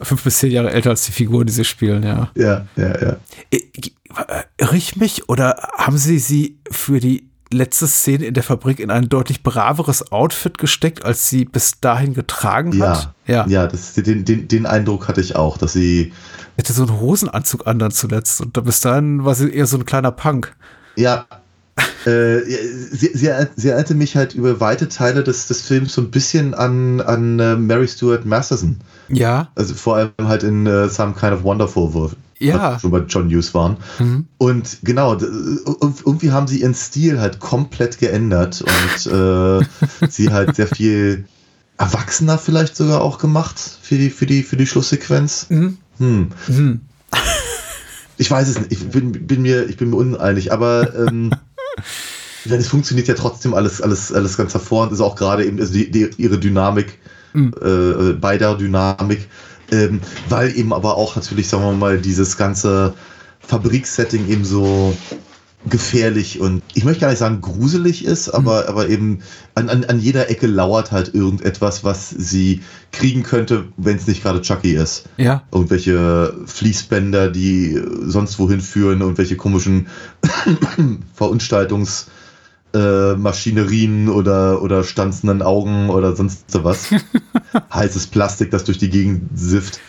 fünf 0.01 0.23
bis 0.23 0.39
zehn 0.39 0.51
Jahre 0.51 0.72
älter 0.72 0.89
als 0.89 1.05
die 1.05 1.11
Figuren, 1.11 1.45
die 1.47 1.53
sie 1.53 1.64
spielen, 1.65 2.03
ja. 2.03 2.30
Ja, 2.35 2.65
ja, 2.76 3.01
ja. 3.01 3.18
Äh, 3.51 3.57
äh, 3.57 4.43
irre 4.57 4.76
ich 4.76 4.95
mich 4.95 5.30
oder 5.30 5.69
haben 5.77 5.97
sie 5.97 6.19
sie 6.19 6.57
für 6.69 6.99
die 6.99 7.30
letzte 7.53 7.88
Szene 7.88 8.25
in 8.25 8.34
der 8.34 8.43
Fabrik 8.43 8.80
in 8.80 8.91
ein 8.91 9.09
deutlich 9.09 9.43
braveres 9.43 10.11
Outfit 10.11 10.57
gesteckt, 10.57 11.05
als 11.05 11.30
sie 11.30 11.45
bis 11.45 11.80
dahin 11.80 12.13
getragen 12.13 12.81
hat? 12.81 13.13
Ja, 13.25 13.47
ja, 13.47 13.67
das, 13.67 13.93
den, 13.93 14.25
den, 14.25 14.47
den 14.47 14.65
Eindruck 14.65 15.07
hatte 15.07 15.21
ich 15.21 15.35
auch, 15.35 15.57
dass 15.57 15.73
sie 15.73 16.11
Hätte 16.55 16.73
so 16.73 16.84
einen 16.84 16.99
Hosenanzug 16.99 17.65
an 17.65 17.80
dann 17.80 17.91
zuletzt 17.91 18.39
und 18.41 18.63
bis 18.63 18.81
dahin 18.81 19.25
war 19.25 19.34
sie 19.34 19.49
eher 19.49 19.65
so 19.65 19.77
ein 19.77 19.85
kleiner 19.85 20.11
Punk. 20.11 20.55
Ja. 20.95 21.25
äh, 22.05 22.41
sie, 22.41 23.09
sie, 23.13 23.31
sie 23.55 23.69
erinnerte 23.69 23.95
mich 23.95 24.15
halt 24.15 24.35
über 24.35 24.59
weite 24.59 24.88
Teile 24.88 25.23
des, 25.23 25.47
des 25.47 25.61
Films 25.61 25.93
so 25.93 26.01
ein 26.01 26.11
bisschen 26.11 26.53
an, 26.53 27.01
an 27.01 27.39
äh, 27.39 27.55
Mary 27.55 27.88
Stuart 27.88 28.25
Masterson. 28.25 28.77
Ja. 29.09 29.49
Also 29.55 29.73
vor 29.73 29.95
allem 29.95 30.11
halt 30.21 30.43
in 30.43 30.67
uh, 30.67 30.88
Some 30.88 31.13
Kind 31.13 31.34
of 31.34 31.43
Wonderful, 31.43 31.93
wo 31.93 32.11
ja. 32.48 32.80
schon 32.80 32.91
bei 32.91 32.99
John 32.99 33.30
Hughes 33.30 33.53
waren. 33.53 33.78
Mhm. 33.99 34.28
Und 34.38 34.78
genau, 34.84 35.18
irgendwie 35.18 36.32
haben 36.32 36.48
sie 36.48 36.61
ihren 36.61 36.76
Stil 36.76 37.20
halt 37.20 37.40
komplett 37.40 37.99
geändert 37.99 38.61
und 38.61 39.11
äh, 39.11 39.65
sie 40.10 40.32
halt 40.32 40.56
sehr 40.56 40.68
viel 40.68 41.26
erwachsener 41.78 42.38
vielleicht 42.38 42.76
sogar 42.76 43.02
auch 43.02 43.18
gemacht 43.18 43.60
für 43.82 43.95
die, 43.95 44.10
für 44.10 44.26
die, 44.26 44.44
für 44.44 44.57
die 44.57 44.68
Schlusssequenz. 44.68 45.48
Mhm. 45.49 45.78
Hm. 45.98 46.30
Mhm. 46.48 46.82
Ich 48.15 48.30
weiß 48.30 48.48
es 48.48 48.60
nicht, 48.60 48.72
ich 48.72 48.88
bin, 48.90 49.11
bin, 49.26 49.41
mir, 49.41 49.68
ich 49.68 49.76
bin 49.76 49.90
mir 49.90 49.95
uneinig, 49.95 50.53
aber 50.53 50.94
ähm, 50.95 51.32
es 52.45 52.68
funktioniert 52.68 53.07
ja 53.07 53.15
trotzdem 53.15 53.56
alles, 53.56 53.82
alles, 53.82 54.14
alles 54.14 54.38
ganz 54.38 54.53
hervorragend. 54.53 54.94
Ist 54.94 55.02
auch 55.02 55.15
gerade 55.15 55.44
eben 55.44 55.60
also 55.60 55.74
die, 55.74 55.90
die, 55.90 56.11
ihre 56.18 56.38
Dynamik, 56.38 56.99
Mhm. 57.34 57.53
äh, 57.61 58.14
bei 58.14 58.38
der 58.38 58.56
Dynamik, 58.56 59.28
ähm, 59.73 60.01
weil 60.29 60.55
eben 60.55 60.71
aber 60.73 60.97
auch 60.97 61.15
natürlich, 61.15 61.47
sagen 61.47 61.63
wir 61.63 61.73
mal, 61.73 61.97
dieses 61.97 62.37
ganze 62.37 62.93
Fabriksetting 63.39 64.29
eben 64.29 64.45
so 64.45 64.95
gefährlich 65.69 66.41
und 66.41 66.61
ich 66.73 66.83
möchte 66.83 67.01
gar 67.01 67.09
nicht 67.09 67.19
sagen 67.19 67.39
gruselig 67.39 68.03
ist, 68.03 68.29
aber, 68.29 68.67
aber 68.67 68.89
eben 68.89 69.19
an, 69.55 69.69
an, 69.69 69.85
an 69.85 69.99
jeder 69.99 70.29
Ecke 70.29 70.45
lauert 70.45 70.91
halt 70.91 71.13
irgendetwas, 71.13 71.85
was 71.85 72.09
sie 72.09 72.61
kriegen 72.91 73.23
könnte, 73.23 73.65
wenn 73.77 73.95
es 73.95 74.05
nicht 74.05 74.23
gerade 74.23 74.41
Chucky 74.41 74.73
ist 74.73 75.05
Ja. 75.17 75.43
irgendwelche 75.53 76.33
Fließbänder, 76.45 77.29
die 77.29 77.81
sonst 78.05 78.39
wohin 78.39 78.59
führen, 78.59 78.99
irgendwelche 78.99 79.37
komischen 79.37 79.87
Verunstaltungsmaschinerien 81.13 82.22
äh, 82.73 83.15
Maschinerien 83.15 84.09
oder, 84.09 84.61
oder 84.61 84.83
stanzenden 84.83 85.41
Augen 85.41 85.89
oder 85.89 86.15
sonst 86.15 86.45
was. 86.63 86.89
Heißes 87.73 88.07
Plastik, 88.07 88.51
das 88.51 88.63
durch 88.63 88.77
die 88.77 88.89
Gegend 88.89 89.29
sifft. 89.35 89.79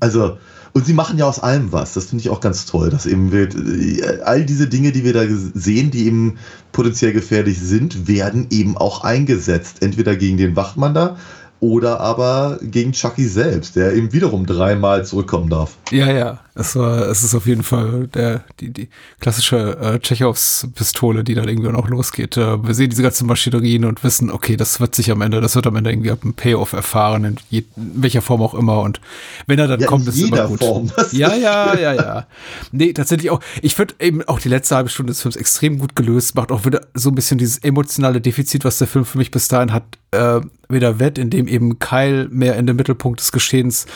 Also, 0.00 0.38
und 0.72 0.86
sie 0.86 0.92
machen 0.92 1.18
ja 1.18 1.26
aus 1.26 1.40
allem 1.40 1.72
was. 1.72 1.94
Das 1.94 2.06
finde 2.06 2.22
ich 2.22 2.30
auch 2.30 2.40
ganz 2.40 2.66
toll, 2.66 2.90
dass 2.90 3.06
eben 3.06 3.32
wird, 3.32 3.54
äh, 3.54 4.20
all 4.24 4.44
diese 4.44 4.68
Dinge, 4.68 4.92
die 4.92 5.04
wir 5.04 5.12
da 5.12 5.22
sehen, 5.26 5.90
die 5.90 6.06
eben 6.06 6.38
potenziell 6.72 7.12
gefährlich 7.12 7.58
sind, 7.58 8.06
werden 8.06 8.46
eben 8.50 8.76
auch 8.76 9.02
eingesetzt. 9.02 9.82
Entweder 9.82 10.16
gegen 10.16 10.36
den 10.36 10.56
Wachmann 10.56 10.94
da 10.94 11.16
oder 11.60 12.00
aber 12.00 12.58
gegen 12.62 12.92
Chucky 12.92 13.26
selbst, 13.26 13.76
der 13.76 13.92
eben 13.92 14.12
wiederum 14.12 14.46
dreimal 14.46 15.04
zurückkommen 15.04 15.50
darf. 15.50 15.76
Ja, 15.90 16.10
ja. 16.10 16.38
Es 16.60 16.76
war, 16.76 17.08
es 17.08 17.24
ist 17.24 17.34
auf 17.34 17.46
jeden 17.46 17.62
Fall 17.62 18.06
der, 18.08 18.44
die, 18.60 18.70
die 18.70 18.88
klassische 19.18 19.78
äh, 19.78 19.98
Tschechows 19.98 20.68
Pistole, 20.74 21.24
die 21.24 21.34
dann 21.34 21.48
irgendwie 21.48 21.70
auch 21.70 21.88
losgeht. 21.88 22.36
Äh, 22.36 22.62
wir 22.62 22.74
sehen 22.74 22.90
diese 22.90 23.02
ganzen 23.02 23.26
Maschinerien 23.26 23.86
und 23.86 24.04
wissen, 24.04 24.30
okay, 24.30 24.56
das 24.56 24.78
wird 24.78 24.94
sich 24.94 25.10
am 25.10 25.22
Ende, 25.22 25.40
das 25.40 25.56
wird 25.56 25.66
am 25.66 25.76
Ende 25.76 25.90
irgendwie 25.90 26.10
ab 26.10 26.18
einem 26.22 26.34
Payoff 26.34 26.74
erfahren, 26.74 27.24
in, 27.24 27.36
je, 27.48 27.64
in 27.76 28.02
welcher 28.02 28.20
Form 28.20 28.42
auch 28.42 28.52
immer. 28.52 28.82
Und 28.82 29.00
wenn 29.46 29.58
er 29.58 29.68
dann 29.68 29.80
Ja, 29.80 29.86
kommt, 29.86 30.06
ist 30.06 30.16
es 30.16 30.22
immer 30.22 30.46
gut. 30.48 30.60
Form. 30.60 30.92
Ja, 31.12 31.34
ja, 31.34 31.74
ja, 31.78 31.94
ja. 31.94 32.26
Nee, 32.72 32.92
tatsächlich 32.92 33.30
auch. 33.30 33.40
Ich 33.62 33.74
finde 33.74 33.94
eben 33.98 34.22
auch 34.28 34.38
die 34.38 34.50
letzte 34.50 34.76
halbe 34.76 34.90
Stunde 34.90 35.12
des 35.12 35.22
Films 35.22 35.36
extrem 35.36 35.78
gut 35.78 35.96
gelöst, 35.96 36.34
macht 36.34 36.52
auch 36.52 36.66
wieder 36.66 36.82
so 36.94 37.08
ein 37.08 37.14
bisschen 37.14 37.38
dieses 37.38 37.58
emotionale 37.58 38.20
Defizit, 38.20 38.64
was 38.66 38.78
der 38.78 38.86
Film 38.86 39.06
für 39.06 39.16
mich 39.18 39.30
bis 39.30 39.48
dahin 39.48 39.72
hat, 39.72 39.84
äh, 40.10 40.40
wieder 40.68 40.98
wett, 40.98 41.16
indem 41.16 41.48
eben 41.48 41.78
Kyle 41.78 42.28
mehr 42.30 42.56
in 42.56 42.66
den 42.66 42.76
Mittelpunkt 42.76 43.20
des 43.20 43.32
Geschehens 43.32 43.86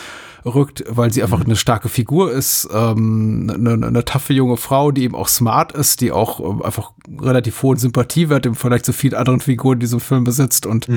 rückt, 0.44 0.84
weil 0.88 1.12
sie 1.12 1.22
einfach 1.22 1.44
eine 1.44 1.56
starke 1.56 1.88
Figur 1.88 2.32
ist, 2.32 2.68
ähm, 2.72 3.50
eine, 3.52 3.86
eine 3.86 4.04
taffe 4.04 4.32
junge 4.32 4.56
Frau, 4.56 4.90
die 4.90 5.04
eben 5.04 5.14
auch 5.14 5.28
smart 5.28 5.72
ist, 5.72 6.00
die 6.00 6.12
auch 6.12 6.40
ähm, 6.40 6.62
einfach 6.62 6.92
relativ 7.20 7.62
hohen 7.62 7.78
Sympathiewert 7.78 8.46
im 8.46 8.54
Vergleich 8.54 8.82
zu 8.82 8.92
vielen 8.92 9.14
anderen 9.14 9.40
Figuren, 9.40 9.78
die 9.78 9.86
so 9.86 9.96
ein 9.96 10.00
Film 10.00 10.24
besitzt 10.24 10.66
und 10.66 10.88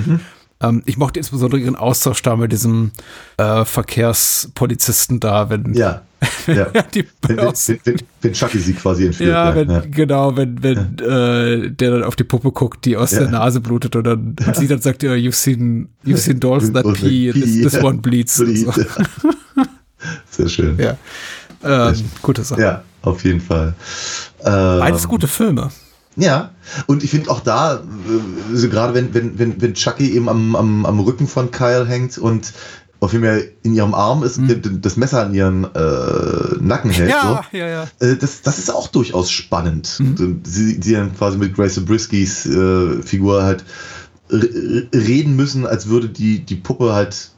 ähm, 0.62 0.82
ich 0.86 0.98
mochte 0.98 1.20
insbesondere 1.20 1.60
ihren 1.62 1.76
Austausch 1.76 2.22
da 2.22 2.36
mit 2.36 2.52
diesem 2.52 2.92
äh, 3.38 3.64
Verkehrspolizisten 3.66 5.20
da, 5.20 5.50
wenn 5.50 5.74
Ja. 5.74 6.02
ja. 6.48 6.66
die 6.96 7.06
Wenn, 7.28 7.38
wenn, 7.38 7.54
wenn, 7.84 7.96
wenn 8.22 8.34
Chucky 8.34 8.58
sie 8.60 8.74
quasi 8.74 9.06
entführt. 9.06 9.30
ja, 9.30 9.54
wenn, 9.56 9.70
ja. 9.70 9.84
genau, 9.90 10.36
wenn, 10.36 10.64
wenn 10.64 10.98
äh, 10.98 11.70
der 11.70 11.92
dann 11.92 12.04
auf 12.04 12.16
die 12.16 12.24
Puppe 12.24 12.52
guckt, 12.52 12.86
die 12.86 12.98
aus 12.98 13.12
Ja. 13.12 13.20
der 13.20 13.30
Nase 13.30 13.62
blutet 13.62 13.96
und 13.96 14.04
dann 14.04 14.36
und 14.46 14.56
sie 14.56 14.68
dann 14.68 14.82
sagt, 14.82 15.04
ja, 15.04 15.12
you've 15.12 15.36
seen, 15.36 15.90
you've 16.04 16.18
seen 16.18 16.40
dolls 16.40 16.74
that 16.74 16.92
pee, 16.94 17.32
this, 17.32 17.62
this 17.62 17.74
ja. 17.74 17.84
one 17.84 18.00
bleeds. 18.00 18.40
und 18.40 18.56
So. 18.58 18.72
Sehr 20.32 20.48
schön. 20.50 20.78
Ja. 20.80 20.98
Ähm, 21.64 21.96
gute 22.22 22.44
Sache. 22.44 22.62
Ja, 22.62 22.84
auf 23.04 23.24
jeden 23.24 23.42
Fall. 23.42 23.76
Ähm, 24.44 24.80
Beides 24.80 25.08
gute 25.08 25.28
Filme. 25.28 25.70
Ja, 26.20 26.52
und 26.88 27.04
ich 27.04 27.12
finde 27.12 27.30
auch 27.30 27.40
da, 27.42 27.76
äh, 27.76 27.80
so 28.56 28.70
gerade 28.70 28.94
wenn, 28.96 29.14
wenn, 29.14 29.38
wenn, 29.40 29.62
wenn 29.62 29.74
Chucky 29.76 30.12
eben 30.14 30.28
am, 30.30 30.56
am, 30.56 30.86
am 30.86 31.00
Rücken 31.00 31.28
von 31.28 31.52
Kyle 31.52 31.86
hängt 31.88 32.18
und 32.18 32.54
auf 33.00 33.14
jeden 33.14 33.24
Fall 33.24 33.44
in 33.62 33.76
ihrem 33.76 33.94
Arm 33.94 34.24
ist, 34.24 34.38
d- 34.40 34.56
d- 34.56 34.80
das 34.82 34.98
Messer 34.98 35.22
an 35.24 35.34
ihren 35.36 35.66
äh, 35.66 36.56
Nacken 36.60 36.90
hält, 36.90 37.10
Mhm. 37.10 37.12
Ja, 37.12 37.44
so, 37.52 37.58
ja, 37.58 37.68
ja. 37.68 37.84
äh, 38.00 38.16
das, 38.18 38.42
das 38.42 38.58
ist 38.58 38.74
auch 38.74 38.88
durchaus 38.88 39.30
spannend. 39.30 39.98
Mhm. 40.00 40.42
Sie, 40.44 40.80
sie 40.82 40.94
dann 40.94 41.16
quasi 41.16 41.38
mit 41.38 41.56
Grace 41.56 41.80
Briskys 41.86 42.48
äh, 42.48 43.04
Figur 43.04 43.44
halt 43.44 43.64
reden 44.32 45.36
müssen, 45.36 45.66
als 45.66 45.88
würde 45.88 46.10
die, 46.10 46.40
die 46.40 46.56
Puppe 46.56 46.94
halt 46.94 47.30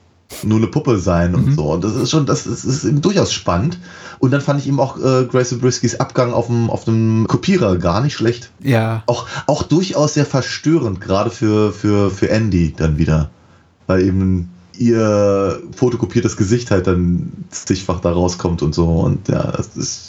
nur 0.44 0.58
eine 0.58 0.68
Puppe 0.68 1.00
sein 1.00 1.32
Mhm. 1.32 1.38
und 1.38 1.56
so. 1.56 1.74
Und 1.74 1.84
das 1.84 1.96
ist 1.96 2.10
schon, 2.10 2.26
das 2.26 2.46
ist, 2.46 2.64
ist 2.64 2.84
eben 2.86 3.02
durchaus 3.02 3.34
spannend. 3.34 3.80
Und 4.20 4.32
dann 4.32 4.42
fand 4.42 4.60
ich 4.60 4.68
eben 4.68 4.80
auch 4.80 4.98
äh, 4.98 5.26
Grace 5.26 5.58
Briskys 5.60 6.00
Abgang 6.00 6.34
auf 6.34 6.48
dem, 6.48 6.70
auf 6.70 6.86
dem 6.86 7.26
Kopierer 7.28 7.78
gar 7.78 8.02
nicht 8.02 8.14
schlecht. 8.14 8.52
Ja. 8.62 9.04
Auch, 9.06 9.28
auch 9.48 9.64
durchaus 9.64 10.14
sehr 10.14 10.26
verstörend, 10.26 11.02
gerade 11.02 11.30
für, 11.30 11.72
für, 11.72 12.12
für 12.12 12.30
Andy 12.30 12.74
dann 12.76 12.98
wieder. 12.98 13.30
Weil 13.88 14.04
eben 14.04 14.50
ihr 14.78 15.62
fotokopiertes 15.76 16.38
Gesicht 16.38 16.72
halt 16.72 16.88
dann 16.88 17.34
zigfach 17.50 18.00
da 18.00 18.12
rauskommt 18.12 18.62
und 18.62 18.74
so. 18.76 18.86
Und 18.86 19.28
ja, 19.28 19.52
das 19.52 19.76
ist. 19.76 20.09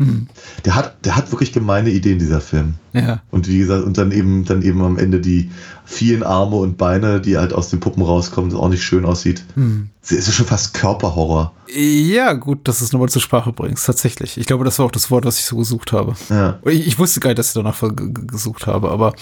Der 0.64 0.74
hat, 0.74 1.04
der 1.04 1.16
hat 1.16 1.30
wirklich 1.30 1.52
gemeine 1.52 1.90
Ideen, 1.90 2.18
dieser 2.18 2.40
Film. 2.40 2.74
Ja. 2.92 3.22
Und 3.30 3.48
wie 3.48 3.58
gesagt, 3.58 3.84
und 3.84 3.96
dann 3.98 4.12
eben, 4.12 4.44
dann 4.44 4.62
eben 4.62 4.82
am 4.82 4.98
Ende 4.98 5.20
die 5.20 5.50
vielen 5.84 6.22
Arme 6.22 6.56
und 6.56 6.76
Beine, 6.78 7.20
die 7.20 7.36
halt 7.38 7.52
aus 7.52 7.70
den 7.70 7.80
Puppen 7.80 8.02
rauskommen, 8.02 8.50
das 8.50 8.58
auch 8.58 8.68
nicht 8.68 8.82
schön 8.82 9.04
aussieht. 9.04 9.44
Hm. 9.54 9.88
Es 10.02 10.10
ist 10.12 10.32
schon 10.34 10.46
fast 10.46 10.74
Körperhorror. 10.74 11.52
Ja, 11.74 12.32
gut, 12.32 12.66
dass 12.68 12.78
du 12.78 12.84
es 12.86 12.92
nochmal 12.92 13.08
zur 13.10 13.22
Sprache 13.22 13.52
bringst, 13.52 13.86
tatsächlich. 13.86 14.36
Ich 14.38 14.46
glaube, 14.46 14.64
das 14.64 14.78
war 14.78 14.86
auch 14.86 14.90
das 14.90 15.10
Wort, 15.10 15.24
was 15.24 15.38
ich 15.38 15.44
so 15.44 15.56
gesucht 15.56 15.92
habe. 15.92 16.14
Ja. 16.30 16.58
Ich, 16.64 16.86
ich 16.86 16.98
wusste 16.98 17.20
gar 17.20 17.30
nicht, 17.30 17.38
dass 17.38 17.48
ich 17.48 17.54
danach 17.54 17.78
ge- 17.80 17.90
ge- 17.94 18.26
gesucht 18.26 18.66
habe, 18.66 18.90
aber 18.90 19.14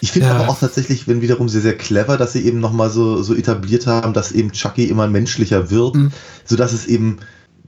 Ich 0.00 0.12
finde 0.12 0.28
Ja. 0.28 0.34
aber 0.36 0.48
auch 0.48 0.58
tatsächlich, 0.58 1.08
wenn 1.08 1.22
wiederum 1.22 1.48
sehr, 1.48 1.62
sehr 1.62 1.76
clever, 1.76 2.16
dass 2.18 2.32
sie 2.34 2.42
eben 2.44 2.60
nochmal 2.60 2.90
so, 2.90 3.22
so 3.22 3.34
etabliert 3.34 3.86
haben, 3.86 4.12
dass 4.12 4.30
eben 4.32 4.52
Chucky 4.52 4.84
immer 4.84 5.06
menschlicher 5.08 5.70
wird, 5.70 5.94
Mhm. 5.94 6.12
sodass 6.44 6.72
es 6.72 6.86
eben, 6.86 7.18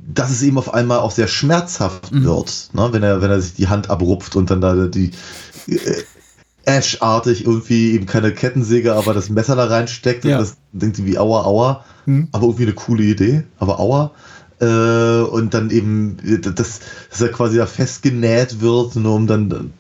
dass 0.07 0.31
es 0.31 0.43
eben 0.43 0.59
auf 0.59 0.73
einmal 0.75 0.99
auch 1.01 1.11
sehr 1.11 1.29
schmerzhaft 1.29 2.13
Mhm. 2.13 2.25
wird, 2.25 2.71
ne? 2.73 2.89
wenn 2.93 3.03
er, 3.03 3.21
wenn 3.23 3.31
er 3.31 3.41
sich 3.41 3.55
die 3.55 3.69
Hand 3.69 3.91
abrupft 3.91 4.37
und 4.37 4.51
dann 4.51 4.61
da 4.61 4.75
die 4.87 5.11
äh, 5.67 5.77
Ash-artig 6.65 7.47
irgendwie 7.47 7.93
eben 7.93 8.07
keine 8.07 8.33
Kettensäge, 8.33 8.95
aber 8.95 9.15
das 9.15 9.31
Messer 9.31 9.57
da 9.57 9.65
reinsteckt 9.65 10.25
Ja. 10.25 10.37
und 10.37 10.43
das 10.43 10.57
denkt 10.73 11.05
wie 11.05 11.19
aua, 11.19 11.45
aua, 11.45 11.85
Mhm. 12.07 12.29
aber 12.33 12.45
irgendwie 12.45 12.65
eine 12.65 12.75
coole 12.75 13.03
Idee, 13.05 13.45
aber 13.59 13.81
aua. 13.81 14.11
Äh, 14.61 15.21
und 15.23 15.55
dann 15.55 15.71
eben, 15.71 16.17
dass, 16.43 16.81
dass 17.11 17.21
er 17.21 17.29
quasi 17.29 17.57
da 17.59 17.67
festgenäht 17.67 18.61
wird, 18.61 18.97
nur 18.97 19.15
um 19.15 19.27
dann 19.27 19.73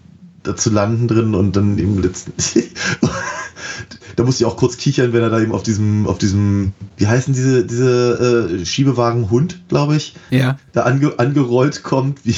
da 0.44 0.54
zu 0.56 0.70
landen 0.70 1.08
drin 1.08 1.34
und 1.34 1.56
dann 1.56 1.78
eben 1.78 2.00
letztendlich. 2.00 2.70
Da 4.16 4.24
musste 4.24 4.44
ich 4.44 4.46
auch 4.46 4.56
kurz 4.56 4.76
kichern, 4.76 5.12
wenn 5.12 5.22
er 5.22 5.30
da 5.30 5.40
eben 5.40 5.52
auf 5.52 5.62
diesem, 5.62 6.06
auf 6.06 6.18
diesem, 6.18 6.72
wie 6.96 7.06
heißen 7.06 7.34
diese, 7.34 7.64
diese 7.64 8.58
äh, 8.60 8.64
Schiebewagen 8.64 9.30
Hund, 9.30 9.60
glaube 9.68 9.96
ich, 9.96 10.14
ja. 10.30 10.58
da 10.72 10.82
ange, 10.82 11.18
angerollt 11.18 11.82
kommt, 11.82 12.24
wie, 12.24 12.36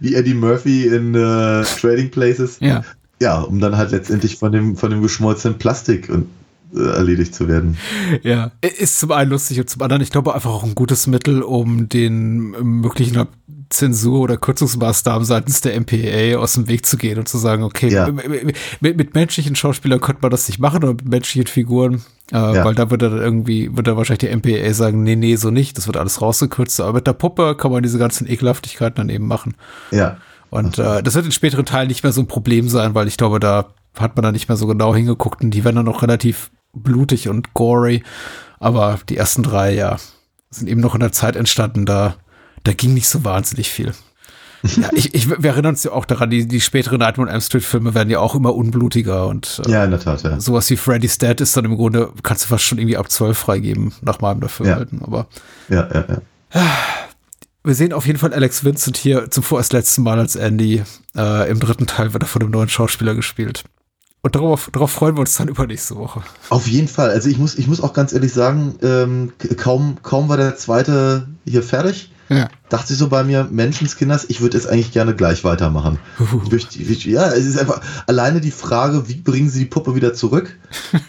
wie 0.00 0.14
Eddie 0.14 0.34
Murphy 0.34 0.86
in 0.86 1.14
äh, 1.14 1.64
Trading 1.80 2.10
Places. 2.10 2.58
Ja. 2.60 2.84
Ja, 3.20 3.40
um 3.40 3.58
dann 3.58 3.76
halt 3.76 3.90
letztendlich 3.90 4.36
von 4.36 4.52
dem, 4.52 4.76
von 4.76 4.90
dem 4.90 5.02
geschmolzenen 5.02 5.58
Plastik 5.58 6.08
und, 6.08 6.28
erledigt 6.74 7.34
zu 7.34 7.48
werden. 7.48 7.76
Ja, 8.22 8.50
ist 8.60 8.98
zum 9.00 9.12
einen 9.12 9.30
lustig 9.30 9.60
und 9.60 9.70
zum 9.70 9.82
anderen, 9.82 10.02
ich 10.02 10.10
glaube, 10.10 10.34
einfach 10.34 10.50
auch 10.50 10.64
ein 10.64 10.74
gutes 10.74 11.06
Mittel, 11.06 11.42
um 11.42 11.88
den 11.88 12.50
möglichen 12.80 13.26
Zensur 13.70 14.20
oder 14.20 14.36
Kürzungsmaßnahmen 14.38 15.24
seitens 15.26 15.60
der 15.60 15.78
MPAA 15.78 16.38
aus 16.38 16.54
dem 16.54 16.68
Weg 16.68 16.86
zu 16.86 16.96
gehen 16.96 17.18
und 17.18 17.28
zu 17.28 17.36
sagen, 17.38 17.62
okay, 17.62 17.88
Ja. 17.90 18.08
mit, 18.10 18.96
mit 18.96 19.14
menschlichen 19.14 19.56
Schauspielern 19.56 20.00
könnte 20.00 20.22
man 20.22 20.30
das 20.30 20.48
nicht 20.48 20.58
machen 20.58 20.78
oder 20.78 20.94
mit 20.94 21.06
menschlichen 21.06 21.46
Figuren, 21.46 22.02
äh, 22.32 22.36
Ja. 22.36 22.64
weil 22.64 22.74
da 22.74 22.90
würde 22.90 23.10
dann 23.10 23.18
irgendwie, 23.18 23.68
würde 23.70 23.90
dann 23.90 23.96
wahrscheinlich 23.96 24.30
die 24.30 24.34
MPAA 24.36 24.72
sagen, 24.72 25.02
nee, 25.02 25.16
nee, 25.16 25.36
so 25.36 25.50
nicht, 25.50 25.76
das 25.76 25.86
wird 25.86 25.98
alles 25.98 26.22
rausgekürzt, 26.22 26.80
aber 26.80 26.94
mit 26.94 27.06
der 27.06 27.12
Puppe 27.12 27.56
kann 27.56 27.70
man 27.70 27.82
diese 27.82 27.98
ganzen 27.98 28.26
Ekelhaftigkeiten 28.26 28.96
dann 28.96 29.08
eben 29.10 29.26
machen. 29.26 29.54
Ja. 29.90 30.16
Und 30.50 30.78
äh, 30.78 31.02
das 31.02 31.14
wird 31.14 31.26
in 31.26 31.32
späteren 31.32 31.66
Teilen 31.66 31.88
nicht 31.88 32.02
mehr 32.02 32.12
so 32.12 32.22
ein 32.22 32.26
Problem 32.26 32.70
sein, 32.70 32.94
weil 32.94 33.06
ich 33.06 33.18
glaube, 33.18 33.38
da 33.38 33.66
hat 33.98 34.16
man 34.16 34.22
da 34.22 34.32
nicht 34.32 34.48
mehr 34.48 34.56
so 34.56 34.66
genau 34.66 34.94
hingeguckt 34.94 35.42
und 35.42 35.50
die 35.50 35.62
werden 35.64 35.76
dann 35.76 35.84
noch 35.84 36.02
relativ 36.02 36.50
blutig 36.78 37.28
und 37.28 37.54
gory. 37.54 38.02
Aber 38.58 38.98
die 39.08 39.16
ersten 39.16 39.42
drei, 39.42 39.74
ja, 39.74 39.96
sind 40.50 40.68
eben 40.68 40.80
noch 40.80 40.94
in 40.94 41.00
der 41.00 41.12
Zeit 41.12 41.36
entstanden, 41.36 41.86
da, 41.86 42.16
da 42.64 42.72
ging 42.72 42.94
nicht 42.94 43.08
so 43.08 43.24
wahnsinnig 43.24 43.70
viel. 43.70 43.92
Ja, 44.62 44.88
ich, 44.92 45.14
ich, 45.14 45.28
wir 45.28 45.50
erinnern 45.50 45.74
uns 45.74 45.84
ja 45.84 45.92
auch 45.92 46.04
daran, 46.04 46.30
die, 46.30 46.48
die 46.48 46.60
späteren 46.60 46.98
Nightmare 46.98 47.28
on 47.28 47.32
Elm 47.32 47.40
Street 47.40 47.64
Filme 47.64 47.94
werden 47.94 48.10
ja 48.10 48.18
auch 48.18 48.34
immer 48.34 48.54
unblutiger 48.54 49.26
und 49.26 49.62
äh, 49.66 49.70
Ja, 49.70 49.84
in 49.84 49.90
der 49.90 50.00
Tat, 50.00 50.22
ja. 50.22 50.40
sowas 50.40 50.68
wie 50.70 50.76
Freddy's 50.76 51.18
Dead 51.18 51.40
ist 51.40 51.56
dann 51.56 51.64
im 51.64 51.76
Grunde, 51.76 52.12
kannst 52.22 52.44
du 52.44 52.48
fast 52.48 52.64
schon 52.64 52.78
irgendwie 52.78 52.96
ab 52.96 53.10
12 53.10 53.38
freigeben, 53.38 53.92
nach 54.00 54.20
meinem 54.20 54.40
Dafürhalten. 54.40 55.02
Aber 55.02 55.26
Ja, 55.68 55.88
ja, 55.92 56.04
ja. 56.08 56.62
wir 57.62 57.74
sehen 57.74 57.92
auf 57.92 58.06
jeden 58.06 58.18
Fall 58.18 58.32
Alex 58.34 58.64
Vincent 58.64 58.96
hier 58.96 59.30
zum 59.30 59.42
vorerst 59.42 59.72
letzten 59.72 60.02
Mal 60.02 60.18
als 60.18 60.34
Andy. 60.34 60.82
Äh, 61.16 61.50
Im 61.50 61.60
dritten 61.60 61.86
Teil 61.86 62.12
wird 62.12 62.24
er 62.24 62.28
von 62.28 62.42
einem 62.42 62.50
neuen 62.50 62.68
Schauspieler 62.68 63.14
gespielt. 63.14 63.64
Und 64.20 64.34
darauf, 64.34 64.68
darauf 64.72 64.90
freuen 64.90 65.16
wir 65.16 65.20
uns 65.20 65.36
dann 65.36 65.48
übernächste 65.48 65.94
Woche. 65.96 66.22
Auf 66.50 66.66
jeden 66.66 66.88
Fall. 66.88 67.10
Also 67.10 67.28
ich 67.28 67.38
muss, 67.38 67.54
ich 67.56 67.68
muss 67.68 67.80
auch 67.80 67.92
ganz 67.92 68.12
ehrlich 68.12 68.32
sagen, 68.32 68.74
ähm, 68.82 69.32
kaum, 69.56 69.96
kaum 70.02 70.28
war 70.28 70.36
der 70.36 70.56
zweite 70.56 71.28
hier 71.46 71.62
fertig, 71.62 72.10
Ja. 72.28 72.48
dachte 72.68 72.92
ich 72.92 72.98
so 72.98 73.08
bei 73.08 73.22
mir, 73.22 73.46
Menschenskinders, 73.50 74.26
ich 74.28 74.40
würde 74.40 74.56
jetzt 74.58 74.66
eigentlich 74.68 74.90
gerne 74.92 75.14
gleich 75.14 75.44
weitermachen. 75.44 75.98
Ja, 77.06 77.28
es 77.28 77.46
ist 77.46 77.58
einfach 77.58 77.80
alleine 78.08 78.40
die 78.40 78.50
Frage, 78.50 79.08
wie 79.08 79.14
bringen 79.14 79.48
sie 79.50 79.60
die 79.60 79.66
Puppe 79.66 79.94
wieder 79.94 80.12
zurück? 80.14 80.58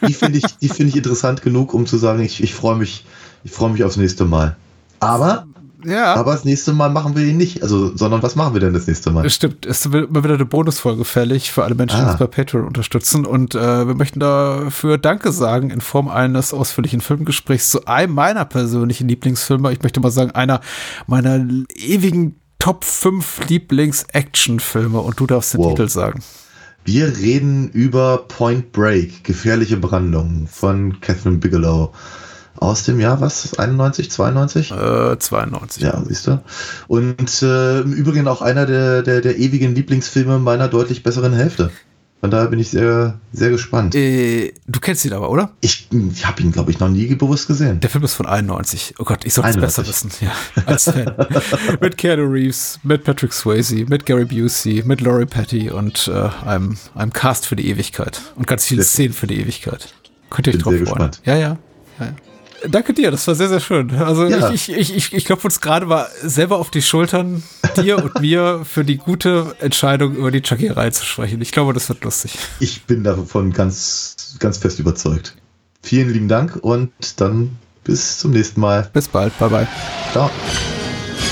Die 0.07 0.13
finde 0.13 0.37
ich, 0.37 0.45
die 0.61 0.69
finde 0.69 0.89
ich 0.89 0.95
interessant 0.95 1.41
genug, 1.41 1.73
um 1.73 1.87
zu 1.87 1.97
sagen, 1.97 2.21
ich, 2.21 2.43
ich 2.43 2.53
freue 2.53 2.75
mich, 2.77 3.05
ich 3.43 3.51
freue 3.51 3.71
mich 3.71 3.83
aufs 3.83 3.97
nächste 3.97 4.25
Mal. 4.25 4.55
Aber, 4.99 5.47
Ja. 5.85 6.15
aber 6.15 6.33
das 6.33 6.43
nächste 6.45 6.73
Mal 6.73 6.89
machen 6.89 7.15
wir 7.15 7.23
ihn 7.25 7.37
nicht, 7.37 7.63
also, 7.63 7.95
sondern 7.95 8.21
was 8.21 8.35
machen 8.35 8.53
wir 8.53 8.59
denn 8.59 8.73
das 8.73 8.87
nächste 8.87 9.11
Mal? 9.11 9.29
Stimmt. 9.29 9.65
Es 9.65 9.91
wird 9.91 10.11
mal 10.11 10.23
wieder 10.23 10.33
eine 10.33 10.45
Bonusfolge 10.45 11.05
fällig 11.05 11.51
für 11.51 11.63
alle 11.63 11.75
Menschen, 11.75 11.97
die 11.99 12.03
Ah. 12.05 12.11
uns 12.11 12.19
bei 12.19 12.27
Patreon 12.27 12.65
unterstützen. 12.67 13.25
Und 13.25 13.55
äh, 13.55 13.87
wir 13.87 13.95
möchten 13.95 14.19
dafür 14.19 14.97
Danke 14.97 15.31
sagen 15.31 15.69
in 15.69 15.79
Form 15.81 16.07
eines 16.09 16.53
ausführlichen 16.53 16.99
Filmgesprächs 17.01 17.69
zu 17.69 17.85
einem 17.85 18.13
meiner 18.13 18.45
persönlichen 18.45 19.07
Lieblingsfilme. 19.07 19.71
Ich 19.71 19.81
möchte 19.81 19.99
mal 20.01 20.11
sagen, 20.11 20.31
einer 20.31 20.59
meiner 21.07 21.45
ewigen 21.75 22.35
Top 22.59 22.83
5 22.83 23.47
Lieblings-Action-Filme. 23.47 24.99
Und 24.99 25.19
du 25.19 25.27
darfst 25.27 25.53
den 25.53 25.61
Wow. 25.61 25.75
Titel 25.75 25.87
sagen. 25.89 26.21
Wir 26.85 27.17
reden 27.17 27.69
über 27.69 28.25
Point 28.27 28.71
Break, 28.71 29.23
gefährliche 29.23 29.77
Brandung 29.77 30.47
von 30.51 30.99
Catherine 31.01 31.37
Bigelow. 31.37 31.93
Aus 32.59 32.83
dem 32.83 32.99
Jahr, 32.99 33.21
was? 33.21 33.57
91, 33.57 34.11
92? 34.11 34.71
Äh, 34.71 35.17
92. 35.17 35.81
Ja, 35.81 36.03
siehst 36.05 36.27
du. 36.27 36.43
Und 36.89 37.41
äh, 37.41 37.79
im 37.79 37.93
Übrigen 37.93 38.27
auch 38.27 38.41
einer 38.41 38.65
der, 38.65 39.01
der, 39.01 39.21
der 39.21 39.37
ewigen 39.37 39.73
Lieblingsfilme 39.73 40.39
meiner 40.39 40.67
deutlich 40.67 41.01
besseren 41.01 41.31
Hälfte. 41.31 41.71
Von 42.19 42.31
daher 42.31 42.47
bin 42.47 42.59
ich 42.59 42.69
sehr, 42.69 43.17
sehr 43.31 43.49
gespannt. 43.49 43.95
Äh, 43.95 44.51
du 44.67 44.81
kennst 44.81 45.05
ihn 45.05 45.13
aber, 45.13 45.29
oder? 45.29 45.51
Ich, 45.61 45.87
ich 45.91 46.27
habe 46.27 46.41
ihn, 46.41 46.51
glaube 46.51 46.69
ich, 46.69 46.79
noch 46.79 46.89
nie 46.89 47.15
bewusst 47.15 47.47
gesehen. 47.47 47.79
Der 47.79 47.89
Film 47.89 48.03
ist 48.03 48.15
von 48.15 48.25
91. 48.25 48.95
Oh 48.99 49.05
Gott, 49.05 49.23
ich 49.23 49.33
sollte 49.33 49.51
es 49.51 49.55
91. 49.55 49.77
besser 49.77 49.87
wissen. 49.87 50.11
Ja, 50.19 50.63
als 50.65 50.83
Fan. 50.83 51.15
mit 51.79 51.97
Keanu 51.97 52.25
Reeves, 52.29 52.77
mit 52.83 53.05
Patrick 53.05 53.31
Swayze, 53.31 53.85
mit 53.87 54.05
Gary 54.05 54.25
Busey, 54.25 54.83
mit 54.85 54.99
Laurie 54.99 55.27
Petty 55.27 55.71
und 55.71 56.11
äh, 56.13 56.29
einem, 56.45 56.75
einem 56.93 57.13
Cast 57.13 57.45
für 57.45 57.55
die 57.55 57.69
Ewigkeit. 57.69 58.19
Und 58.35 58.47
ganz 58.47 58.65
viele 58.65 58.83
Szenen 58.83 59.13
für 59.13 59.27
die 59.27 59.39
Ewigkeit. 59.39 59.93
Könnt 60.29 60.47
ihr 60.47 60.51
euch 60.51 60.57
Bin 60.57 60.63
drauf 60.63 60.73
freuen. 60.73 60.85
gespannt. 60.85 61.21
Ja, 61.23 61.37
ja, 61.37 61.57
ja, 61.99 62.05
ja. 62.05 62.13
Danke 62.67 62.93
dir, 62.93 63.11
das 63.11 63.25
war 63.27 63.35
sehr, 63.35 63.47
sehr 63.49 63.59
schön. 63.59 63.91
Also 63.95 64.25
Ja. 64.25 64.49
ich, 64.51 64.69
ich, 64.71 64.95
ich, 64.95 65.13
ich 65.13 65.25
klopfe 65.25 65.47
uns 65.47 65.61
gerade 65.61 65.85
mal 65.85 66.07
selber 66.21 66.57
auf 66.57 66.69
die 66.71 66.81
Schultern, 66.81 67.43
dir 67.77 68.03
und 68.03 68.19
mir, 68.21 68.65
für 68.65 68.83
die 68.83 68.97
gute 68.97 69.55
Entscheidung, 69.59 70.15
über 70.15 70.31
die 70.31 70.41
Chucky-Reihe 70.41 70.91
zu 70.91 71.05
sprechen. 71.05 71.41
Ich 71.41 71.51
glaube, 71.51 71.73
das 71.73 71.87
wird 71.89 72.03
lustig. 72.03 72.37
Ich 72.59 72.83
bin 72.83 73.03
davon 73.03 73.53
ganz, 73.53 74.35
ganz 74.39 74.57
fest 74.57 74.79
überzeugt. 74.79 75.35
Vielen 75.81 76.09
lieben 76.11 76.27
Dank 76.27 76.57
und 76.61 76.91
dann 77.21 77.57
bis 77.85 78.17
zum 78.19 78.31
nächsten 78.31 78.59
Mal. 78.59 78.89
Bis 78.93 79.07
bald, 79.07 79.37
bye 79.39 79.49
bye. 79.49 79.67
Ciao. 80.11 80.29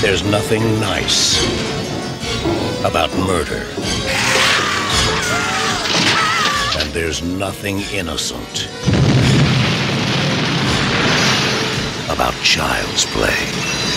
There's 0.00 0.24
nothing 0.24 0.62
nice 0.80 1.38
about 2.84 3.14
murder. 3.18 3.62
And 6.80 6.92
there's 6.94 7.22
nothing 7.22 7.82
innocent 7.92 8.68
about 12.18 12.34
child's 12.42 13.06
play. 13.06 13.87